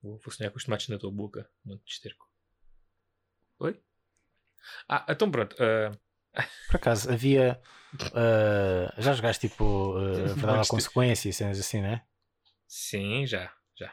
Vou, 0.02 0.18
vou 0.20 0.32
sonhar 0.32 0.52
com 0.52 0.58
os 0.58 0.64
tomates 0.64 0.88
na 0.90 0.98
tua 1.00 1.12
boca. 1.12 1.50
Um 1.66 1.72
monte 1.72 1.84
de 1.86 1.92
esterco. 1.92 2.30
Oi? 3.60 3.82
Ah, 4.88 5.06
então 5.10 5.30
pronto. 5.32 5.56
ah, 5.60 5.92
Por 6.68 6.76
acaso, 6.76 7.12
havia. 7.12 7.60
eh, 8.16 8.94
já 9.00 9.14
jogaste 9.14 9.48
tipo 9.50 9.64
uh, 9.98 10.36
Verdade 10.36 10.60
ou 10.60 10.68
Consequência 10.68 11.32
cenas 11.34 11.60
assim, 11.60 11.82
né? 11.82 12.06
Sim, 12.74 13.26
já. 13.28 13.52
Já. 13.78 13.92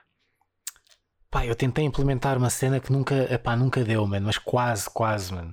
Pá, 1.30 1.44
eu 1.44 1.54
tentei 1.56 1.84
implementar 1.84 2.36
uma 2.38 2.48
cena 2.50 2.78
que 2.80 2.92
nunca, 2.92 3.14
epá, 3.32 3.56
nunca 3.56 3.82
deu, 3.84 4.06
mano, 4.06 4.26
mas 4.26 4.38
quase, 4.38 4.88
quase, 4.90 5.34
mano. 5.34 5.52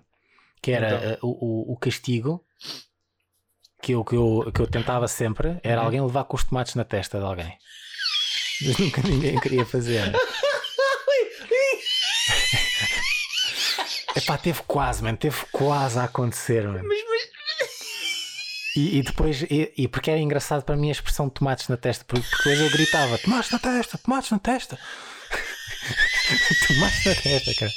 Que 0.61 0.71
era 0.71 0.87
Então. 0.95 1.09
eh, 1.11 1.19
o, 1.21 1.71
o, 1.71 1.73
o 1.73 1.77
castigo 1.77 2.45
que 3.81 3.91
eu, 3.93 4.03
que, 4.03 4.15
eu, 4.15 4.51
que 4.53 4.61
eu 4.61 4.67
tentava 4.67 5.07
sempre 5.07 5.59
era 5.63 5.79
Uhum. 5.81 5.85
alguém 5.85 6.01
levar 6.01 6.23
com 6.25 6.35
os 6.35 6.43
tomates 6.43 6.75
na 6.75 6.83
testa 6.85 7.17
de 7.19 7.25
alguém. 7.25 7.57
Mas 8.65 8.77
nunca 8.77 9.01
ninguém 9.03 9.39
queria 9.39 9.65
fazer. 9.65 10.11
Epá, 14.15 14.37
teve 14.37 14.61
quase, 14.65 15.03
mano, 15.03 15.17
teve 15.17 15.35
quase 15.51 15.99
a 15.99 16.05
acontecer, 16.05 16.65
mano. 16.65 16.87
E, 18.75 18.97
e 18.97 19.01
depois, 19.03 19.41
e, 19.43 19.71
e 19.77 19.87
porque 19.87 20.11
era 20.11 20.19
engraçado 20.19 20.63
para 20.63 20.75
mim 20.75 20.89
a 20.89 20.91
expressão 20.91 21.27
de 21.27 21.33
tomates 21.35 21.67
na 21.69 21.77
testa, 21.77 22.03
porque 22.05 22.25
depois 22.37 22.59
eu 22.59 22.69
gritava: 22.69 23.17
tomates 23.17 23.51
na 23.51 23.59
testa, 23.59 23.97
tomates 23.97 24.31
na 24.31 24.39
testa. 24.39 24.77
Tomaste 26.67 27.09
na 27.09 27.15
testa, 27.15 27.53
cara. 27.53 27.71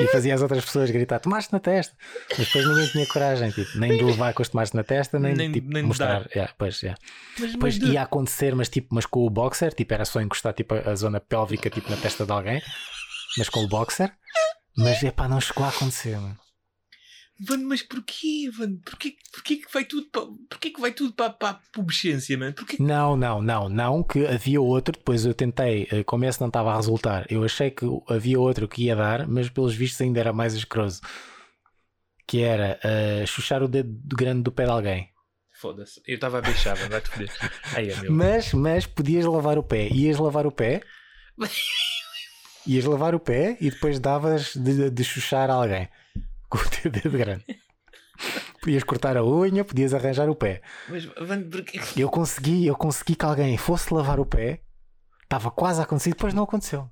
E 0.00 0.06
fazia 0.08 0.34
as 0.34 0.42
outras 0.42 0.64
pessoas 0.64 0.90
gritar: 0.90 1.20
Tomaste 1.20 1.52
na 1.52 1.60
testa. 1.60 1.94
Mas 2.36 2.46
depois 2.46 2.66
ninguém 2.66 2.86
tinha 2.88 3.06
coragem, 3.06 3.50
tipo, 3.50 3.78
nem 3.78 3.96
de 3.96 4.02
levar 4.02 4.32
com 4.34 4.42
os 4.42 4.48
tomates 4.48 4.72
na 4.72 4.82
testa, 4.82 5.18
nem, 5.18 5.34
Nem- 5.34 5.48
de 5.52 5.60
tipo, 5.60 5.72
nem 5.72 5.82
mostrar. 5.82 6.22
dar. 6.24 6.30
Yeah, 6.34 6.52
pois, 6.58 6.80
yeah. 6.82 7.00
Mas, 7.38 7.52
Depois 7.52 7.78
mas 7.78 7.88
ia 7.90 8.02
acontecer, 8.02 8.54
mas 8.54 8.68
tipo, 8.68 8.88
mas 8.94 9.06
com 9.06 9.24
o 9.26 9.30
boxer, 9.30 9.72
tipo, 9.72 9.92
era 9.94 10.04
só 10.04 10.20
encostar 10.20 10.52
tipo, 10.52 10.74
a 10.74 10.94
zona 10.94 11.20
pélvica 11.20 11.70
tipo, 11.70 11.90
na 11.90 11.96
testa 11.96 12.24
de 12.26 12.32
alguém, 12.32 12.62
mas 13.38 13.48
com 13.48 13.60
o 13.64 13.68
boxer. 13.68 14.12
Mas 14.76 15.02
epá, 15.02 15.28
não 15.28 15.40
chegou 15.40 15.64
a 15.64 15.68
acontecer, 15.68 16.16
mano. 16.18 16.38
Mano, 17.48 17.68
mas 17.68 17.82
porquê, 17.82 18.50
mano? 18.58 18.78
Porquê, 18.84 19.16
porquê 19.32 19.56
que 19.56 19.72
vai 19.72 19.84
tudo 19.84 20.06
para, 20.10 20.26
porquê 20.50 20.70
que 20.70 20.80
vai 20.80 20.92
tudo 20.92 21.14
para, 21.14 21.30
para 21.30 21.50
a 21.50 21.60
pubescência, 21.72 22.36
mano? 22.36 22.52
Porquê 22.52 22.76
Não, 22.78 23.16
não, 23.16 23.40
não, 23.40 23.66
não, 23.66 24.02
que 24.02 24.26
havia 24.26 24.60
outro, 24.60 24.92
depois 24.92 25.24
eu 25.24 25.32
tentei, 25.32 25.88
eh, 25.90 26.04
como 26.04 26.26
esse 26.26 26.38
não 26.38 26.48
estava 26.48 26.70
a 26.70 26.76
resultar, 26.76 27.24
eu 27.30 27.42
achei 27.42 27.70
que 27.70 27.86
havia 28.08 28.38
outro 28.38 28.68
que 28.68 28.84
ia 28.84 28.94
dar, 28.94 29.26
mas 29.26 29.48
pelos 29.48 29.74
vistos 29.74 30.02
ainda 30.02 30.20
era 30.20 30.34
mais 30.34 30.52
escroso. 30.52 31.00
Que 32.26 32.42
era 32.42 32.78
eh, 32.84 33.24
chuchar 33.26 33.62
o 33.62 33.68
dedo 33.68 33.90
grande 34.14 34.42
do 34.42 34.52
pé 34.52 34.64
de 34.64 34.70
alguém. 34.70 35.10
Foda-se. 35.54 36.00
Eu 36.06 36.16
estava 36.16 36.38
a 36.38 36.42
beijar. 36.42 36.76
Vai-te 36.88 37.08
foder. 37.08 37.30
Aí 37.74 37.90
é 37.90 37.96
meu. 38.02 38.12
Mas, 38.12 38.52
mas 38.52 38.86
podias 38.86 39.24
lavar 39.24 39.58
o 39.58 39.62
pé, 39.62 39.88
ias 39.88 40.18
lavar 40.18 40.46
o 40.46 40.52
pé, 40.52 40.82
ias 42.66 42.84
lavar 42.84 43.14
o 43.14 43.20
pé 43.20 43.56
e 43.60 43.70
depois 43.70 43.98
davas 43.98 44.54
de, 44.54 44.90
de 44.90 45.04
chuchar 45.04 45.50
alguém 45.50 45.88
com 46.50 46.58
o 46.58 46.90
dedo 46.90 47.16
grande. 47.16 47.44
Podias 48.60 48.84
cortar 48.84 49.16
a 49.16 49.24
unha, 49.24 49.64
podias 49.64 49.94
arranjar 49.94 50.28
o 50.28 50.34
pé. 50.36 50.60
Mas, 50.88 51.06
mano, 51.26 51.48
porquê? 51.50 51.80
Eu 51.96 52.10
consegui, 52.10 52.66
eu 52.66 52.76
consegui 52.76 53.14
que 53.16 53.24
alguém 53.24 53.56
fosse 53.56 53.94
lavar 53.94 54.20
o 54.20 54.26
pé, 54.26 54.62
estava 55.22 55.50
quase 55.50 55.80
a 55.80 55.84
acontecer, 55.84 56.10
depois 56.10 56.34
não 56.34 56.42
aconteceu. 56.42 56.90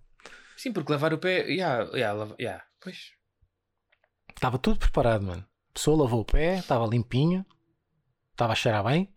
Sim, 0.57 0.73
porque 0.73 0.91
lavar 0.91 1.13
o 1.13 1.19
pé. 1.19 1.47
Yeah, 1.47 1.85
lava- 2.15 2.35
yeah. 2.41 2.65
Pois. 2.81 3.13
Estava 4.35 4.59
tudo 4.59 4.79
preparado, 4.79 5.23
mano. 5.27 5.47
A 5.71 5.73
pessoa 5.75 6.03
lavou 6.05 6.21
o 6.21 6.25
pé, 6.25 6.59
estava 6.59 6.87
limpinho, 6.87 7.45
estava 8.33 8.53
a 8.53 8.57
cheirar 8.57 8.83
bem. 8.85 9.15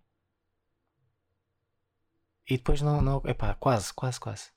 E 2.50 2.58
depois 2.58 2.82
não, 2.82 3.02
não, 3.02 3.22
epá, 3.26 3.54
quase, 3.56 3.94
quase, 3.94 4.20
quase. 4.20 4.50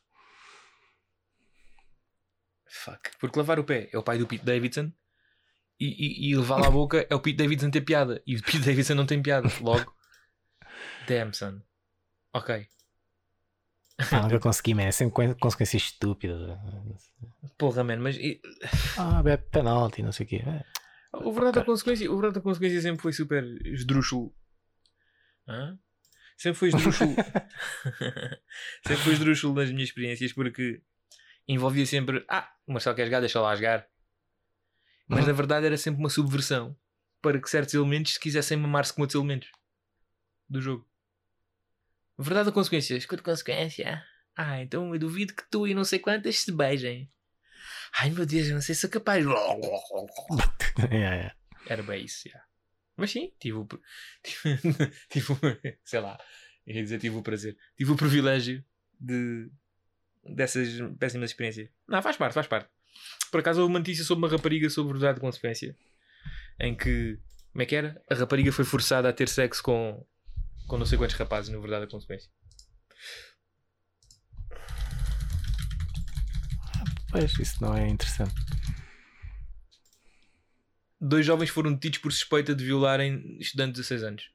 Fuck. 2.66 3.11
Porque 3.20 3.39
lavar 3.39 3.59
o 3.61 3.65
pé 3.65 3.89
é 3.93 3.98
o 3.98 4.02
pai 4.02 4.19
do 4.19 4.27
Pete 4.27 4.44
Davidson 4.44 4.90
e, 5.81 5.87
e, 5.87 6.31
e 6.31 6.37
levar 6.37 6.57
lá 6.61 6.69
a 6.69 6.71
boca 6.71 7.07
é 7.09 7.15
o 7.15 7.21
Pete 7.21 7.37
Davidson 7.37 7.71
ter 7.71 7.81
piada. 7.83 8.23
E 8.27 8.37
o 8.37 8.43
Pete 8.43 8.59
Davidson 8.61 8.95
não 8.95 9.07
tem 9.07 9.23
piada. 9.23 9.49
Logo. 9.61 9.95
Damn, 11.09 11.33
son. 11.33 11.61
Ok. 12.33 12.67
Pá, 14.11 14.23
nunca 14.23 14.41
consegui, 14.41 14.75
man. 14.75 14.83
É 14.85 14.93
sempre 14.93 15.15
co- 15.15 15.37
consequência 15.41 15.77
estúpida. 15.77 16.59
Porra, 17.59 17.85
man, 17.85 17.99
mas 17.99 18.17
e- 18.17 18.41
Ah, 18.99 19.23
bebe 19.23 19.45
penalti, 19.51 20.03
não 20.03 20.13
sei 20.13 20.27
o 20.27 20.29
quê. 20.29 20.43
É. 20.47 20.65
o 21.17 21.33
verdade 21.33 21.57
da 21.61 21.65
consequência, 21.65 22.11
o 22.11 22.15
verdade 22.17 22.35
da 22.35 22.41
consequência 22.41 22.81
sempre 22.81 23.01
foi 23.03 23.13
super 23.13 23.45
esdrúxulo. 23.67 24.35
Hã? 25.47 25.79
Sempre 26.37 26.59
foi 26.59 26.69
esdrúxulo. 26.71 27.15
sempre 28.87 29.03
foi 29.05 29.13
esdrúxulo 29.13 29.55
nas 29.55 29.71
minhas 29.71 29.89
experiências 29.89 30.33
porque 30.33 30.83
envolvia 31.47 31.87
sempre, 31.87 32.25
ah, 32.29 32.51
o 32.67 32.73
Marcelo 32.73 32.97
quer 32.97 33.05
jogar, 33.05 33.21
deixa 33.21 33.41
lá 33.41 33.55
jogar. 33.55 33.87
Mas 35.07 35.21
Uhum. 35.21 35.27
na 35.27 35.33
verdade 35.33 35.67
era 35.67 35.77
sempre 35.77 36.01
uma 36.01 36.09
subversão 36.11 36.77
para 37.21 37.41
que 37.41 37.49
certos 37.51 37.75
elementos 37.75 38.15
se 38.15 38.21
quisessem 38.21 38.57
mamar-se 38.57 38.93
com 38.93 39.03
outros 39.03 39.15
elementos 39.19 39.51
do 40.49 40.61
jogo. 40.61 40.89
Verdade 42.19 42.49
ou 42.49 42.53
consequência? 42.55 42.97
Escuta 42.97 43.23
consequência. 43.23 44.03
Ah, 44.37 44.61
então 44.63 44.93
eu 44.95 44.99
duvido 44.99 45.35
que 45.35 45.43
tu 45.51 45.67
e 45.67 45.75
não 45.75 45.85
sei 45.85 45.99
quantas 45.99 46.39
se 46.39 46.53
beijem. 46.53 47.11
Ai 47.99 48.11
meu 48.11 48.27
Deus, 48.27 48.49
eu 48.49 48.55
não 48.55 48.61
sei 48.63 48.75
se 48.75 48.83
sou 48.83 48.91
capaz. 48.91 49.25
É, 50.91 50.97
é. 51.27 51.33
Era 51.67 51.83
bem 51.83 52.05
isso, 52.05 52.29
já. 52.29 52.43
Mas 52.97 53.11
sim, 53.11 53.33
tive 53.41 53.59
o. 53.59 53.69
Tive, 54.23 54.59
tive 55.09 55.33
o- 55.33 55.39
sei 55.85 56.01
lá, 56.01 56.19
ia 56.67 56.83
dizer, 56.83 56.99
tive 56.99 57.17
o 57.17 57.23
prazer. 57.23 57.57
Tive 57.77 57.93
o 57.93 57.97
privilégio 57.97 58.65
de. 59.01 59.51
dessas 60.25 60.69
péssimas 60.99 61.31
experiências. 61.31 61.71
Não, 61.89 62.03
faz 62.03 62.17
parte, 62.17 62.35
faz 62.35 62.47
parte. 62.47 62.69
Por 63.35 63.40
acaso 63.40 63.61
houve 63.61 63.73
uma 63.73 63.81
notícia 63.81 64.05
sobre 64.05 64.24
uma 64.24 64.31
rapariga 64.31 64.70
sobre 64.70 64.93
verdade 64.93 65.19
e 65.19 65.20
consequência. 65.20 65.77
Em 66.61 66.73
que. 66.73 67.19
Como 67.51 67.62
é 67.62 67.66
que 67.66 67.74
era? 67.74 68.01
A 68.09 68.15
rapariga 68.15 68.52
foi 68.52 68.65
forçada 68.65 69.09
a 69.09 69.12
ter 69.12 69.28
sexo 69.28 69.61
com. 69.61 70.06
com 70.69 70.78
não 70.78 70.86
sei 70.86 70.97
quantos 70.97 71.16
rapazes, 71.16 71.51
no 71.51 71.61
verdade 71.61 71.86
e 71.86 71.89
consequência. 71.89 72.31
Pois, 77.11 77.36
isso 77.40 77.61
não 77.61 77.77
é 77.77 77.89
interessante. 77.89 78.32
Dois 81.01 81.27
jovens 81.27 81.51
foram 81.51 81.73
detidos 81.73 81.98
por 81.98 82.12
suspeita 82.12 82.55
de 82.55 82.65
violarem 82.65 83.36
estudantes 83.40 83.73
de 83.73 83.81
16 83.81 84.05
anos. 84.05 84.31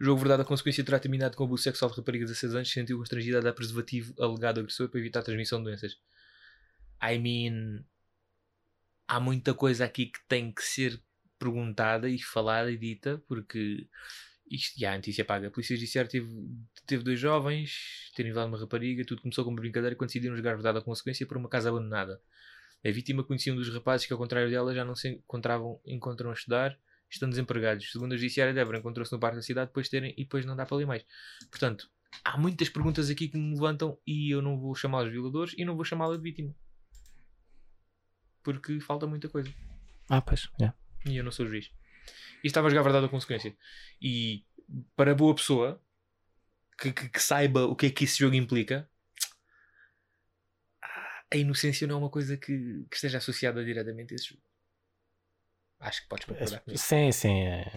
O 0.00 0.04
jogo 0.04 0.20
Verdade 0.20 0.42
a 0.42 0.44
Consequência 0.44 0.84
terá 0.84 1.00
terminado 1.00 1.36
com 1.36 1.42
o 1.42 1.46
abuso 1.46 1.64
sexual 1.64 1.90
de 1.90 1.96
rapariga 1.96 2.24
de 2.24 2.30
16 2.30 2.54
anos 2.54 2.70
sentiu 2.70 2.96
constrangida 2.96 3.38
a 3.38 3.40
dar 3.40 3.52
preservativo 3.54 4.14
alegado 4.22 4.58
ao 4.58 4.62
agressor 4.62 4.88
para 4.88 5.00
evitar 5.00 5.18
a 5.18 5.24
transmissão 5.24 5.58
de 5.58 5.64
doenças. 5.64 5.98
I 7.02 7.18
mean... 7.18 7.82
Há 9.10 9.18
muita 9.18 9.52
coisa 9.52 9.84
aqui 9.84 10.06
que 10.06 10.20
tem 10.28 10.52
que 10.52 10.62
ser 10.62 11.02
perguntada 11.36 12.08
e 12.08 12.16
falada 12.22 12.70
e 12.70 12.78
dita 12.78 13.20
porque 13.26 13.88
isto, 14.48 14.78
já, 14.78 14.92
a 14.92 14.96
notícia 14.96 15.24
paga. 15.24 15.48
A 15.48 15.50
Polícia 15.50 15.74
Judiciária 15.74 16.08
teve, 16.08 16.28
teve 16.86 17.02
dois 17.02 17.18
jovens 17.18 18.12
terem 18.14 18.30
violado 18.30 18.52
uma 18.52 18.60
rapariga. 18.60 19.04
Tudo 19.04 19.20
começou 19.20 19.44
como 19.44 19.56
brincadeira 19.56 19.96
quando 19.96 20.10
decidiram 20.10 20.36
jogar 20.36 20.54
Verdade 20.54 20.78
a 20.78 20.80
Consequência 20.80 21.26
por 21.26 21.36
uma 21.36 21.48
casa 21.48 21.70
abandonada. 21.70 22.22
A 22.86 22.90
vítima 22.92 23.24
conhecia 23.24 23.52
um 23.52 23.56
dos 23.56 23.68
rapazes 23.74 24.06
que, 24.06 24.12
ao 24.12 24.18
contrário 24.18 24.48
dela, 24.48 24.72
já 24.72 24.84
não 24.84 24.94
se 24.94 25.08
encontravam 25.08 25.80
encontram 25.84 26.30
a 26.30 26.34
estudar, 26.34 26.78
estão 27.10 27.28
desempregados. 27.28 27.90
Segundo 27.90 28.12
a 28.12 28.16
Judiciária, 28.16 28.54
Débora 28.54 28.78
encontrou-se 28.78 29.10
no 29.10 29.18
parque 29.18 29.38
da 29.38 29.42
cidade 29.42 29.70
depois 29.70 29.86
de 29.86 29.90
terem 29.90 30.14
e 30.16 30.22
depois 30.22 30.46
não 30.46 30.54
dá 30.54 30.64
para 30.64 30.76
ler 30.76 30.86
mais. 30.86 31.04
Portanto, 31.50 31.90
há 32.24 32.38
muitas 32.38 32.68
perguntas 32.68 33.10
aqui 33.10 33.26
que 33.26 33.36
me 33.36 33.54
levantam 33.54 33.98
e 34.06 34.32
eu 34.32 34.40
não 34.40 34.56
vou 34.56 34.72
chamá-los 34.72 35.10
violadores 35.10 35.52
e 35.58 35.64
não 35.64 35.74
vou 35.74 35.84
chamá-la 35.84 36.16
de 36.16 36.22
vítima. 36.22 36.54
Porque 38.42 38.80
falta 38.80 39.06
muita 39.06 39.28
coisa. 39.28 39.52
Ah, 40.08 40.20
pois, 40.20 40.48
é. 40.60 40.72
E 41.08 41.16
eu 41.16 41.24
não 41.24 41.30
sou 41.32 41.46
juiz. 41.46 41.70
E 42.42 42.46
estava 42.46 42.66
a 42.66 42.70
jogar 42.70 42.82
verdade 42.82 43.04
ou 43.04 43.10
consequência. 43.10 43.56
E 44.00 44.44
para 44.96 45.14
boa 45.14 45.34
pessoa 45.34 45.82
que, 46.78 46.92
que- 46.92 47.08
que 47.08 47.20
saiba 47.22 47.64
o 47.66 47.76
que 47.76 47.86
é 47.86 47.90
que 47.90 48.04
esse 48.04 48.18
jogo 48.18 48.34
implica, 48.34 48.88
a 51.32 51.36
inocência 51.36 51.86
não 51.86 51.96
é 51.96 51.98
uma 51.98 52.10
coisa 52.10 52.36
que, 52.36 52.84
que 52.90 52.96
esteja 52.96 53.18
associada 53.18 53.64
diretamente 53.64 54.14
a 54.14 54.16
esse 54.16 54.30
jogo. 54.30 54.42
Acho 55.78 56.02
que 56.02 56.08
podes 56.08 56.24
concordar 56.26 56.60
comigo. 56.60 56.78
Sim, 56.82 57.12
sim. 57.12 57.40
é. 57.42 57.72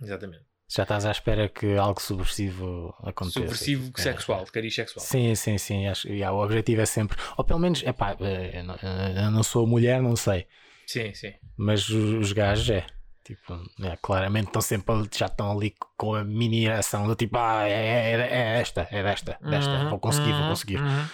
Exatamente. 0.00 0.44
Já 0.68 0.82
estás 0.84 1.04
à 1.04 1.10
espera 1.10 1.48
que 1.48 1.76
algo 1.76 2.00
subversivo 2.00 2.94
aconteça. 3.02 3.40
Subversivo 3.40 3.92
É. 3.96 4.00
sexual, 4.00 4.44
de 4.44 4.52
cariz 4.52 4.74
sexual. 4.74 5.04
Sim, 5.04 5.34
sim, 5.34 5.58
sim. 5.58 5.86
Acho, 5.86 6.08
yeah, 6.08 6.34
o 6.34 6.42
objetivo 6.42 6.80
é 6.80 6.86
sempre. 6.86 7.16
Ou 7.36 7.44
pelo 7.44 7.58
menos, 7.60 7.82
epá, 7.82 8.16
eh, 8.20 8.60
eu 8.60 8.64
não, 8.64 8.76
eu 9.24 9.30
não 9.30 9.42
sou 9.42 9.66
mulher, 9.66 10.00
não 10.02 10.16
sei. 10.16 10.46
Sim, 10.86 11.12
sim. 11.14 11.32
Mas 11.56 11.88
os, 11.88 12.14
os 12.14 12.32
gajos 12.32 12.70
é. 12.70 12.86
Tipo, 13.22 13.54
é, 13.82 13.96
claramente 14.02 14.48
estão 14.48 14.60
sempre 14.60 14.94
já 15.16 15.26
estão 15.26 15.50
ali 15.50 15.74
com 15.96 16.14
a 16.14 16.22
mini 16.22 16.68
ação 16.68 17.06
do 17.06 17.14
tipo, 17.14 17.38
ah, 17.38 17.66
é, 17.66 17.72
é, 17.72 18.20
é 18.20 18.60
esta, 18.60 18.86
é 18.90 19.02
desta, 19.02 19.38
desta, 19.40 19.70
Uhum, 19.70 19.88
vou 19.88 19.98
conseguir, 19.98 20.32
vou 20.32 20.42
uhum, 20.42 20.48
conseguir. 20.50 20.78
uhum. 20.78 21.06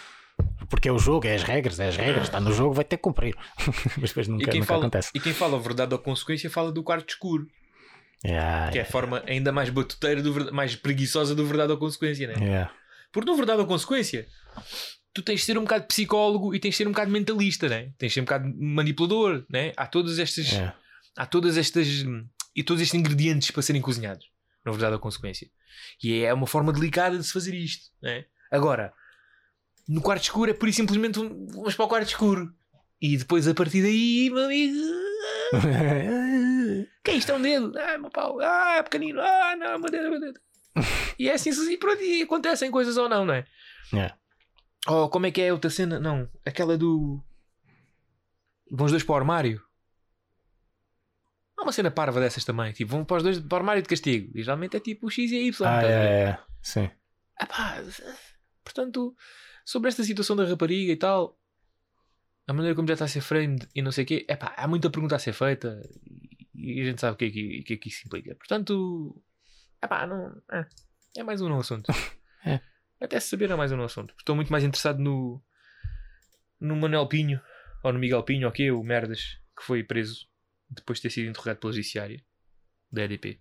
Porque 0.68 0.88
é 0.88 0.92
o 0.92 0.98
jogo, 0.98 1.28
é 1.28 1.36
as 1.36 1.44
regras, 1.44 1.78
é 1.78 1.86
as 1.86 1.96
regras, 1.96 2.24
está 2.24 2.40
no 2.40 2.52
jogo, 2.52 2.74
vai 2.74 2.84
ter 2.84 2.96
que 2.96 3.02
cumprir. 3.04 3.36
Mas 3.96 4.10
depois 4.10 4.26
nunca, 4.26 4.50
quem, 4.50 4.54
nunca 4.60 4.66
fala, 4.66 4.80
acontece. 4.80 5.10
e 5.14 5.20
quem 5.20 5.32
fala 5.32 5.56
verdade 5.60 5.92
ou 5.94 6.00
consequência 6.00 6.50
fala 6.50 6.72
do 6.72 6.82
quarto 6.82 7.10
escuro, 7.10 7.46
Yeah, 8.24 8.70
que 8.70 8.78
é 8.78 8.82
a 8.82 8.86
forma 8.86 9.22
ainda 9.26 9.50
mais 9.50 9.70
batuteira, 9.70 10.22
do, 10.22 10.52
mais 10.52 10.76
preguiçosa 10.76 11.34
do 11.34 11.46
verdade 11.46 11.72
ou 11.72 11.78
consequência, 11.78 12.26
né? 12.26 12.34
yeah. 12.38 12.72
Porque 13.10 13.28
no 13.28 13.36
verdade 13.36 13.60
ou 13.60 13.66
consequência, 13.66 14.26
tu 15.12 15.22
tens 15.22 15.40
de 15.40 15.46
ser 15.46 15.58
um 15.58 15.62
bocado 15.62 15.84
psicólogo 15.86 16.54
e 16.54 16.60
tens 16.60 16.72
de 16.72 16.76
ser 16.76 16.86
um 16.86 16.92
bocado 16.92 17.10
mentalista, 17.10 17.68
né? 17.68 17.92
Tens 17.98 18.10
de 18.10 18.14
ser 18.14 18.20
um 18.20 18.24
bocado 18.24 18.52
manipulador, 18.56 19.44
né? 19.48 19.72
Há 19.76 19.86
todas 19.86 20.18
estas, 20.18 20.50
Yeah. 20.50 20.76
há 21.16 21.26
todas 21.26 21.56
estas 21.56 21.86
e 22.54 22.62
todos 22.62 22.82
estes 22.82 22.98
ingredientes 22.98 23.50
para 23.50 23.62
serem 23.62 23.80
cozinhados, 23.80 24.26
na 24.64 24.72
verdade 24.72 24.94
ou 24.94 25.00
consequência. 25.00 25.48
E 26.02 26.22
é 26.22 26.32
uma 26.34 26.46
forma 26.46 26.72
delicada 26.72 27.16
de 27.16 27.24
se 27.24 27.32
fazer 27.32 27.54
isto, 27.54 27.90
né? 28.02 28.26
Agora, 28.50 28.92
no 29.88 30.00
quarto 30.00 30.24
escuro 30.24 30.50
é 30.50 30.54
por 30.54 30.68
e 30.68 30.72
simplesmente 30.72 31.18
vamos 31.18 31.74
para 31.74 31.84
o 31.84 31.88
quarto 31.88 32.08
escuro. 32.08 32.52
E 33.00 33.16
depois 33.16 33.48
a 33.48 33.54
partir 33.54 33.82
daí, 33.82 34.28
meu 34.30 34.44
amigo, 34.44 34.76
que 37.04 37.10
é 37.10 37.14
isto? 37.14 37.32
É 37.32 37.34
um 37.34 37.42
dedo? 37.42 37.72
Ah, 37.78 37.98
meu 37.98 38.10
pau, 38.10 38.38
ah, 38.40 38.76
é 38.78 38.82
pequenino, 38.82 39.20
ah, 39.20 39.56
não, 39.56 39.78
meu 39.78 39.90
dedo, 39.90 40.10
meu 40.10 40.20
dedo. 40.20 40.40
E 41.18 41.28
é 41.28 41.34
assim, 41.34 41.50
e 41.70 41.76
pronto, 41.76 42.00
e 42.02 42.22
acontecem 42.22 42.70
coisas 42.70 42.96
ou 42.96 43.08
não, 43.08 43.26
não 43.26 43.34
é? 43.34 43.46
Yeah. 43.92 44.16
Oh, 44.88 45.08
como 45.08 45.26
é 45.26 45.30
que 45.30 45.40
é 45.42 45.50
a 45.50 45.52
outra 45.52 45.68
cena? 45.68 46.00
Não, 46.00 46.28
aquela 46.46 46.78
do. 46.78 47.22
Vão 48.70 48.86
os 48.86 48.92
dois 48.92 49.04
para 49.04 49.12
o 49.12 49.16
armário. 49.16 49.62
Há 51.58 51.62
uma 51.62 51.72
cena 51.72 51.90
parva 51.90 52.20
dessas 52.20 52.44
também. 52.44 52.72
Tipo, 52.72 52.92
vão 52.92 53.04
para 53.04 53.18
os 53.18 53.22
dois 53.22 53.38
para 53.38 53.56
o 53.56 53.58
armário 53.58 53.82
de 53.82 53.88
castigo. 53.88 54.32
E 54.34 54.42
geralmente 54.42 54.76
é 54.76 54.80
tipo 54.80 55.06
o 55.08 55.10
X 55.10 55.30
e 55.30 55.36
a 55.36 55.42
Y. 55.42 55.68
Ah, 55.68 55.80
ver? 55.80 55.90
é, 55.90 56.22
é, 56.22 56.38
sim. 56.62 56.90
Ah 57.38 57.46
pá, 57.46 57.82
portanto, 58.64 59.14
sobre 59.64 59.88
esta 59.88 60.02
situação 60.02 60.36
da 60.36 60.44
rapariga 60.44 60.92
e 60.92 60.96
tal, 60.96 61.38
a 62.46 62.52
maneira 62.52 62.74
como 62.74 62.88
já 62.88 62.94
está 62.94 63.04
a 63.04 63.08
ser 63.08 63.20
framed 63.20 63.68
e 63.74 63.82
não 63.82 63.92
sei 63.92 64.04
o 64.04 64.06
quê, 64.06 64.24
é 64.28 64.36
pá, 64.36 64.54
há 64.56 64.66
muita 64.66 64.90
pergunta 64.90 65.16
a 65.16 65.18
ser 65.18 65.32
feita 65.32 65.80
e 66.62 66.80
a 66.80 66.84
gente 66.84 67.00
sabe 67.00 67.14
o 67.14 67.16
que 67.16 67.24
é 67.26 67.30
que, 67.30 67.62
que, 67.62 67.72
é 67.74 67.76
que 67.76 67.88
isso 67.88 68.06
implica. 68.06 68.34
Portanto, 68.34 69.22
é 69.82 69.86
pá, 69.86 70.06
não, 70.06 70.42
é, 70.52 70.66
é 71.18 71.22
mais 71.22 71.40
um 71.40 71.48
não 71.48 71.60
assunto. 71.60 71.90
É. 72.42 72.58
Até 72.98 73.20
se 73.20 73.28
saber 73.28 73.50
é 73.50 73.54
mais 73.54 73.70
um 73.70 73.76
não 73.76 73.84
assunto. 73.84 74.14
Estou 74.18 74.34
muito 74.34 74.50
mais 74.50 74.64
interessado 74.64 74.98
no, 74.98 75.44
no 76.58 76.74
Manuel 76.74 77.06
Pinho 77.06 77.38
ou 77.84 77.92
no 77.92 77.98
Miguel 77.98 78.22
Pinho, 78.22 78.48
ok, 78.48 78.70
o 78.70 78.82
Merdas, 78.82 79.38
que 79.54 79.62
foi 79.62 79.84
preso 79.84 80.26
depois 80.70 80.98
de 80.98 81.02
ter 81.02 81.10
sido 81.10 81.28
interrogado 81.28 81.58
pela 81.58 81.70
Judiciária 81.72 82.24
da 82.90 83.02
EDP. 83.02 83.38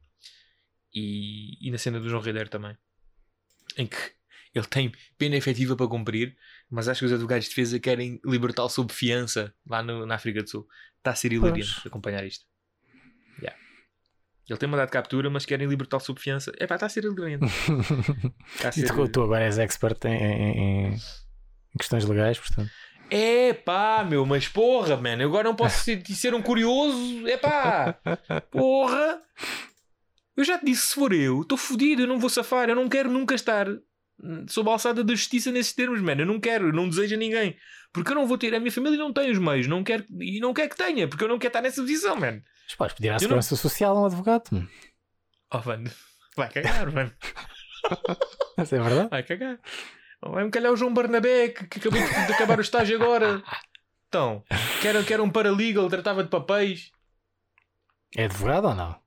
E, 0.93 1.65
e 1.65 1.71
na 1.71 1.77
cena 1.77 1.99
do 1.99 2.09
João 2.09 2.21
Reider 2.21 2.49
também, 2.49 2.75
em 3.77 3.87
que 3.87 3.95
ele 4.53 4.65
tem 4.65 4.91
pena 5.17 5.35
efetiva 5.37 5.75
para 5.77 5.87
cumprir, 5.87 6.35
mas 6.69 6.87
acho 6.89 6.99
que 6.99 7.05
os 7.05 7.13
advogados 7.13 7.45
de 7.45 7.49
defesa 7.51 7.79
querem 7.79 8.19
libertá-lo 8.25 8.69
sob 8.69 8.91
fiança 8.91 9.53
lá 9.65 9.81
no- 9.83 10.05
na 10.05 10.15
África 10.15 10.41
do 10.43 10.49
Sul. 10.49 10.67
Está 10.97 11.11
a 11.11 11.15
ser 11.15 11.31
hilariante 11.31 11.87
acompanhar 11.87 12.25
isto. 12.25 12.45
Yeah. 13.41 13.59
Ele 14.49 14.57
tem 14.57 14.67
mandado 14.67 14.87
de 14.87 14.93
captura, 14.93 15.29
mas 15.29 15.45
querem 15.45 15.67
libertá-lo 15.67 16.01
sob 16.01 16.19
fiança. 16.19 16.51
É 16.57 16.65
pá, 16.65 16.75
está 16.75 16.87
a 16.87 16.89
ser 16.89 17.03
hilariante. 17.03 17.45
Está 18.55 18.69
a 18.69 18.69
E 18.69 18.73
ser... 18.73 18.87
tu, 18.93 19.07
tu 19.07 19.21
agora 19.21 19.43
és 19.45 19.59
expert 19.59 20.03
em, 20.05 20.13
em- 20.15 20.57
em- 20.93 20.97
questões 21.77 22.03
legais, 22.05 22.39
portanto. 22.39 22.69
É 23.11 23.53
pá, 23.53 24.03
meu, 24.03 24.25
mas 24.25 24.47
porra, 24.47 24.97
mano, 24.97 25.23
agora 25.23 25.43
não 25.47 25.55
posso 25.55 25.83
ser, 25.83 26.03
ser 26.07 26.33
um 26.33 26.41
curioso. 26.41 27.27
É 27.27 27.37
pá, 27.37 27.95
porra. 28.51 29.21
Eu 30.35 30.43
já 30.43 30.57
te 30.57 30.65
disse, 30.65 30.87
se 30.87 30.93
for 30.95 31.13
eu, 31.13 31.41
estou 31.41 31.57
fodido, 31.57 32.01
eu 32.03 32.07
não 32.07 32.17
vou 32.19 32.29
safar, 32.29 32.69
eu 32.69 32.75
não 32.75 32.87
quero 32.89 33.11
nunca 33.11 33.35
estar 33.35 33.67
hum, 33.67 34.45
sob 34.47 34.69
a 34.69 34.73
alçada 34.73 35.03
da 35.03 35.13
justiça 35.13 35.51
nesses 35.51 35.73
termos, 35.73 36.01
mano. 36.01 36.21
Eu 36.21 36.25
não 36.25 36.39
quero, 36.39 36.67
eu 36.69 36.73
não 36.73 36.87
desejo 36.89 37.13
a 37.15 37.17
ninguém. 37.19 37.55
Porque 37.93 38.11
eu 38.11 38.15
não 38.15 38.25
vou 38.27 38.37
ter, 38.37 38.53
a 38.55 38.59
minha 38.59 38.71
família 38.71 38.97
não 38.97 39.11
tem 39.13 39.29
os 39.31 39.37
meios, 39.37 39.67
não 39.67 39.83
quero, 39.83 40.05
e 40.21 40.39
não 40.39 40.53
quero 40.53 40.69
que 40.69 40.77
tenha, 40.77 41.07
porque 41.07 41.23
eu 41.23 41.27
não 41.27 41.37
quero 41.39 41.49
estar 41.49 41.61
nessa 41.61 41.81
posição, 41.81 42.15
mano. 42.15 42.41
Mas 42.69 42.75
podes 42.75 42.95
pedir 42.95 43.09
à 43.09 43.13
não- 43.13 43.19
Segurança 43.19 43.55
Social 43.55 43.97
a 43.97 44.01
um 44.01 44.05
advogado. 44.05 44.47
mano. 44.51 44.69
Oh, 45.51 45.61
mano, 45.65 45.91
vai 46.35 46.49
cagar, 46.49 46.91
mano, 46.91 47.11
Mas 48.55 48.71
é 48.71 48.79
verdade. 48.79 49.09
vai 49.09 49.23
cagar. 49.23 49.59
Vai-me 50.21 50.51
calhar 50.51 50.71
o 50.71 50.77
João 50.77 50.93
Barnabé, 50.93 51.49
que, 51.49 51.65
que 51.65 51.79
acabou 51.79 51.99
de, 51.99 52.33
acabar 52.33 52.59
o 52.59 52.61
estágio 52.61 53.01
agora. 53.01 53.41
Então, 54.07 54.43
quero, 54.81 55.03
quero 55.05 55.23
um 55.23 55.29
paralegal, 55.31 55.87
tratava 55.89 56.23
de 56.23 56.29
papéis. 56.29 56.91
É 58.15 58.25
advogado 58.25 58.65
ou 58.67 58.75
não? 58.75 58.99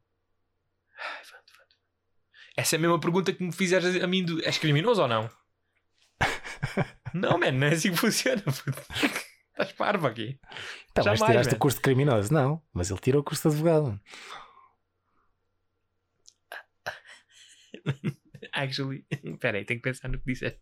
Essa 2.56 2.76
é 2.76 2.78
a 2.78 2.80
mesma 2.80 3.00
pergunta 3.00 3.32
que 3.32 3.42
me 3.42 3.52
fizeres 3.52 4.02
a 4.02 4.06
mim 4.06 4.24
do. 4.24 4.44
És 4.44 4.58
criminoso 4.58 5.02
ou 5.02 5.08
não? 5.08 5.30
não, 7.14 7.38
mano, 7.38 7.58
não 7.58 7.66
é 7.66 7.72
assim 7.72 7.90
que 7.90 7.96
funciona. 7.96 8.42
Estás 9.52 9.72
parvo 9.72 10.06
aqui. 10.06 10.38
Então, 10.90 11.04
mas 11.04 11.18
Jamais, 11.18 11.26
tiraste 11.32 11.52
man. 11.52 11.56
o 11.56 11.60
curso 11.60 11.76
de 11.78 11.82
criminoso? 11.82 12.32
Não, 12.32 12.62
mas 12.72 12.90
ele 12.90 13.00
tirou 13.00 13.20
o 13.20 13.24
curso 13.24 13.48
de 13.48 13.54
advogado. 13.54 14.00
Actually, 18.52 19.04
espera 19.10 19.58
aí, 19.58 19.64
tenho 19.64 19.80
que 19.80 19.84
pensar 19.88 20.08
no 20.08 20.18
que 20.18 20.26
disseste. 20.32 20.60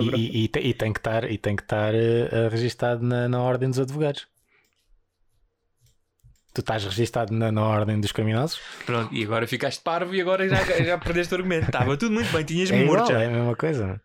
E, 0.00 0.08
e- 0.16 0.44
e 0.44 0.48
te- 0.48 0.74
tem 0.74 0.92
que 0.92 1.00
estar, 1.00 1.30
e 1.30 1.36
tem 1.38 1.56
que 1.56 1.62
estar 1.62 1.92
eh, 1.94 2.48
registado 2.50 3.02
na, 3.04 3.28
na 3.28 3.42
ordem 3.42 3.68
dos 3.68 3.78
advogados. 3.80 4.28
Tu 6.54 6.60
estás 6.60 6.84
registado 6.84 7.34
na, 7.34 7.50
na 7.52 7.62
ordem 7.66 8.00
dos 8.00 8.12
criminosos? 8.12 8.60
Pronto, 8.86 9.12
e 9.14 9.24
agora 9.24 9.46
ficaste 9.46 9.82
parvo 9.82 10.14
e 10.14 10.20
agora 10.20 10.48
já, 10.48 10.62
já 10.84 10.96
perdeste 10.98 11.34
o 11.34 11.36
argumento. 11.36 11.66
Estava 11.66 11.96
tudo 11.96 12.12
muito 12.14 12.30
bem, 12.32 12.40
É 12.42 12.44
tinhas-me 12.44 12.82
igual, 12.82 12.96
morto 12.98 13.12
já. 13.12 13.22
é 13.22 13.26
a 13.26 13.30
mesma 13.30 13.56
coisa. 13.56 14.00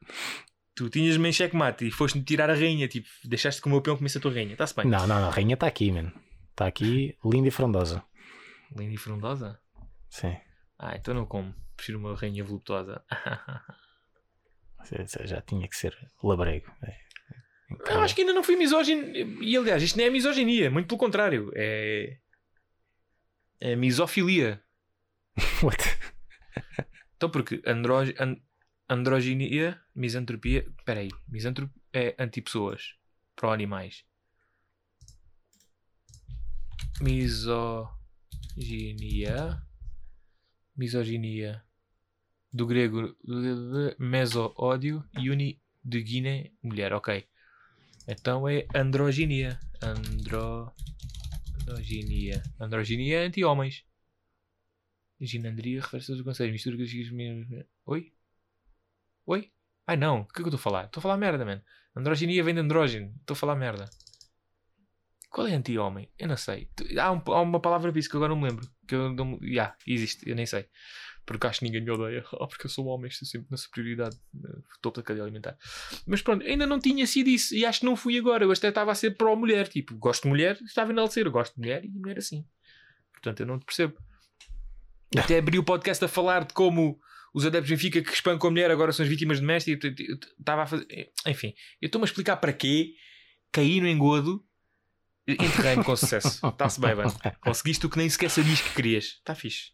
Tu 0.73 0.89
tinhas-me 0.89 1.30
em 1.30 1.34
checkmate 1.34 1.88
e 1.88 1.91
foste-me 1.91 2.23
tirar 2.23 2.49
a 2.49 2.53
rainha, 2.53 2.88
tipo, 2.88 3.07
deixaste 3.26 3.61
que 3.61 3.68
o 3.68 3.72
meu 3.72 3.81
peão 3.81 3.98
comesse 3.98 4.18
a 4.18 4.22
tua 4.22 4.34
rainha. 4.34 4.53
Está-se 4.53 4.76
bem. 4.76 4.85
Não, 4.85 5.06
não, 5.06 5.19
não, 5.19 5.27
a 5.27 5.31
rainha 5.31 5.56
está 5.56 5.68
aqui, 5.68 5.91
mano. 5.91 6.11
Está 6.52 6.68
aqui, 6.68 7.18
linda 7.26 7.48
e 7.48 7.52
frondosa. 7.52 8.03
Linda 8.76 8.93
e 8.93 8.98
frondosa? 8.98 9.60
Sim. 10.10 10.35
Ah, 10.80 10.95
então 10.95 11.14
não 11.14 11.26
como. 11.26 11.53
Prefiro 11.76 11.99
uma 11.99 12.15
rainha 12.15 12.43
voluptuosa. 12.43 13.03
Já- 15.26 15.41
tinha 15.41 15.68
que 15.68 15.76
ser 15.76 15.95
labrego. 16.23 16.72
É. 16.84 16.98
Eu 17.93 18.02
acho 18.02 18.15
que 18.15 18.22
ainda 18.22 18.34
não 18.34 18.43
fui 18.43 18.56
misógino. 18.56 19.03
E 19.41 19.56
aliás, 19.56 19.81
isto 19.84 19.98
nem 19.98 20.07
é 20.07 20.10
misoginia, 20.10 20.72
muito 20.72 20.88
pelo 20.88 20.98
contrário. 20.99 21.52
É. 21.56 22.18
É 23.60 23.76
misofilia. 23.76 24.61
What? 25.64 25.84
Então, 27.15 27.30
porque 27.30 27.61
andro... 27.65 27.95
an- 27.98 28.38
androginia, 28.92 29.82
misantropia. 29.96 30.66
Espera 30.78 31.00
aí, 31.00 31.10
misantropia 31.28 31.82
é 31.94 32.16
antipessoas 32.20 32.96
para 33.36 33.54
animais. 33.54 34.04
Misoginia. 37.00 37.90
Misoginia. 40.76 41.64
Do 42.52 42.68
grego 42.68 43.16
meso-ódio 43.98 45.08
e 45.18 45.30
uni 45.30 45.62
de 45.84 46.04
Guiné, 46.04 46.52
mulher. 46.62 46.92
Ok. 46.94 47.26
Então 48.08 48.48
é 48.48 48.68
androginia. 48.76 49.58
Andro... 49.82 50.72
Androginia. 51.62 52.44
Androginia 52.60 53.20
é 53.22 53.26
anti-homens. 53.26 53.86
Ginandria 55.22 55.82
refere-se 55.82 56.12
aos 56.12 56.22
conselhos. 56.22 56.52
Mistura 56.54 56.76
que 56.78 57.66
Oi? 57.86 58.12
Oi? 59.26 59.52
Ai 59.88 59.98
não, 59.98 60.22
o 60.22 60.26
que 60.26 60.34
é 60.34 60.35
que 60.35 60.41
eu 60.41 60.45
estou 60.48 60.60
a 60.60 60.61
falar? 60.61 60.85
Estou 60.85 60.99
a 60.99 61.03
falar 61.03 61.18
merda, 61.18 61.43
mano. 61.45 61.61
Androginia 61.95 62.43
vem 62.43 62.53
de 62.53 62.61
andrógeno. 62.61 63.14
Estou 63.19 63.34
a 63.34 63.38
falar 63.38 63.56
merda. 63.56 63.89
Qual 65.30 65.48
é 65.48 65.53
anti-homem? 65.56 66.10
Eu 66.18 66.27
não 66.27 66.38
sei. 66.38 66.69
Há, 66.99 67.11
um- 67.11 67.22
há 67.34 67.41
uma 67.41 67.60
palavra 67.61 67.89
para 67.91 67.99
isso 67.99 68.10
que 68.10 68.15
eu 68.15 68.19
agora 68.19 68.34
não 68.35 68.41
me 68.41 68.49
lembro. 68.49 68.68
Que 68.88 68.95
eu 68.95 69.14
não. 69.14 69.39
Ya, 69.41 69.76
existe, 69.88 70.27
eu 70.30 70.35
nem 70.35 70.45
sei. 70.45 70.68
Porque 71.26 71.48
acho 71.48 71.60
que 71.60 71.65
ninguém 71.65 71.81
me 71.81 71.91
odeia. 71.91 72.23
Ah, 72.34 72.48
porque 72.48 72.65
eu 72.65 72.69
sou 72.69 72.85
homem, 72.88 73.07
estou 73.07 73.27
sempre 73.27 73.48
na 73.49 73.56
superioridade. 73.57 74.18
eh, 74.35 74.57
Topo 74.81 74.98
da 74.98 75.03
cadeia 75.03 75.23
alimentar. 75.23 75.57
Mas 76.06 76.22
pronto, 76.22 76.45
ainda 76.45 76.65
não 76.68 76.80
tinha 76.80 77.07
sido 77.07 77.30
isso. 77.30 77.56
E 77.56 77.65
acho 77.65 77.80
que 77.81 77.85
não 77.85 77.95
fui 77.95 78.18
agora. 78.18 78.43
Eu 78.43 78.52
até 78.52 78.68
estava 78.69 78.91
a 78.91 78.95
ser 78.95 79.11
pró-mulher. 79.11 79.68
Tipo, 79.69 79.95
gosto 79.98 80.23
de 80.23 80.30
mulher, 80.30 80.60
estava 80.64 80.91
a 80.91 80.93
enaltecer. 80.93 81.26
Eu 81.26 81.31
gosto 81.31 81.53
de 81.56 81.61
mulher 81.61 81.85
e 81.85 81.89
mulher 81.89 82.18
assim. 82.18 82.45
Portanto, 83.14 83.39
eu 83.41 83.45
não 83.45 83.57
te 83.60 83.65
percebo. 83.65 83.95
Até 85.18 85.38
abri 85.39 85.60
o 85.60 85.64
podcast 85.64 86.03
a 86.03 86.07
falar 86.07 86.45
de 86.45 86.53
como 86.53 86.99
os 87.34 87.45
adeptos 87.45 87.70
de 87.70 87.76
Benfica 87.76 88.02
que 88.02 88.14
espancam 88.14 88.48
a 88.48 88.52
mulher 88.52 88.72
agora 88.72 88.91
são 88.91 89.03
as 89.03 89.10
vítimas 89.10 89.40
domésticas. 89.40 89.94
Estava 90.40 90.64
a 90.64 90.66
fazer. 90.66 91.12
Enfim, 91.26 91.53
eu 91.82 91.88
estou-me 91.88 92.03
a 92.03 92.08
explicar 92.08 92.38
para 92.38 92.53
quê. 92.53 92.94
Caí 93.52 93.80
no 93.80 93.88
engodo. 93.88 94.44
Enterrei-me 95.28 95.84
com 95.84 95.95
sucesso. 95.95 96.40
Está-se 96.48 96.82
bem, 96.82 96.95
mano. 96.95 97.14
Conseguiste 97.40 97.86
o 97.86 97.90
que 97.90 97.98
nem 97.98 98.10
sequer 98.10 98.30
sabias 98.30 98.62
que 98.62 98.74
querias. 98.74 99.06
Está 99.06 99.36
fixe. 99.36 99.72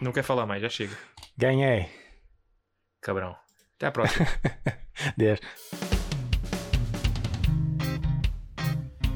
Não 0.00 0.12
quero 0.12 0.26
falar 0.26 0.46
mais, 0.46 0.62
já 0.62 0.68
chega. 0.68 0.96
Ganhei. 1.36 1.88
Cabrão. 3.00 3.36
Até 3.76 3.86
à 3.86 3.92
próxima. 3.92 4.26
Deus. 5.16 5.40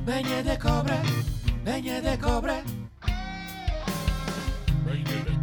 Venha 0.05 0.43
de 0.43 0.59
cobra, 0.59 1.01
venha 1.65 2.03
de 2.03 2.19
cobra, 2.19 2.63
de 2.63 2.85
cobra. 5.05 5.34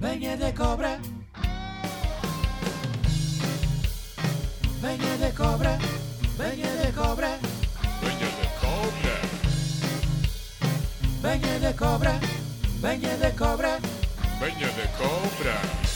Venha 0.00 0.36
de 0.36 0.52
cobra. 0.52 0.98
Venha 4.80 5.16
de 5.18 5.32
cobra, 5.36 5.78
venha 6.38 6.70
de 6.82 6.92
cobra, 6.92 7.38
Venha 8.00 8.30
de 8.40 8.48
cobra. 8.60 9.14
venha 11.22 11.58
de 11.60 11.72
cobra, 11.74 12.20
venha 12.80 13.16
de 13.18 13.30
cobra. 13.36 13.78
Venha 14.40 14.68
de 14.68 14.88
cobra. 14.96 15.89